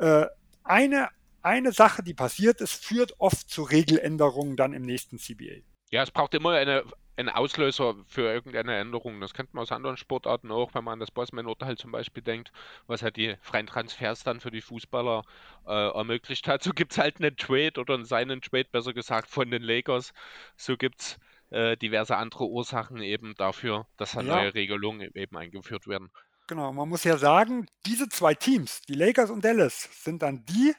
Äh, 0.00 0.26
eine, 0.64 1.10
eine 1.42 1.70
Sache, 1.70 2.02
die 2.02 2.14
passiert 2.14 2.60
ist, 2.60 2.84
führt 2.84 3.14
oft 3.18 3.48
zu 3.48 3.62
Regeländerungen 3.62 4.56
dann 4.56 4.72
im 4.72 4.82
nächsten 4.82 5.18
CBA. 5.18 5.62
Ja, 5.90 6.02
es 6.02 6.10
braucht 6.10 6.34
immer 6.34 6.52
eine 6.52 6.84
ein 7.16 7.28
Auslöser 7.28 7.94
für 8.06 8.22
irgendeine 8.22 8.76
Änderung. 8.78 9.20
Das 9.20 9.34
kennt 9.34 9.52
man 9.52 9.62
aus 9.62 9.72
anderen 9.72 9.96
Sportarten 9.96 10.50
auch, 10.50 10.74
wenn 10.74 10.84
man 10.84 10.94
an 10.94 11.00
das 11.00 11.10
Bossman-Urteil 11.10 11.76
zum 11.76 11.92
Beispiel 11.92 12.22
denkt, 12.22 12.52
was 12.86 13.02
halt 13.02 13.16
die 13.16 13.36
freien 13.42 13.66
Transfers 13.66 14.24
dann 14.24 14.40
für 14.40 14.50
die 14.50 14.62
Fußballer 14.62 15.22
äh, 15.66 15.90
ermöglicht 15.90 16.48
hat. 16.48 16.62
So 16.62 16.72
gibt 16.72 16.92
es 16.92 16.98
halt 16.98 17.20
einen 17.20 17.36
Trade 17.36 17.78
oder 17.78 17.94
einen 17.94 18.04
seinen 18.04 18.40
Trade, 18.40 18.68
besser 18.70 18.94
gesagt, 18.94 19.28
von 19.28 19.50
den 19.50 19.62
Lakers. 19.62 20.12
So 20.56 20.76
gibt 20.76 21.00
es 21.00 21.18
äh, 21.50 21.76
diverse 21.76 22.16
andere 22.16 22.46
Ursachen 22.46 23.02
eben 23.02 23.34
dafür, 23.36 23.86
dass 23.98 24.14
halt 24.14 24.26
ja. 24.26 24.36
neue 24.36 24.54
Regelungen 24.54 25.10
eben 25.14 25.36
eingeführt 25.36 25.86
werden. 25.86 26.10
Genau, 26.48 26.72
man 26.72 26.88
muss 26.88 27.04
ja 27.04 27.18
sagen, 27.18 27.66
diese 27.86 28.08
zwei 28.08 28.34
Teams, 28.34 28.82
die 28.82 28.94
Lakers 28.94 29.30
und 29.30 29.44
Dallas, 29.44 29.88
sind 30.02 30.22
dann 30.22 30.44
die, 30.46 30.74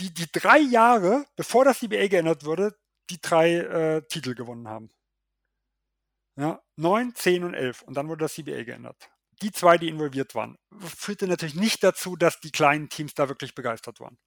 die 0.00 0.12
die 0.12 0.30
drei 0.32 0.58
Jahre, 0.58 1.26
bevor 1.36 1.64
das 1.64 1.80
CBA 1.80 2.06
geändert 2.08 2.44
wurde, 2.44 2.74
die 3.10 3.20
drei 3.20 3.56
äh, 3.56 4.02
Titel 4.08 4.34
gewonnen 4.34 4.68
haben. 4.68 4.90
Ja, 6.38 6.60
9, 6.76 7.14
10 7.14 7.44
und 7.44 7.54
11. 7.54 7.82
Und 7.82 7.94
dann 7.96 8.08
wurde 8.08 8.24
das 8.24 8.34
CBA 8.34 8.64
geändert. 8.64 8.96
Die 9.42 9.52
zwei, 9.52 9.76
die 9.78 9.88
involviert 9.88 10.34
waren, 10.34 10.56
führte 10.78 11.26
natürlich 11.28 11.54
nicht 11.54 11.82
dazu, 11.82 12.16
dass 12.16 12.40
die 12.40 12.50
kleinen 12.50 12.88
Teams 12.88 13.14
da 13.14 13.28
wirklich 13.28 13.54
begeistert 13.54 14.00
waren. 14.00 14.18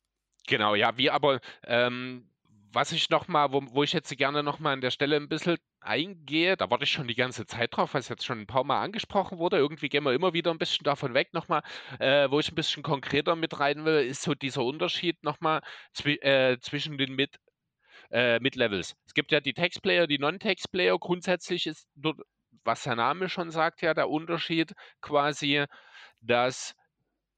Genau, 0.47 0.75
ja, 0.75 0.97
wie 0.97 1.09
aber, 1.09 1.39
ähm, 1.65 2.29
was 2.71 2.91
ich 2.91 3.09
nochmal, 3.09 3.51
wo, 3.51 3.61
wo 3.71 3.83
ich 3.83 3.93
jetzt 3.93 4.15
gerne 4.17 4.43
nochmal 4.43 4.73
an 4.73 4.81
der 4.81 4.91
Stelle 4.91 5.15
ein 5.15 5.29
bisschen 5.29 5.57
eingehe, 5.81 6.57
da 6.57 6.69
warte 6.69 6.83
ich 6.83 6.91
schon 6.91 7.07
die 7.07 7.15
ganze 7.15 7.45
Zeit 7.47 7.75
drauf, 7.75 7.95
es 7.95 8.09
jetzt 8.09 8.25
schon 8.25 8.39
ein 8.39 8.47
paar 8.47 8.63
Mal 8.63 8.81
angesprochen 8.81 9.39
wurde. 9.39 9.57
Irgendwie 9.57 9.89
gehen 9.89 10.03
wir 10.03 10.13
immer 10.13 10.33
wieder 10.33 10.51
ein 10.51 10.59
bisschen 10.59 10.83
davon 10.83 11.13
weg 11.13 11.33
nochmal, 11.33 11.61
äh, 11.99 12.29
wo 12.29 12.39
ich 12.39 12.51
ein 12.51 12.55
bisschen 12.55 12.83
konkreter 12.83 13.35
mit 13.35 13.59
rein 13.59 13.85
will, 13.85 14.05
ist 14.05 14.21
so 14.21 14.35
dieser 14.35 14.63
Unterschied 14.63 15.23
nochmal 15.23 15.61
zwi 15.93 16.15
äh, 16.17 16.59
zwischen 16.59 16.97
den 16.97 17.15
mit 17.15 17.39
äh, 18.11 18.39
Mid-Levels. 18.39 18.95
Es 19.05 19.13
gibt 19.13 19.31
ja 19.31 19.39
die 19.39 19.53
Text-Player, 19.53 20.07
die 20.07 20.19
Non-Text-Player. 20.19 20.97
Grundsätzlich 20.99 21.67
ist, 21.67 21.87
dort, 21.95 22.19
was 22.63 22.83
der 22.83 22.95
Name 22.95 23.29
schon 23.29 23.51
sagt, 23.51 23.81
ja 23.81 23.93
der 23.93 24.09
Unterschied 24.09 24.73
quasi, 25.01 25.65
dass 26.21 26.75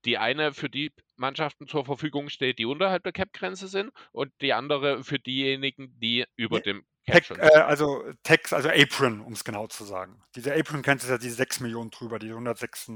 die 0.06 0.18
eine 0.18 0.54
für 0.54 0.70
die 0.70 0.92
Mannschaften 1.16 1.68
zur 1.68 1.86
Verfügung 1.86 2.30
steht, 2.30 2.60
die 2.60 2.66
unterhalb 2.66 3.04
der 3.04 3.12
Cap-Grenze 3.12 3.68
sind 3.68 3.92
und 4.12 4.32
die 4.42 4.54
andere 4.54 5.04
für 5.04 5.20
diejenigen, 5.20 6.00
die 6.00 6.26
über 6.36 6.58
nee, 6.58 6.64
dem 6.64 6.86
Cap 7.06 7.24
Tech, 7.24 7.38
äh, 7.38 7.60
also 7.60 8.04
Text, 8.24 8.54
also 8.54 8.70
Apron, 8.70 9.22
um 9.22 9.34
es 9.34 9.44
genau 9.44 9.68
zu 9.68 9.84
sagen. 9.86 10.22
Diese 10.36 10.54
Apron-Grenze 10.54 11.06
ist 11.08 11.12
ja 11.12 11.18
diese 11.18 11.36
6 11.36 11.62
Millionen 11.62 11.90
drüber, 11.90 12.20
die 12.20 12.30
106. 12.30 12.94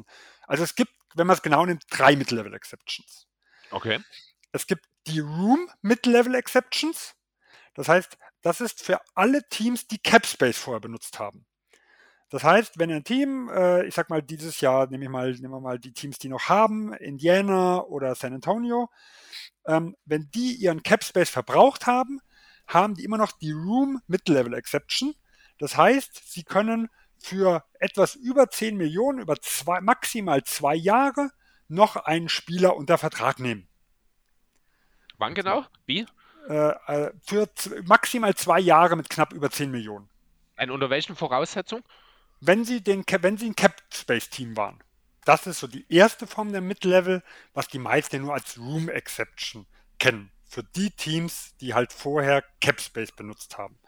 Also 0.48 0.64
es 0.64 0.76
gibt, 0.76 0.92
wenn 1.16 1.28
man 1.28 1.36
es 1.36 1.42
genau 1.42 1.66
nimmt, 1.66 1.84
drei 1.90 2.16
Mid-Level-Exceptions. 2.16 3.28
Okay. 3.72 4.00
Es 4.52 4.68
gibt 4.68 4.86
die 5.08 5.20
Room 5.20 5.70
Mid-Level-Exceptions. 5.82 7.15
Das 7.76 7.88
heißt, 7.88 8.18
das 8.42 8.62
ist 8.62 8.82
für 8.82 9.00
alle 9.14 9.48
Teams, 9.50 9.88
die 9.88 10.00
Cap 10.00 10.26
Space 10.26 10.58
vorher 10.58 10.82
benutzt 10.82 11.20
haben. 11.20 11.46
Das 12.30 12.44
heißt, 12.44 12.80
wenn 12.80 12.92
ein 12.92 13.04
Team, 13.04 13.50
äh, 13.50 13.86
ich 13.86 13.94
sag 13.94 14.10
mal, 14.10 14.22
dieses 14.24 14.60
Jahr 14.60 14.88
nehme 14.88 15.04
ich 15.04 15.10
mal, 15.10 15.32
nehmen 15.32 15.54
wir 15.54 15.60
mal 15.60 15.78
die 15.80 15.94
Teams, 15.94 16.18
die 16.18 16.30
noch 16.30 16.50
haben, 16.50 16.94
Indiana 16.94 17.82
oder 17.84 18.16
San 18.16 18.34
Antonio, 18.34 18.90
ähm, 19.68 19.96
wenn 20.06 20.30
die 20.34 20.54
ihren 20.56 20.82
Cap 20.82 21.04
Space 21.04 21.30
verbraucht 21.30 21.86
haben, 21.86 22.20
haben 22.68 22.96
die 22.96 23.04
immer 23.04 23.18
noch 23.18 23.32
die 23.32 23.52
Room 23.52 24.02
Mid-Level 24.08 24.56
Exception. 24.56 25.14
Das 25.60 25.78
heißt, 25.78 26.32
sie 26.32 26.44
können 26.44 26.90
für 27.20 27.64
etwas 27.80 28.16
über 28.16 28.50
10 28.50 28.76
Millionen, 28.76 29.20
über 29.20 29.36
zwei, 29.42 29.82
maximal 29.82 30.44
zwei 30.44 30.76
Jahre, 30.76 31.30
noch 31.68 31.96
einen 31.96 32.30
Spieler 32.30 32.76
unter 32.76 32.98
Vertrag 32.98 33.40
nehmen. 33.40 33.68
Wann 35.18 35.34
genau? 35.34 35.66
Wie? 35.86 36.06
Äh, 36.48 36.70
äh, 36.88 37.12
für 37.26 37.50
maximal 37.86 38.36
zwei 38.36 38.60
Jahre 38.60 38.96
mit 38.96 39.10
knapp 39.10 39.34
über 39.34 39.50
10 39.50 39.72
Millionen. 39.72 40.08
Und 40.58 40.72
unter 40.72 40.90
welchen 40.90 41.16
Voraussetzungen? 41.16 41.84
Wenn 42.40 42.66
sie, 42.66 42.82
den, 42.82 43.04
wenn 43.22 43.38
sie 43.38 43.48
ein 43.48 43.56
Cap 43.56 43.82
Space 43.92 44.30
Team 44.30 44.56
waren. 44.56 44.80
Das 45.26 45.48
ist 45.48 45.60
so 45.60 45.68
die 45.68 45.86
erste 45.90 46.28
Form 46.28 46.52
der 46.52 46.62
Mid-Level, 46.62 47.24
was 47.54 47.68
die 47.68 47.80
meisten 47.80 48.22
nur 48.22 48.34
als 48.36 48.60
Room 48.60 48.90
Exception 48.90 49.66
kennen. 49.98 50.32
Für 50.48 50.64
die 50.64 50.92
Teams, 50.92 51.56
die 51.60 51.74
halt 51.74 51.92
vorher 51.92 52.44
Cap 52.62 52.80
Space 52.80 53.12
benutzt 53.12 53.58
haben. 53.58 53.80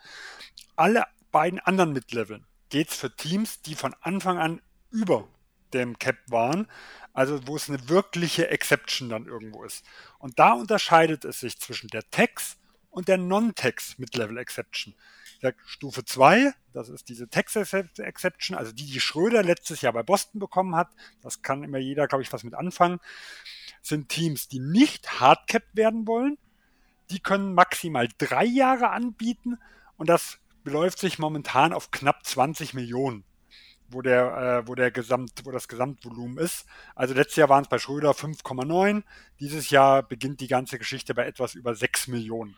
Alle 0.76 1.06
beiden 1.32 1.60
anderen 1.60 1.94
Mid-Leveln 1.94 2.48
geht 2.70 2.90
es 2.90 2.96
für 2.96 3.16
Teams, 3.16 3.62
die 3.62 3.76
von 3.76 3.96
Anfang 4.02 4.40
an 4.40 4.62
über 4.90 5.28
dem 5.74 6.00
Cap 6.00 6.18
waren, 6.28 6.68
also 7.14 7.48
wo 7.48 7.56
es 7.56 7.70
eine 7.70 7.90
wirkliche 7.90 8.50
Exception 8.50 9.10
dann 9.10 9.26
irgendwo 9.26 9.64
ist. 9.64 9.86
Und 10.20 10.40
da 10.40 10.54
unterscheidet 10.54 11.26
es 11.26 11.40
sich 11.40 11.60
zwischen 11.60 11.88
der 11.88 12.10
Tax 12.10 12.58
und 12.90 13.08
der 13.08 13.18
Non-Tax 13.18 13.98
Mid-Level 13.98 14.38
Exception. 14.38 14.96
Ja, 15.42 15.52
Stufe 15.66 16.04
2, 16.04 16.52
das 16.74 16.90
ist 16.90 17.10
diese 17.10 17.30
Tax 17.30 17.56
Exception, 17.56 18.58
also 18.58 18.72
die, 18.72 18.88
die 18.88 19.00
Schröder 19.00 19.44
letztes 19.44 19.82
Jahr 19.82 19.94
bei 19.94 20.02
Boston 20.02 20.40
bekommen 20.40 20.76
hat, 20.76 20.90
das 21.22 21.44
kann 21.44 21.64
immer 21.64 21.78
jeder, 21.78 22.08
glaube 22.08 22.24
ich, 22.24 22.34
was 22.34 22.44
mit 22.44 22.56
anfangen, 22.56 23.00
sind 23.84 24.10
Teams, 24.10 24.48
die 24.48 24.60
nicht 24.60 25.20
hardcapped 25.20 25.76
werden 25.76 26.08
wollen. 26.08 26.38
Die 27.12 27.20
können 27.20 27.54
maximal 27.54 28.10
drei 28.18 28.46
Jahre 28.46 28.90
anbieten 28.90 29.60
und 29.96 30.10
das 30.10 30.40
beläuft 30.64 31.00
sich 31.00 31.20
momentan 31.20 31.74
auf 31.74 31.92
knapp 31.92 32.26
20 32.26 32.74
Millionen 32.74 33.24
wo 33.90 34.02
der, 34.02 34.64
äh, 34.64 34.68
wo 34.68 34.76
der 34.76 34.92
Gesamt, 34.92 35.32
wo 35.44 35.52
das 35.52 35.68
Gesamtvolumen 35.68 36.38
ist. 36.38 36.66
Also 36.96 37.14
letztes 37.14 37.38
Jahr 37.38 37.50
waren 37.50 37.64
es 37.64 37.70
bei 37.70 37.80
Schröder 37.80 38.12
5,9. 38.12 39.04
Dieses 39.40 39.70
Jahr 39.70 40.04
beginnt 40.04 40.42
die 40.42 40.48
ganze 40.48 40.78
Geschichte 40.78 41.14
bei 41.14 41.26
etwas 41.26 41.56
über 41.56 41.76
6 41.76 42.08
Millionen. 42.08 42.56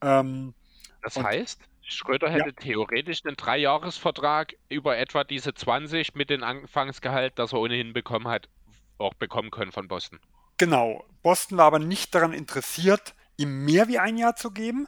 Ähm, 0.00 0.54
das 1.02 1.16
heißt, 1.16 1.60
Schröder 1.82 2.30
hätte 2.30 2.50
ja. 2.50 2.52
theoretisch 2.52 3.24
einen 3.24 3.36
Dreijahresvertrag 3.36 4.54
über 4.68 4.96
etwa 4.96 5.24
diese 5.24 5.54
20 5.54 6.14
mit 6.14 6.30
dem 6.30 6.42
Anfangsgehalt, 6.42 7.38
das 7.38 7.52
er 7.52 7.60
ohnehin 7.60 7.92
bekommen 7.92 8.28
hat, 8.28 8.48
auch 8.98 9.14
bekommen 9.14 9.50
können 9.50 9.72
von 9.72 9.88
Boston. 9.88 10.20
Genau. 10.58 11.04
Boston 11.22 11.58
war 11.58 11.66
aber 11.66 11.78
nicht 11.78 12.14
daran 12.14 12.32
interessiert, 12.32 13.14
ihm 13.36 13.64
mehr 13.64 13.88
wie 13.88 13.98
ein 13.98 14.16
Jahr 14.16 14.36
zu 14.36 14.50
geben, 14.50 14.86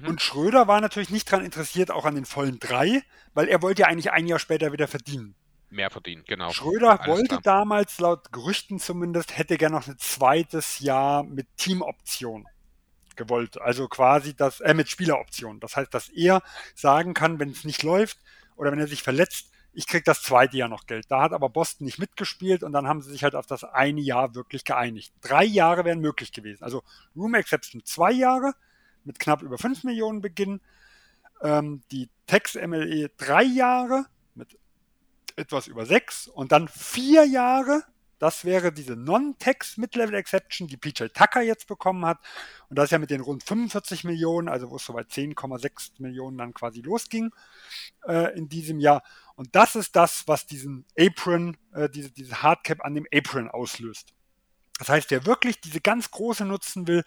Mhm. 0.00 0.08
Und 0.08 0.22
Schröder 0.22 0.66
war 0.66 0.80
natürlich 0.80 1.10
nicht 1.10 1.30
daran 1.30 1.44
interessiert, 1.44 1.90
auch 1.90 2.04
an 2.04 2.14
den 2.14 2.24
vollen 2.24 2.58
drei, 2.58 3.02
weil 3.34 3.48
er 3.48 3.62
wollte 3.62 3.82
ja 3.82 3.88
eigentlich 3.88 4.10
ein 4.10 4.26
Jahr 4.26 4.38
später 4.38 4.72
wieder 4.72 4.88
verdienen. 4.88 5.34
Mehr 5.70 5.90
verdienen, 5.90 6.24
genau. 6.26 6.50
Schröder 6.50 7.00
Alles 7.00 7.06
wollte 7.08 7.28
klar. 7.28 7.42
damals, 7.42 7.98
laut 7.98 8.32
Gerüchten 8.32 8.78
zumindest, 8.78 9.36
hätte 9.36 9.58
gerne 9.58 9.76
noch 9.76 9.86
ein 9.86 9.98
zweites 9.98 10.78
Jahr 10.78 11.24
mit 11.24 11.48
Teamoption 11.56 12.46
gewollt. 13.16 13.60
Also 13.60 13.88
quasi 13.88 14.34
das, 14.34 14.60
äh, 14.60 14.74
mit 14.74 14.88
Spieleroption. 14.88 15.60
Das 15.60 15.76
heißt, 15.76 15.92
dass 15.92 16.08
er 16.08 16.42
sagen 16.74 17.14
kann, 17.14 17.38
wenn 17.38 17.50
es 17.50 17.64
nicht 17.64 17.82
läuft 17.82 18.18
oder 18.56 18.72
wenn 18.72 18.78
er 18.78 18.86
sich 18.86 19.02
verletzt, 19.02 19.50
ich 19.72 19.88
krieg 19.88 20.04
das 20.04 20.22
zweite 20.22 20.56
Jahr 20.56 20.68
noch 20.68 20.86
Geld. 20.86 21.06
Da 21.10 21.22
hat 21.22 21.32
aber 21.32 21.48
Boston 21.48 21.84
nicht 21.84 21.98
mitgespielt 21.98 22.62
und 22.62 22.72
dann 22.72 22.86
haben 22.86 23.02
sie 23.02 23.10
sich 23.10 23.24
halt 23.24 23.34
auf 23.34 23.46
das 23.46 23.64
eine 23.64 24.00
Jahr 24.00 24.34
wirklich 24.34 24.64
geeinigt. 24.64 25.12
Drei 25.20 25.44
Jahre 25.44 25.84
wären 25.84 25.98
möglich 25.98 26.32
gewesen. 26.32 26.62
Also 26.62 26.82
Room 27.16 27.34
Exception 27.34 27.84
zwei 27.84 28.12
Jahre, 28.12 28.54
mit 29.04 29.18
knapp 29.18 29.42
über 29.42 29.58
5 29.58 29.84
Millionen 29.84 30.20
beginnen. 30.20 30.60
Ähm, 31.42 31.82
die 31.90 32.08
Tex 32.26 32.54
MLE 32.54 33.10
drei 33.16 33.42
Jahre 33.42 34.06
mit 34.34 34.58
etwas 35.36 35.66
über 35.66 35.86
6 35.86 36.28
und 36.28 36.52
dann 36.52 36.68
vier 36.68 37.24
Jahre. 37.24 37.84
Das 38.18 38.44
wäre 38.44 38.72
diese 38.72 38.96
Non-Tex 38.96 39.76
Mid-Level 39.76 40.14
Exception, 40.14 40.68
die 40.68 40.76
PJ 40.76 41.06
Tucker 41.08 41.42
jetzt 41.42 41.66
bekommen 41.66 42.06
hat. 42.06 42.18
Und 42.70 42.78
das 42.78 42.86
ist 42.86 42.90
ja 42.92 42.98
mit 42.98 43.10
den 43.10 43.20
rund 43.20 43.42
45 43.42 44.04
Millionen, 44.04 44.48
also 44.48 44.70
wo 44.70 44.76
es 44.76 44.84
so 44.84 44.92
bei 44.92 45.02
10,6 45.02 45.92
Millionen 45.98 46.38
dann 46.38 46.54
quasi 46.54 46.80
losging 46.80 47.32
äh, 48.06 48.34
in 48.38 48.48
diesem 48.48 48.78
Jahr. 48.78 49.02
Und 49.34 49.54
das 49.54 49.74
ist 49.74 49.96
das, 49.96 50.26
was 50.26 50.46
diesen 50.46 50.86
Apron, 50.98 51.56
äh, 51.74 51.90
diese, 51.90 52.12
diese 52.12 52.40
Hardcap 52.40 52.84
an 52.84 52.94
dem 52.94 53.06
Apron 53.12 53.50
auslöst. 53.50 54.14
Das 54.78 54.88
heißt, 54.88 55.10
der 55.10 55.26
wirklich 55.26 55.60
diese 55.60 55.80
ganz 55.80 56.10
große 56.10 56.44
nutzen 56.44 56.86
will, 56.86 57.04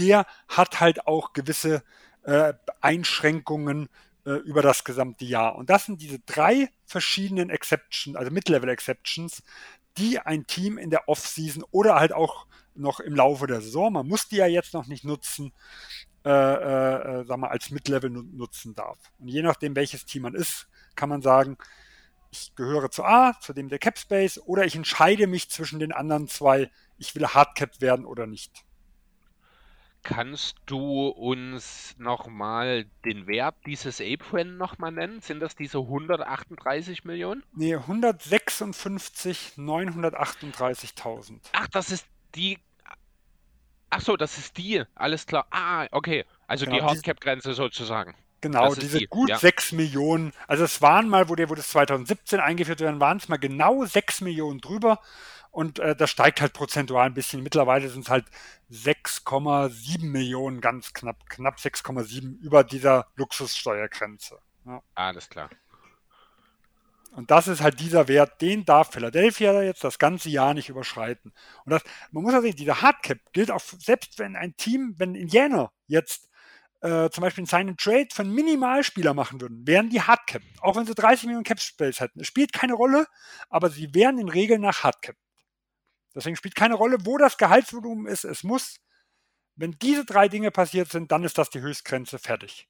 der 0.00 0.26
hat 0.48 0.80
halt 0.80 1.06
auch 1.06 1.32
gewisse 1.32 1.82
äh, 2.22 2.54
Einschränkungen 2.80 3.88
äh, 4.24 4.32
über 4.32 4.62
das 4.62 4.84
gesamte 4.84 5.24
Jahr. 5.24 5.56
Und 5.56 5.70
das 5.70 5.86
sind 5.86 6.00
diese 6.00 6.18
drei 6.20 6.70
verschiedenen 6.84 7.50
Exceptions, 7.50 8.16
also 8.16 8.30
Mid-Level-Exceptions, 8.30 9.42
die 9.96 10.18
ein 10.18 10.46
Team 10.46 10.78
in 10.78 10.90
der 10.90 11.08
Off-Season 11.08 11.64
oder 11.70 11.96
halt 11.96 12.12
auch 12.12 12.46
noch 12.74 13.00
im 13.00 13.14
Laufe 13.14 13.46
der 13.46 13.60
Saison, 13.60 13.92
man 13.92 14.06
muss 14.06 14.28
die 14.28 14.36
ja 14.36 14.46
jetzt 14.46 14.74
noch 14.74 14.86
nicht 14.86 15.04
nutzen, 15.04 15.52
äh, 16.24 16.30
äh, 16.30 17.24
sag 17.24 17.38
mal, 17.38 17.48
als 17.48 17.70
Mid-Level 17.70 18.10
nutzen 18.10 18.74
darf. 18.74 18.98
Und 19.18 19.28
je 19.28 19.42
nachdem, 19.42 19.74
welches 19.76 20.04
Team 20.06 20.22
man 20.22 20.34
ist, 20.34 20.68
kann 20.94 21.08
man 21.08 21.22
sagen, 21.22 21.56
ich 22.30 22.54
gehöre 22.54 22.90
zu 22.90 23.04
A, 23.04 23.38
zu 23.40 23.52
dem 23.52 23.68
der 23.68 23.78
Cap 23.78 23.98
Space, 23.98 24.38
oder 24.38 24.64
ich 24.64 24.76
entscheide 24.76 25.26
mich 25.26 25.50
zwischen 25.50 25.80
den 25.80 25.92
anderen 25.92 26.28
zwei, 26.28 26.70
ich 26.98 27.14
will 27.14 27.26
Hardcapped 27.26 27.80
werden 27.80 28.04
oder 28.04 28.26
nicht. 28.26 28.64
Kannst 30.02 30.56
du 30.64 31.08
uns 31.08 31.94
nochmal 31.98 32.86
den 33.04 33.26
Wert 33.26 33.56
dieses 33.66 34.00
Apron 34.00 34.56
nochmal 34.56 34.92
nennen? 34.92 35.20
Sind 35.20 35.40
das 35.40 35.56
diese 35.56 35.78
138 35.78 37.04
Millionen? 37.04 37.42
Nee, 37.52 37.74
156, 37.76 39.54
938.000. 39.58 41.40
Ach, 41.52 41.68
das 41.68 41.90
ist 41.90 42.06
die. 42.34 42.58
Ach 43.90 44.00
so, 44.00 44.16
das 44.16 44.38
ist 44.38 44.56
die. 44.56 44.82
Alles 44.94 45.26
klar. 45.26 45.46
Ah, 45.50 45.86
okay. 45.90 46.24
Also 46.46 46.64
genau, 46.64 46.78
die 46.78 46.82
Hardcap-Grenze 46.82 47.52
sozusagen. 47.52 48.14
Genau, 48.40 48.74
diese 48.74 48.98
die, 48.98 49.06
gut 49.06 49.28
ja. 49.28 49.38
6 49.38 49.72
Millionen. 49.72 50.32
Also 50.46 50.64
es 50.64 50.80
waren 50.80 51.08
mal, 51.08 51.28
wo, 51.28 51.34
der, 51.34 51.50
wo 51.50 51.54
das 51.54 51.68
2017 51.68 52.40
eingeführt 52.40 52.80
werden, 52.80 53.00
waren 53.00 53.18
es 53.18 53.28
mal 53.28 53.36
genau 53.36 53.84
6 53.84 54.22
Millionen 54.22 54.60
drüber. 54.60 55.00
Und 55.50 55.78
äh, 55.80 55.96
das 55.96 56.10
steigt 56.10 56.40
halt 56.40 56.52
prozentual 56.52 57.06
ein 57.06 57.14
bisschen. 57.14 57.42
Mittlerweile 57.42 57.88
sind 57.88 58.02
es 58.02 58.10
halt 58.10 58.26
6,7 58.70 60.04
Millionen, 60.04 60.60
ganz 60.60 60.92
knapp, 60.92 61.28
knapp 61.28 61.56
6,7 61.56 62.38
über 62.40 62.62
dieser 62.62 63.08
Luxussteuergrenze. 63.16 64.38
Ja. 64.64 64.82
Alles 64.94 65.28
klar. 65.28 65.50
Und 67.12 67.30
das 67.32 67.48
ist 67.48 67.60
halt 67.60 67.80
dieser 67.80 68.06
Wert, 68.06 68.40
den 68.40 68.64
darf 68.64 68.92
Philadelphia 68.92 69.62
jetzt 69.62 69.82
das 69.82 69.98
ganze 69.98 70.28
Jahr 70.28 70.54
nicht 70.54 70.68
überschreiten. 70.68 71.32
Und 71.64 71.70
das, 71.70 71.82
man 72.12 72.22
muss 72.22 72.32
ja 72.32 72.40
sehen, 72.40 72.54
dieser 72.54 72.82
Hardcap 72.82 73.18
gilt 73.32 73.50
auch, 73.50 73.60
selbst 73.60 74.18
wenn 74.20 74.36
ein 74.36 74.56
Team, 74.56 74.94
wenn 74.98 75.16
Indiana 75.16 75.72
jetzt 75.88 76.30
äh, 76.82 77.10
zum 77.10 77.22
Beispiel 77.22 77.42
einen 77.42 77.46
Sign 77.46 77.68
and 77.70 77.80
Trade 77.80 78.08
von 78.12 78.32
Minimalspieler 78.32 79.12
machen 79.12 79.40
würden, 79.40 79.66
wären 79.66 79.90
die 79.90 80.00
Hardcap. 80.00 80.42
Auch 80.60 80.76
wenn 80.76 80.86
sie 80.86 80.94
30 80.94 81.24
Millionen 81.24 81.44
Cap 81.44 81.60
Space 81.60 81.98
hätten. 81.98 82.20
Es 82.20 82.28
spielt 82.28 82.52
keine 82.52 82.74
Rolle, 82.74 83.06
aber 83.48 83.70
sie 83.70 83.92
wären 83.92 84.18
in 84.18 84.28
Regeln 84.28 84.60
nach 84.60 84.84
Hardcap. 84.84 85.16
Deswegen 86.14 86.36
spielt 86.36 86.54
keine 86.54 86.74
Rolle, 86.74 86.98
wo 87.04 87.18
das 87.18 87.38
Gehaltsvolumen 87.38 88.06
ist. 88.06 88.24
Es 88.24 88.42
muss, 88.42 88.80
wenn 89.56 89.72
diese 89.72 90.04
drei 90.04 90.28
Dinge 90.28 90.50
passiert 90.50 90.90
sind, 90.90 91.12
dann 91.12 91.24
ist 91.24 91.38
das 91.38 91.50
die 91.50 91.60
Höchstgrenze 91.60 92.18
fertig. 92.18 92.68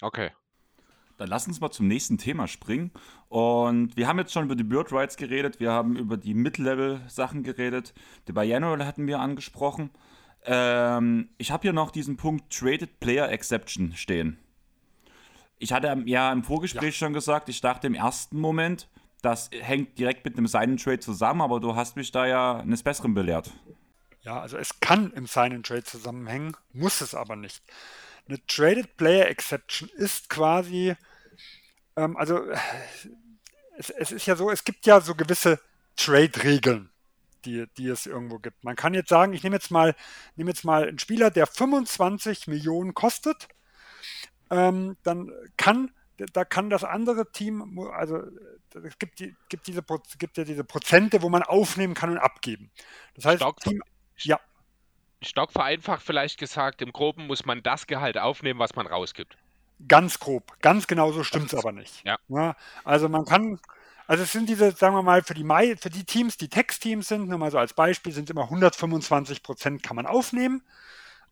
Okay. 0.00 0.30
Dann 1.18 1.28
lass 1.28 1.46
uns 1.46 1.60
mal 1.60 1.70
zum 1.70 1.88
nächsten 1.88 2.18
Thema 2.18 2.46
springen. 2.46 2.90
Und 3.28 3.96
wir 3.96 4.06
haben 4.06 4.18
jetzt 4.18 4.32
schon 4.32 4.44
über 4.44 4.56
die 4.56 4.64
Bird 4.64 4.92
Rights 4.92 5.16
geredet, 5.16 5.60
wir 5.60 5.72
haben 5.72 5.96
über 5.96 6.16
die 6.16 6.34
Mid-Level-Sachen 6.34 7.42
geredet. 7.42 7.94
Die 8.28 8.32
Biannual 8.32 8.84
hatten 8.86 9.06
wir 9.06 9.20
angesprochen. 9.20 9.90
Ähm, 10.44 11.30
ich 11.38 11.50
habe 11.50 11.62
hier 11.62 11.72
noch 11.72 11.90
diesen 11.90 12.16
Punkt 12.16 12.52
Traded 12.52 13.00
Player 13.00 13.30
Exception 13.30 13.94
stehen. 13.94 14.38
Ich 15.58 15.72
hatte 15.72 16.02
ja 16.04 16.32
im 16.32 16.44
Vorgespräch 16.44 17.00
ja. 17.00 17.06
schon 17.06 17.14
gesagt, 17.14 17.48
ich 17.48 17.62
dachte 17.62 17.86
im 17.86 17.94
ersten 17.94 18.38
Moment, 18.38 18.88
das 19.22 19.50
hängt 19.52 19.98
direkt 19.98 20.24
mit 20.24 20.36
einem 20.36 20.46
Sign 20.46 20.76
Trade 20.76 21.00
zusammen, 21.00 21.40
aber 21.40 21.60
du 21.60 21.74
hast 21.74 21.96
mich 21.96 22.12
da 22.12 22.26
ja 22.26 22.58
eines 22.58 22.82
Besseren 22.82 23.14
belehrt. 23.14 23.50
Ja, 24.22 24.40
also 24.40 24.56
es 24.58 24.80
kann 24.80 25.12
im 25.12 25.26
Sign 25.26 25.62
Trade 25.62 25.84
zusammenhängen, 25.84 26.56
muss 26.72 27.00
es 27.00 27.14
aber 27.14 27.36
nicht. 27.36 27.62
Eine 28.28 28.44
Traded 28.46 28.96
Player 28.96 29.28
Exception 29.28 29.88
ist 29.96 30.28
quasi, 30.28 30.96
ähm, 31.96 32.16
also 32.16 32.40
es, 33.78 33.90
es, 33.90 34.12
ist 34.12 34.26
ja 34.26 34.36
so, 34.36 34.50
es 34.50 34.64
gibt 34.64 34.84
ja 34.86 35.00
so 35.00 35.14
gewisse 35.14 35.60
Trade-Regeln, 35.96 36.90
die, 37.44 37.66
die 37.76 37.88
es 37.88 38.06
irgendwo 38.06 38.38
gibt. 38.38 38.64
Man 38.64 38.76
kann 38.76 38.94
jetzt 38.94 39.10
sagen, 39.10 39.32
ich 39.32 39.42
nehme 39.42 39.56
jetzt 39.56 39.70
mal, 39.70 39.94
nehme 40.34 40.50
jetzt 40.50 40.64
mal 40.64 40.88
einen 40.88 40.98
Spieler, 40.98 41.30
der 41.30 41.46
25 41.46 42.48
Millionen 42.48 42.94
kostet, 42.94 43.48
ähm, 44.50 44.96
dann 45.02 45.30
kann 45.56 45.92
da 46.32 46.44
kann 46.44 46.70
das 46.70 46.84
andere 46.84 47.30
Team, 47.30 47.78
also 47.92 48.22
es 48.84 48.98
gibt, 48.98 49.18
die, 49.18 49.34
gibt, 49.48 49.66
diese, 49.66 49.82
gibt 50.18 50.38
ja 50.38 50.44
diese 50.44 50.64
Prozente, 50.64 51.22
wo 51.22 51.28
man 51.28 51.42
aufnehmen 51.42 51.94
kann 51.94 52.10
und 52.10 52.18
abgeben. 52.18 52.70
Das 53.14 53.24
heißt, 53.24 53.38
stark, 53.38 53.60
Team, 53.60 53.82
ja. 54.18 54.40
stark 55.22 55.52
vereinfacht 55.52 56.02
vielleicht 56.02 56.38
gesagt, 56.38 56.82
im 56.82 56.92
Groben 56.92 57.26
muss 57.26 57.44
man 57.44 57.62
das 57.62 57.86
Gehalt 57.86 58.18
aufnehmen, 58.18 58.58
was 58.58 58.74
man 58.74 58.86
rausgibt. 58.86 59.36
Ganz 59.88 60.18
grob, 60.18 60.58
ganz 60.62 60.86
genau 60.86 61.12
so 61.12 61.22
stimmt 61.22 61.52
es 61.52 61.58
aber 61.58 61.72
nicht. 61.72 62.02
Ja. 62.04 62.18
ja. 62.28 62.56
Also 62.84 63.08
man 63.10 63.26
kann, 63.26 63.60
also 64.06 64.22
es 64.22 64.32
sind 64.32 64.48
diese, 64.48 64.70
sagen 64.72 64.94
wir 64.94 65.02
mal, 65.02 65.22
für 65.22 65.34
die, 65.34 65.44
Mai, 65.44 65.76
für 65.76 65.90
die 65.90 66.04
Teams, 66.04 66.38
die 66.38 66.48
Textteams 66.48 67.08
sind, 67.08 67.28
nur 67.28 67.38
mal 67.38 67.50
so 67.50 67.58
als 67.58 67.74
Beispiel, 67.74 68.12
sind 68.12 68.30
immer 68.30 68.44
125 68.44 69.42
Prozent 69.42 69.82
kann 69.82 69.96
man 69.96 70.06
aufnehmen 70.06 70.62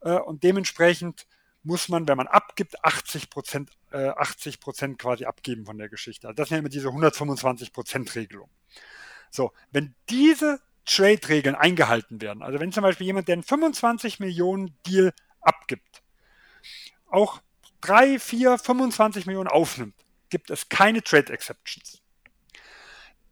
äh, 0.01 0.19
und 0.19 0.43
dementsprechend 0.43 1.27
muss 1.65 1.89
man, 1.89 2.07
wenn 2.07 2.19
man 2.19 2.27
abgibt, 2.27 2.85
80 2.85 3.31
Prozent, 3.31 3.71
äh, 3.95 4.09
80 4.09 4.61
Prozent 4.61 4.99
quasi 4.99 5.25
abgeben 5.25 5.65
von 5.65 5.79
der 5.79 5.89
Geschichte. 5.89 6.27
Also 6.27 6.35
das 6.35 6.51
ja 6.51 6.59
immer 6.59 6.69
diese 6.69 6.89
125 6.89 7.73
Prozent 7.73 8.15
Regelung. 8.15 8.51
So, 9.31 9.53
wenn 9.71 9.95
diese 10.11 10.61
Trade-Regeln 10.85 11.55
eingehalten 11.55 12.21
werden, 12.21 12.43
also 12.43 12.61
wenn 12.61 12.73
zum 12.73 12.83
Beispiel 12.83 13.07
jemand, 13.07 13.29
der 13.29 13.35
einen 13.35 13.43
25 13.43 14.21
Millionen 14.21 14.77
Deal 14.87 15.13
abgibt, 15.41 16.03
auch 17.07 17.41
3, 17.81 18.19
4, 18.19 18.59
25 18.59 19.27
Millionen 19.27 19.49
aufnimmt, 19.49 19.95
gibt 20.29 20.51
es 20.51 20.69
keine 20.69 21.03
Trade 21.03 21.33
Exceptions. 21.33 22.03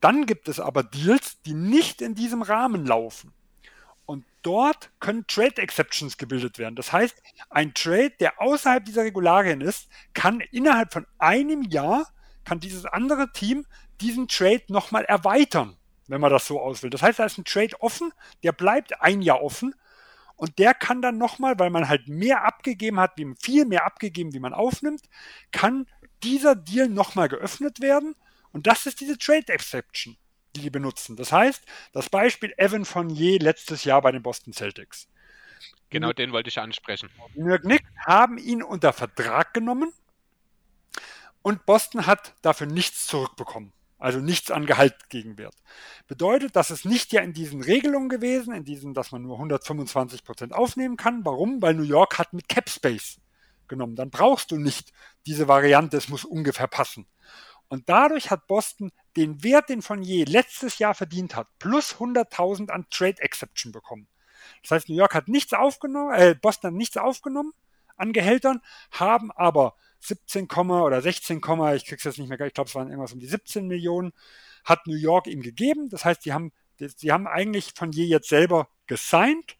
Dann 0.00 0.26
gibt 0.26 0.48
es 0.48 0.60
aber 0.60 0.82
Deals, 0.82 1.42
die 1.42 1.54
nicht 1.54 2.02
in 2.02 2.14
diesem 2.14 2.42
Rahmen 2.42 2.86
laufen. 2.86 3.32
Und 4.06 4.24
dort 4.42 4.90
können 5.00 5.26
Trade 5.26 5.62
Exceptions 5.62 6.18
gebildet 6.18 6.58
werden. 6.58 6.76
Das 6.76 6.92
heißt, 6.92 7.22
ein 7.50 7.74
Trade, 7.74 8.10
der 8.20 8.40
außerhalb 8.40 8.84
dieser 8.84 9.04
Regularien 9.04 9.60
ist, 9.60 9.88
kann 10.14 10.40
innerhalb 10.50 10.92
von 10.92 11.06
einem 11.18 11.62
Jahr, 11.62 12.08
kann 12.44 12.60
dieses 12.60 12.84
andere 12.84 13.30
Team 13.32 13.66
diesen 14.00 14.26
Trade 14.28 14.64
nochmal 14.68 15.04
erweitern, 15.04 15.76
wenn 16.08 16.20
man 16.20 16.30
das 16.30 16.46
so 16.46 16.60
auswählt. 16.60 16.94
Das 16.94 17.02
heißt, 17.02 17.20
da 17.20 17.24
ist 17.24 17.38
ein 17.38 17.44
Trade 17.44 17.80
offen, 17.80 18.12
der 18.42 18.52
bleibt 18.52 19.00
ein 19.00 19.22
Jahr 19.22 19.42
offen 19.42 19.74
und 20.34 20.58
der 20.58 20.74
kann 20.74 21.00
dann 21.02 21.18
nochmal, 21.18 21.58
weil 21.58 21.70
man 21.70 21.88
halt 21.88 22.08
mehr 22.08 22.44
abgegeben 22.44 22.98
hat, 22.98 23.12
wie 23.16 23.32
viel 23.40 23.64
mehr 23.64 23.86
abgegeben, 23.86 24.34
wie 24.34 24.40
man 24.40 24.54
aufnimmt, 24.54 25.02
kann 25.52 25.86
dieser 26.24 26.56
Deal 26.56 26.88
nochmal 26.88 27.28
geöffnet 27.28 27.80
werden. 27.80 28.16
Und 28.50 28.66
das 28.66 28.86
ist 28.86 29.00
diese 29.00 29.18
Trade 29.18 29.52
Exception 29.52 30.16
die 30.56 30.60
die 30.60 30.70
benutzen. 30.70 31.16
Das 31.16 31.32
heißt, 31.32 31.62
das 31.92 32.08
Beispiel 32.08 32.52
Evan 32.56 32.84
Fournier 32.84 33.38
letztes 33.38 33.84
Jahr 33.84 34.02
bei 34.02 34.12
den 34.12 34.22
Boston 34.22 34.52
Celtics. 34.52 35.08
Genau, 35.90 36.12
den 36.12 36.32
wollte 36.32 36.48
ich 36.48 36.58
ansprechen. 36.58 37.10
New 37.34 37.48
York 37.48 37.62
Knicks 37.62 37.88
haben 38.06 38.38
ihn 38.38 38.62
unter 38.62 38.92
Vertrag 38.92 39.52
genommen 39.52 39.92
und 41.42 41.66
Boston 41.66 42.06
hat 42.06 42.34
dafür 42.42 42.66
nichts 42.66 43.06
zurückbekommen. 43.06 43.72
Also 43.98 44.18
nichts 44.18 44.50
an 44.50 44.66
Gehaltgegenwert. 44.66 45.54
Bedeutet, 46.08 46.56
dass 46.56 46.70
es 46.70 46.84
nicht 46.84 47.12
ja 47.12 47.20
in 47.20 47.34
diesen 47.34 47.62
Regelungen 47.62 48.08
gewesen, 48.08 48.52
in 48.52 48.64
diesen, 48.64 48.94
dass 48.94 49.12
man 49.12 49.22
nur 49.22 49.36
125 49.36 50.24
Prozent 50.24 50.52
aufnehmen 50.52 50.96
kann. 50.96 51.24
Warum? 51.24 51.62
Weil 51.62 51.74
New 51.74 51.84
York 51.84 52.18
hat 52.18 52.32
mit 52.32 52.48
Cap 52.48 52.68
Space 52.68 53.20
genommen. 53.68 53.94
Dann 53.94 54.10
brauchst 54.10 54.50
du 54.50 54.56
nicht 54.56 54.92
diese 55.24 55.46
Variante, 55.46 55.96
es 55.96 56.08
muss 56.08 56.24
ungefähr 56.24 56.66
passen. 56.66 57.06
Und 57.68 57.88
dadurch 57.88 58.30
hat 58.30 58.48
Boston 58.48 58.90
den 59.16 59.42
Wert, 59.42 59.68
den 59.68 59.82
je 60.02 60.24
letztes 60.24 60.78
Jahr 60.78 60.94
verdient 60.94 61.36
hat, 61.36 61.48
plus 61.58 61.96
100.000 61.96 62.70
an 62.70 62.86
Trade 62.90 63.20
Exception 63.20 63.72
bekommen. 63.72 64.08
Das 64.62 64.70
heißt, 64.72 64.88
New 64.88 64.96
York 64.96 65.14
hat 65.14 65.28
nichts 65.28 65.52
aufgenommen, 65.52 66.14
äh, 66.14 66.34
Boston 66.40 66.68
hat 66.68 66.76
nichts 66.76 66.96
aufgenommen 66.96 67.52
an 67.96 68.12
Gehältern, 68.12 68.60
haben 68.90 69.30
aber 69.32 69.76
17, 70.00 70.48
oder 70.50 71.00
16, 71.00 71.40
ich 71.76 71.84
krieg's 71.84 72.04
jetzt 72.04 72.18
nicht 72.18 72.28
mehr, 72.28 72.40
ich 72.40 72.54
glaube, 72.54 72.68
es 72.68 72.74
waren 72.74 72.88
irgendwas 72.88 73.12
um 73.12 73.20
die 73.20 73.26
17 73.26 73.68
Millionen, 73.68 74.12
hat 74.64 74.86
New 74.86 74.96
York 74.96 75.26
ihm 75.26 75.42
gegeben. 75.42 75.88
Das 75.90 76.04
heißt, 76.04 76.24
die 76.24 76.32
haben, 76.32 76.52
die 76.80 77.12
haben 77.12 77.26
eigentlich 77.26 77.72
von 77.76 77.92
je 77.92 78.04
jetzt 78.04 78.28
selber 78.28 78.68
gesigned 78.86 79.56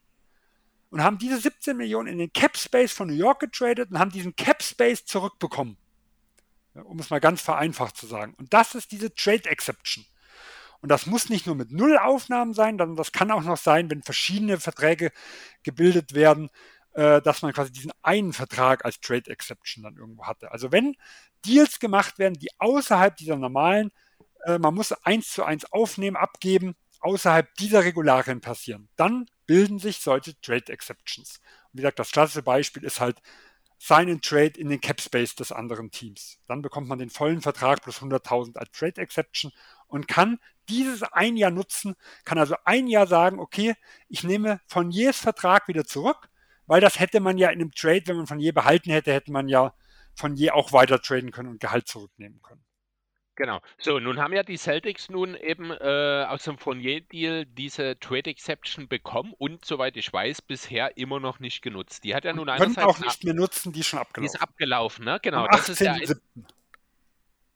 und 0.90 1.02
haben 1.02 1.18
diese 1.18 1.38
17 1.38 1.76
Millionen 1.76 2.08
in 2.08 2.18
den 2.18 2.32
Cap 2.32 2.56
Space 2.56 2.92
von 2.92 3.08
New 3.08 3.14
York 3.14 3.40
getradet 3.40 3.90
und 3.90 3.98
haben 3.98 4.10
diesen 4.10 4.34
Cap 4.34 4.62
Space 4.62 5.04
zurückbekommen 5.04 5.76
um 6.74 6.98
es 6.98 7.10
mal 7.10 7.20
ganz 7.20 7.40
vereinfacht 7.40 7.96
zu 7.96 8.06
sagen. 8.06 8.34
Und 8.38 8.52
das 8.52 8.74
ist 8.74 8.92
diese 8.92 9.14
Trade 9.14 9.48
Exception. 9.48 10.04
Und 10.80 10.88
das 10.88 11.06
muss 11.06 11.28
nicht 11.28 11.46
nur 11.46 11.54
mit 11.54 11.70
Null 11.70 11.96
Aufnahmen 11.96 12.54
sein, 12.54 12.76
sondern 12.76 12.96
das 12.96 13.12
kann 13.12 13.30
auch 13.30 13.42
noch 13.42 13.56
sein, 13.56 13.88
wenn 13.90 14.02
verschiedene 14.02 14.58
Verträge 14.58 15.12
gebildet 15.62 16.12
werden, 16.12 16.50
äh, 16.94 17.22
dass 17.22 17.42
man 17.42 17.52
quasi 17.52 17.70
diesen 17.70 17.92
einen 18.02 18.32
Vertrag 18.32 18.84
als 18.84 19.00
Trade 19.00 19.30
Exception 19.30 19.84
dann 19.84 19.96
irgendwo 19.96 20.26
hatte. 20.26 20.50
Also 20.50 20.72
wenn 20.72 20.96
Deals 21.46 21.78
gemacht 21.78 22.18
werden, 22.18 22.34
die 22.34 22.50
außerhalb 22.58 23.16
dieser 23.16 23.36
normalen, 23.36 23.92
äh, 24.44 24.58
man 24.58 24.74
muss 24.74 24.92
eins 24.92 25.30
zu 25.30 25.44
eins 25.44 25.70
aufnehmen, 25.72 26.16
abgeben, 26.16 26.74
außerhalb 27.00 27.54
dieser 27.56 27.84
Regularien 27.84 28.40
passieren, 28.40 28.88
dann 28.96 29.26
bilden 29.46 29.78
sich 29.78 29.98
solche 29.98 30.40
Trade 30.40 30.72
Exceptions. 30.72 31.40
Und 31.66 31.78
wie 31.78 31.82
gesagt, 31.82 31.98
das 31.98 32.10
klassische 32.10 32.42
Beispiel 32.42 32.84
ist 32.84 33.00
halt 33.00 33.18
Sign 33.84 34.08
and 34.08 34.24
Trade 34.24 34.60
in 34.60 34.68
den 34.68 34.80
Cap 34.80 35.00
Space 35.00 35.34
des 35.34 35.50
anderen 35.50 35.90
Teams. 35.90 36.38
Dann 36.46 36.62
bekommt 36.62 36.86
man 36.86 37.00
den 37.00 37.10
vollen 37.10 37.40
Vertrag 37.40 37.82
plus 37.82 38.00
100.000 38.00 38.56
als 38.56 38.70
Trade 38.70 39.00
Exception 39.00 39.50
und 39.88 40.06
kann 40.06 40.38
dieses 40.68 41.02
ein 41.02 41.36
Jahr 41.36 41.50
nutzen, 41.50 41.96
kann 42.24 42.38
also 42.38 42.54
ein 42.64 42.86
Jahr 42.86 43.08
sagen, 43.08 43.40
okay, 43.40 43.74
ich 44.06 44.22
nehme 44.22 44.60
von 44.68 44.92
jedes 44.92 45.18
Vertrag 45.18 45.66
wieder 45.66 45.84
zurück, 45.84 46.28
weil 46.66 46.80
das 46.80 47.00
hätte 47.00 47.18
man 47.18 47.38
ja 47.38 47.48
in 47.48 47.60
einem 47.60 47.72
Trade, 47.72 48.02
wenn 48.06 48.18
man 48.18 48.28
von 48.28 48.38
je 48.38 48.52
behalten 48.52 48.92
hätte, 48.92 49.12
hätte 49.12 49.32
man 49.32 49.48
ja 49.48 49.74
von 50.14 50.36
je 50.36 50.52
auch 50.52 50.72
weiter 50.72 51.02
traden 51.02 51.32
können 51.32 51.48
und 51.48 51.58
Gehalt 51.58 51.88
zurücknehmen 51.88 52.40
können. 52.40 52.62
Genau. 53.34 53.60
So, 53.78 53.98
nun 53.98 54.18
haben 54.20 54.34
ja 54.34 54.42
die 54.42 54.58
Celtics 54.58 55.08
nun 55.08 55.34
eben 55.34 55.70
äh, 55.70 56.26
aus 56.28 56.44
dem 56.44 56.58
Fournier-Deal 56.58 57.46
diese 57.46 57.98
Trade 57.98 58.28
Exception 58.28 58.88
bekommen 58.88 59.32
und 59.38 59.64
soweit 59.64 59.96
ich 59.96 60.12
weiß, 60.12 60.42
bisher 60.42 60.96
immer 60.98 61.18
noch 61.18 61.40
nicht 61.40 61.62
genutzt. 61.62 62.04
Die 62.04 62.14
hat 62.14 62.24
ja 62.24 62.34
nun 62.34 62.50
einerseits. 62.50 62.86
auch 62.86 62.98
nicht 62.98 63.24
mehr 63.24 63.34
nutzen, 63.34 63.72
die 63.72 63.80
ist 63.80 63.86
schon 63.86 63.98
abgelaufen. 63.98 64.30
Die 64.30 64.36
ist 64.36 64.42
abgelaufen, 64.42 65.04
ne? 65.06 65.18
Genau. 65.22 65.46
das 65.48 65.68
ist 65.70 65.80
ja. 65.80 65.96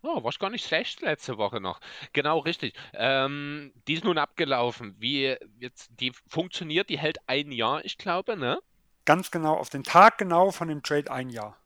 Oh, 0.02 0.22
war 0.22 0.32
gar 0.38 0.50
nicht 0.50 0.64
schlecht 0.64 1.00
letzte 1.00 1.36
Woche 1.36 1.60
noch. 1.60 1.80
Genau, 2.12 2.38
richtig. 2.38 2.74
Ähm, 2.94 3.72
die 3.88 3.94
ist 3.94 4.04
nun 4.04 4.18
abgelaufen. 4.18 4.94
Wie 4.98 5.36
jetzt, 5.58 5.90
die 5.98 6.12
funktioniert, 6.28 6.88
die 6.90 6.98
hält 6.98 7.18
ein 7.26 7.50
Jahr, 7.50 7.84
ich 7.84 7.98
glaube, 7.98 8.36
ne? 8.36 8.60
Ganz 9.04 9.30
genau, 9.30 9.54
auf 9.54 9.68
den 9.68 9.82
Tag 9.82 10.18
genau 10.18 10.52
von 10.52 10.68
dem 10.68 10.82
Trade 10.82 11.10
ein 11.10 11.28
Jahr. 11.28 11.56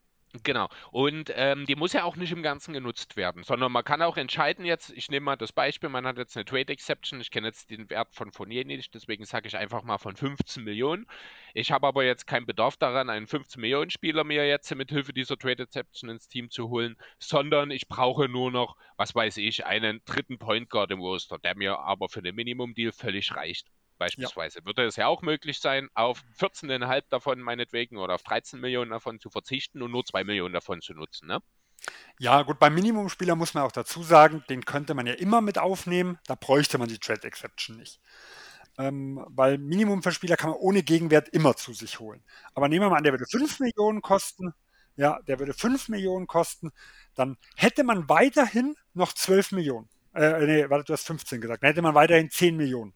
Genau. 0.45 0.69
Und 0.93 1.33
ähm, 1.35 1.67
die 1.67 1.75
muss 1.75 1.93
ja 1.93 2.05
auch 2.05 2.15
nicht 2.15 2.31
im 2.31 2.43
Ganzen 2.43 2.73
genutzt 2.73 3.17
werden, 3.17 3.43
sondern 3.43 3.73
man 3.73 3.83
kann 3.83 4.01
auch 4.01 4.17
entscheiden 4.17 4.65
jetzt, 4.65 4.91
ich 4.91 5.11
nehme 5.11 5.25
mal 5.25 5.37
das 5.37 5.53
Beispiel, 5.53 5.89
man 5.89 6.07
hat 6.07 6.19
jetzt 6.19 6.37
eine 6.37 6.45
Trade 6.45 6.73
Exception, 6.73 7.21
ich 7.21 7.33
kenne 7.33 7.49
jetzt 7.49 7.69
den 7.71 7.91
Wert 7.91 8.15
von 8.15 8.31
Fournier 8.31 8.65
nicht, 8.65 8.95
deswegen 8.95 9.25
sage 9.25 9.49
ich 9.49 9.57
einfach 9.57 9.83
mal 9.83 9.99
von 9.99 10.15
15 10.17 10.63
Millionen. 10.63 11.07
Ich 11.53 11.73
habe 11.73 11.89
aber 11.89 12.05
jetzt 12.05 12.29
keinen 12.29 12.47
Bedarf 12.47 12.77
daran, 12.77 13.11
einen 13.11 13.27
15 13.27 13.61
Millionen 13.61 13.91
Spieler 13.91 14.23
mir 14.23 14.47
jetzt 14.47 14.73
mit 14.73 14.91
Hilfe 14.91 15.13
dieser 15.13 15.37
Trade 15.37 15.65
Exception 15.65 16.09
ins 16.11 16.29
Team 16.29 16.49
zu 16.49 16.69
holen, 16.69 16.97
sondern 17.19 17.73
ich 17.73 17.89
brauche 17.89 18.29
nur 18.29 18.53
noch, 18.53 18.77
was 18.97 19.13
weiß 19.13 19.37
ich, 19.39 19.67
einen 19.67 20.01
dritten 20.05 20.39
Point 20.39 20.71
Guard 20.71 20.93
im 20.93 21.01
Roster, 21.01 21.39
der 21.39 21.57
mir 21.57 21.81
aber 21.81 22.09
für 22.09 22.23
den 22.23 22.37
Minimum 22.37 22.75
Deal 22.75 22.93
völlig 22.93 23.35
reicht 23.35 23.67
beispielsweise. 24.01 24.59
Ja. 24.61 24.65
Würde 24.65 24.85
es 24.85 24.97
ja 24.97 25.07
auch 25.07 25.23
möglich 25.23 25.61
sein, 25.61 25.89
auf 25.95 26.25
14,5 26.41 27.05
davon 27.11 27.41
meinetwegen 27.41 27.99
oder 27.99 28.15
auf 28.15 28.25
13 28.25 28.59
Millionen 28.59 28.91
davon 28.91 29.21
zu 29.21 29.31
verzichten 29.31 29.83
und 29.83 29.93
nur 29.93 30.05
2 30.05 30.25
Millionen 30.25 30.55
davon 30.55 30.81
zu 30.81 30.95
nutzen, 30.95 31.29
ne? 31.29 31.41
Ja, 32.19 32.43
gut, 32.43 32.59
beim 32.59 32.75
Minimumspieler 32.75 33.37
muss 33.37 33.55
man 33.55 33.63
auch 33.63 33.73
dazu 33.73 34.03
sagen, 34.03 34.45
den 34.51 34.65
könnte 34.65 34.93
man 34.95 35.07
ja 35.07 35.15
immer 35.15 35.41
mit 35.41 35.57
aufnehmen, 35.57 36.19
da 36.27 36.35
bräuchte 36.35 36.77
man 36.77 36.89
die 36.89 36.99
Trade 36.99 37.27
Exception 37.27 37.79
nicht. 37.79 38.01
Ähm, 38.79 39.25
weil 39.29 39.57
Minimum 39.57 40.03
für 40.03 40.13
Spieler 40.13 40.37
kann 40.37 40.51
man 40.51 40.59
ohne 40.59 40.83
Gegenwert 40.83 41.31
immer 41.31 41.57
zu 41.57 41.73
sich 41.73 41.99
holen. 41.99 42.23
Aber 42.55 42.69
nehmen 42.69 42.85
wir 42.85 42.91
mal 42.91 42.99
an, 42.99 43.05
der 43.05 43.13
würde 43.13 43.27
5 43.27 43.61
Millionen 43.61 44.03
kosten, 44.03 44.53
ja, 44.97 45.19
der 45.27 45.39
würde 45.39 45.55
5 45.55 45.89
Millionen 45.89 46.27
kosten, 46.27 46.71
dann 47.15 47.39
hätte 47.57 47.85
man 47.85 48.09
weiterhin 48.09 48.77
noch 48.93 49.15
12 49.15 49.53
Millionen. 49.53 49.89
Äh, 50.15 50.45
nee, 50.45 50.71
warte, 50.71 50.85
du 50.85 50.93
hast 50.93 51.07
15 51.07 51.41
gesagt. 51.41 51.63
Dann 51.63 51.69
hätte 51.69 51.83
man 51.83 51.95
weiterhin 51.95 52.31
10 52.31 52.57
Millionen 52.57 52.95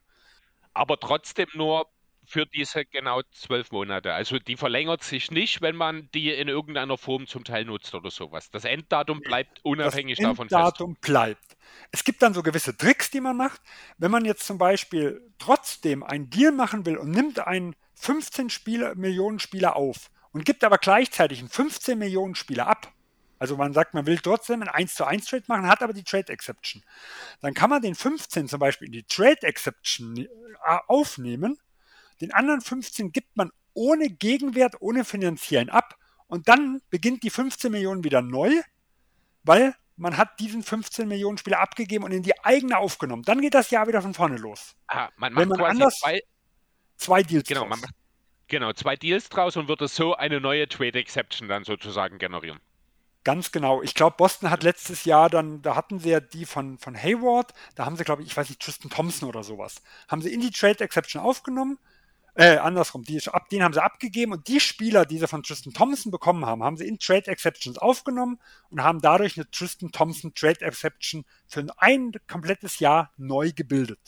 aber 0.75 0.99
trotzdem 0.99 1.49
nur 1.55 1.87
für 2.27 2.47
diese 2.47 2.85
genau 2.85 3.23
zwölf 3.33 3.71
Monate. 3.71 4.13
Also 4.13 4.39
die 4.39 4.57
verlängert 4.57 5.03
sich 5.03 5.31
nicht, 5.31 5.61
wenn 5.61 5.77
man 5.77 6.09
die 6.15 6.31
in 6.31 6.49
irgendeiner 6.49 6.97
Form 6.97 7.27
zum 7.27 7.45
Teil 7.45 7.65
nutzt 7.65 7.95
oder 7.95 8.11
sowas. 8.11 8.51
Das 8.51 8.65
Enddatum 8.65 9.21
bleibt 9.21 9.65
unabhängig 9.65 10.19
das 10.19 10.25
davon 10.25 10.49
fest. 10.49 10.53
Das 10.53 10.59
Enddatum 10.59 10.97
bleibt. 11.01 11.57
Es 11.93 12.05
gibt 12.05 12.23
dann 12.23 12.35
so 12.35 12.43
gewisse 12.43 12.77
Tricks, 12.77 13.11
die 13.11 13.21
man 13.21 13.37
macht. 13.37 13.61
Wenn 13.99 14.11
man 14.11 14.25
jetzt 14.25 14.47
zum 14.47 14.59
Beispiel 14.59 15.21
trotzdem 15.39 16.03
einen 16.03 16.31
Deal 16.31 16.53
machen 16.53 16.87
will 16.87 16.97
und 16.97 17.11
nimmt 17.11 17.41
einen 17.41 17.77
15 17.95 18.51
Spieler, 18.51 18.95
Millionen 18.95 19.39
Spieler 19.39 19.77
auf 19.77 20.11
und 20.33 20.45
gibt 20.45 20.65
aber 20.65 20.79
gleichzeitig 20.79 21.41
einen 21.41 21.49
15 21.49 21.99
Millionen 21.99 22.35
Spieler 22.35 22.67
ab, 22.67 22.93
also 23.39 23.57
man 23.57 23.73
sagt, 23.73 23.95
man 23.95 24.07
will 24.07 24.19
trotzdem 24.19 24.63
ein 24.63 24.69
1 24.69 24.95
zu 24.95 25.05
1 25.05 25.27
Trade 25.27 25.45
machen, 25.49 25.67
hat 25.67 25.83
aber 25.83 25.93
die 25.93 26.05
Trade 26.05 26.33
Exception. 26.33 26.83
Dann 27.41 27.55
kann 27.55 27.71
man 27.71 27.83
den 27.83 27.95
15 27.95 28.49
zum 28.49 28.61
Beispiel 28.61 28.87
in 28.87 28.93
die 28.93 29.03
Trade 29.05 29.43
Exception 29.43 30.17
äh, 30.19 30.27
aufnehmen. 30.87 31.59
Den 32.21 32.33
anderen 32.33 32.61
15 32.61 33.13
gibt 33.13 33.37
man 33.37 33.51
ohne 33.75 34.09
Gegenwert, 34.09 34.77
ohne 34.81 35.05
finanziellen 35.05 35.69
ab. 35.69 35.97
Und 36.27 36.49
dann 36.49 36.81
beginnt 36.91 37.23
die 37.23 37.31
15 37.31 37.71
Millionen 37.71 38.05
wieder 38.05 38.23
neu, 38.23 38.51
weil 39.43 39.75
man 39.97 40.17
hat 40.17 40.41
diesen 40.41 40.63
15 40.63 41.07
Millionen 41.07 41.39
Spieler 41.39 41.61
abgegeben 41.61 42.05
und 42.05 42.13
in 42.13 42.23
die 42.23 42.45
eigene 42.45 42.79
aufgenommen. 42.79 43.23
Dann 43.23 43.41
geht 43.41 43.55
das 43.55 43.71
Jahr 43.71 43.87
wieder 43.87 44.03
von 44.03 44.15
vorne 44.15 44.37
los. 44.37 44.75
Ah, 44.89 45.09
man 45.17 45.33
macht 45.33 45.43
Wenn 45.43 45.49
man 45.51 45.61
anders 45.61 45.99
zwei, 45.99 46.21
zwei 46.97 47.23
Deals 47.23 47.47
genau, 47.47 47.67
draus. 47.67 47.81
Macht, 47.81 47.95
genau, 48.49 48.73
zwei 48.73 48.97
Deals 48.97 49.29
draus 49.29 49.57
und 49.57 49.69
wird 49.69 49.83
es 49.83 49.95
so 49.95 50.15
eine 50.15 50.41
neue 50.41 50.69
Trade 50.69 50.99
Exception 50.99 51.49
dann 51.49 51.65
sozusagen 51.65 52.19
generieren. 52.19 52.61
Ganz 53.25 53.53
genau. 53.53 53.83
Ich 53.83 53.95
glaube, 53.95 54.17
Boston 54.19 54.51
hat 54.51 54.63
letztes 54.63 55.07
Jahr 55.07 55.31
dann, 55.31 55.63
da 55.63 55.75
hatten 55.75 55.99
sie 55.99 56.11
ja 56.11 56.21
die 56.21 56.45
von, 56.45 56.79
von 56.79 56.95
Hayward, 56.95 57.55
da 57.75 57.87
haben 57.87 57.97
sie, 57.97 58.05
glaube 58.05 58.23
ich, 58.23 58.29
ich 58.29 58.37
weiß 58.37 58.51
nicht, 58.51 58.61
Tristan 58.61 58.91
Thompson 58.91 59.29
oder 59.29 59.43
sowas, 59.43 59.77
haben 60.09 60.21
sie 60.21 60.33
in 60.33 60.41
die 60.43 60.51
Trade 60.51 60.85
Exception 60.85 61.23
aufgenommen. 61.23 61.79
Äh, 62.35 62.57
andersrum, 62.57 63.03
die, 63.03 63.21
ab, 63.29 63.49
den 63.49 63.63
haben 63.63 63.73
sie 63.73 63.83
abgegeben 63.83 64.33
und 64.33 64.47
die 64.49 64.61
Spieler, 64.61 65.07
die 65.07 65.19
sie 65.19 65.27
von 65.27 65.43
Tristan 65.43 65.73
Thompson 65.73 66.13
bekommen 66.13 66.45
haben, 66.45 66.63
haben 66.63 66.77
sie 66.77 66.87
in 66.87 66.99
Trade 66.99 67.29
Exceptions 67.29 67.79
aufgenommen 67.79 68.41
und 68.71 68.83
haben 68.83 69.01
dadurch 69.01 69.39
eine 69.39 69.51
Tristan 69.51 69.91
Thompson 69.91 70.35
Trade 70.35 70.61
Exception 70.61 71.25
für 71.47 71.65
ein 71.79 72.13
komplettes 72.29 72.79
Jahr 72.79 73.13
neu 73.17 73.53
gebildet. 73.53 74.01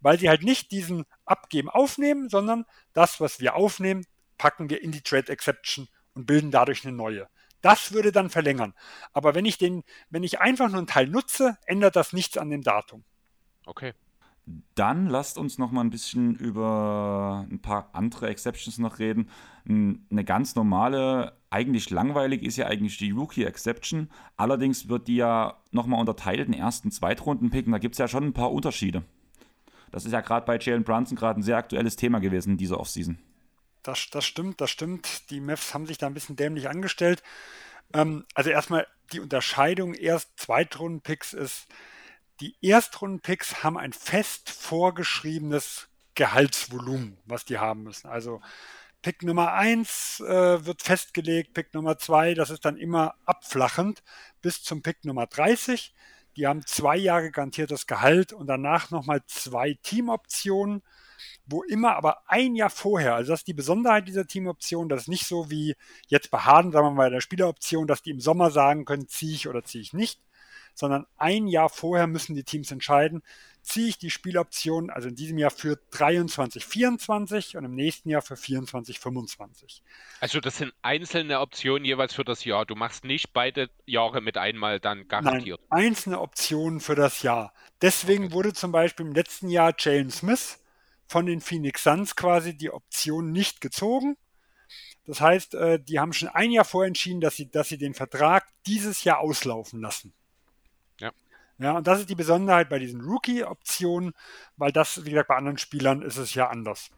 Weil 0.00 0.18
sie 0.18 0.28
halt 0.28 0.42
nicht 0.42 0.70
diesen 0.70 1.04
Abgeben 1.24 1.70
aufnehmen, 1.70 2.28
sondern 2.28 2.66
das, 2.92 3.20
was 3.20 3.40
wir 3.40 3.54
aufnehmen, 3.54 4.04
packen 4.36 4.68
wir 4.68 4.82
in 4.82 4.92
die 4.92 5.00
Trade 5.00 5.32
Exception 5.32 5.88
und 6.14 6.26
bilden 6.26 6.50
dadurch 6.50 6.84
eine 6.84 6.94
neue. 6.94 7.28
Das 7.64 7.92
würde 7.92 8.12
dann 8.12 8.28
verlängern. 8.28 8.74
Aber 9.14 9.34
wenn 9.34 9.46
ich 9.46 9.56
den, 9.56 9.84
wenn 10.10 10.22
ich 10.22 10.38
einfach 10.38 10.68
nur 10.68 10.76
einen 10.76 10.86
Teil 10.86 11.08
nutze, 11.08 11.56
ändert 11.64 11.96
das 11.96 12.12
nichts 12.12 12.36
an 12.36 12.50
dem 12.50 12.60
Datum. 12.60 13.04
Okay. 13.64 13.94
Dann 14.74 15.06
lasst 15.06 15.38
uns 15.38 15.56
noch 15.56 15.70
mal 15.70 15.80
ein 15.80 15.88
bisschen 15.88 16.34
über 16.34 17.46
ein 17.50 17.62
paar 17.62 17.88
andere 17.94 18.28
Exceptions 18.28 18.76
noch 18.76 18.98
reden. 18.98 19.30
Eine 19.66 20.24
ganz 20.24 20.54
normale, 20.56 21.38
eigentlich 21.48 21.88
langweilig 21.88 22.42
ist 22.42 22.58
ja 22.58 22.66
eigentlich 22.66 22.98
die 22.98 23.12
Rookie 23.12 23.44
Exception. 23.44 24.10
Allerdings 24.36 24.90
wird 24.90 25.08
die 25.08 25.16
ja 25.16 25.56
noch 25.70 25.86
mal 25.86 25.98
unterteilt 25.98 26.46
in 26.46 26.52
ersten, 26.52 26.90
Zweitrunden-Picken. 26.90 27.72
Da 27.72 27.78
gibt 27.78 27.94
es 27.94 27.98
ja 27.98 28.08
schon 28.08 28.24
ein 28.24 28.34
paar 28.34 28.52
Unterschiede. 28.52 29.04
Das 29.90 30.04
ist 30.04 30.12
ja 30.12 30.20
gerade 30.20 30.44
bei 30.44 30.58
Jalen 30.58 30.84
Brunson 30.84 31.16
gerade 31.16 31.40
ein 31.40 31.42
sehr 31.42 31.56
aktuelles 31.56 31.96
Thema 31.96 32.18
gewesen 32.18 32.50
in 32.50 32.56
dieser 32.58 32.78
Offseason. 32.78 33.16
Das, 33.84 34.08
das 34.10 34.24
stimmt, 34.24 34.60
das 34.60 34.70
stimmt. 34.70 35.30
Die 35.30 35.40
Mavs 35.40 35.74
haben 35.74 35.86
sich 35.86 35.98
da 35.98 36.06
ein 36.06 36.14
bisschen 36.14 36.36
dämlich 36.36 36.68
angestellt. 36.68 37.22
Ähm, 37.92 38.24
also 38.34 38.50
erstmal 38.50 38.86
die 39.12 39.20
Unterscheidung 39.20 39.94
Erst-Zweitrunden-Picks 39.94 41.34
ist, 41.34 41.66
die 42.40 42.56
Erstrunden-Picks 42.62 43.62
haben 43.62 43.78
ein 43.78 43.92
fest 43.92 44.50
vorgeschriebenes 44.50 45.88
Gehaltsvolumen, 46.14 47.18
was 47.26 47.44
die 47.44 47.58
haben 47.58 47.84
müssen. 47.84 48.08
Also 48.08 48.40
Pick 49.02 49.22
Nummer 49.22 49.52
1 49.52 50.20
äh, 50.20 50.64
wird 50.64 50.82
festgelegt, 50.82 51.52
Pick 51.52 51.74
Nummer 51.74 51.98
2, 51.98 52.32
das 52.32 52.48
ist 52.48 52.64
dann 52.64 52.78
immer 52.78 53.14
abflachend 53.26 54.02
bis 54.40 54.62
zum 54.62 54.82
Pick 54.82 55.04
Nummer 55.04 55.26
30. 55.26 55.94
Die 56.36 56.46
haben 56.46 56.64
zwei 56.66 56.96
Jahre 56.96 57.30
garantiertes 57.30 57.86
Gehalt 57.86 58.32
und 58.32 58.46
danach 58.46 58.90
nochmal 58.90 59.22
zwei 59.26 59.78
Teamoptionen 59.82 60.82
wo 61.46 61.62
immer 61.62 61.96
aber 61.96 62.22
ein 62.26 62.54
Jahr 62.54 62.70
vorher, 62.70 63.14
also 63.14 63.32
das 63.32 63.40
ist 63.40 63.48
die 63.48 63.54
Besonderheit 63.54 64.08
dieser 64.08 64.26
Teamoption, 64.26 64.88
das 64.88 65.02
ist 65.02 65.08
nicht 65.08 65.26
so 65.26 65.50
wie 65.50 65.74
jetzt 66.08 66.30
bei 66.30 66.38
Harden, 66.38 66.72
sagen 66.72 66.86
wir 66.86 66.90
mal, 66.90 67.04
bei 67.06 67.10
der 67.10 67.20
Spieleroption, 67.20 67.86
dass 67.86 68.02
die 68.02 68.10
im 68.10 68.20
Sommer 68.20 68.50
sagen 68.50 68.84
können, 68.84 69.08
ziehe 69.08 69.34
ich 69.34 69.48
oder 69.48 69.64
ziehe 69.64 69.82
ich 69.82 69.92
nicht, 69.92 70.20
sondern 70.74 71.06
ein 71.16 71.46
Jahr 71.46 71.68
vorher 71.68 72.06
müssen 72.06 72.34
die 72.34 72.44
Teams 72.44 72.70
entscheiden, 72.70 73.22
ziehe 73.62 73.88
ich 73.88 73.98
die 73.98 74.10
Spieloption, 74.10 74.90
also 74.90 75.08
in 75.08 75.14
diesem 75.14 75.38
Jahr 75.38 75.50
für 75.50 75.78
23, 75.92 76.64
24 76.64 77.56
und 77.56 77.64
im 77.64 77.74
nächsten 77.74 78.10
Jahr 78.10 78.20
für 78.20 78.36
24, 78.36 79.00
25. 79.00 79.82
Also 80.20 80.40
das 80.40 80.58
sind 80.58 80.74
einzelne 80.82 81.40
Optionen 81.40 81.84
jeweils 81.84 82.14
für 82.14 82.24
das 82.24 82.44
Jahr. 82.44 82.66
Du 82.66 82.74
machst 82.74 83.04
nicht 83.04 83.32
beide 83.32 83.70
Jahre 83.86 84.20
mit 84.20 84.36
einmal 84.36 84.80
dann 84.80 85.08
garantiert. 85.08 85.60
Nein, 85.70 85.86
einzelne 85.86 86.20
Optionen 86.20 86.80
für 86.80 86.94
das 86.94 87.22
Jahr. 87.22 87.54
Deswegen 87.80 88.26
okay. 88.26 88.34
wurde 88.34 88.52
zum 88.52 88.70
Beispiel 88.70 89.06
im 89.06 89.12
letzten 89.12 89.48
Jahr 89.48 89.74
Jalen 89.78 90.10
Smith 90.10 90.58
von 91.06 91.26
den 91.26 91.40
Phoenix 91.40 91.82
Suns 91.82 92.16
quasi 92.16 92.56
die 92.56 92.70
Option 92.70 93.32
nicht 93.32 93.60
gezogen. 93.60 94.16
Das 95.06 95.20
heißt, 95.20 95.54
äh, 95.54 95.78
die 95.80 96.00
haben 96.00 96.12
schon 96.12 96.28
ein 96.28 96.50
Jahr 96.50 96.64
vorher 96.64 96.88
entschieden, 96.88 97.20
dass 97.20 97.36
sie, 97.36 97.50
dass 97.50 97.68
sie 97.68 97.78
den 97.78 97.94
Vertrag 97.94 98.46
dieses 98.66 99.04
Jahr 99.04 99.18
auslaufen 99.18 99.80
lassen. 99.80 100.14
Ja. 100.98 101.12
Ja, 101.58 101.72
und 101.72 101.86
das 101.86 102.00
ist 102.00 102.10
die 102.10 102.14
Besonderheit 102.14 102.68
bei 102.68 102.78
diesen 102.78 103.00
Rookie-Optionen, 103.02 104.12
weil 104.56 104.72
das, 104.72 105.04
wie 105.04 105.10
gesagt, 105.10 105.28
bei 105.28 105.36
anderen 105.36 105.58
Spielern 105.58 106.02
ist 106.02 106.16
es 106.16 106.34
ja 106.34 106.48
anders. 106.48 106.90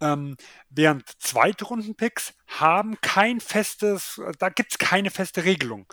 Ähm, 0.00 0.36
während 0.70 1.08
Zweitrunden-Picks 1.20 2.34
haben 2.48 3.00
kein 3.00 3.40
festes, 3.40 4.20
da 4.38 4.48
gibt 4.50 4.72
es 4.72 4.78
keine 4.78 5.10
feste 5.10 5.44
Regelung. 5.44 5.86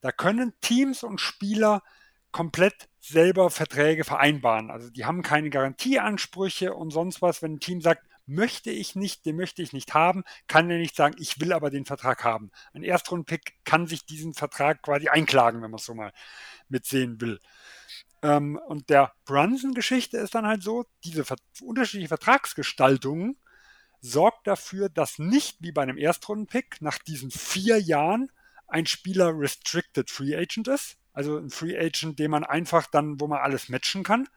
Da 0.00 0.12
können 0.12 0.54
Teams 0.60 1.02
und 1.02 1.20
Spieler 1.20 1.82
komplett 2.30 2.88
selber 3.08 3.50
Verträge 3.50 4.04
vereinbaren. 4.04 4.70
Also 4.70 4.90
die 4.90 5.04
haben 5.04 5.22
keine 5.22 5.50
Garantieansprüche 5.50 6.74
und 6.74 6.90
sonst 6.90 7.22
was. 7.22 7.42
Wenn 7.42 7.54
ein 7.54 7.60
Team 7.60 7.80
sagt, 7.80 8.02
möchte 8.26 8.70
ich 8.70 8.94
nicht, 8.94 9.24
den 9.24 9.36
möchte 9.36 9.62
ich 9.62 9.72
nicht 9.72 9.94
haben, 9.94 10.22
kann 10.46 10.70
er 10.70 10.78
nicht 10.78 10.94
sagen, 10.94 11.16
ich 11.18 11.40
will 11.40 11.52
aber 11.52 11.70
den 11.70 11.86
Vertrag 11.86 12.24
haben. 12.24 12.50
Ein 12.74 12.82
Erstrundpick 12.82 13.54
kann 13.64 13.86
sich 13.86 14.04
diesen 14.04 14.34
Vertrag 14.34 14.82
quasi 14.82 15.08
einklagen, 15.08 15.62
wenn 15.62 15.70
man 15.70 15.78
es 15.78 15.86
so 15.86 15.94
mal 15.94 16.12
mitsehen 16.68 17.20
will. 17.20 17.40
Ähm, 18.22 18.60
und 18.68 18.90
der 18.90 19.12
Brunson-Geschichte 19.24 20.18
ist 20.18 20.34
dann 20.34 20.46
halt 20.46 20.62
so, 20.62 20.84
diese 21.04 21.24
unterschiedliche 21.62 22.08
Vertragsgestaltungen 22.08 23.38
sorgt 24.00 24.46
dafür, 24.46 24.88
dass 24.88 25.18
nicht 25.18 25.56
wie 25.60 25.72
bei 25.72 25.82
einem 25.82 25.98
Erstrundenpick 25.98 26.80
nach 26.80 26.98
diesen 26.98 27.30
vier 27.30 27.80
Jahren 27.80 28.30
ein 28.66 28.86
Spieler 28.86 29.32
Restricted 29.34 30.10
Free 30.10 30.36
Agent 30.36 30.68
ist, 30.68 30.98
also 31.18 31.36
ein 31.36 31.50
Free 31.50 31.76
Agent, 31.76 32.20
den 32.20 32.30
man 32.30 32.44
einfach 32.44 32.86
dann, 32.86 33.18
wo 33.18 33.26
man 33.26 33.40
alles 33.40 33.68
matchen 33.68 34.04
kann, 34.04 34.28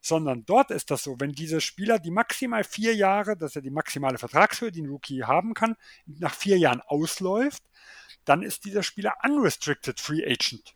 sondern 0.00 0.46
dort 0.46 0.70
ist 0.70 0.90
das 0.90 1.02
so, 1.02 1.20
wenn 1.20 1.32
diese 1.32 1.60
Spieler 1.60 1.98
die 1.98 2.10
maximal 2.10 2.64
vier 2.64 2.94
Jahre, 2.94 3.36
das 3.36 3.50
ist 3.50 3.56
ja 3.56 3.60
die 3.60 3.68
maximale 3.68 4.16
Vertragshöhe, 4.16 4.72
die 4.72 4.80
ein 4.80 4.88
Rookie 4.88 5.24
haben 5.24 5.52
kann, 5.52 5.76
nach 6.06 6.34
vier 6.34 6.56
Jahren 6.56 6.80
ausläuft, 6.80 7.62
dann 8.24 8.42
ist 8.42 8.64
dieser 8.64 8.82
Spieler 8.82 9.12
unrestricted 9.22 10.00
Free 10.00 10.24
Agent. 10.24 10.74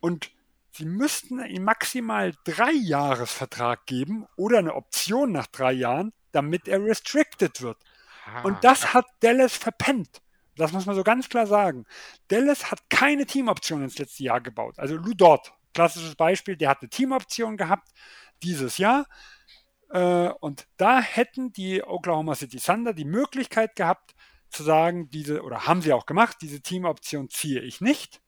Und 0.00 0.30
sie 0.72 0.86
müssten 0.86 1.44
ihm 1.44 1.64
maximal 1.64 2.32
drei 2.44 2.72
Jahresvertrag 2.72 3.84
geben 3.84 4.24
oder 4.36 4.60
eine 4.60 4.74
Option 4.74 5.32
nach 5.32 5.48
drei 5.48 5.72
Jahren, 5.72 6.14
damit 6.32 6.66
er 6.66 6.82
restricted 6.82 7.60
wird. 7.60 7.76
Ah. 8.24 8.40
Und 8.40 8.64
das 8.64 8.94
hat 8.94 9.04
Dallas 9.20 9.54
verpennt. 9.54 10.22
Das 10.56 10.72
muss 10.72 10.86
man 10.86 10.96
so 10.96 11.04
ganz 11.04 11.28
klar 11.28 11.46
sagen. 11.46 11.84
Dallas 12.28 12.70
hat 12.70 12.88
keine 12.90 13.26
Teamoption 13.26 13.82
ins 13.82 13.98
letzte 13.98 14.24
Jahr 14.24 14.40
gebaut. 14.40 14.78
Also 14.78 14.96
Lou 14.96 15.14
Dort, 15.14 15.52
klassisches 15.74 16.16
Beispiel, 16.16 16.56
der 16.56 16.70
hat 16.70 16.80
eine 16.80 16.90
Teamoption 16.90 17.56
gehabt 17.56 17.88
dieses 18.42 18.78
Jahr. 18.78 19.06
Äh, 19.90 20.30
und 20.40 20.66
da 20.76 21.00
hätten 21.00 21.52
die 21.52 21.82
Oklahoma 21.82 22.34
City 22.34 22.58
Thunder 22.58 22.92
die 22.92 23.04
Möglichkeit 23.04 23.76
gehabt 23.76 24.14
zu 24.50 24.62
sagen, 24.62 25.10
diese, 25.10 25.42
oder 25.42 25.66
haben 25.66 25.82
sie 25.82 25.92
auch 25.92 26.06
gemacht, 26.06 26.38
diese 26.40 26.60
Teamoption 26.60 27.28
ziehe 27.28 27.60
ich 27.60 27.80
nicht. 27.80 28.20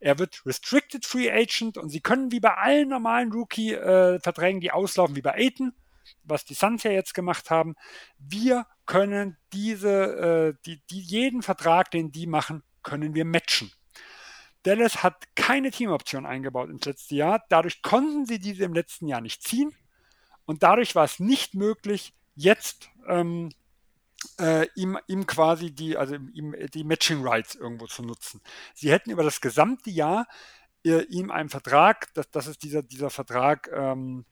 Er 0.00 0.18
wird 0.18 0.44
Restricted 0.46 1.06
Free 1.06 1.30
Agent 1.30 1.76
und 1.76 1.88
sie 1.88 2.00
können 2.00 2.30
wie 2.30 2.40
bei 2.40 2.54
allen 2.54 2.88
normalen 2.88 3.32
Rookie-Verträgen, 3.32 4.60
die 4.60 4.70
auslaufen, 4.70 5.16
wie 5.16 5.22
bei 5.22 5.34
Aiton, 5.34 5.72
was 6.24 6.44
die 6.44 6.54
Suns 6.54 6.82
ja 6.82 6.90
jetzt 6.90 7.14
gemacht 7.14 7.50
haben, 7.50 7.74
wir 8.18 8.66
können 8.86 9.36
diese, 9.52 10.54
äh, 10.56 10.62
die, 10.66 10.80
die, 10.90 11.00
jeden 11.00 11.42
Vertrag, 11.42 11.90
den 11.90 12.12
die 12.12 12.26
machen, 12.26 12.62
können 12.82 13.14
wir 13.14 13.24
matchen. 13.24 13.70
Dallas 14.62 15.02
hat 15.02 15.34
keine 15.34 15.70
Teamoption 15.70 16.26
eingebaut 16.26 16.68
ins 16.70 16.84
letzte 16.84 17.14
Jahr. 17.14 17.44
Dadurch 17.48 17.82
konnten 17.82 18.26
sie 18.26 18.38
diese 18.38 18.64
im 18.64 18.74
letzten 18.74 19.06
Jahr 19.06 19.20
nicht 19.20 19.42
ziehen. 19.42 19.74
Und 20.44 20.62
dadurch 20.62 20.94
war 20.94 21.04
es 21.04 21.20
nicht 21.20 21.54
möglich, 21.54 22.14
jetzt 22.34 22.88
ähm, 23.06 23.50
äh, 24.40 24.66
ihm, 24.74 24.98
ihm 25.06 25.26
quasi 25.26 25.72
die, 25.72 25.96
also 25.96 26.14
ihm 26.14 26.54
die 26.74 26.84
Matching 26.84 27.26
Rights 27.26 27.54
irgendwo 27.54 27.86
zu 27.86 28.02
nutzen. 28.02 28.40
Sie 28.74 28.90
hätten 28.90 29.10
über 29.10 29.22
das 29.22 29.40
gesamte 29.40 29.90
Jahr 29.90 30.26
äh, 30.84 31.02
ihm 31.04 31.30
einen 31.30 31.48
Vertrag, 31.48 32.12
das, 32.14 32.30
das 32.30 32.46
ist 32.46 32.62
dieser, 32.62 32.82
dieser 32.82 33.10
Vertrag, 33.10 33.70
ähm, 33.72 34.24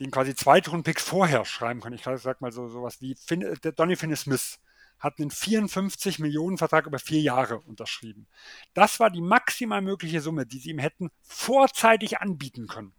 den 0.00 0.10
quasi 0.10 0.34
Zweitrunden-Picks 0.34 1.04
vorher 1.04 1.44
schreiben 1.44 1.80
können. 1.80 1.94
Ich 1.94 2.04
sag 2.04 2.40
mal 2.40 2.52
so 2.52 2.68
sowas 2.68 3.00
wie 3.00 3.14
Finn, 3.14 3.40
der 3.62 3.72
Donny 3.72 3.96
Finney-Smith 3.96 4.58
hat 4.98 5.18
einen 5.18 5.30
54 5.30 6.18
Millionen 6.18 6.58
Vertrag 6.58 6.86
über 6.86 6.98
vier 6.98 7.20
Jahre 7.20 7.58
unterschrieben. 7.60 8.26
Das 8.72 9.00
war 9.00 9.10
die 9.10 9.20
maximal 9.20 9.82
mögliche 9.82 10.20
Summe, 10.20 10.46
die 10.46 10.58
sie 10.58 10.70
ihm 10.70 10.78
hätten 10.78 11.10
vorzeitig 11.22 12.20
anbieten 12.20 12.66
können. 12.66 12.94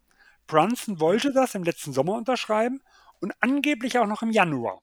Brunson 0.47 0.99
wollte 0.99 1.33
das 1.33 1.55
im 1.55 1.63
letzten 1.63 1.93
Sommer 1.93 2.13
unterschreiben 2.13 2.81
und 3.19 3.33
angeblich 3.39 3.97
auch 3.97 4.07
noch 4.07 4.21
im 4.21 4.31
Januar. 4.31 4.81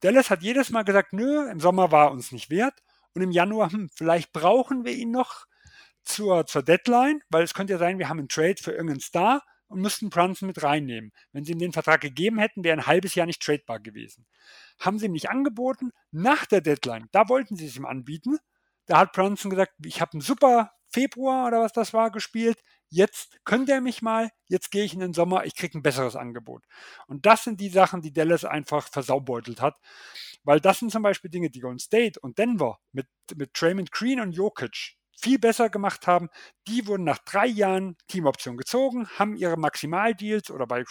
Dallas 0.00 0.30
hat 0.30 0.42
jedes 0.42 0.70
Mal 0.70 0.82
gesagt, 0.82 1.12
nö, 1.12 1.48
im 1.48 1.60
Sommer 1.60 1.92
war 1.92 2.10
uns 2.10 2.32
nicht 2.32 2.50
wert 2.50 2.82
und 3.14 3.22
im 3.22 3.30
Januar, 3.30 3.70
hm, 3.70 3.90
vielleicht 3.94 4.32
brauchen 4.32 4.84
wir 4.84 4.92
ihn 4.92 5.10
noch 5.10 5.46
zur, 6.02 6.46
zur 6.46 6.62
Deadline, 6.62 7.20
weil 7.28 7.44
es 7.44 7.54
könnte 7.54 7.74
ja 7.74 7.78
sein, 7.78 7.98
wir 7.98 8.08
haben 8.08 8.18
einen 8.18 8.28
Trade 8.28 8.56
für 8.60 8.72
irgendeinen 8.72 9.00
Star 9.00 9.42
und 9.70 9.80
müssten 9.80 10.10
Brunson 10.10 10.48
mit 10.48 10.62
reinnehmen. 10.62 11.12
Wenn 11.32 11.44
sie 11.44 11.52
ihm 11.52 11.58
den 11.58 11.72
Vertrag 11.72 12.00
gegeben 12.00 12.38
hätten, 12.38 12.64
wäre 12.64 12.76
ein 12.76 12.86
halbes 12.86 13.14
Jahr 13.14 13.26
nicht 13.26 13.40
tradebar 13.40 13.80
gewesen. 13.80 14.26
Haben 14.78 14.98
sie 14.98 15.06
ihm 15.06 15.12
nicht 15.12 15.30
angeboten. 15.30 15.92
Nach 16.10 16.44
der 16.44 16.60
Deadline, 16.60 17.08
da 17.12 17.28
wollten 17.28 17.56
sie 17.56 17.66
es 17.66 17.76
ihm 17.76 17.86
anbieten. 17.86 18.38
Da 18.86 18.98
hat 18.98 19.12
Brunson 19.12 19.50
gesagt, 19.50 19.72
ich 19.84 20.00
habe 20.00 20.12
einen 20.12 20.20
super 20.20 20.72
Februar 20.88 21.46
oder 21.46 21.60
was 21.60 21.72
das 21.72 21.92
war 21.92 22.10
gespielt. 22.10 22.58
Jetzt 22.88 23.38
könnt 23.44 23.68
ihr 23.68 23.80
mich 23.80 24.02
mal, 24.02 24.30
jetzt 24.48 24.72
gehe 24.72 24.82
ich 24.82 24.92
in 24.92 24.98
den 24.98 25.14
Sommer, 25.14 25.44
ich 25.44 25.54
kriege 25.54 25.78
ein 25.78 25.82
besseres 25.82 26.16
Angebot. 26.16 26.64
Und 27.06 27.24
das 27.24 27.44
sind 27.44 27.60
die 27.60 27.68
Sachen, 27.68 28.02
die 28.02 28.12
Dallas 28.12 28.44
einfach 28.44 28.88
versaubeutelt 28.88 29.60
hat. 29.60 29.76
Weil 30.42 30.58
das 30.58 30.80
sind 30.80 30.90
zum 30.90 31.04
Beispiel 31.04 31.30
Dinge, 31.30 31.50
die 31.50 31.60
Golden 31.60 31.78
State 31.78 32.18
und 32.18 32.38
Denver 32.38 32.80
mit, 32.90 33.06
mit 33.36 33.50
Draymond 33.54 33.92
Green 33.92 34.20
und 34.20 34.32
Jokic 34.32 34.96
viel 35.20 35.38
besser 35.38 35.70
gemacht 35.70 36.06
haben. 36.06 36.28
Die 36.66 36.86
wurden 36.86 37.04
nach 37.04 37.18
drei 37.18 37.46
Jahren 37.46 37.96
Teamoption 38.08 38.56
gezogen, 38.56 39.08
haben 39.18 39.36
ihre 39.36 39.56
Maximaldeals 39.56 40.50
oder 40.50 40.66
bei 40.66 40.84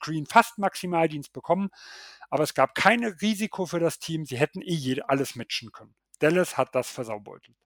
Green 0.00 0.26
fast 0.26 0.58
Maximaldienst 0.58 1.32
bekommen, 1.32 1.70
aber 2.30 2.44
es 2.44 2.54
gab 2.54 2.74
kein 2.74 3.04
Risiko 3.04 3.66
für 3.66 3.80
das 3.80 3.98
Team. 3.98 4.24
Sie 4.24 4.38
hätten 4.38 4.62
eh 4.62 5.00
alles 5.06 5.36
matchen 5.36 5.72
können. 5.72 5.94
Dallas 6.20 6.56
hat 6.56 6.74
das 6.74 6.90
versaubeutelt. 6.90 7.56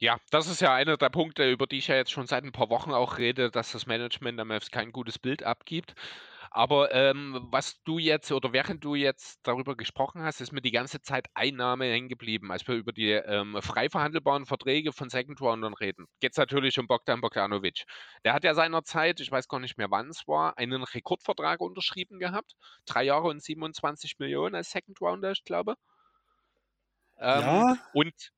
Ja, 0.00 0.18
das 0.30 0.46
ist 0.46 0.60
ja 0.60 0.72
einer 0.74 0.96
der 0.96 1.08
Punkte, 1.10 1.50
über 1.50 1.66
die 1.66 1.78
ich 1.78 1.88
ja 1.88 1.96
jetzt 1.96 2.12
schon 2.12 2.28
seit 2.28 2.44
ein 2.44 2.52
paar 2.52 2.70
Wochen 2.70 2.92
auch 2.92 3.18
rede, 3.18 3.50
dass 3.50 3.72
das 3.72 3.86
Management 3.86 4.38
am 4.38 4.48
Mavs 4.48 4.70
kein 4.70 4.92
gutes 4.92 5.18
Bild 5.18 5.42
abgibt. 5.42 5.94
Aber 6.50 6.94
ähm, 6.94 7.46
was 7.50 7.82
du 7.82 7.98
jetzt 7.98 8.32
oder 8.32 8.52
während 8.52 8.82
du 8.84 8.94
jetzt 8.94 9.40
darüber 9.42 9.76
gesprochen 9.76 10.22
hast, 10.22 10.40
ist 10.40 10.52
mir 10.52 10.62
die 10.62 10.70
ganze 10.70 11.02
Zeit 11.02 11.26
Einnahme 11.34 11.86
hängen 11.86 12.08
geblieben. 12.08 12.50
Als 12.52 12.66
wir 12.66 12.76
über 12.76 12.92
die 12.92 13.10
ähm, 13.10 13.58
frei 13.60 13.90
verhandelbaren 13.90 14.46
Verträge 14.46 14.92
von 14.92 15.10
Second 15.10 15.40
Roundern 15.40 15.74
reden, 15.74 16.06
geht 16.20 16.32
es 16.32 16.38
natürlich 16.38 16.78
um 16.78 16.86
Bogdan 16.86 17.20
Bogdanovic. 17.20 17.84
Der 18.24 18.32
hat 18.32 18.44
ja 18.44 18.54
seinerzeit, 18.54 19.20
ich 19.20 19.30
weiß 19.30 19.48
gar 19.48 19.60
nicht 19.60 19.78
mehr 19.78 19.90
wann 19.90 20.08
es 20.08 20.26
war, 20.26 20.56
einen 20.58 20.82
Rekordvertrag 20.82 21.60
unterschrieben 21.60 22.18
gehabt. 22.18 22.54
Drei 22.86 23.02
Jahre 23.04 23.28
und 23.28 23.42
27 23.42 24.18
Millionen 24.18 24.54
als 24.54 24.70
Second 24.70 25.00
Rounder, 25.00 25.32
ich 25.32 25.44
glaube. 25.44 25.74
Ähm, 27.18 27.40
ja. 27.40 27.76
Und 27.92 28.32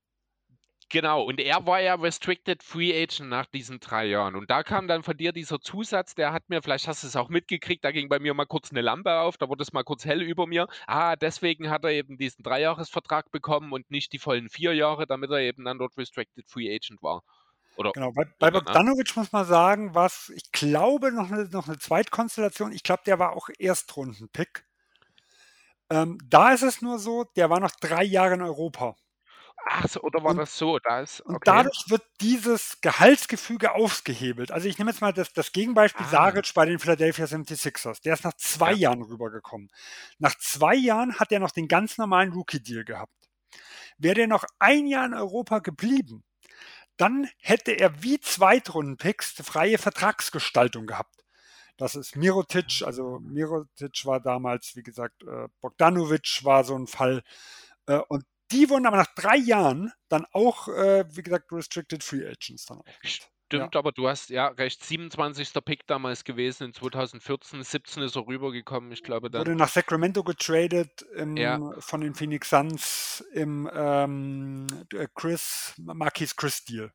Genau, 0.93 1.23
und 1.23 1.39
er 1.39 1.65
war 1.67 1.81
ja 1.81 1.95
Restricted 1.95 2.65
Free 2.65 2.93
Agent 2.93 3.31
nach 3.31 3.47
diesen 3.47 3.79
drei 3.79 4.07
Jahren. 4.07 4.35
Und 4.35 4.51
da 4.51 4.65
kam 4.65 4.89
dann 4.89 5.05
von 5.05 5.17
dir 5.17 5.31
dieser 5.31 5.61
Zusatz, 5.61 6.17
der 6.17 6.33
hat 6.33 6.49
mir, 6.51 6.63
vielleicht 6.63 6.89
hast 6.89 7.05
du 7.05 7.07
es 7.07 7.15
auch 7.15 7.29
mitgekriegt, 7.29 7.85
da 7.85 7.93
ging 7.93 8.09
bei 8.09 8.19
mir 8.19 8.35
mal 8.35 8.45
kurz 8.45 8.73
eine 8.73 8.81
Lampe 8.81 9.21
auf, 9.21 9.37
da 9.37 9.49
wurde 9.49 9.63
es 9.63 9.73
mal 9.73 9.85
kurz 9.85 10.05
hell 10.05 10.21
über 10.21 10.49
mir. 10.49 10.67
Ah, 10.89 11.15
deswegen 11.15 11.71
hat 11.71 11.85
er 11.85 11.93
eben 11.93 12.19
diesen 12.19 12.43
Dreijahresvertrag 12.43 13.31
bekommen 13.31 13.73
und 13.73 13.89
nicht 13.93 14.13
die 14.13 14.19
vollen 14.19 14.49
vier 14.49 14.75
Jahre, 14.75 15.07
damit 15.07 15.31
er 15.31 15.39
eben 15.39 15.65
dann 15.65 15.79
dort 15.79 15.97
Restricted 15.97 16.49
Free 16.49 16.75
Agent 16.75 17.01
war. 17.05 17.23
Oder, 17.77 17.93
genau, 17.93 18.11
bei, 18.11 18.25
bei 18.41 18.49
ne? 18.49 18.55
Bogdanovic 18.55 19.17
muss 19.17 19.31
man 19.31 19.47
sagen, 19.47 19.95
was 19.95 20.33
ich 20.35 20.51
glaube 20.51 21.13
noch 21.13 21.31
eine, 21.31 21.45
noch 21.51 21.69
eine 21.69 21.79
Zweitkonstellation. 21.79 22.73
Ich 22.73 22.83
glaube, 22.83 23.03
der 23.07 23.21
war 23.21 23.37
auch 23.37 23.49
Erstrunden-Pick. 23.61 24.65
Ähm, 25.89 26.19
da 26.29 26.53
ist 26.53 26.63
es 26.63 26.83
nur 26.83 26.99
so, 26.99 27.25
der 27.37 27.49
war 27.49 27.61
noch 27.61 27.71
drei 27.81 28.03
Jahre 28.03 28.35
in 28.35 28.43
Europa. 28.43 28.97
Ach 29.67 29.89
so, 29.89 30.01
oder 30.03 30.23
war 30.23 30.31
und, 30.31 30.39
das 30.39 30.57
so? 30.57 30.79
Da 30.79 31.01
ist, 31.01 31.21
okay. 31.21 31.35
Und 31.35 31.47
dadurch 31.47 31.85
wird 31.89 32.03
dieses 32.21 32.81
Gehaltsgefüge 32.81 33.75
ausgehebelt. 33.75 34.53
Also 34.53 34.69
ich 34.69 34.79
nehme 34.79 34.91
jetzt 34.91 35.01
mal 35.01 35.13
das, 35.13 35.33
das 35.33 35.53
Gegenbeispiel 35.53 36.07
ah. 36.07 36.11
Saric 36.11 36.53
bei 36.55 36.67
den 36.67 36.79
Philadelphia 36.79 37.27
76ers. 37.27 38.03
Der 38.03 38.15
ist 38.15 38.25
nach 38.25 38.35
zwei 38.35 38.73
ja. 38.73 38.91
Jahren 38.91 39.03
rübergekommen. 39.03 39.71
Nach 40.19 40.37
zwei 40.39 40.75
Jahren 40.75 41.19
hat 41.19 41.31
er 41.33 41.41
noch 41.41 41.51
den 41.51 41.69
ganz 41.69 41.99
normalen 41.99 42.33
Rookie-Deal 42.33 42.85
gehabt. 42.85 43.13
Wäre 43.99 44.15
der 44.15 44.27
noch 44.29 44.45
ein 44.59 44.87
Jahr 44.87 45.07
in 45.07 45.15
Europa 45.15 45.59
geblieben, 45.59 46.25
dann 46.97 47.29
hätte 47.41 47.73
er 47.73 48.03
wie 48.03 48.21
Zweitrunden-Picks 48.21 49.43
freie 49.43 49.79
Vertragsgestaltung 49.79 50.87
gehabt. 50.87 51.25
Das 51.77 51.95
ist 51.95 52.15
Mirotic, 52.15 52.83
also 52.85 53.21
Mirotic 53.21 54.05
war 54.05 54.21
damals, 54.21 54.77
wie 54.77 54.83
gesagt, 54.83 55.23
äh, 55.23 55.49
Bogdanovic 55.63 56.41
war 56.45 56.63
so 56.65 56.77
ein 56.77 56.87
Fall. 56.87 57.23
Äh, 57.87 58.01
und 58.09 58.25
die 58.53 58.69
wurden 58.69 58.87
aber 58.87 58.97
nach 58.97 59.15
drei 59.15 59.37
Jahren 59.37 59.93
dann 60.09 60.27
auch, 60.33 60.69
äh, 60.69 61.05
wie 61.15 61.23
gesagt, 61.23 61.53
Restricted 61.53 62.03
Free 62.03 62.27
Agents 62.27 62.67
dann 62.67 62.79
auch. 62.79 62.85
Stimmt, 63.51 63.75
ja. 63.75 63.79
aber 63.81 63.91
du 63.91 64.09
hast 64.09 64.31
ja 64.31 64.47
recht, 64.47 64.85
27. 64.85 65.53
Pick 65.65 65.85
damals 65.89 66.23
gewesen 66.23 66.67
in 66.67 66.73
2014, 66.73 67.65
17 67.65 68.03
ist 68.05 68.15
er 68.15 68.27
rübergekommen, 68.27 68.93
ich 68.93 69.03
glaube 69.03 69.29
dann. 69.29 69.41
Wurde 69.41 69.57
nach 69.57 69.69
Sacramento 69.69 70.23
getradet 70.23 71.03
im, 71.17 71.37
ja. 71.37 71.59
von 71.79 72.01
den 72.01 72.15
Phoenix 72.15 72.51
Suns 72.51 73.25
im 73.33 73.69
ähm, 73.75 74.69
Chris, 75.17 75.75
Marquis 75.79 76.37
Chris 76.37 76.65
Deal. 76.65 76.93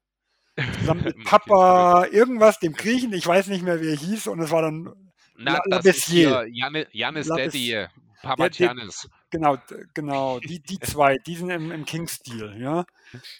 Zusammen 0.79 1.03
mit 1.03 1.25
Papa 1.25 2.05
irgendwas, 2.05 2.59
dem 2.59 2.71
Griechen, 2.71 3.11
ich 3.11 3.27
weiß 3.27 3.47
nicht 3.47 3.63
mehr, 3.63 3.81
wie 3.81 3.89
er 3.89 3.97
hieß, 3.97 4.27
und 4.27 4.39
es 4.39 4.51
war 4.51 4.61
dann 4.61 5.11
Na, 5.35 5.55
La, 5.55 5.61
La 5.65 5.81
das 5.81 6.07
Janis 6.07 7.27
Daddy, 7.27 7.85
Papa 8.21 8.47
Giannis. 8.47 9.09
Genau, 9.35 9.57
genau, 9.93 10.39
die, 10.39 10.61
die 10.61 10.79
zwei, 10.79 11.17
die 11.17 11.35
sind 11.35 11.49
im, 11.49 11.71
im 11.71 11.85
Kings-Deal, 11.85 12.59
ja. 12.59 12.85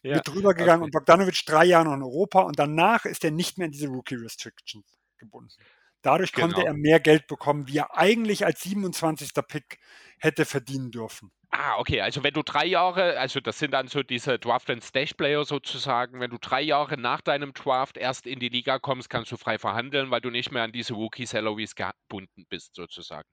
ja. 0.04 0.16
Mit 0.16 0.36
rübergegangen 0.36 0.82
okay. 0.82 0.86
und 0.86 0.92
Bogdanovic 0.92 1.46
drei 1.46 1.66
Jahre 1.66 1.86
noch 1.86 1.94
in 1.94 2.04
Europa 2.04 2.42
und 2.42 2.60
danach 2.60 3.06
ist 3.06 3.24
er 3.24 3.32
nicht 3.32 3.58
mehr 3.58 3.68
in 3.68 3.72
diese 3.72 3.88
Rookie-Restrictions 3.88 4.86
gebunden. 5.18 5.54
Dadurch 6.02 6.34
genau. 6.34 6.48
konnte 6.48 6.68
er 6.68 6.74
mehr 6.74 7.00
Geld 7.00 7.28
bekommen, 7.28 7.68
wie 7.68 7.78
er 7.78 7.98
eigentlich 7.98 8.46
als 8.46 8.62
27. 8.62 9.32
Pick 9.48 9.80
hätte 10.20 10.46
verdienen 10.46 10.92
dürfen. 10.92 11.32
Ah, 11.50 11.78
okay. 11.78 12.02
Also 12.02 12.22
wenn 12.24 12.34
du 12.34 12.44
drei 12.44 12.66
Jahre, 12.66 13.18
also 13.18 13.40
das 13.40 13.58
sind 13.58 13.72
dann 13.72 13.88
so 13.88 14.04
diese 14.04 14.38
Draft 14.38 14.70
and 14.70 14.84
Stash 14.84 15.14
Player 15.14 15.46
sozusagen, 15.46 16.20
wenn 16.20 16.30
du 16.30 16.38
drei 16.38 16.62
Jahre 16.62 16.98
nach 16.98 17.22
deinem 17.22 17.54
Draft 17.54 17.98
erst 17.98 18.28
in 18.28 18.40
die 18.40 18.50
Liga 18.50 18.78
kommst, 18.78 19.10
kannst 19.10 19.32
du 19.32 19.38
frei 19.38 19.58
verhandeln, 19.58 20.12
weil 20.12 20.22
du 20.22 20.30
nicht 20.30 20.52
mehr 20.52 20.64
an 20.64 20.74
diese 20.74 20.94
Rookie 20.94 21.26
Salaries 21.26 21.74
gebunden 21.76 22.46
bist 22.50 22.76
sozusagen. 22.76 23.28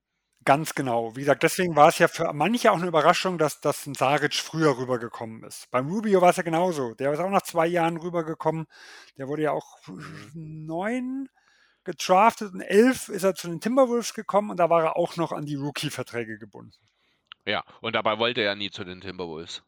Ganz 0.44 0.74
genau. 0.74 1.14
Wie 1.14 1.20
gesagt, 1.20 1.42
deswegen 1.42 1.76
war 1.76 1.88
es 1.88 1.98
ja 1.98 2.08
für 2.08 2.32
manche 2.32 2.72
auch 2.72 2.76
eine 2.76 2.86
Überraschung, 2.86 3.38
dass, 3.38 3.60
dass 3.60 3.86
ein 3.86 3.94
Saric 3.94 4.34
früher 4.34 4.76
rübergekommen 4.76 5.44
ist. 5.44 5.70
Beim 5.70 5.88
Rubio 5.88 6.20
war 6.20 6.30
es 6.30 6.36
ja 6.36 6.42
genauso. 6.42 6.94
Der 6.94 7.12
ist 7.12 7.20
auch 7.20 7.30
nach 7.30 7.42
zwei 7.42 7.66
Jahren 7.66 7.96
rübergekommen. 7.96 8.66
Der 9.18 9.28
wurde 9.28 9.42
ja 9.42 9.52
auch 9.52 9.78
neun 10.34 11.28
gedraftet 11.84 12.52
und 12.54 12.60
elf 12.60 13.08
ist 13.08 13.24
er 13.24 13.34
zu 13.34 13.48
den 13.48 13.60
Timberwolves 13.60 14.14
gekommen 14.14 14.50
und 14.50 14.58
da 14.58 14.70
war 14.70 14.84
er 14.84 14.96
auch 14.96 15.16
noch 15.16 15.32
an 15.32 15.46
die 15.46 15.56
Rookie-Verträge 15.56 16.38
gebunden. 16.38 16.78
Ja, 17.44 17.64
und 17.80 17.94
dabei 17.94 18.18
wollte 18.18 18.40
er 18.40 18.54
nie 18.54 18.70
zu 18.70 18.84
den 18.84 19.00
Timberwolves. 19.00 19.62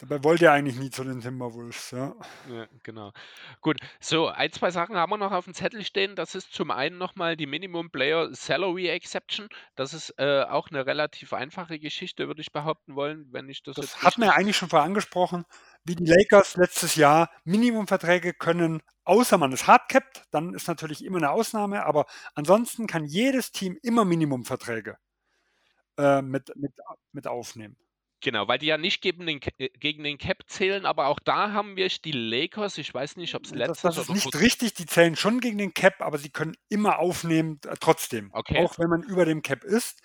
Dabei 0.00 0.24
wollte 0.24 0.46
er 0.46 0.52
eigentlich 0.52 0.78
nie 0.78 0.88
zu 0.88 1.04
den 1.04 1.20
Timberwolves, 1.20 1.90
ja. 1.90 2.14
Ja, 2.48 2.66
genau. 2.82 3.12
Gut, 3.60 3.78
so, 4.00 4.28
ein, 4.28 4.50
zwei 4.50 4.70
Sachen 4.70 4.96
haben 4.96 5.10
wir 5.10 5.18
noch 5.18 5.32
auf 5.32 5.44
dem 5.44 5.52
Zettel 5.52 5.84
stehen. 5.84 6.16
Das 6.16 6.34
ist 6.34 6.54
zum 6.54 6.70
einen 6.70 6.96
nochmal 6.96 7.36
die 7.36 7.46
Minimum 7.46 7.90
Player 7.90 8.34
Salary 8.34 8.88
Exception. 8.88 9.48
Das 9.76 9.92
ist 9.92 10.14
äh, 10.16 10.44
auch 10.48 10.70
eine 10.70 10.86
relativ 10.86 11.34
einfache 11.34 11.78
Geschichte, 11.78 12.28
würde 12.28 12.40
ich 12.40 12.50
behaupten 12.50 12.94
wollen, 12.94 13.26
wenn 13.30 13.50
ich 13.50 13.62
das. 13.62 13.76
Das 13.76 14.02
hat 14.02 14.16
mir 14.16 14.26
ja 14.26 14.32
eigentlich 14.32 14.56
schon 14.56 14.70
vorher 14.70 14.86
angesprochen, 14.86 15.44
wie 15.84 15.96
die 15.96 16.06
Lakers 16.06 16.56
letztes 16.56 16.94
Jahr. 16.94 17.30
Minimumverträge 17.44 18.32
können, 18.32 18.82
außer 19.04 19.36
man 19.36 19.52
ist 19.52 19.66
hardcapped, 19.66 20.24
dann 20.30 20.54
ist 20.54 20.66
natürlich 20.66 21.04
immer 21.04 21.18
eine 21.18 21.30
Ausnahme, 21.30 21.84
aber 21.84 22.06
ansonsten 22.34 22.86
kann 22.86 23.04
jedes 23.04 23.52
Team 23.52 23.78
immer 23.82 24.06
Minimumverträge 24.06 24.96
äh, 25.98 26.22
mit, 26.22 26.50
mit, 26.56 26.72
mit 27.12 27.26
aufnehmen. 27.26 27.76
Genau, 28.22 28.48
weil 28.48 28.58
die 28.58 28.66
ja 28.66 28.76
nicht 28.76 29.00
gegen 29.00 29.26
den, 29.26 29.40
äh, 29.58 29.70
gegen 29.70 30.04
den 30.04 30.18
Cap 30.18 30.42
zählen, 30.46 30.84
aber 30.84 31.06
auch 31.06 31.18
da 31.20 31.52
haben 31.52 31.76
wir 31.76 31.88
die 31.88 32.12
Lakers, 32.12 32.76
ich 32.78 32.92
weiß 32.92 33.16
nicht, 33.16 33.34
ob 33.34 33.44
es 33.44 33.52
letztes 33.52 33.82
Das, 33.82 33.96
das 33.96 34.08
ist 34.08 34.14
nicht 34.14 34.40
richtig, 34.40 34.74
die 34.74 34.86
zählen 34.86 35.16
schon 35.16 35.40
gegen 35.40 35.58
den 35.58 35.72
Cap, 35.72 36.00
aber 36.00 36.18
sie 36.18 36.30
können 36.30 36.56
immer 36.68 36.98
aufnehmen, 36.98 37.60
äh, 37.66 37.76
trotzdem. 37.80 38.30
Okay. 38.32 38.62
Auch 38.64 38.78
wenn 38.78 38.90
man 38.90 39.02
über 39.02 39.24
dem 39.24 39.42
Cap 39.42 39.64
ist. 39.64 40.02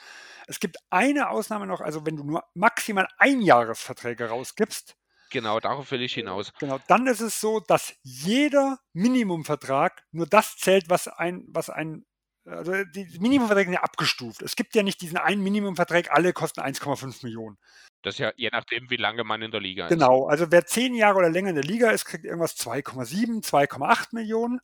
Es 0.48 0.60
gibt 0.60 0.78
eine 0.90 1.30
Ausnahme 1.30 1.68
noch, 1.68 1.82
also 1.82 2.06
wenn 2.06 2.16
du 2.16 2.24
nur 2.24 2.44
maximal 2.54 3.08
Einjahresverträge 3.18 4.30
rausgibst. 4.30 4.96
Genau, 5.32 5.60
darauf 5.60 5.92
will 5.92 6.02
ich 6.02 6.14
hinaus. 6.14 6.54
Genau, 6.60 6.80
dann 6.88 7.08
ist 7.08 7.20
es 7.20 7.42
so, 7.42 7.60
dass 7.60 7.96
jeder 8.04 8.80
Minimumvertrag 8.94 10.04
nur 10.12 10.28
das 10.28 10.56
zählt, 10.56 10.90
was 10.90 11.08
ein, 11.08 11.44
was 11.50 11.70
ein 11.70 12.06
also 12.48 12.84
die 12.84 13.08
Minimumverträge 13.20 13.70
sind 13.70 13.74
ja 13.74 13.84
abgestuft. 13.84 14.42
Es 14.44 14.56
gibt 14.56 14.76
ja 14.76 14.84
nicht 14.84 15.02
diesen 15.02 15.18
einen 15.18 15.42
Minimumvertrag, 15.42 16.12
alle 16.12 16.32
kosten 16.32 16.62
1,5 16.62 17.24
Millionen. 17.24 17.58
Das 18.06 18.16
ist 18.16 18.20
ja 18.20 18.32
je 18.36 18.50
nachdem, 18.52 18.90
wie 18.92 18.98
lange 18.98 19.24
man 19.24 19.42
in 19.42 19.50
der 19.50 19.60
Liga 19.60 19.86
ist. 19.86 19.90
Genau, 19.90 20.28
also 20.28 20.52
wer 20.52 20.68
zehn 20.68 20.94
Jahre 20.94 21.18
oder 21.18 21.30
länger 21.30 21.50
in 21.50 21.56
der 21.56 21.64
Liga 21.64 21.90
ist, 21.90 22.06
kriegt 22.06 22.24
irgendwas 22.24 22.56
2,7, 22.56 23.44
2,8 23.44 24.10
Millionen. 24.12 24.60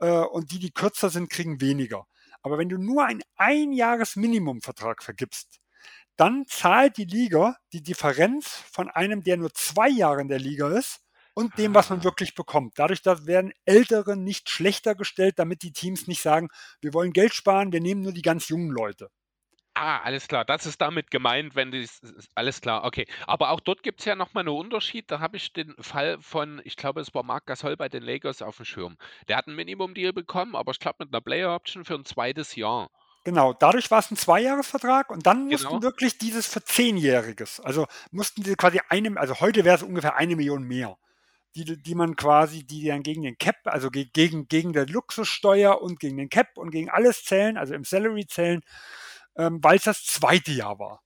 Äh, 0.00 0.10
und 0.10 0.52
die, 0.52 0.58
die 0.58 0.70
kürzer 0.70 1.08
sind, 1.08 1.30
kriegen 1.30 1.62
weniger. 1.62 2.06
Aber 2.42 2.58
wenn 2.58 2.68
du 2.68 2.76
nur 2.76 3.06
einen 3.06 3.22
Einjahres-Minimumvertrag 3.36 5.02
vergibst, 5.02 5.60
dann 6.16 6.44
zahlt 6.46 6.98
die 6.98 7.06
Liga 7.06 7.56
die 7.72 7.82
Differenz 7.82 8.62
von 8.70 8.90
einem, 8.90 9.24
der 9.24 9.38
nur 9.38 9.54
zwei 9.54 9.88
Jahre 9.88 10.20
in 10.20 10.28
der 10.28 10.38
Liga 10.38 10.68
ist, 10.68 11.00
und 11.32 11.58
dem, 11.58 11.74
was 11.74 11.90
man 11.90 12.00
ah. 12.00 12.04
wirklich 12.04 12.34
bekommt. 12.34 12.74
Dadurch 12.76 13.02
dass 13.02 13.26
werden 13.26 13.52
Ältere 13.64 14.16
nicht 14.16 14.50
schlechter 14.50 14.94
gestellt, 14.94 15.38
damit 15.38 15.62
die 15.62 15.72
Teams 15.72 16.06
nicht 16.06 16.22
sagen, 16.22 16.48
wir 16.80 16.94
wollen 16.94 17.12
Geld 17.12 17.34
sparen, 17.34 17.72
wir 17.72 17.80
nehmen 17.80 18.02
nur 18.02 18.12
die 18.12 18.22
ganz 18.22 18.48
jungen 18.48 18.70
Leute. 18.70 19.10
Ah, 19.74 19.98
alles 19.98 20.28
klar. 20.28 20.44
Das 20.44 20.66
ist 20.66 20.80
damit 20.80 21.10
gemeint, 21.10 21.56
wenn 21.56 21.72
die. 21.72 21.88
Alles 22.36 22.60
klar, 22.60 22.84
okay. 22.84 23.06
Aber 23.26 23.50
auch 23.50 23.58
dort 23.58 23.82
gibt 23.82 24.00
es 24.00 24.06
ja 24.06 24.14
nochmal 24.14 24.42
einen 24.42 24.56
Unterschied. 24.56 25.10
Da 25.10 25.18
habe 25.18 25.36
ich 25.36 25.52
den 25.52 25.74
Fall 25.80 26.18
von, 26.20 26.60
ich 26.64 26.76
glaube, 26.76 27.00
es 27.00 27.12
war 27.12 27.24
Marc 27.24 27.46
Gasol 27.46 27.76
bei 27.76 27.88
den 27.88 28.04
Lakers 28.04 28.40
auf 28.40 28.56
dem 28.56 28.66
Schirm. 28.66 28.96
Der 29.26 29.36
hat 29.36 29.48
einen 29.48 29.56
Minimum-Deal 29.56 30.12
bekommen, 30.12 30.54
aber 30.54 30.70
ich 30.70 30.78
glaube 30.78 30.96
mit 31.00 31.12
einer 31.12 31.20
Player-Option 31.20 31.84
für 31.84 31.94
ein 31.94 32.04
zweites 32.04 32.54
Jahr. 32.54 32.88
Genau, 33.24 33.52
dadurch 33.52 33.90
war 33.90 33.98
es 33.98 34.10
ein 34.10 34.16
Zweijahresvertrag 34.16 35.10
und 35.10 35.26
dann 35.26 35.46
mussten 35.46 35.68
genau. 35.68 35.82
wirklich 35.82 36.18
dieses 36.18 36.46
für 36.46 36.62
Zehnjähriges. 36.62 37.58
Also 37.58 37.86
mussten 38.12 38.44
sie 38.44 38.54
quasi 38.54 38.80
eine, 38.90 39.18
also 39.18 39.40
heute 39.40 39.64
wäre 39.64 39.76
es 39.76 39.82
ungefähr 39.82 40.14
eine 40.14 40.36
Million 40.36 40.62
mehr 40.62 40.96
die, 41.56 41.80
die 41.80 41.94
man 41.94 42.16
quasi, 42.16 42.64
die 42.64 42.86
dann 42.86 43.02
gegen 43.02 43.22
den 43.22 43.38
Cap, 43.38 43.56
also 43.64 43.90
gegen, 43.90 44.48
gegen 44.48 44.72
der 44.72 44.86
Luxussteuer 44.86 45.80
und 45.80 46.00
gegen 46.00 46.16
den 46.16 46.28
Cap 46.28 46.58
und 46.58 46.70
gegen 46.70 46.90
alles 46.90 47.24
zählen, 47.24 47.56
also 47.56 47.74
im 47.74 47.84
Salary 47.84 48.26
zählen, 48.26 48.62
ähm, 49.36 49.58
weil 49.62 49.76
es 49.76 49.84
das 49.84 50.04
zweite 50.04 50.52
Jahr 50.52 50.78
war. 50.78 51.00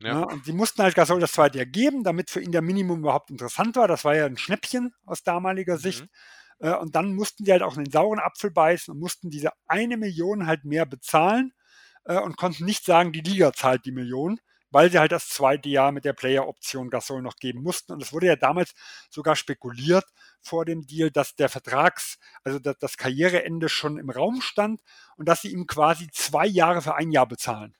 Ja. 0.00 0.08
ja. 0.08 0.22
und 0.24 0.46
die 0.46 0.52
mussten 0.52 0.82
halt 0.82 0.94
Gasol 0.94 1.20
das 1.20 1.32
zweite 1.32 1.58
Jahr 1.58 1.66
geben, 1.66 2.04
damit 2.04 2.30
für 2.30 2.40
ihn 2.40 2.52
der 2.52 2.62
Minimum 2.62 3.00
überhaupt 3.00 3.30
interessant 3.30 3.76
war. 3.76 3.88
Das 3.88 4.04
war 4.04 4.14
ja 4.14 4.26
ein 4.26 4.36
Schnäppchen 4.36 4.94
aus 5.04 5.22
damaliger 5.22 5.74
mhm. 5.74 5.80
Sicht. 5.80 6.06
Äh, 6.58 6.74
und 6.74 6.94
dann 6.94 7.14
mussten 7.14 7.44
die 7.44 7.52
halt 7.52 7.62
auch 7.62 7.76
in 7.76 7.84
den 7.84 7.92
sauren 7.92 8.20
Apfel 8.20 8.50
beißen 8.50 8.92
und 8.92 9.00
mussten 9.00 9.30
diese 9.30 9.50
eine 9.66 9.96
Million 9.96 10.46
halt 10.46 10.64
mehr 10.64 10.86
bezahlen 10.86 11.52
äh, 12.04 12.18
und 12.18 12.36
konnten 12.36 12.64
nicht 12.64 12.84
sagen, 12.84 13.12
die 13.12 13.20
Liga 13.20 13.52
zahlt 13.52 13.84
die 13.84 13.92
Million, 13.92 14.40
weil 14.76 14.90
sie 14.90 14.98
halt 14.98 15.10
das 15.10 15.30
zweite 15.30 15.70
Jahr 15.70 15.90
mit 15.90 16.04
der 16.04 16.12
Player-Option 16.12 16.90
Gasol 16.90 17.22
noch 17.22 17.36
geben 17.36 17.62
mussten. 17.62 17.94
Und 17.94 18.02
es 18.02 18.12
wurde 18.12 18.26
ja 18.26 18.36
damals 18.36 18.74
sogar 19.08 19.34
spekuliert 19.34 20.04
vor 20.42 20.66
dem 20.66 20.86
Deal, 20.86 21.10
dass 21.10 21.34
der 21.34 21.48
Vertrags, 21.48 22.18
also 22.44 22.58
das, 22.58 22.76
das 22.78 22.98
Karriereende 22.98 23.70
schon 23.70 23.98
im 23.98 24.10
Raum 24.10 24.42
stand 24.42 24.82
und 25.16 25.30
dass 25.30 25.40
sie 25.40 25.50
ihm 25.50 25.66
quasi 25.66 26.08
zwei 26.12 26.46
Jahre 26.46 26.82
für 26.82 26.94
ein 26.94 27.10
Jahr 27.10 27.26
bezahlen. 27.26 27.74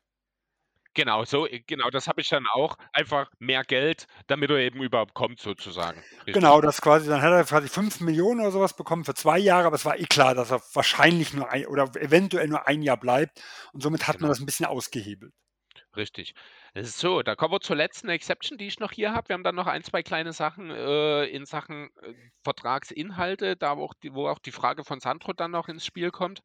Genau, 0.94 1.26
so, 1.26 1.46
äh, 1.46 1.60
genau, 1.66 1.90
das 1.90 2.08
habe 2.08 2.22
ich 2.22 2.30
dann 2.30 2.46
auch. 2.54 2.78
Einfach 2.94 3.30
mehr 3.40 3.64
Geld, 3.64 4.06
damit 4.26 4.48
er 4.48 4.56
eben 4.56 4.82
überhaupt 4.82 5.12
kommt, 5.12 5.38
sozusagen. 5.38 6.02
Richtig. 6.20 6.32
Genau, 6.32 6.62
das 6.62 6.80
quasi, 6.80 7.10
dann 7.10 7.20
hat 7.20 7.30
er 7.30 7.44
quasi 7.44 7.68
5 7.68 8.00
Millionen 8.00 8.40
oder 8.40 8.52
sowas 8.52 8.74
bekommen 8.74 9.04
für 9.04 9.12
zwei 9.12 9.38
Jahre, 9.38 9.66
aber 9.66 9.76
es 9.76 9.84
war 9.84 9.98
eh 9.98 10.06
klar, 10.06 10.34
dass 10.34 10.50
er 10.50 10.62
wahrscheinlich 10.72 11.34
nur 11.34 11.50
ein 11.50 11.66
oder 11.66 11.94
eventuell 11.96 12.48
nur 12.48 12.66
ein 12.66 12.80
Jahr 12.80 12.96
bleibt. 12.96 13.42
Und 13.74 13.82
somit 13.82 14.08
hat 14.08 14.16
genau. 14.16 14.28
man 14.28 14.30
das 14.30 14.40
ein 14.40 14.46
bisschen 14.46 14.64
ausgehebelt. 14.64 15.34
Richtig. 15.96 16.34
So, 16.82 17.22
da 17.22 17.34
kommen 17.36 17.54
wir 17.54 17.60
zur 17.60 17.76
letzten 17.76 18.10
Exception, 18.10 18.58
die 18.58 18.66
ich 18.66 18.80
noch 18.80 18.92
hier 18.92 19.14
habe. 19.14 19.30
Wir 19.30 19.34
haben 19.34 19.44
dann 19.44 19.54
noch 19.54 19.66
ein, 19.66 19.82
zwei 19.82 20.02
kleine 20.02 20.34
Sachen 20.34 20.70
äh, 20.70 21.24
in 21.24 21.46
Sachen 21.46 21.88
äh, 22.02 22.12
Vertragsinhalte, 22.42 23.56
da 23.56 23.78
wo 23.78 23.84
auch, 23.84 23.94
die, 23.94 24.12
wo 24.12 24.28
auch 24.28 24.38
die 24.38 24.52
Frage 24.52 24.84
von 24.84 25.00
Sandro 25.00 25.32
dann 25.32 25.52
noch 25.52 25.68
ins 25.68 25.86
Spiel 25.86 26.10
kommt. 26.10 26.42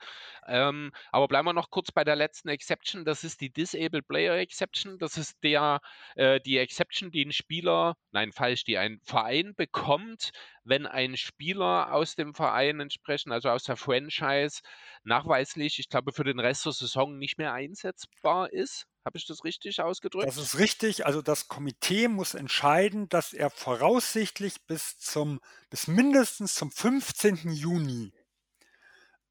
Ähm, 0.48 0.94
aber 1.12 1.28
bleiben 1.28 1.48
wir 1.48 1.53
noch 1.53 1.70
kurz 1.70 1.91
bei 1.91 2.06
der 2.06 2.16
letzten 2.16 2.48
Exception. 2.48 3.03
Das 3.03 3.26
ist 3.26 3.41
die 3.41 3.52
Disabled 3.52 4.08
Player 4.08 4.38
Exception. 4.38 4.98
Das 4.99 5.18
ist 5.18 5.44
der, 5.44 5.82
äh, 6.16 6.40
die 6.40 6.60
Exception, 6.60 7.12
die 7.12 7.26
ein 7.26 7.34
Spieler, 7.34 7.98
nein, 8.12 8.32
falsch, 8.32 8.64
die 8.64 8.78
ein 8.78 9.02
Verein 9.03 9.53
bekommt, 9.56 10.32
wenn 10.64 10.86
ein 10.86 11.18
Spieler 11.18 11.94
aus 11.94 12.16
dem 12.16 12.34
Verein 12.34 12.80
entsprechend, 12.80 13.34
also 13.34 13.49
aus 13.49 13.64
der 13.64 13.76
Franchise, 13.76 14.62
nachweislich, 15.03 15.80
ich 15.80 15.90
glaube, 15.90 16.14
für 16.14 16.24
den 16.24 16.40
Rest 16.40 16.66
der 16.66 16.72
Saison 16.72 17.18
nicht 17.18 17.38
mehr 17.38 17.52
einsetzbar 17.52 18.53
ist. 18.53 18.86
Habe 19.03 19.18
ich 19.18 19.26
das 19.26 19.44
richtig 19.44 19.82
ausgedrückt? 19.82 20.20
Das 20.23 20.38
ist 20.38 20.57
richtig. 20.60 21.06
Also 21.06 21.22
das 21.22 21.48
Komitee 21.48 22.07
muss 22.07 22.34
entscheiden, 22.34 23.10
dass 23.10 23.34
er 23.34 23.49
voraussichtlich 23.49 24.65
bis 24.68 24.98
zum, 24.99 25.39
bis 25.69 25.88
mindestens 25.88 26.56
zum 26.56 26.72
15. 26.72 27.52
Juni 27.52 28.14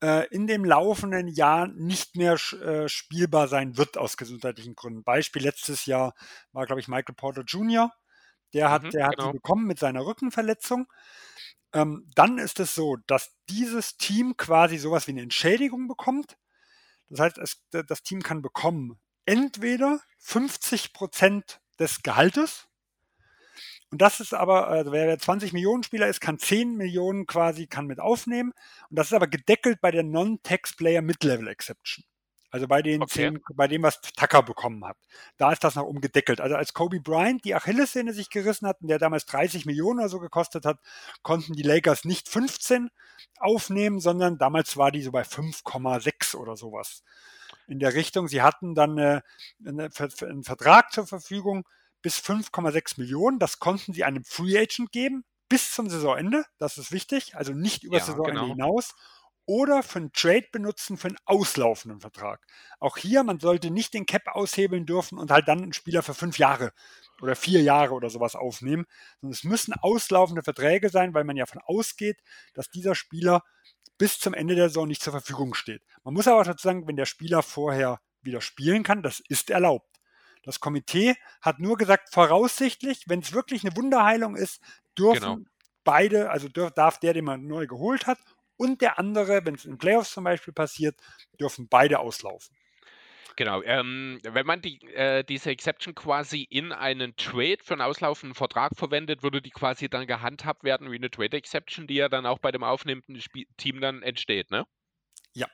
äh, 0.02 0.26
in 0.28 0.46
dem 0.46 0.64
laufenden 0.64 1.28
Jahr 1.28 1.68
nicht 1.68 2.16
mehr 2.16 2.34
äh, 2.34 2.88
spielbar 2.88 3.48
sein 3.48 3.76
wird 3.76 3.98
aus 3.98 4.16
gesundheitlichen 4.16 4.74
Gründen. 4.74 5.04
Beispiel 5.04 5.42
letztes 5.42 5.86
Jahr 5.86 6.14
war, 6.52 6.66
glaube 6.66 6.80
ich, 6.80 6.88
Michael 6.88 7.14
Porter 7.14 7.42
Jr. 7.42 7.92
Der 8.52 8.70
hat, 8.70 8.82
mhm, 8.84 8.90
der 8.90 9.06
hat 9.06 9.16
genau. 9.16 9.32
bekommen 9.32 9.66
mit 9.66 9.78
seiner 9.78 10.04
Rückenverletzung. 10.04 10.86
Ähm, 11.72 12.10
dann 12.14 12.38
ist 12.38 12.58
es 12.58 12.74
so, 12.74 12.96
dass 13.06 13.36
dieses 13.48 13.96
Team 13.96 14.36
quasi 14.36 14.76
sowas 14.78 15.06
wie 15.06 15.12
eine 15.12 15.22
Entschädigung 15.22 15.86
bekommt. 15.86 16.36
Das 17.08 17.20
heißt, 17.20 17.38
es, 17.38 17.62
das 17.70 18.02
Team 18.02 18.22
kann 18.22 18.42
bekommen 18.42 18.98
entweder 19.30 20.00
50 20.18 20.92
Prozent 20.92 21.60
des 21.78 22.02
Gehaltes. 22.02 22.66
Und 23.92 24.02
das 24.02 24.20
ist 24.20 24.34
aber, 24.34 24.68
also 24.68 24.92
wer 24.92 25.18
20 25.18 25.52
Millionen 25.52 25.84
Spieler 25.84 26.08
ist, 26.08 26.20
kann 26.20 26.38
10 26.38 26.76
Millionen 26.76 27.26
quasi 27.26 27.66
kann 27.66 27.86
mit 27.86 28.00
aufnehmen. 28.00 28.52
Und 28.88 28.98
das 28.98 29.08
ist 29.08 29.12
aber 29.12 29.28
gedeckelt 29.28 29.80
bei 29.80 29.92
der 29.92 30.02
Non-Tax-Player 30.02 31.02
Mid-Level 31.02 31.46
Exception. 31.48 32.04
Also 32.50 32.66
bei 32.66 32.82
den 32.82 33.02
okay. 33.02 33.30
10, 33.30 33.40
bei 33.54 33.68
dem, 33.68 33.84
was 33.84 34.00
Tucker 34.00 34.42
bekommen 34.42 34.84
hat. 34.84 34.96
Da 35.36 35.52
ist 35.52 35.62
das 35.62 35.76
noch 35.76 35.86
umgedeckelt. 35.86 36.40
Also 36.40 36.56
als 36.56 36.74
Kobe 36.74 37.00
Bryant 37.00 37.44
die 37.44 37.54
Achillessehne 37.54 38.12
sich 38.12 38.30
gerissen 38.30 38.66
hat 38.66 38.80
und 38.80 38.88
der 38.88 38.98
damals 38.98 39.26
30 39.26 39.66
Millionen 39.66 40.00
oder 40.00 40.08
so 40.08 40.18
gekostet 40.18 40.66
hat, 40.66 40.80
konnten 41.22 41.52
die 41.52 41.62
Lakers 41.62 42.04
nicht 42.04 42.28
15 42.28 42.90
aufnehmen, 43.38 44.00
sondern 44.00 44.38
damals 44.38 44.76
war 44.76 44.90
die 44.90 45.02
so 45.02 45.12
bei 45.12 45.22
5,6 45.22 46.34
oder 46.36 46.56
sowas. 46.56 47.04
In 47.70 47.78
der 47.78 47.94
Richtung. 47.94 48.28
Sie 48.28 48.42
hatten 48.42 48.74
dann 48.74 48.98
eine, 48.98 49.22
eine, 49.64 49.90
einen 50.22 50.44
Vertrag 50.44 50.92
zur 50.92 51.06
Verfügung 51.06 51.64
bis 52.02 52.18
5,6 52.18 52.98
Millionen. 52.98 53.38
Das 53.38 53.58
konnten 53.58 53.92
sie 53.92 54.04
einem 54.04 54.24
Free 54.24 54.58
Agent 54.58 54.92
geben 54.92 55.24
bis 55.48 55.72
zum 55.72 55.88
Saisonende. 55.88 56.44
Das 56.58 56.78
ist 56.78 56.92
wichtig. 56.92 57.36
Also 57.36 57.52
nicht 57.52 57.84
über 57.84 57.98
ja, 57.98 58.04
Saisonende 58.04 58.40
genau. 58.40 58.54
hinaus 58.54 58.94
oder 59.46 59.82
für 59.82 59.98
einen 59.98 60.12
Trade 60.12 60.46
benutzen 60.52 60.96
für 60.96 61.08
einen 61.08 61.16
auslaufenden 61.24 62.00
Vertrag. 62.00 62.46
Auch 62.78 62.96
hier, 62.96 63.24
man 63.24 63.40
sollte 63.40 63.72
nicht 63.72 63.94
den 63.94 64.06
Cap 64.06 64.28
aushebeln 64.28 64.86
dürfen 64.86 65.18
und 65.18 65.32
halt 65.32 65.48
dann 65.48 65.60
einen 65.60 65.72
Spieler 65.72 66.04
für 66.04 66.14
fünf 66.14 66.38
Jahre 66.38 66.72
oder 67.20 67.34
vier 67.34 67.60
Jahre 67.60 67.94
oder 67.94 68.10
sowas 68.10 68.36
aufnehmen, 68.36 68.86
sondern 69.20 69.32
es 69.32 69.42
müssen 69.42 69.74
auslaufende 69.74 70.44
Verträge 70.44 70.88
sein, 70.88 71.14
weil 71.14 71.24
man 71.24 71.36
ja 71.36 71.46
davon 71.46 71.62
ausgeht, 71.64 72.20
dass 72.54 72.70
dieser 72.70 72.94
Spieler 72.94 73.42
bis 74.00 74.18
zum 74.18 74.32
Ende 74.32 74.54
der 74.54 74.70
Saison 74.70 74.88
nicht 74.88 75.02
zur 75.02 75.12
Verfügung 75.12 75.52
steht. 75.52 75.82
Man 76.04 76.14
muss 76.14 76.26
aber 76.26 76.42
dazu 76.42 76.62
sagen, 76.62 76.88
wenn 76.88 76.96
der 76.96 77.04
Spieler 77.04 77.42
vorher 77.42 78.00
wieder 78.22 78.40
spielen 78.40 78.82
kann, 78.82 79.02
das 79.02 79.20
ist 79.28 79.50
erlaubt. 79.50 80.00
Das 80.42 80.58
Komitee 80.58 81.16
hat 81.42 81.58
nur 81.58 81.76
gesagt, 81.76 82.08
voraussichtlich, 82.10 83.04
wenn 83.08 83.20
es 83.20 83.34
wirklich 83.34 83.62
eine 83.62 83.76
Wunderheilung 83.76 84.36
ist, 84.36 84.62
dürfen 84.98 85.20
genau. 85.20 85.38
beide, 85.84 86.30
also 86.30 86.48
darf 86.48 86.98
der, 86.98 87.12
den 87.12 87.26
man 87.26 87.46
neu 87.46 87.66
geholt 87.66 88.06
hat, 88.06 88.18
und 88.56 88.80
der 88.80 88.98
andere, 88.98 89.44
wenn 89.44 89.56
es 89.56 89.66
in 89.66 89.76
Playoffs 89.76 90.12
zum 90.12 90.24
Beispiel 90.24 90.54
passiert, 90.54 90.98
dürfen 91.38 91.68
beide 91.68 91.98
auslaufen. 91.98 92.56
Genau, 93.36 93.62
ähm, 93.62 94.18
wenn 94.22 94.46
man 94.46 94.60
die, 94.60 94.80
äh, 94.94 95.24
diese 95.24 95.50
Exception 95.50 95.94
quasi 95.94 96.42
in 96.42 96.72
einen 96.72 97.16
Trade 97.16 97.58
für 97.62 97.74
einen 97.74 97.82
auslaufenden 97.82 98.34
Vertrag 98.34 98.76
verwendet, 98.76 99.22
würde 99.22 99.40
die 99.42 99.50
quasi 99.50 99.88
dann 99.88 100.06
gehandhabt 100.06 100.64
werden 100.64 100.90
wie 100.90 100.96
eine 100.96 101.10
Trade 101.10 101.36
Exception, 101.36 101.86
die 101.86 101.94
ja 101.94 102.08
dann 102.08 102.26
auch 102.26 102.38
bei 102.38 102.50
dem 102.52 102.64
aufnehmenden 102.64 103.16
Sp 103.16 103.46
Team 103.56 103.80
dann 103.80 104.02
entsteht, 104.02 104.50
ne? 104.50 104.66
Ja. 105.34 105.48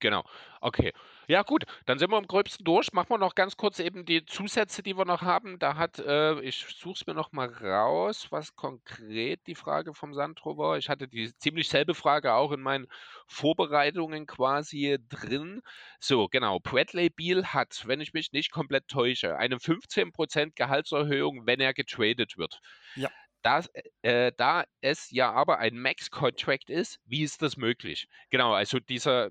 Genau, 0.00 0.24
okay. 0.60 0.92
Ja, 1.30 1.42
gut, 1.42 1.64
dann 1.84 1.98
sind 1.98 2.10
wir 2.10 2.16
im 2.16 2.26
Gröbsten 2.26 2.64
durch. 2.64 2.94
Machen 2.94 3.10
wir 3.10 3.18
noch 3.18 3.34
ganz 3.34 3.58
kurz 3.58 3.80
eben 3.80 4.06
die 4.06 4.24
Zusätze, 4.24 4.82
die 4.82 4.96
wir 4.96 5.04
noch 5.04 5.20
haben. 5.20 5.58
Da 5.58 5.76
hat, 5.76 5.98
äh, 5.98 6.40
ich 6.40 6.64
suche 6.64 6.94
es 6.94 7.06
mir 7.06 7.12
noch 7.12 7.32
mal 7.32 7.48
raus, 7.48 8.28
was 8.30 8.56
konkret 8.56 9.46
die 9.46 9.54
Frage 9.54 9.92
vom 9.92 10.14
Sandro 10.14 10.56
war. 10.56 10.78
Ich 10.78 10.88
hatte 10.88 11.06
die 11.06 11.36
ziemlich 11.36 11.68
selbe 11.68 11.94
Frage 11.94 12.32
auch 12.32 12.50
in 12.50 12.62
meinen 12.62 12.86
Vorbereitungen 13.26 14.26
quasi 14.26 14.96
drin. 15.06 15.60
So, 16.00 16.28
genau. 16.28 16.60
Bradley 16.60 17.10
Beal 17.10 17.44
hat, 17.52 17.82
wenn 17.86 18.00
ich 18.00 18.14
mich 18.14 18.32
nicht 18.32 18.50
komplett 18.50 18.88
täusche, 18.88 19.36
eine 19.36 19.58
15% 19.58 20.52
Gehaltserhöhung, 20.54 21.44
wenn 21.44 21.60
er 21.60 21.74
getradet 21.74 22.38
wird. 22.38 22.58
Ja. 22.94 23.10
Das, 23.42 23.68
äh, 24.00 24.32
da 24.34 24.64
es 24.80 25.10
ja 25.10 25.30
aber 25.30 25.58
ein 25.58 25.78
Max-Contract 25.78 26.70
ist, 26.70 27.00
wie 27.04 27.22
ist 27.22 27.42
das 27.42 27.58
möglich? 27.58 28.08
Genau, 28.30 28.54
also 28.54 28.80
dieser 28.80 29.30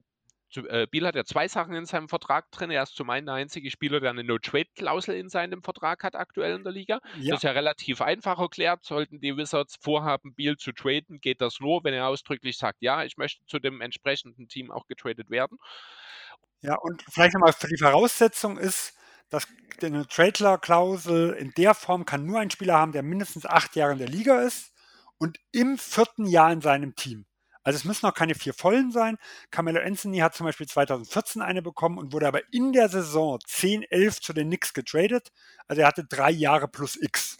Biel 0.91 1.05
hat 1.05 1.15
ja 1.15 1.25
zwei 1.25 1.47
Sachen 1.47 1.73
in 1.73 1.85
seinem 1.85 2.09
Vertrag 2.09 2.49
drin. 2.51 2.71
Er 2.71 2.83
ist 2.83 2.95
zum 2.95 3.09
einen 3.09 3.25
der 3.25 3.35
einzige 3.35 3.69
Spieler, 3.69 3.99
der 3.99 4.11
eine 4.11 4.23
No-Trade-Klausel 4.23 5.15
in 5.15 5.29
seinem 5.29 5.61
Vertrag 5.61 6.03
hat, 6.03 6.15
aktuell 6.15 6.55
in 6.55 6.63
der 6.63 6.71
Liga. 6.71 6.99
Ja. 7.17 7.31
Das 7.31 7.39
ist 7.39 7.43
ja 7.43 7.51
relativ 7.51 8.01
einfach 8.01 8.39
erklärt. 8.39 8.83
Sollten 8.83 9.19
die 9.19 9.35
Wizards 9.35 9.77
vorhaben, 9.81 10.33
Biel 10.33 10.57
zu 10.57 10.71
traden, 10.71 11.19
geht 11.19 11.41
das 11.41 11.59
nur, 11.59 11.83
wenn 11.83 11.93
er 11.93 12.07
ausdrücklich 12.07 12.57
sagt, 12.57 12.77
ja, 12.81 13.03
ich 13.03 13.17
möchte 13.17 13.45
zu 13.45 13.59
dem 13.59 13.81
entsprechenden 13.81 14.47
Team 14.47 14.71
auch 14.71 14.87
getradet 14.87 15.29
werden. 15.29 15.57
Ja, 16.61 16.75
und 16.75 17.03
vielleicht 17.09 17.33
nochmal 17.33 17.53
für 17.53 17.67
die 17.67 17.77
Voraussetzung 17.77 18.57
ist, 18.57 18.93
dass 19.29 19.47
eine 19.81 20.07
Trade-Klausel 20.07 21.33
in 21.33 21.51
der 21.57 21.73
Form 21.73 22.05
kann 22.05 22.25
nur 22.25 22.39
ein 22.39 22.49
Spieler 22.49 22.75
haben, 22.75 22.93
der 22.93 23.03
mindestens 23.03 23.45
acht 23.45 23.75
Jahre 23.75 23.91
in 23.91 23.99
der 23.99 24.07
Liga 24.07 24.41
ist 24.41 24.73
und 25.17 25.37
im 25.51 25.77
vierten 25.77 26.25
Jahr 26.25 26.51
in 26.51 26.61
seinem 26.61 26.95
Team. 26.95 27.25
Also 27.67 27.75
es 27.79 27.83
müssen 27.83 28.05
noch 28.05 28.13
keine 28.13 28.33
vier 28.33 28.53
vollen 28.53 28.91
sein. 28.91 29.17
Carmelo 29.51 29.81
Anthony 29.81 30.19
hat 30.19 30.33
zum 30.33 30.45
Beispiel 30.45 30.67
2014 30.67 31.41
eine 31.41 31.61
bekommen 31.61 31.97
und 31.97 32.13
wurde 32.13 32.25
aber 32.25 32.39
in 32.53 32.71
der 32.71 32.87
Saison 32.87 33.39
10, 33.45 33.83
11 33.83 34.21
zu 34.21 34.31
den 34.31 34.47
Knicks 34.47 34.73
getradet. 34.73 35.33
Also 35.67 35.81
er 35.81 35.89
hatte 35.89 36.05
drei 36.05 36.31
Jahre 36.31 36.69
plus 36.69 36.95
X. 36.95 37.37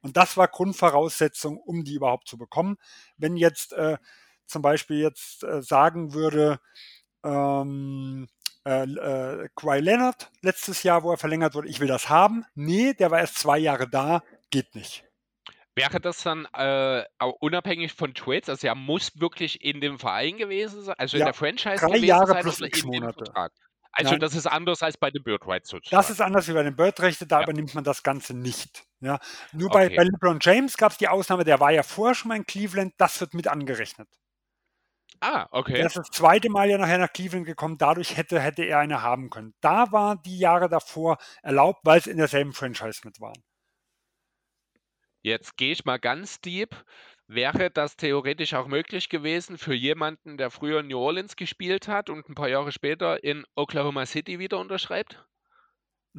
Und 0.00 0.16
das 0.16 0.36
war 0.36 0.48
Grundvoraussetzung, 0.48 1.58
um 1.58 1.84
die 1.84 1.94
überhaupt 1.94 2.26
zu 2.26 2.36
bekommen. 2.36 2.76
Wenn 3.18 3.36
jetzt 3.36 3.72
äh, 3.72 3.98
zum 4.46 4.62
Beispiel 4.62 4.98
jetzt 4.98 5.44
äh, 5.44 5.62
sagen 5.62 6.12
würde, 6.12 6.58
ähm, 7.22 8.26
äh, 8.66 8.82
äh, 8.82 9.48
Kawhi 9.54 9.78
Leonard 9.78 10.32
letztes 10.42 10.82
Jahr, 10.82 11.04
wo 11.04 11.12
er 11.12 11.18
verlängert 11.18 11.54
wurde, 11.54 11.68
ich 11.68 11.78
will 11.78 11.86
das 11.86 12.08
haben. 12.08 12.44
Nee, 12.56 12.94
der 12.94 13.12
war 13.12 13.20
erst 13.20 13.38
zwei 13.38 13.58
Jahre 13.58 13.88
da, 13.88 14.24
geht 14.50 14.74
nicht. 14.74 15.07
Wäre 15.78 16.00
das 16.00 16.22
dann 16.22 16.46
äh, 16.52 17.04
unabhängig 17.40 17.92
von 17.92 18.14
Trades? 18.14 18.48
Also 18.48 18.66
er 18.66 18.74
muss 18.74 19.18
wirklich 19.20 19.64
in 19.64 19.80
dem 19.80 19.98
Verein 19.98 20.36
gewesen 20.36 20.82
sein, 20.82 20.94
also 20.98 21.16
ja, 21.16 21.22
in 21.22 21.26
der 21.26 21.34
Franchise 21.34 21.86
drei 21.86 21.96
Jahre 21.98 22.26
sein 22.32 22.42
plus 22.42 22.60
in 22.60 22.86
Monate. 22.86 23.24
Also 23.92 24.12
Nein. 24.12 24.20
das 24.20 24.34
ist 24.34 24.46
anders 24.46 24.82
als 24.82 24.96
bei 24.96 25.10
den 25.10 25.22
Bird 25.24 25.46
Rights 25.46 25.70
sozusagen. 25.70 25.98
Das 25.98 26.10
ist 26.10 26.20
anders 26.20 26.46
wie 26.46 26.52
bei 26.52 26.62
den 26.62 26.76
Bird 26.76 27.00
Rechten, 27.00 27.26
da 27.26 27.38
ja. 27.38 27.44
übernimmt 27.44 27.74
man 27.74 27.84
das 27.84 28.02
Ganze 28.02 28.34
nicht. 28.34 28.84
Ja. 29.00 29.18
Nur 29.52 29.70
okay. 29.70 29.88
bei, 29.88 29.96
bei 29.96 30.04
LeBron 30.04 30.38
James 30.40 30.76
gab 30.76 30.92
es 30.92 30.98
die 30.98 31.08
Ausnahme, 31.08 31.44
der 31.44 31.58
war 31.58 31.72
ja 31.72 31.82
vorher 31.82 32.14
schon 32.14 32.28
mal 32.28 32.36
in 32.36 32.46
Cleveland, 32.46 32.94
das 32.98 33.20
wird 33.20 33.34
mit 33.34 33.48
angerechnet. 33.48 34.08
Ah, 35.20 35.48
okay. 35.50 35.80
Er 35.80 35.86
ist 35.86 35.96
das 35.96 36.10
zweite 36.10 36.48
Mal 36.48 36.70
ja 36.70 36.78
nachher 36.78 36.98
nach 36.98 37.12
Cleveland 37.12 37.46
gekommen, 37.46 37.76
dadurch 37.76 38.16
hätte, 38.16 38.40
hätte 38.40 38.62
er 38.62 38.78
eine 38.78 39.02
haben 39.02 39.30
können. 39.30 39.54
Da 39.60 39.90
war 39.90 40.16
die 40.16 40.38
Jahre 40.38 40.68
davor 40.68 41.18
erlaubt, 41.42 41.80
weil 41.84 41.98
es 41.98 42.06
in 42.06 42.18
derselben 42.18 42.52
Franchise 42.52 43.00
mit 43.04 43.20
waren. 43.20 43.42
Jetzt 45.22 45.56
gehe 45.56 45.70
ich 45.70 45.84
mal 45.84 45.98
ganz 46.00 46.40
deep. 46.40 46.74
Wäre 47.28 47.70
das 47.70 47.96
theoretisch 47.96 48.54
auch 48.54 48.66
möglich 48.66 49.08
gewesen 49.08 49.56
für 49.56 49.74
jemanden, 49.74 50.36
der 50.38 50.50
früher 50.50 50.80
in 50.80 50.88
New 50.88 50.98
Orleans 50.98 51.36
gespielt 51.36 51.86
hat 51.86 52.10
und 52.10 52.28
ein 52.28 52.34
paar 52.34 52.48
Jahre 52.48 52.72
später 52.72 53.22
in 53.22 53.44
Oklahoma 53.54 54.06
City 54.06 54.40
wieder 54.40 54.58
unterschreibt? 54.58 55.24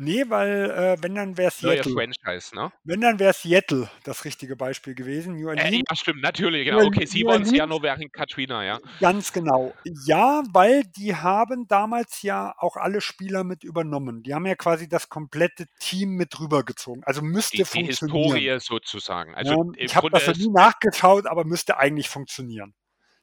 Nee, 0.01 0.23
weil 0.30 0.71
äh, 0.71 1.03
wenn 1.03 1.13
dann 1.13 1.38
wäre 1.38 1.51
Seattle. 1.51 1.91
Franchise, 1.91 2.55
ne? 2.55 2.71
Wenn 2.85 3.01
dann 3.01 3.19
wäre 3.19 3.34
Seattle 3.34 3.89
das 4.05 4.23
richtige 4.23 4.55
Beispiel 4.55 4.95
gewesen. 4.95 5.35
New 5.35 5.49
Orleans. 5.49 5.76
Äh, 5.76 5.84
ja, 5.89 5.95
stimmt, 5.97 6.21
natürlich, 6.21 6.63
genau. 6.63 6.85
Okay, 6.85 7.05
sie 7.05 7.26
waren 7.26 7.41
es 7.41 7.51
ja 7.51 7.67
nur 7.67 7.84
während 7.84 8.13
Katrina, 8.13 8.63
ja. 8.63 8.80
Ganz 9.01 9.34
genau. 9.34 9.73
Ja, 10.05 10.41
weil 10.53 10.84
die 10.95 11.17
haben 11.17 11.67
damals 11.67 12.21
ja 12.21 12.55
auch 12.59 12.77
alle 12.77 13.01
Spieler 13.01 13.43
mit 13.43 13.65
übernommen. 13.65 14.23
Die 14.23 14.34
haben 14.34 14.45
ja 14.45 14.55
quasi 14.55 14.88
das 14.88 15.09
komplette 15.09 15.65
Team 15.81 16.11
mit 16.11 16.39
rübergezogen. 16.39 17.03
Also 17.03 17.21
müsste 17.21 17.57
die, 17.57 17.65
funktionieren. 17.65 18.35
Die 18.35 18.49
Historie 18.49 18.59
sozusagen. 18.61 19.35
Also 19.35 19.51
ja, 19.51 19.84
ich 19.84 19.97
habe 19.97 20.09
das 20.09 20.38
nie 20.38 20.47
nachgeschaut, 20.47 21.27
aber 21.27 21.43
müsste 21.43 21.77
eigentlich 21.77 22.07
funktionieren. 22.07 22.73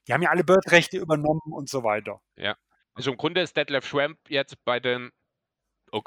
Die 0.07 0.13
haben 0.13 0.21
ja 0.21 0.29
alle 0.29 0.45
Bird-Rechte 0.45 0.99
übernommen 0.99 1.41
und 1.53 1.71
so 1.71 1.85
weiter. 1.85 2.21
Ja. 2.37 2.55
Also 2.93 3.13
im 3.13 3.17
Grunde 3.17 3.41
ist 3.41 3.57
Detlef 3.57 3.87
Schwamp 3.87 4.19
jetzt 4.29 4.63
bei 4.67 4.79
den 4.79 5.11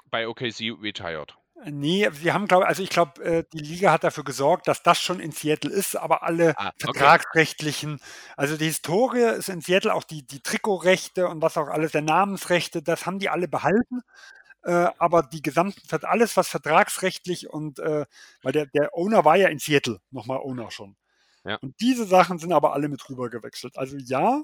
bei 0.10 0.28
OKC 0.28 0.76
retired. 0.82 1.36
Nee, 1.66 2.08
wir 2.12 2.34
haben, 2.34 2.48
glaube 2.48 2.68
also 2.68 2.82
ich 2.82 2.90
glaube, 2.90 3.22
äh, 3.22 3.44
die 3.52 3.60
Liga 3.60 3.92
hat 3.92 4.06
dafür 4.06 4.24
gesorgt, 4.24 4.70
dass 4.70 4.82
das 4.82 5.02
schon 5.02 5.20
in 5.20 5.32
Seattle 5.32 5.72
ist, 5.72 5.98
aber 5.98 6.24
alle 6.24 6.58
ah, 6.58 6.70
okay. 6.70 6.86
vertragsrechtlichen, 6.86 8.00
also 8.38 8.56
die 8.56 8.66
Historie 8.66 9.36
ist 9.38 9.50
in 9.50 9.60
Seattle 9.60 9.94
auch 9.94 10.06
die, 10.06 10.26
die 10.26 10.40
Trikotrechte 10.40 11.28
und 11.28 11.42
was 11.42 11.58
auch 11.58 11.68
alles, 11.68 11.92
der 11.92 12.02
Namensrechte, 12.02 12.82
das 12.82 13.06
haben 13.06 13.20
die 13.20 13.30
alle 13.30 13.50
behalten. 13.50 14.02
Äh, 14.64 14.88
aber 14.98 15.24
die 15.24 15.42
gesamten, 15.42 15.82
alles 16.04 16.36
was 16.38 16.48
vertragsrechtlich 16.50 17.50
und, 17.50 17.80
äh, 17.80 18.06
weil 18.42 18.52
der, 18.52 18.66
der 18.68 18.94
Owner 18.94 19.26
war 19.26 19.36
ja 19.36 19.50
in 19.50 19.60
Seattle, 19.60 20.00
nochmal 20.12 20.40
Owner 20.40 20.72
schon. 20.72 20.96
Ja. 21.46 21.56
Und 21.62 21.80
diese 21.80 22.06
Sachen 22.06 22.40
sind 22.40 22.52
aber 22.52 22.74
alle 22.74 22.90
mit 22.90 23.10
rüber 23.10 23.30
gewechselt. 23.30 23.78
Also 23.78 23.98
ja, 23.98 24.44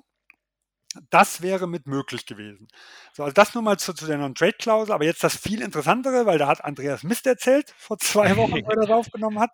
das 1.10 1.42
wäre 1.42 1.68
mit 1.68 1.88
möglich 1.88 2.26
gewesen. 2.26 2.68
So, 3.14 3.24
also 3.24 3.34
das 3.34 3.54
nur 3.54 3.64
mal 3.64 3.78
zu, 3.78 3.94
zu 3.94 4.06
der 4.06 4.18
Non-Trade-Klausel, 4.18 4.94
aber 4.94 5.06
jetzt 5.06 5.24
das 5.24 5.36
viel 5.36 5.62
interessantere, 5.62 6.26
weil 6.26 6.38
da 6.38 6.48
hat 6.48 6.64
Andreas 6.64 7.04
Mist 7.04 7.28
erzählt, 7.28 7.74
vor 7.78 7.98
zwei 7.98 8.36
Wochen, 8.38 8.54
wo 8.54 8.70
er 8.70 8.76
das 8.76 8.90
aufgenommen 8.90 9.40
hat. 9.40 9.52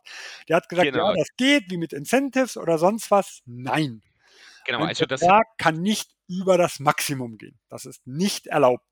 Der 0.47 0.57
hat 0.57 0.69
gesagt, 0.69 0.91
genau. 0.91 1.09
ja, 1.09 1.15
das 1.15 1.30
geht, 1.38 1.69
wie 1.69 1.77
mit 1.77 1.93
Incentives 1.93 2.57
oder 2.57 2.77
sonst 2.77 3.11
was. 3.11 3.41
Nein. 3.45 4.01
Genau, 4.65 4.80
Ein 4.80 4.89
also 4.89 5.05
das 5.05 5.22
kann 5.57 5.81
nicht 5.81 6.11
über 6.27 6.57
das 6.57 6.80
Maximum 6.80 7.38
gehen. 7.38 7.59
Das 7.69 7.85
ist 7.85 8.05
nicht 8.05 8.47
erlaubt. 8.47 8.85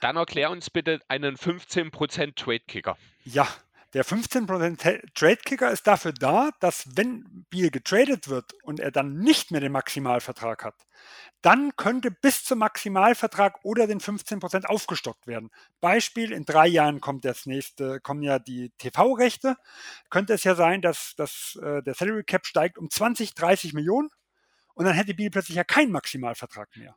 Dann 0.00 0.16
erklär 0.16 0.50
uns 0.50 0.70
bitte 0.70 1.00
einen 1.08 1.36
15% 1.36 2.36
Trade-Kicker. 2.36 2.96
Ja, 3.24 3.48
der 3.94 4.04
15% 4.04 5.14
Trade-Kicker 5.14 5.70
ist 5.70 5.86
dafür 5.86 6.12
da, 6.12 6.50
dass 6.60 6.84
wenn 6.94 7.46
Biel 7.48 7.70
getradet 7.70 8.28
wird 8.28 8.52
und 8.62 8.80
er 8.80 8.90
dann 8.90 9.18
nicht 9.18 9.50
mehr 9.50 9.60
den 9.60 9.72
Maximalvertrag 9.72 10.62
hat, 10.64 10.86
dann 11.40 11.74
könnte 11.76 12.10
bis 12.10 12.44
zum 12.44 12.58
Maximalvertrag 12.58 13.64
oder 13.64 13.86
den 13.86 14.00
15% 14.00 14.66
aufgestockt 14.66 15.26
werden. 15.26 15.50
Beispiel, 15.80 16.32
in 16.32 16.44
drei 16.44 16.66
Jahren 16.66 17.00
kommt 17.00 17.24
das 17.24 17.46
nächste, 17.46 18.00
kommen 18.00 18.22
ja 18.22 18.38
die 18.38 18.70
TV-Rechte. 18.76 19.56
Könnte 20.10 20.34
es 20.34 20.44
ja 20.44 20.54
sein, 20.54 20.82
dass, 20.82 21.14
dass 21.16 21.58
äh, 21.62 21.82
der 21.82 21.94
Salary 21.94 22.24
Cap 22.24 22.44
steigt 22.44 22.76
um 22.76 22.90
20, 22.90 23.34
30 23.34 23.72
Millionen 23.72 24.10
und 24.74 24.84
dann 24.84 24.94
hätte 24.94 25.14
Biel 25.14 25.30
plötzlich 25.30 25.56
ja 25.56 25.64
keinen 25.64 25.92
Maximalvertrag 25.92 26.76
mehr. 26.76 26.96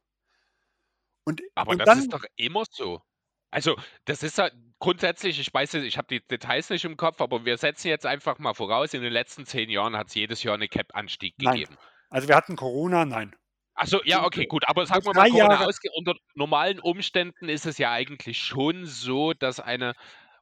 Und, 1.23 1.41
Aber 1.55 1.71
und 1.71 1.79
das 1.79 1.85
dann, 1.85 1.99
ist 1.99 2.13
doch 2.13 2.25
immer 2.35 2.63
so. 2.69 3.01
Also, 3.49 3.77
das 4.05 4.23
ist 4.23 4.37
ja 4.37 4.49
grundsätzlich, 4.81 5.39
ich 5.39 5.53
weiß 5.53 5.75
ich 5.75 5.97
habe 5.97 6.07
die 6.09 6.19
Details 6.27 6.69
nicht 6.69 6.83
im 6.83 6.97
Kopf, 6.97 7.21
aber 7.21 7.45
wir 7.45 7.57
setzen 7.57 7.87
jetzt 7.87 8.05
einfach 8.05 8.39
mal 8.39 8.53
voraus, 8.53 8.93
in 8.93 9.01
den 9.01 9.13
letzten 9.13 9.45
zehn 9.45 9.69
Jahren 9.69 9.95
hat 9.95 10.07
es 10.07 10.15
jedes 10.15 10.43
Jahr 10.43 10.55
einen 10.55 10.69
Cap-Anstieg 10.69 11.37
gegeben. 11.37 11.77
Also 12.09 12.27
wir 12.27 12.35
hatten 12.35 12.57
Corona, 12.57 13.05
nein. 13.05 13.33
Achso, 13.73 14.01
ja, 14.03 14.25
okay, 14.25 14.45
gut. 14.47 14.67
Aber 14.67 14.85
sagen 14.85 15.05
wir 15.05 15.13
mal, 15.13 15.29
Corona 15.29 15.69
unter 15.95 16.15
normalen 16.35 16.79
Umständen 16.79 17.47
ist 17.47 17.65
es 17.65 17.77
ja 17.77 17.91
eigentlich 17.91 18.39
schon 18.39 18.85
so, 18.85 19.31
dass 19.31 19.61
eine, 19.61 19.93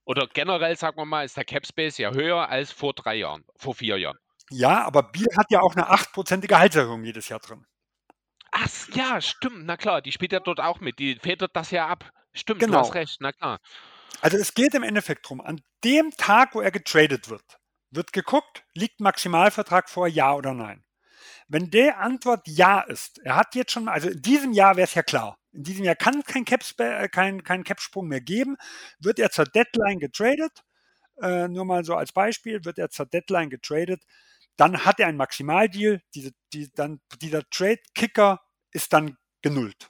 oder 0.04 0.28
generell 0.34 0.76
sagen 0.76 0.98
wir 0.98 1.06
mal, 1.06 1.26
ist 1.26 1.38
der 1.38 1.46
Capspace 1.46 2.00
ja 2.00 2.12
höher 2.12 2.50
als 2.50 2.72
vor 2.72 2.94
drei 2.94 3.16
Jahren, 3.16 3.46
vor 3.56 3.76
vier 3.76 4.00
Jahren. 4.00 4.18
Ja, 4.50 4.84
aber 4.84 5.04
Bier 5.04 5.28
hat 5.38 5.52
ja 5.52 5.62
auch 5.62 5.76
eine 5.76 5.92
8% 5.92 6.48
Gehaltserhöhung 6.48 7.04
jedes 7.04 7.30
Jahr 7.30 7.40
drin. 7.40 7.66
Ach, 8.52 8.68
ja, 8.94 9.22
stimmt, 9.22 9.66
na 9.66 9.78
klar, 9.78 10.02
die 10.02 10.12
spielt 10.12 10.32
ja 10.32 10.40
dort 10.40 10.60
auch 10.60 10.80
mit. 10.80 10.98
Die 10.98 11.16
federt 11.16 11.56
das 11.56 11.70
ja 11.70 11.88
ab. 11.88 12.10
Stimmt, 12.34 12.62
genau. 12.62 12.74
du 12.74 12.80
hast 12.80 12.96
recht, 12.96 13.18
na 13.20 13.32
klar. 13.32 13.60
Also 14.22 14.38
es 14.38 14.54
geht 14.54 14.74
im 14.74 14.84
Endeffekt 14.84 15.26
darum, 15.26 15.42
an 15.42 15.62
dem 15.84 16.12
Tag, 16.12 16.56
wo 16.56 16.62
er 16.62 16.72
getradet 16.72 17.30
wird, 17.30 17.60
wird 17.92 18.14
geguckt, 18.14 18.64
liegt 18.74 19.00
Maximalvertrag 19.00 19.90
vor, 19.90 20.08
ja 20.08 20.34
oder 20.34 20.54
nein. 20.54 20.84
Wenn 21.48 21.72
der 21.72 22.00
Antwort 22.00 22.48
ja 22.48 22.82
ist, 22.82 23.20
er 23.24 23.36
hat 23.36 23.56
jetzt 23.56 23.72
schon, 23.72 23.88
also 23.88 24.10
in 24.10 24.22
diesem 24.22 24.54
Jahr 24.54 24.76
wäre 24.76 24.86
es 24.86 24.94
ja 24.94 25.04
klar, 25.04 25.38
in 25.52 25.64
diesem 25.64 25.84
Jahr 25.84 25.96
kann 25.96 26.20
es 26.20 26.26
kein, 26.26 26.46
Caps, 26.46 26.76
äh, 26.78 27.10
kein, 27.10 27.44
kein 27.44 27.64
Capsprung 27.64 28.08
mehr 28.08 28.22
geben, 28.22 28.56
wird 29.00 29.20
er 29.20 29.32
zur 29.32 29.46
Deadline 29.46 30.00
getradet, 30.00 30.64
äh, 31.22 31.48
nur 31.48 31.66
mal 31.66 31.84
so 31.84 31.96
als 31.96 32.12
Beispiel, 32.12 32.64
wird 32.66 32.78
er 32.78 32.90
zur 32.90 33.08
Deadline 33.08 33.50
getradet, 33.50 34.04
dann 34.58 34.86
hat 34.86 35.00
er 35.00 35.08
einen 35.08 35.18
Maximaldeal, 35.18 36.02
diese, 36.14 36.32
die, 36.54 36.70
dann, 36.74 37.02
dieser 37.22 37.50
Trade-Kicker 37.50 38.42
ist 38.72 38.94
dann 38.94 39.18
genullt. 39.42 39.90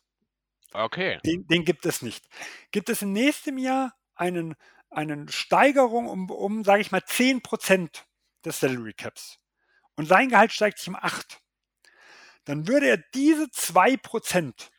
Okay. 0.71 1.19
Den, 1.25 1.47
den, 1.47 1.65
gibt 1.65 1.85
es 1.85 2.01
nicht. 2.01 2.27
Gibt 2.71 2.89
es 2.89 3.01
im 3.01 3.11
nächsten 3.11 3.57
Jahr 3.57 3.93
einen, 4.19 4.55
einen 4.89 5.27
Steigerung 5.29 6.07
um, 6.07 6.29
um 6.29 6.63
sage 6.63 6.81
ich 6.81 6.91
mal, 6.91 7.01
10% 7.01 8.03
des 8.45 8.59
Salary 8.59 8.93
Caps 8.93 9.39
und 9.95 10.07
sein 10.07 10.29
Gehalt 10.29 10.51
steigt 10.51 10.79
sich 10.79 10.87
um 10.87 10.95
8, 10.95 11.41
dann 12.45 12.67
würde 12.67 12.87
er 12.87 12.97
diese 13.13 13.43
2% 13.45 14.69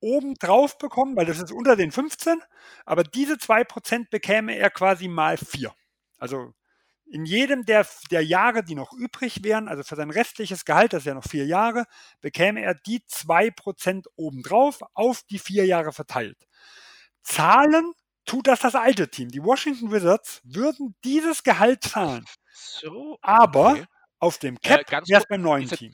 oben 0.00 0.34
drauf 0.34 0.78
bekommen, 0.78 1.16
weil 1.16 1.26
das 1.26 1.38
ist 1.38 1.52
unter 1.52 1.76
den 1.76 1.90
15, 1.92 2.40
aber 2.84 3.04
diese 3.04 3.34
2% 3.34 4.10
bekäme 4.10 4.56
er 4.56 4.70
quasi 4.70 5.08
mal 5.08 5.38
4. 5.38 5.72
Also 6.18 6.52
in 7.06 7.24
jedem 7.24 7.64
der, 7.64 7.86
der 8.10 8.24
Jahre, 8.24 8.64
die 8.64 8.74
noch 8.74 8.92
übrig 8.92 9.44
wären, 9.44 9.68
also 9.68 9.82
für 9.82 9.96
sein 9.96 10.10
restliches 10.10 10.64
Gehalt, 10.64 10.92
das 10.92 11.02
ist 11.02 11.06
ja 11.06 11.14
noch 11.14 11.24
vier 11.24 11.46
Jahre, 11.46 11.84
bekäme 12.20 12.62
er 12.62 12.74
die 12.74 13.00
2% 13.00 14.06
obendrauf 14.16 14.80
auf 14.94 15.22
die 15.22 15.38
vier 15.38 15.66
Jahre 15.66 15.92
verteilt. 15.92 16.38
Zahlen 17.22 17.92
tut 18.24 18.46
das 18.46 18.60
das 18.60 18.74
alte 18.74 19.08
Team. 19.08 19.28
Die 19.30 19.42
Washington 19.42 19.90
Wizards 19.90 20.40
würden 20.44 20.94
dieses 21.04 21.42
Gehalt 21.42 21.84
zahlen. 21.84 22.24
So, 22.52 23.18
aber 23.20 23.72
okay. 23.72 23.84
auf 24.18 24.38
dem 24.38 24.60
Cap 24.60 24.90
äh, 24.90 25.02
es 25.08 25.26
beim 25.26 25.42
neuen 25.42 25.62
diese, 25.62 25.76
Team 25.76 25.92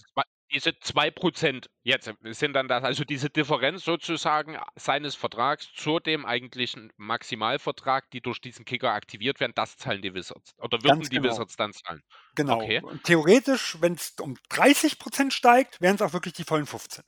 diese 0.52 0.70
2% 0.70 1.66
jetzt 1.82 2.12
sind 2.23 2.52
dann 2.55 2.69
das, 2.69 2.82
also 2.82 3.05
diese 3.05 3.31
Differenz 3.31 3.85
sozusagen 3.85 4.59
seines 4.77 5.15
Vertrags 5.15 5.73
zu 5.74 6.01
dem 6.01 6.27
eigentlichen 6.27 6.93
Maximalvertrag, 6.97 8.11
die 8.11 8.20
durch 8.20 8.40
diesen 8.40 8.65
Kicker 8.65 8.93
aktiviert 8.93 9.40
werden, 9.40 9.52
das 9.55 9.77
zahlen 9.77 10.02
die 10.02 10.15
Wizards. 10.15 10.55
Oder 10.59 10.82
würden 10.82 11.02
die 11.02 11.09
genau. 11.16 11.31
Wizards 11.31 11.57
dann 11.57 11.73
zahlen? 11.73 12.02
Genau. 12.35 12.61
Okay. 12.61 12.81
Und 12.82 13.05
theoretisch, 13.05 13.81
wenn 13.81 13.94
es 13.94 14.15
um 14.20 14.35
30% 14.51 15.31
steigt, 15.31 15.81
wären 15.81 15.97
es 15.97 16.02
auch 16.02 16.12
wirklich 16.12 16.35
die 16.35 16.44
vollen 16.44 16.66
15. 16.66 17.05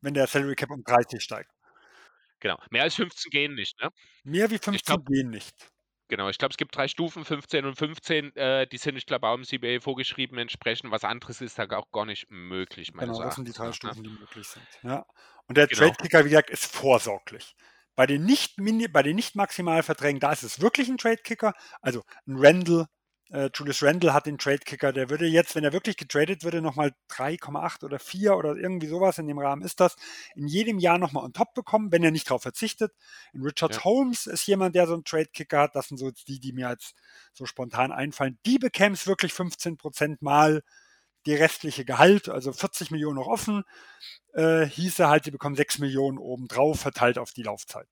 Wenn 0.00 0.14
der 0.14 0.26
Salary 0.26 0.54
Cap 0.54 0.70
um 0.70 0.82
30 0.82 1.22
steigt. 1.22 1.50
Genau. 2.40 2.58
Mehr 2.70 2.84
als 2.84 2.94
15 2.94 3.30
gehen 3.30 3.54
nicht, 3.54 3.80
ne? 3.80 3.90
Mehr 4.24 4.50
wie 4.50 4.58
15 4.58 4.80
glaub, 4.84 5.06
gehen 5.06 5.30
nicht. 5.30 5.54
Genau, 6.08 6.30
ich 6.30 6.38
glaube, 6.38 6.52
es 6.52 6.56
gibt 6.56 6.74
drei 6.74 6.88
Stufen, 6.88 7.24
15 7.24 7.66
und 7.66 7.76
15. 7.76 8.34
Äh, 8.34 8.66
die 8.66 8.78
sind, 8.78 8.96
ich 8.96 9.04
glaube, 9.04 9.28
auch 9.28 9.34
im 9.34 9.44
CBA 9.44 9.80
vorgeschrieben 9.80 10.38
entsprechend. 10.38 10.90
Was 10.90 11.04
anderes 11.04 11.42
ist 11.42 11.58
da 11.58 11.68
auch 11.76 11.90
gar 11.92 12.06
nicht 12.06 12.30
möglich. 12.30 12.92
Genau, 12.94 13.22
das 13.22 13.34
sind 13.34 13.46
die 13.46 13.52
drei 13.52 13.66
ne? 13.66 13.72
Stufen, 13.74 14.02
die 14.02 14.10
möglich 14.10 14.46
sind. 14.46 14.66
Ja. 14.82 15.04
Und 15.46 15.58
der 15.58 15.66
genau. 15.66 15.80
Trade-Kicker, 15.80 16.24
wie 16.24 16.30
gesagt, 16.30 16.50
ist 16.50 16.64
vorsorglich. 16.64 17.54
Bei 17.94 18.06
den 18.06 18.24
nicht, 18.24 18.56
bei 18.92 19.02
den 19.02 19.16
nicht 19.16 19.34
Maximalverträgen, 19.34 20.20
da 20.20 20.32
ist 20.32 20.44
es 20.44 20.60
wirklich 20.60 20.88
ein 20.88 20.98
Trade-Kicker. 20.98 21.52
Also 21.82 22.02
ein 22.26 22.36
Randall, 22.38 22.86
äh, 23.30 23.50
Julius 23.54 23.82
Randle 23.82 24.14
hat 24.14 24.26
den 24.26 24.38
Trade-Kicker, 24.38 24.92
der 24.92 25.10
würde 25.10 25.26
jetzt, 25.26 25.54
wenn 25.54 25.64
er 25.64 25.72
wirklich 25.72 25.96
getradet 25.96 26.44
würde, 26.44 26.62
nochmal 26.62 26.92
3,8 27.10 27.84
oder 27.84 27.98
4 27.98 28.36
oder 28.36 28.56
irgendwie 28.56 28.86
sowas 28.86 29.18
in 29.18 29.26
dem 29.26 29.38
Rahmen 29.38 29.62
ist 29.62 29.80
das, 29.80 29.96
in 30.34 30.46
jedem 30.46 30.78
Jahr 30.78 30.98
nochmal 30.98 31.24
on 31.24 31.32
top 31.32 31.54
bekommen, 31.54 31.92
wenn 31.92 32.02
er 32.02 32.10
nicht 32.10 32.28
darauf 32.28 32.42
verzichtet. 32.42 32.92
In 33.32 33.42
Richard 33.42 33.74
ja. 33.74 33.84
Holmes 33.84 34.26
ist 34.26 34.46
jemand, 34.46 34.74
der 34.74 34.86
so 34.86 34.94
einen 34.94 35.04
Trade-Kicker 35.04 35.60
hat. 35.60 35.76
Das 35.76 35.88
sind 35.88 35.98
so 35.98 36.10
die, 36.10 36.40
die 36.40 36.52
mir 36.52 36.68
als 36.68 36.94
so 37.32 37.46
spontan 37.46 37.92
einfallen. 37.92 38.38
Die 38.46 38.58
bekämen 38.58 38.94
es 38.94 39.06
wirklich 39.06 39.32
15 39.32 39.76
Prozent 39.76 40.22
mal 40.22 40.62
die 41.26 41.34
restliche 41.34 41.84
Gehalt, 41.84 42.28
also 42.28 42.52
40 42.52 42.90
Millionen 42.90 43.16
noch 43.16 43.26
offen, 43.26 43.64
äh, 44.32 44.64
hieße 44.64 45.08
halt, 45.08 45.24
sie 45.24 45.30
bekommen 45.30 45.56
6 45.56 45.78
Millionen 45.78 46.16
obendrauf 46.16 46.80
verteilt 46.80 47.18
auf 47.18 47.32
die 47.32 47.42
Laufzeit. 47.42 47.88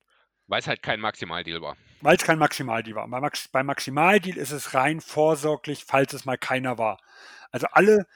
Weil 0.49 0.61
es 0.61 0.67
halt 0.67 0.83
kein 0.83 1.01
Maximaldeal 1.01 1.61
war. 1.61 1.77
Weil 2.01 2.17
es 2.17 2.23
kein 2.23 2.39
Maximaldeal 2.39 2.97
war. 2.97 3.09
Bei, 3.09 3.21
Max 3.21 3.49
beim 3.49 3.67
Maximaldeal 3.67 4.37
ist 4.37 4.53
es 4.53 4.75
rein 4.75 5.01
vorsorglich, 5.01 5.85
falls 5.85 6.13
es 6.13 6.25
mal 6.25 6.39
keiner 6.39 6.79
war. 6.79 6.99
Also 7.51 7.67
alle 7.73 8.07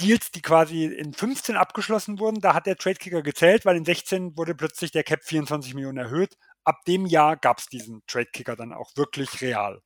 Deals, 0.00 0.30
die 0.30 0.42
quasi 0.42 0.84
in 0.84 1.12
15 1.12 1.56
abgeschlossen 1.56 2.18
wurden, 2.18 2.40
da 2.40 2.54
hat 2.54 2.66
der 2.66 2.76
Tradekicker 2.76 3.22
gezählt, 3.22 3.64
weil 3.64 3.76
in 3.76 3.84
16 3.84 4.36
wurde 4.36 4.54
plötzlich 4.54 4.92
der 4.92 5.02
Cap 5.04 5.24
24 5.24 5.74
Millionen 5.74 5.98
erhöht. 5.98 6.36
Ab 6.64 6.84
dem 6.86 7.06
Jahr 7.06 7.36
gab 7.36 7.58
es 7.58 7.66
diesen 7.66 8.02
Tradekicker 8.06 8.54
dann 8.54 8.72
auch 8.72 8.90
wirklich 8.96 9.40
real. 9.40 9.82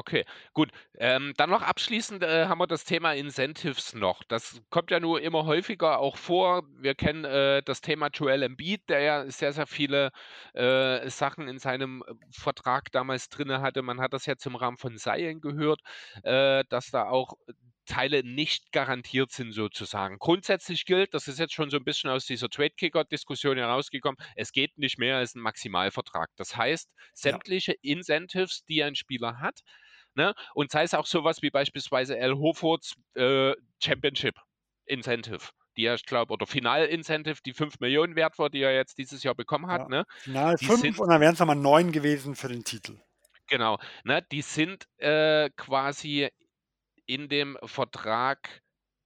Okay, 0.00 0.24
gut. 0.54 0.70
Ähm, 0.96 1.34
dann 1.36 1.50
noch 1.50 1.62
abschließend 1.62 2.22
äh, 2.22 2.46
haben 2.46 2.58
wir 2.60 2.68
das 2.68 2.84
Thema 2.84 3.14
Incentives 3.14 3.94
noch. 3.94 4.22
Das 4.22 4.62
kommt 4.70 4.92
ja 4.92 5.00
nur 5.00 5.20
immer 5.20 5.44
häufiger 5.44 5.98
auch 5.98 6.16
vor. 6.16 6.62
Wir 6.78 6.94
kennen 6.94 7.24
äh, 7.24 7.64
das 7.64 7.80
Thema 7.80 8.06
Joel 8.06 8.44
Embiid, 8.44 8.88
der 8.88 9.00
ja 9.00 9.28
sehr, 9.28 9.52
sehr 9.52 9.66
viele 9.66 10.12
äh, 10.54 11.10
Sachen 11.10 11.48
in 11.48 11.58
seinem 11.58 12.04
äh, 12.06 12.14
Vertrag 12.30 12.92
damals 12.92 13.28
drin 13.28 13.50
hatte. 13.60 13.82
Man 13.82 14.00
hat 14.00 14.12
das 14.12 14.26
jetzt 14.26 14.46
im 14.46 14.54
Rahmen 14.54 14.76
von 14.76 14.96
Seien 14.98 15.40
gehört, 15.40 15.80
äh, 16.22 16.62
dass 16.68 16.92
da 16.92 17.08
auch 17.08 17.34
Teile 17.88 18.22
nicht 18.22 18.70
garantiert 18.70 19.32
sind 19.32 19.52
sozusagen. 19.52 20.18
Grundsätzlich 20.18 20.84
gilt, 20.84 21.14
das 21.14 21.26
ist 21.26 21.40
jetzt 21.40 21.54
schon 21.54 21.70
so 21.70 21.78
ein 21.78 21.84
bisschen 21.84 22.10
aus 22.10 22.26
dieser 22.26 22.48
Trade-Kicker-Diskussion 22.48 23.56
herausgekommen, 23.56 24.18
es 24.36 24.52
geht 24.52 24.78
nicht 24.78 24.98
mehr 24.98 25.16
als 25.16 25.34
ein 25.34 25.40
Maximalvertrag. 25.40 26.28
Das 26.36 26.54
heißt, 26.56 26.88
sämtliche 27.14 27.72
ja. 27.72 27.78
Incentives, 27.94 28.64
die 28.64 28.84
ein 28.84 28.94
Spieler 28.94 29.40
hat, 29.40 29.62
Ne? 30.18 30.34
Und 30.52 30.72
sei 30.72 30.82
es 30.82 30.94
auch 30.94 31.06
sowas 31.06 31.42
wie 31.42 31.50
beispielsweise 31.50 32.20
Al 32.20 32.34
Hofords 32.34 32.96
äh, 33.14 33.54
Championship 33.80 34.34
Incentive 34.84 35.50
die 35.76 35.84
er, 35.84 35.94
ich 35.94 36.06
glaube, 36.06 36.32
oder 36.32 36.44
Final-Incentive, 36.44 37.40
die 37.46 37.52
5 37.52 37.78
Millionen 37.78 38.16
wert 38.16 38.36
war, 38.40 38.50
die 38.50 38.60
er 38.60 38.74
jetzt 38.74 38.98
dieses 38.98 39.22
Jahr 39.22 39.36
bekommen 39.36 39.68
hat. 39.68 39.82
Ja, 39.82 39.88
ne? 39.88 40.06
Final 40.16 40.58
5 40.58 40.98
und 40.98 41.08
dann 41.08 41.20
wären 41.20 41.34
es 41.34 41.38
nochmal 41.38 41.54
9 41.54 41.92
gewesen 41.92 42.34
für 42.34 42.48
den 42.48 42.64
Titel. 42.64 43.00
Genau, 43.46 43.78
ne? 44.02 44.26
die 44.32 44.42
sind 44.42 44.88
äh, 44.98 45.50
quasi 45.50 46.28
in 47.06 47.28
dem 47.28 47.56
Vertrag 47.62 48.60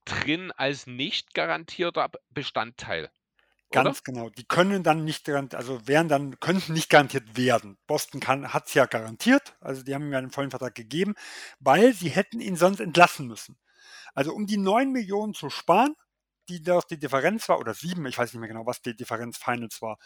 drin 0.06 0.50
als 0.56 0.86
nicht 0.86 1.34
garantierter 1.34 2.10
Bestandteil. 2.30 3.10
Ganz 3.72 3.98
oder? 3.98 4.02
genau. 4.04 4.30
Die 4.30 4.44
können 4.44 4.82
dann 4.82 5.04
nicht 5.04 5.24
garantiert, 5.24 5.58
also 5.58 5.86
wären 5.86 6.08
dann, 6.08 6.38
könnten 6.40 6.72
nicht 6.74 6.90
garantiert 6.90 7.36
werden. 7.36 7.78
Boston 7.86 8.20
hat 8.26 8.68
es 8.68 8.74
ja 8.74 8.86
garantiert, 8.86 9.56
also 9.60 9.82
die 9.82 9.94
haben 9.94 10.04
ihm 10.06 10.12
ja 10.12 10.18
einen 10.18 10.30
vollen 10.30 10.50
Vertrag 10.50 10.74
gegeben, 10.74 11.14
weil 11.60 11.92
sie 11.94 12.10
hätten 12.10 12.40
ihn 12.40 12.56
sonst 12.56 12.80
entlassen 12.80 13.26
müssen. 13.26 13.58
Also 14.14 14.32
um 14.34 14.46
die 14.46 14.58
9 14.58 14.92
Millionen 14.92 15.34
zu 15.34 15.50
sparen, 15.50 15.94
die 16.48 16.62
doch 16.62 16.84
die 16.84 16.98
Differenz 16.98 17.48
war, 17.48 17.58
oder 17.60 17.74
7, 17.74 18.04
ich 18.06 18.18
weiß 18.18 18.32
nicht 18.32 18.40
mehr 18.40 18.48
genau, 18.48 18.66
was 18.66 18.82
die 18.82 18.96
Differenz 18.96 19.38
Finals 19.38 19.82
war. 19.82 19.98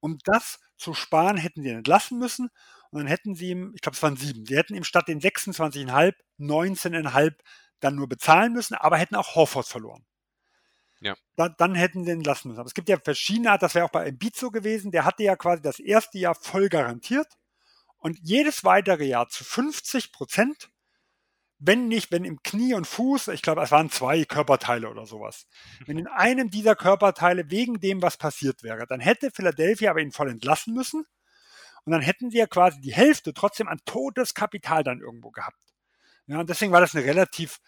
Um 0.00 0.18
das 0.24 0.58
zu 0.76 0.94
sparen, 0.94 1.36
hätten 1.36 1.62
sie 1.62 1.68
ihn 1.70 1.78
entlassen 1.78 2.18
müssen 2.18 2.48
und 2.90 3.00
dann 3.00 3.06
hätten 3.08 3.34
sie 3.34 3.50
ihm, 3.50 3.72
ich 3.74 3.82
glaube 3.82 3.96
es 3.96 4.02
waren 4.02 4.16
7, 4.16 4.46
sie 4.46 4.56
hätten 4.56 4.74
ihm 4.74 4.84
statt 4.84 5.08
den 5.08 5.20
26,5, 5.20 6.14
19,5 6.38 7.34
dann 7.80 7.96
nur 7.96 8.08
bezahlen 8.08 8.52
müssen, 8.54 8.74
aber 8.74 8.98
hätten 8.98 9.16
auch 9.16 9.34
Horford 9.34 9.66
verloren. 9.66 10.04
Ja. 11.00 11.16
Da, 11.36 11.48
dann 11.48 11.74
hätten 11.74 12.04
sie 12.04 12.12
ihn 12.12 12.22
lassen 12.22 12.48
müssen. 12.48 12.60
Aber 12.60 12.66
es 12.66 12.74
gibt 12.74 12.88
ja 12.88 12.98
verschiedene 12.98 13.50
Art, 13.50 13.62
das 13.62 13.74
wäre 13.74 13.86
auch 13.86 13.90
bei 13.90 14.06
Embiid 14.06 14.36
so 14.36 14.50
gewesen, 14.50 14.90
der 14.90 15.04
hatte 15.04 15.22
ja 15.22 15.36
quasi 15.36 15.62
das 15.62 15.78
erste 15.78 16.18
Jahr 16.18 16.34
voll 16.34 16.68
garantiert 16.68 17.38
und 17.98 18.18
jedes 18.22 18.64
weitere 18.64 19.04
Jahr 19.04 19.28
zu 19.28 19.44
50 19.44 20.12
Prozent, 20.12 20.70
wenn 21.58 21.88
nicht, 21.88 22.10
wenn 22.10 22.24
im 22.24 22.42
Knie 22.42 22.74
und 22.74 22.86
Fuß, 22.86 23.28
ich 23.28 23.42
glaube, 23.42 23.62
es 23.62 23.70
waren 23.70 23.90
zwei 23.90 24.24
Körperteile 24.24 24.88
oder 24.88 25.06
sowas, 25.06 25.46
wenn 25.86 25.98
in 25.98 26.06
einem 26.06 26.50
dieser 26.50 26.74
Körperteile 26.74 27.50
wegen 27.50 27.80
dem 27.80 28.02
was 28.02 28.16
passiert 28.16 28.62
wäre, 28.62 28.86
dann 28.86 29.00
hätte 29.00 29.30
Philadelphia 29.30 29.90
aber 29.90 30.00
ihn 30.00 30.12
voll 30.12 30.30
entlassen 30.30 30.74
müssen 30.74 31.04
und 31.84 31.92
dann 31.92 32.02
hätten 32.02 32.30
sie 32.30 32.38
ja 32.38 32.46
quasi 32.46 32.80
die 32.80 32.94
Hälfte 32.94 33.34
trotzdem 33.34 33.68
an 33.68 33.80
totes 33.84 34.34
Kapital 34.34 34.84
dann 34.84 35.00
irgendwo 35.00 35.30
gehabt. 35.30 35.58
Ja, 36.26 36.40
und 36.40 36.48
deswegen 36.48 36.72
war 36.72 36.80
das 36.80 36.94
eine 36.94 37.04
relativ 37.04 37.58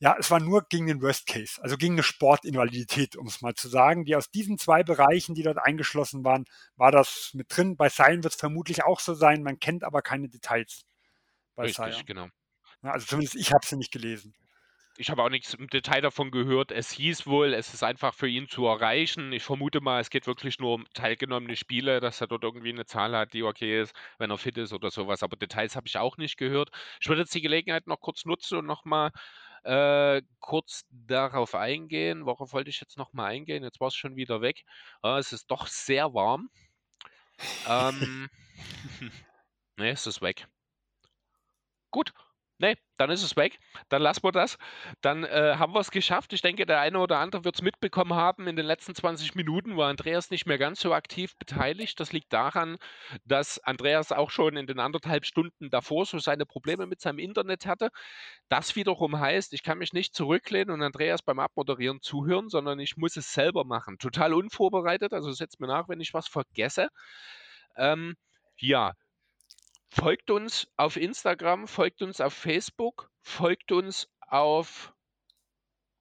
ja, 0.00 0.16
es 0.18 0.30
war 0.30 0.40
nur 0.40 0.64
gegen 0.68 0.86
den 0.86 1.02
Worst 1.02 1.26
Case, 1.26 1.62
also 1.62 1.76
gegen 1.76 1.94
eine 1.94 2.02
Sportinvalidität, 2.02 3.16
um 3.16 3.26
es 3.26 3.42
mal 3.42 3.54
zu 3.54 3.68
sagen. 3.68 4.04
Die 4.04 4.16
aus 4.16 4.30
diesen 4.30 4.58
zwei 4.58 4.82
Bereichen, 4.82 5.34
die 5.34 5.42
dort 5.42 5.58
eingeschlossen 5.58 6.24
waren, 6.24 6.46
war 6.76 6.90
das 6.90 7.30
mit 7.34 7.54
drin. 7.54 7.76
Bei 7.76 7.88
Sion 7.90 8.24
wird 8.24 8.34
es 8.34 8.40
vermutlich 8.40 8.82
auch 8.84 9.00
so 9.00 9.14
sein, 9.14 9.42
man 9.42 9.58
kennt 9.60 9.84
aber 9.84 10.02
keine 10.02 10.28
Details 10.28 10.86
bei 11.56 11.66
Richtig, 11.66 11.76
Sion. 11.76 12.06
genau. 12.06 12.28
Ja, 12.82 12.92
also 12.92 13.06
zumindest 13.06 13.36
ich 13.36 13.52
habe 13.52 13.66
sie 13.66 13.76
nicht 13.76 13.92
gelesen. 13.92 14.34
ich 14.96 15.08
habe 15.10 15.22
auch 15.22 15.30
nichts 15.30 15.54
im 15.54 15.68
Detail 15.68 16.02
davon 16.02 16.30
gehört. 16.30 16.72
Es 16.72 16.90
hieß 16.90 17.26
wohl, 17.26 17.54
es 17.54 17.72
ist 17.72 17.82
einfach 17.82 18.12
für 18.14 18.28
ihn 18.28 18.48
zu 18.48 18.66
erreichen. 18.66 19.32
Ich 19.32 19.42
vermute 19.42 19.80
mal, 19.80 20.00
es 20.00 20.10
geht 20.10 20.26
wirklich 20.26 20.58
nur 20.58 20.74
um 20.74 20.86
teilgenommene 20.92 21.56
Spiele, 21.56 22.00
dass 22.00 22.20
er 22.20 22.26
dort 22.26 22.44
irgendwie 22.44 22.68
eine 22.70 22.84
Zahl 22.84 23.16
hat, 23.16 23.32
die 23.32 23.42
okay 23.42 23.80
ist, 23.80 23.94
wenn 24.18 24.30
er 24.30 24.36
fit 24.36 24.58
ist 24.58 24.72
oder 24.74 24.90
sowas. 24.90 25.22
Aber 25.22 25.36
Details 25.36 25.74
habe 25.74 25.86
ich 25.86 25.96
auch 25.96 26.18
nicht 26.18 26.36
gehört. 26.36 26.70
Ich 27.00 27.08
würde 27.08 27.22
jetzt 27.22 27.34
die 27.34 27.40
Gelegenheit 27.40 27.86
noch 27.86 28.00
kurz 28.00 28.26
nutzen 28.26 28.58
und 28.58 28.66
nochmal 28.66 29.10
äh, 29.64 30.22
kurz 30.40 30.86
darauf 30.90 31.54
eingehen. 31.54 32.26
Worauf 32.26 32.52
wollte 32.52 32.70
ich 32.70 32.80
jetzt 32.80 32.96
nochmal 32.96 33.32
eingehen? 33.32 33.62
Jetzt 33.62 33.80
war 33.80 33.88
es 33.88 33.94
schon 33.94 34.16
wieder 34.16 34.40
weg. 34.40 34.64
Äh, 35.02 35.18
es 35.18 35.32
ist 35.32 35.50
doch 35.50 35.66
sehr 35.66 36.14
warm. 36.14 36.50
ähm, 37.68 38.28
ne, 39.76 39.90
es 39.90 40.06
ist 40.06 40.22
weg. 40.22 40.46
Gut. 41.90 42.12
Nee, 42.60 42.76
dann 42.98 43.08
ist 43.08 43.22
es 43.22 43.36
weg. 43.36 43.58
Dann 43.88 44.02
lassen 44.02 44.22
wir 44.22 44.32
das. 44.32 44.58
Dann 45.00 45.24
äh, 45.24 45.54
haben 45.56 45.72
wir 45.72 45.80
es 45.80 45.90
geschafft. 45.90 46.34
Ich 46.34 46.42
denke, 46.42 46.66
der 46.66 46.78
eine 46.80 46.98
oder 46.98 47.16
andere 47.16 47.42
wird 47.42 47.54
es 47.54 47.62
mitbekommen 47.62 48.12
haben. 48.12 48.46
In 48.46 48.54
den 48.54 48.66
letzten 48.66 48.94
20 48.94 49.34
Minuten 49.34 49.78
war 49.78 49.88
Andreas 49.88 50.30
nicht 50.30 50.44
mehr 50.44 50.58
ganz 50.58 50.80
so 50.80 50.92
aktiv 50.92 51.34
beteiligt. 51.38 51.98
Das 52.00 52.12
liegt 52.12 52.30
daran, 52.34 52.76
dass 53.24 53.58
Andreas 53.60 54.12
auch 54.12 54.30
schon 54.30 54.58
in 54.58 54.66
den 54.66 54.78
anderthalb 54.78 55.24
Stunden 55.24 55.70
davor 55.70 56.04
so 56.04 56.18
seine 56.18 56.44
Probleme 56.44 56.86
mit 56.86 57.00
seinem 57.00 57.18
Internet 57.18 57.64
hatte. 57.64 57.88
Das 58.50 58.76
wiederum 58.76 59.18
heißt, 59.18 59.54
ich 59.54 59.62
kann 59.62 59.78
mich 59.78 59.94
nicht 59.94 60.14
zurücklehnen 60.14 60.74
und 60.74 60.82
Andreas 60.82 61.22
beim 61.22 61.38
Abmoderieren 61.38 62.02
zuhören, 62.02 62.50
sondern 62.50 62.78
ich 62.78 62.98
muss 62.98 63.16
es 63.16 63.32
selber 63.32 63.64
machen. 63.64 63.96
Total 63.96 64.34
unvorbereitet. 64.34 65.14
Also 65.14 65.32
setzt 65.32 65.60
mir 65.60 65.66
nach, 65.66 65.88
wenn 65.88 66.00
ich 66.00 66.12
was 66.12 66.28
vergesse. 66.28 66.88
Ähm, 67.78 68.16
ja, 68.58 68.92
Folgt 69.92 70.30
uns 70.30 70.68
auf 70.76 70.96
Instagram, 70.96 71.66
folgt 71.66 72.00
uns 72.02 72.20
auf 72.20 72.32
Facebook, 72.32 73.10
folgt 73.22 73.72
uns 73.72 74.08
auf 74.20 74.94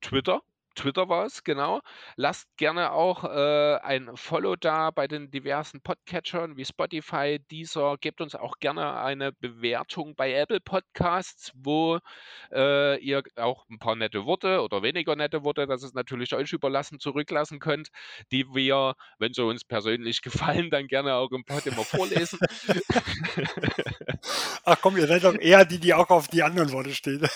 Twitter. 0.02 0.44
Twitter 0.76 1.10
war 1.10 1.26
es, 1.26 1.44
genau. 1.44 1.82
Lasst 2.16 2.48
gerne 2.58 2.92
auch 2.92 3.24
äh, 3.24 3.78
ein 3.82 4.16
Follow 4.16 4.56
da 4.56 4.92
bei 4.92 5.08
den 5.08 5.32
diversen 5.32 5.82
Podcatchern 5.82 6.58
wie 6.58 6.66
Spotify, 6.66 7.40
Deezer. 7.52 7.98
Gebt 8.00 8.22
uns 8.22 8.36
auch 8.36 8.60
gerne 8.60 9.00
eine 9.00 9.32
Bewertung 9.32 10.16
bei 10.16 10.34
Apple 10.34 10.60
Podcasts, 10.60 11.52
wo 11.56 12.00
äh, 12.52 12.98
ihr 13.00 13.24
auch 13.36 13.68
ein 13.70 13.80
paar 13.80 13.96
nette 13.96 14.26
Worte 14.26 14.62
oder 14.62 14.82
weniger 14.84 15.16
nette 15.16 15.44
Worte, 15.44 15.68
das 15.68 15.84
ist 15.84 15.96
natürlich 15.96 16.34
euch 16.34 16.54
überlassen, 16.54 17.00
zurücklassen 17.00 17.60
könnt, 17.60 17.90
die 18.32 18.46
wir, 18.54 18.96
wenn 19.18 19.34
sie 19.34 19.44
uns 19.44 19.64
persönlich 19.64 20.22
gefallen, 20.24 20.70
dann 20.70 20.88
gerne 20.88 21.16
auch 21.16 21.32
im 21.32 21.44
Pod 21.44 21.66
immer 21.66 21.84
vorlesen. 21.84 22.40
Ach 24.64 24.78
komm, 24.82 24.98
ihr 24.98 25.08
seid 25.08 25.24
doch 25.24 25.36
eher 25.36 25.66
die, 25.66 25.80
die 25.80 25.94
auch 25.94 26.10
auf 26.10 26.28
die 26.28 26.44
anderen 26.44 26.72
Worte 26.72 26.94
stehen. 26.94 27.28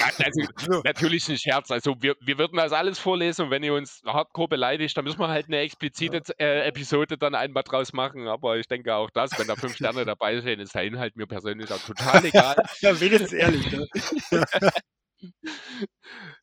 also, 0.00 0.80
natürlich 0.84 1.28
ein 1.28 1.38
Scherz. 1.38 1.70
Also 1.70 1.96
wir, 2.00 2.16
wir 2.20 2.38
würden 2.38 2.58
das 2.62 2.72
alles 2.72 2.98
vorlesen 2.98 3.46
und 3.46 3.50
wenn 3.50 3.62
ihr 3.62 3.74
uns 3.74 4.02
hardcore 4.06 4.48
beleidigt, 4.48 4.96
dann 4.96 5.04
müssen 5.04 5.20
wir 5.20 5.28
halt 5.28 5.46
eine 5.46 5.58
explizite 5.58 6.22
äh, 6.38 6.66
Episode 6.66 7.18
dann 7.18 7.34
einmal 7.34 7.62
draus 7.62 7.92
machen. 7.92 8.28
Aber 8.28 8.56
ich 8.56 8.68
denke 8.68 8.94
auch 8.94 9.10
das, 9.10 9.38
wenn 9.38 9.46
da 9.46 9.56
fünf 9.56 9.76
Sterne 9.76 10.04
dabei 10.04 10.40
sind, 10.40 10.60
ist 10.60 10.74
der 10.74 10.84
Inhalt 10.84 11.16
mir 11.16 11.26
persönlich 11.26 11.70
auch 11.72 11.80
total 11.80 12.24
egal. 12.24 12.56
ja, 12.80 13.00
wenigstens 13.00 13.32
ehrlich. 13.32 13.70
Ne? 13.70 13.86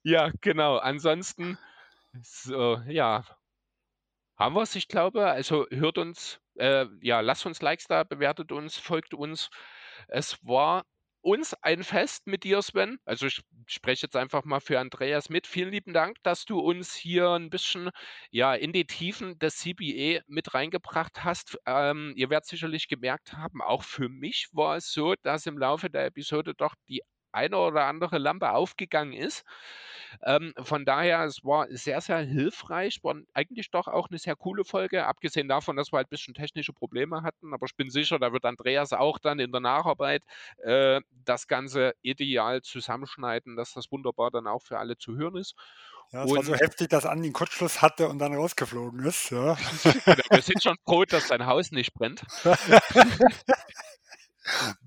ja, 0.03 0.31
genau. 0.41 0.77
Ansonsten, 0.77 1.57
so, 2.21 2.81
ja, 2.87 3.25
haben 4.37 4.55
wir 4.55 4.61
es, 4.61 4.75
ich 4.75 4.87
glaube. 4.87 5.27
Also 5.27 5.67
hört 5.69 5.97
uns, 5.97 6.39
äh, 6.55 6.85
ja, 7.01 7.19
lasst 7.19 7.45
uns 7.45 7.61
Likes 7.61 7.87
da, 7.87 8.03
bewertet 8.03 8.51
uns, 8.51 8.77
folgt 8.77 9.13
uns. 9.13 9.49
Es 10.07 10.37
war 10.45 10.85
uns 11.29 11.53
ein 11.53 11.83
Fest 11.83 12.25
mit 12.25 12.43
dir, 12.43 12.61
Sven. 12.63 12.97
Also 13.05 13.27
ich 13.27 13.41
spreche 13.67 14.07
jetzt 14.07 14.15
einfach 14.15 14.45
mal 14.45 14.59
für 14.59 14.79
Andreas 14.79 15.29
mit. 15.29 15.45
Vielen 15.45 15.71
lieben 15.71 15.93
Dank, 15.93 16.17
dass 16.23 16.45
du 16.45 16.59
uns 16.59 16.95
hier 16.95 17.29
ein 17.29 17.51
bisschen 17.51 17.91
ja, 18.31 18.55
in 18.55 18.73
die 18.73 18.85
Tiefen 18.85 19.37
des 19.37 19.57
CBE 19.57 20.21
mit 20.27 20.53
reingebracht 20.55 21.23
hast. 21.23 21.57
Ähm, 21.67 22.13
ihr 22.15 22.31
werdet 22.31 22.47
sicherlich 22.47 22.87
gemerkt 22.87 23.33
haben, 23.33 23.61
auch 23.61 23.83
für 23.83 24.09
mich 24.09 24.47
war 24.53 24.77
es 24.77 24.91
so, 24.91 25.13
dass 25.21 25.45
im 25.45 25.57
Laufe 25.59 25.89
der 25.91 26.05
Episode 26.07 26.55
doch 26.55 26.73
die 26.87 27.01
eine 27.31 27.57
oder 27.57 27.85
andere 27.85 28.17
Lampe 28.17 28.51
aufgegangen 28.51 29.13
ist. 29.13 29.45
Ähm, 30.23 30.53
von 30.63 30.85
daher, 30.85 31.23
es 31.25 31.43
war 31.43 31.67
sehr, 31.69 32.01
sehr 32.01 32.19
hilfreich, 32.19 33.03
war 33.03 33.15
eigentlich 33.33 33.69
doch 33.71 33.87
auch 33.87 34.09
eine 34.09 34.17
sehr 34.17 34.35
coole 34.35 34.65
Folge, 34.65 35.05
abgesehen 35.05 35.47
davon, 35.47 35.75
dass 35.75 35.91
wir 35.91 35.97
halt 35.97 36.07
ein 36.07 36.09
bisschen 36.09 36.33
technische 36.33 36.73
Probleme 36.73 37.21
hatten, 37.21 37.53
aber 37.53 37.65
ich 37.67 37.75
bin 37.75 37.89
sicher, 37.89 38.19
da 38.19 38.33
wird 38.33 38.45
Andreas 38.45 38.93
auch 38.93 39.19
dann 39.19 39.39
in 39.39 39.51
der 39.51 39.61
Nacharbeit 39.61 40.23
äh, 40.63 41.01
das 41.25 41.47
Ganze 41.47 41.93
ideal 42.01 42.61
zusammenschneiden, 42.61 43.55
dass 43.55 43.73
das 43.73 43.91
wunderbar 43.91 44.31
dann 44.31 44.47
auch 44.47 44.61
für 44.63 44.79
alle 44.79 44.97
zu 44.97 45.15
hören 45.15 45.35
ist. 45.35 45.55
Ja, 46.11 46.23
es 46.23 46.31
und, 46.31 46.37
war 46.37 46.43
so 46.43 46.55
heftig, 46.55 46.89
dass 46.89 47.05
Andi 47.05 47.27
einen 47.27 47.33
Kurzschluss 47.33 47.83
hatte 47.83 48.09
und 48.09 48.17
dann 48.17 48.33
rausgeflogen 48.33 49.05
ist. 49.05 49.29
Ja. 49.29 49.55
Wir 50.31 50.41
sind 50.41 50.63
schon 50.63 50.75
froh, 50.83 51.05
dass 51.05 51.27
sein 51.27 51.45
Haus 51.45 51.71
nicht 51.71 51.93
brennt. 51.93 52.23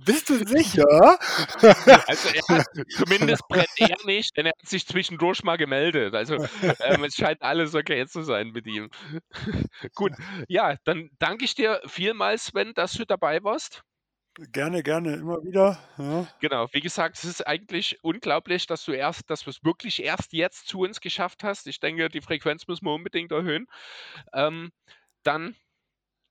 Bist 0.05 0.31
du 0.31 0.47
sicher? 0.47 1.19
Also 2.07 2.29
er, 2.29 2.65
zumindest 2.91 3.47
brennt 3.49 3.69
er 3.79 3.97
nicht, 4.05 4.37
denn 4.37 4.47
er 4.47 4.53
hat 4.59 4.69
sich 4.69 4.87
zwischendurch 4.87 5.43
mal 5.45 5.57
gemeldet. 5.57 6.15
Also 6.15 6.37
ähm, 6.81 7.05
es 7.05 7.15
scheint 7.15 7.43
alles 7.43 7.75
okay 7.75 8.07
zu 8.07 8.23
sein 8.23 8.51
mit 8.51 8.67
ihm. 8.67 8.91
Gut, 9.95 10.13
ja, 10.49 10.77
dann 10.85 11.11
danke 11.19 11.45
ich 11.45 11.55
dir 11.55 11.81
vielmals, 11.87 12.47
Sven, 12.47 12.75
dass 12.75 12.93
du 12.93 13.05
dabei 13.05 13.43
warst. 13.43 13.83
Gerne, 14.51 14.83
gerne, 14.83 15.15
immer 15.15 15.43
wieder. 15.43 15.79
Ja. 15.99 16.27
Genau, 16.41 16.67
wie 16.73 16.81
gesagt, 16.81 17.19
es 17.19 17.25
ist 17.25 17.47
eigentlich 17.47 17.99
unglaublich, 18.03 18.67
dass 18.67 18.83
du 18.85 18.93
erst, 18.93 19.29
dass 19.29 19.43
du 19.43 19.51
es 19.51 19.63
wirklich 19.63 20.03
erst 20.03 20.33
jetzt 20.33 20.69
zu 20.69 20.81
uns 20.81 21.01
geschafft 21.01 21.45
hast. 21.45 21.67
Ich 21.67 21.81
denke, 21.81 22.09
die 22.09 22.23
Frequenz 22.23 22.67
müssen 22.67 22.87
wir 22.87 22.95
unbedingt 22.95 23.31
erhöhen. 23.31 23.67
Ähm, 24.33 24.73
dann 25.23 25.55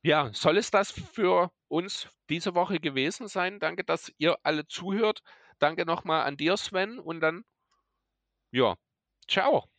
ja, 0.03 0.31
soll 0.33 0.57
es 0.57 0.71
das 0.71 0.91
für 0.91 1.51
uns 1.67 2.09
diese 2.29 2.55
Woche 2.55 2.79
gewesen 2.79 3.27
sein? 3.27 3.59
Danke, 3.59 3.83
dass 3.83 4.11
ihr 4.17 4.35
alle 4.41 4.67
zuhört. 4.67 5.21
Danke 5.59 5.85
nochmal 5.85 6.23
an 6.23 6.37
dir, 6.37 6.57
Sven. 6.57 6.97
Und 6.97 7.19
dann, 7.19 7.43
ja, 8.51 8.75
ciao. 9.27 9.69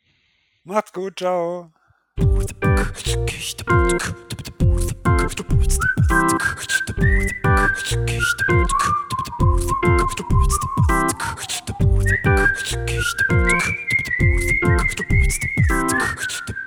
Macht's 0.63 0.93
gut, 0.93 1.19
ciao. 1.19 1.73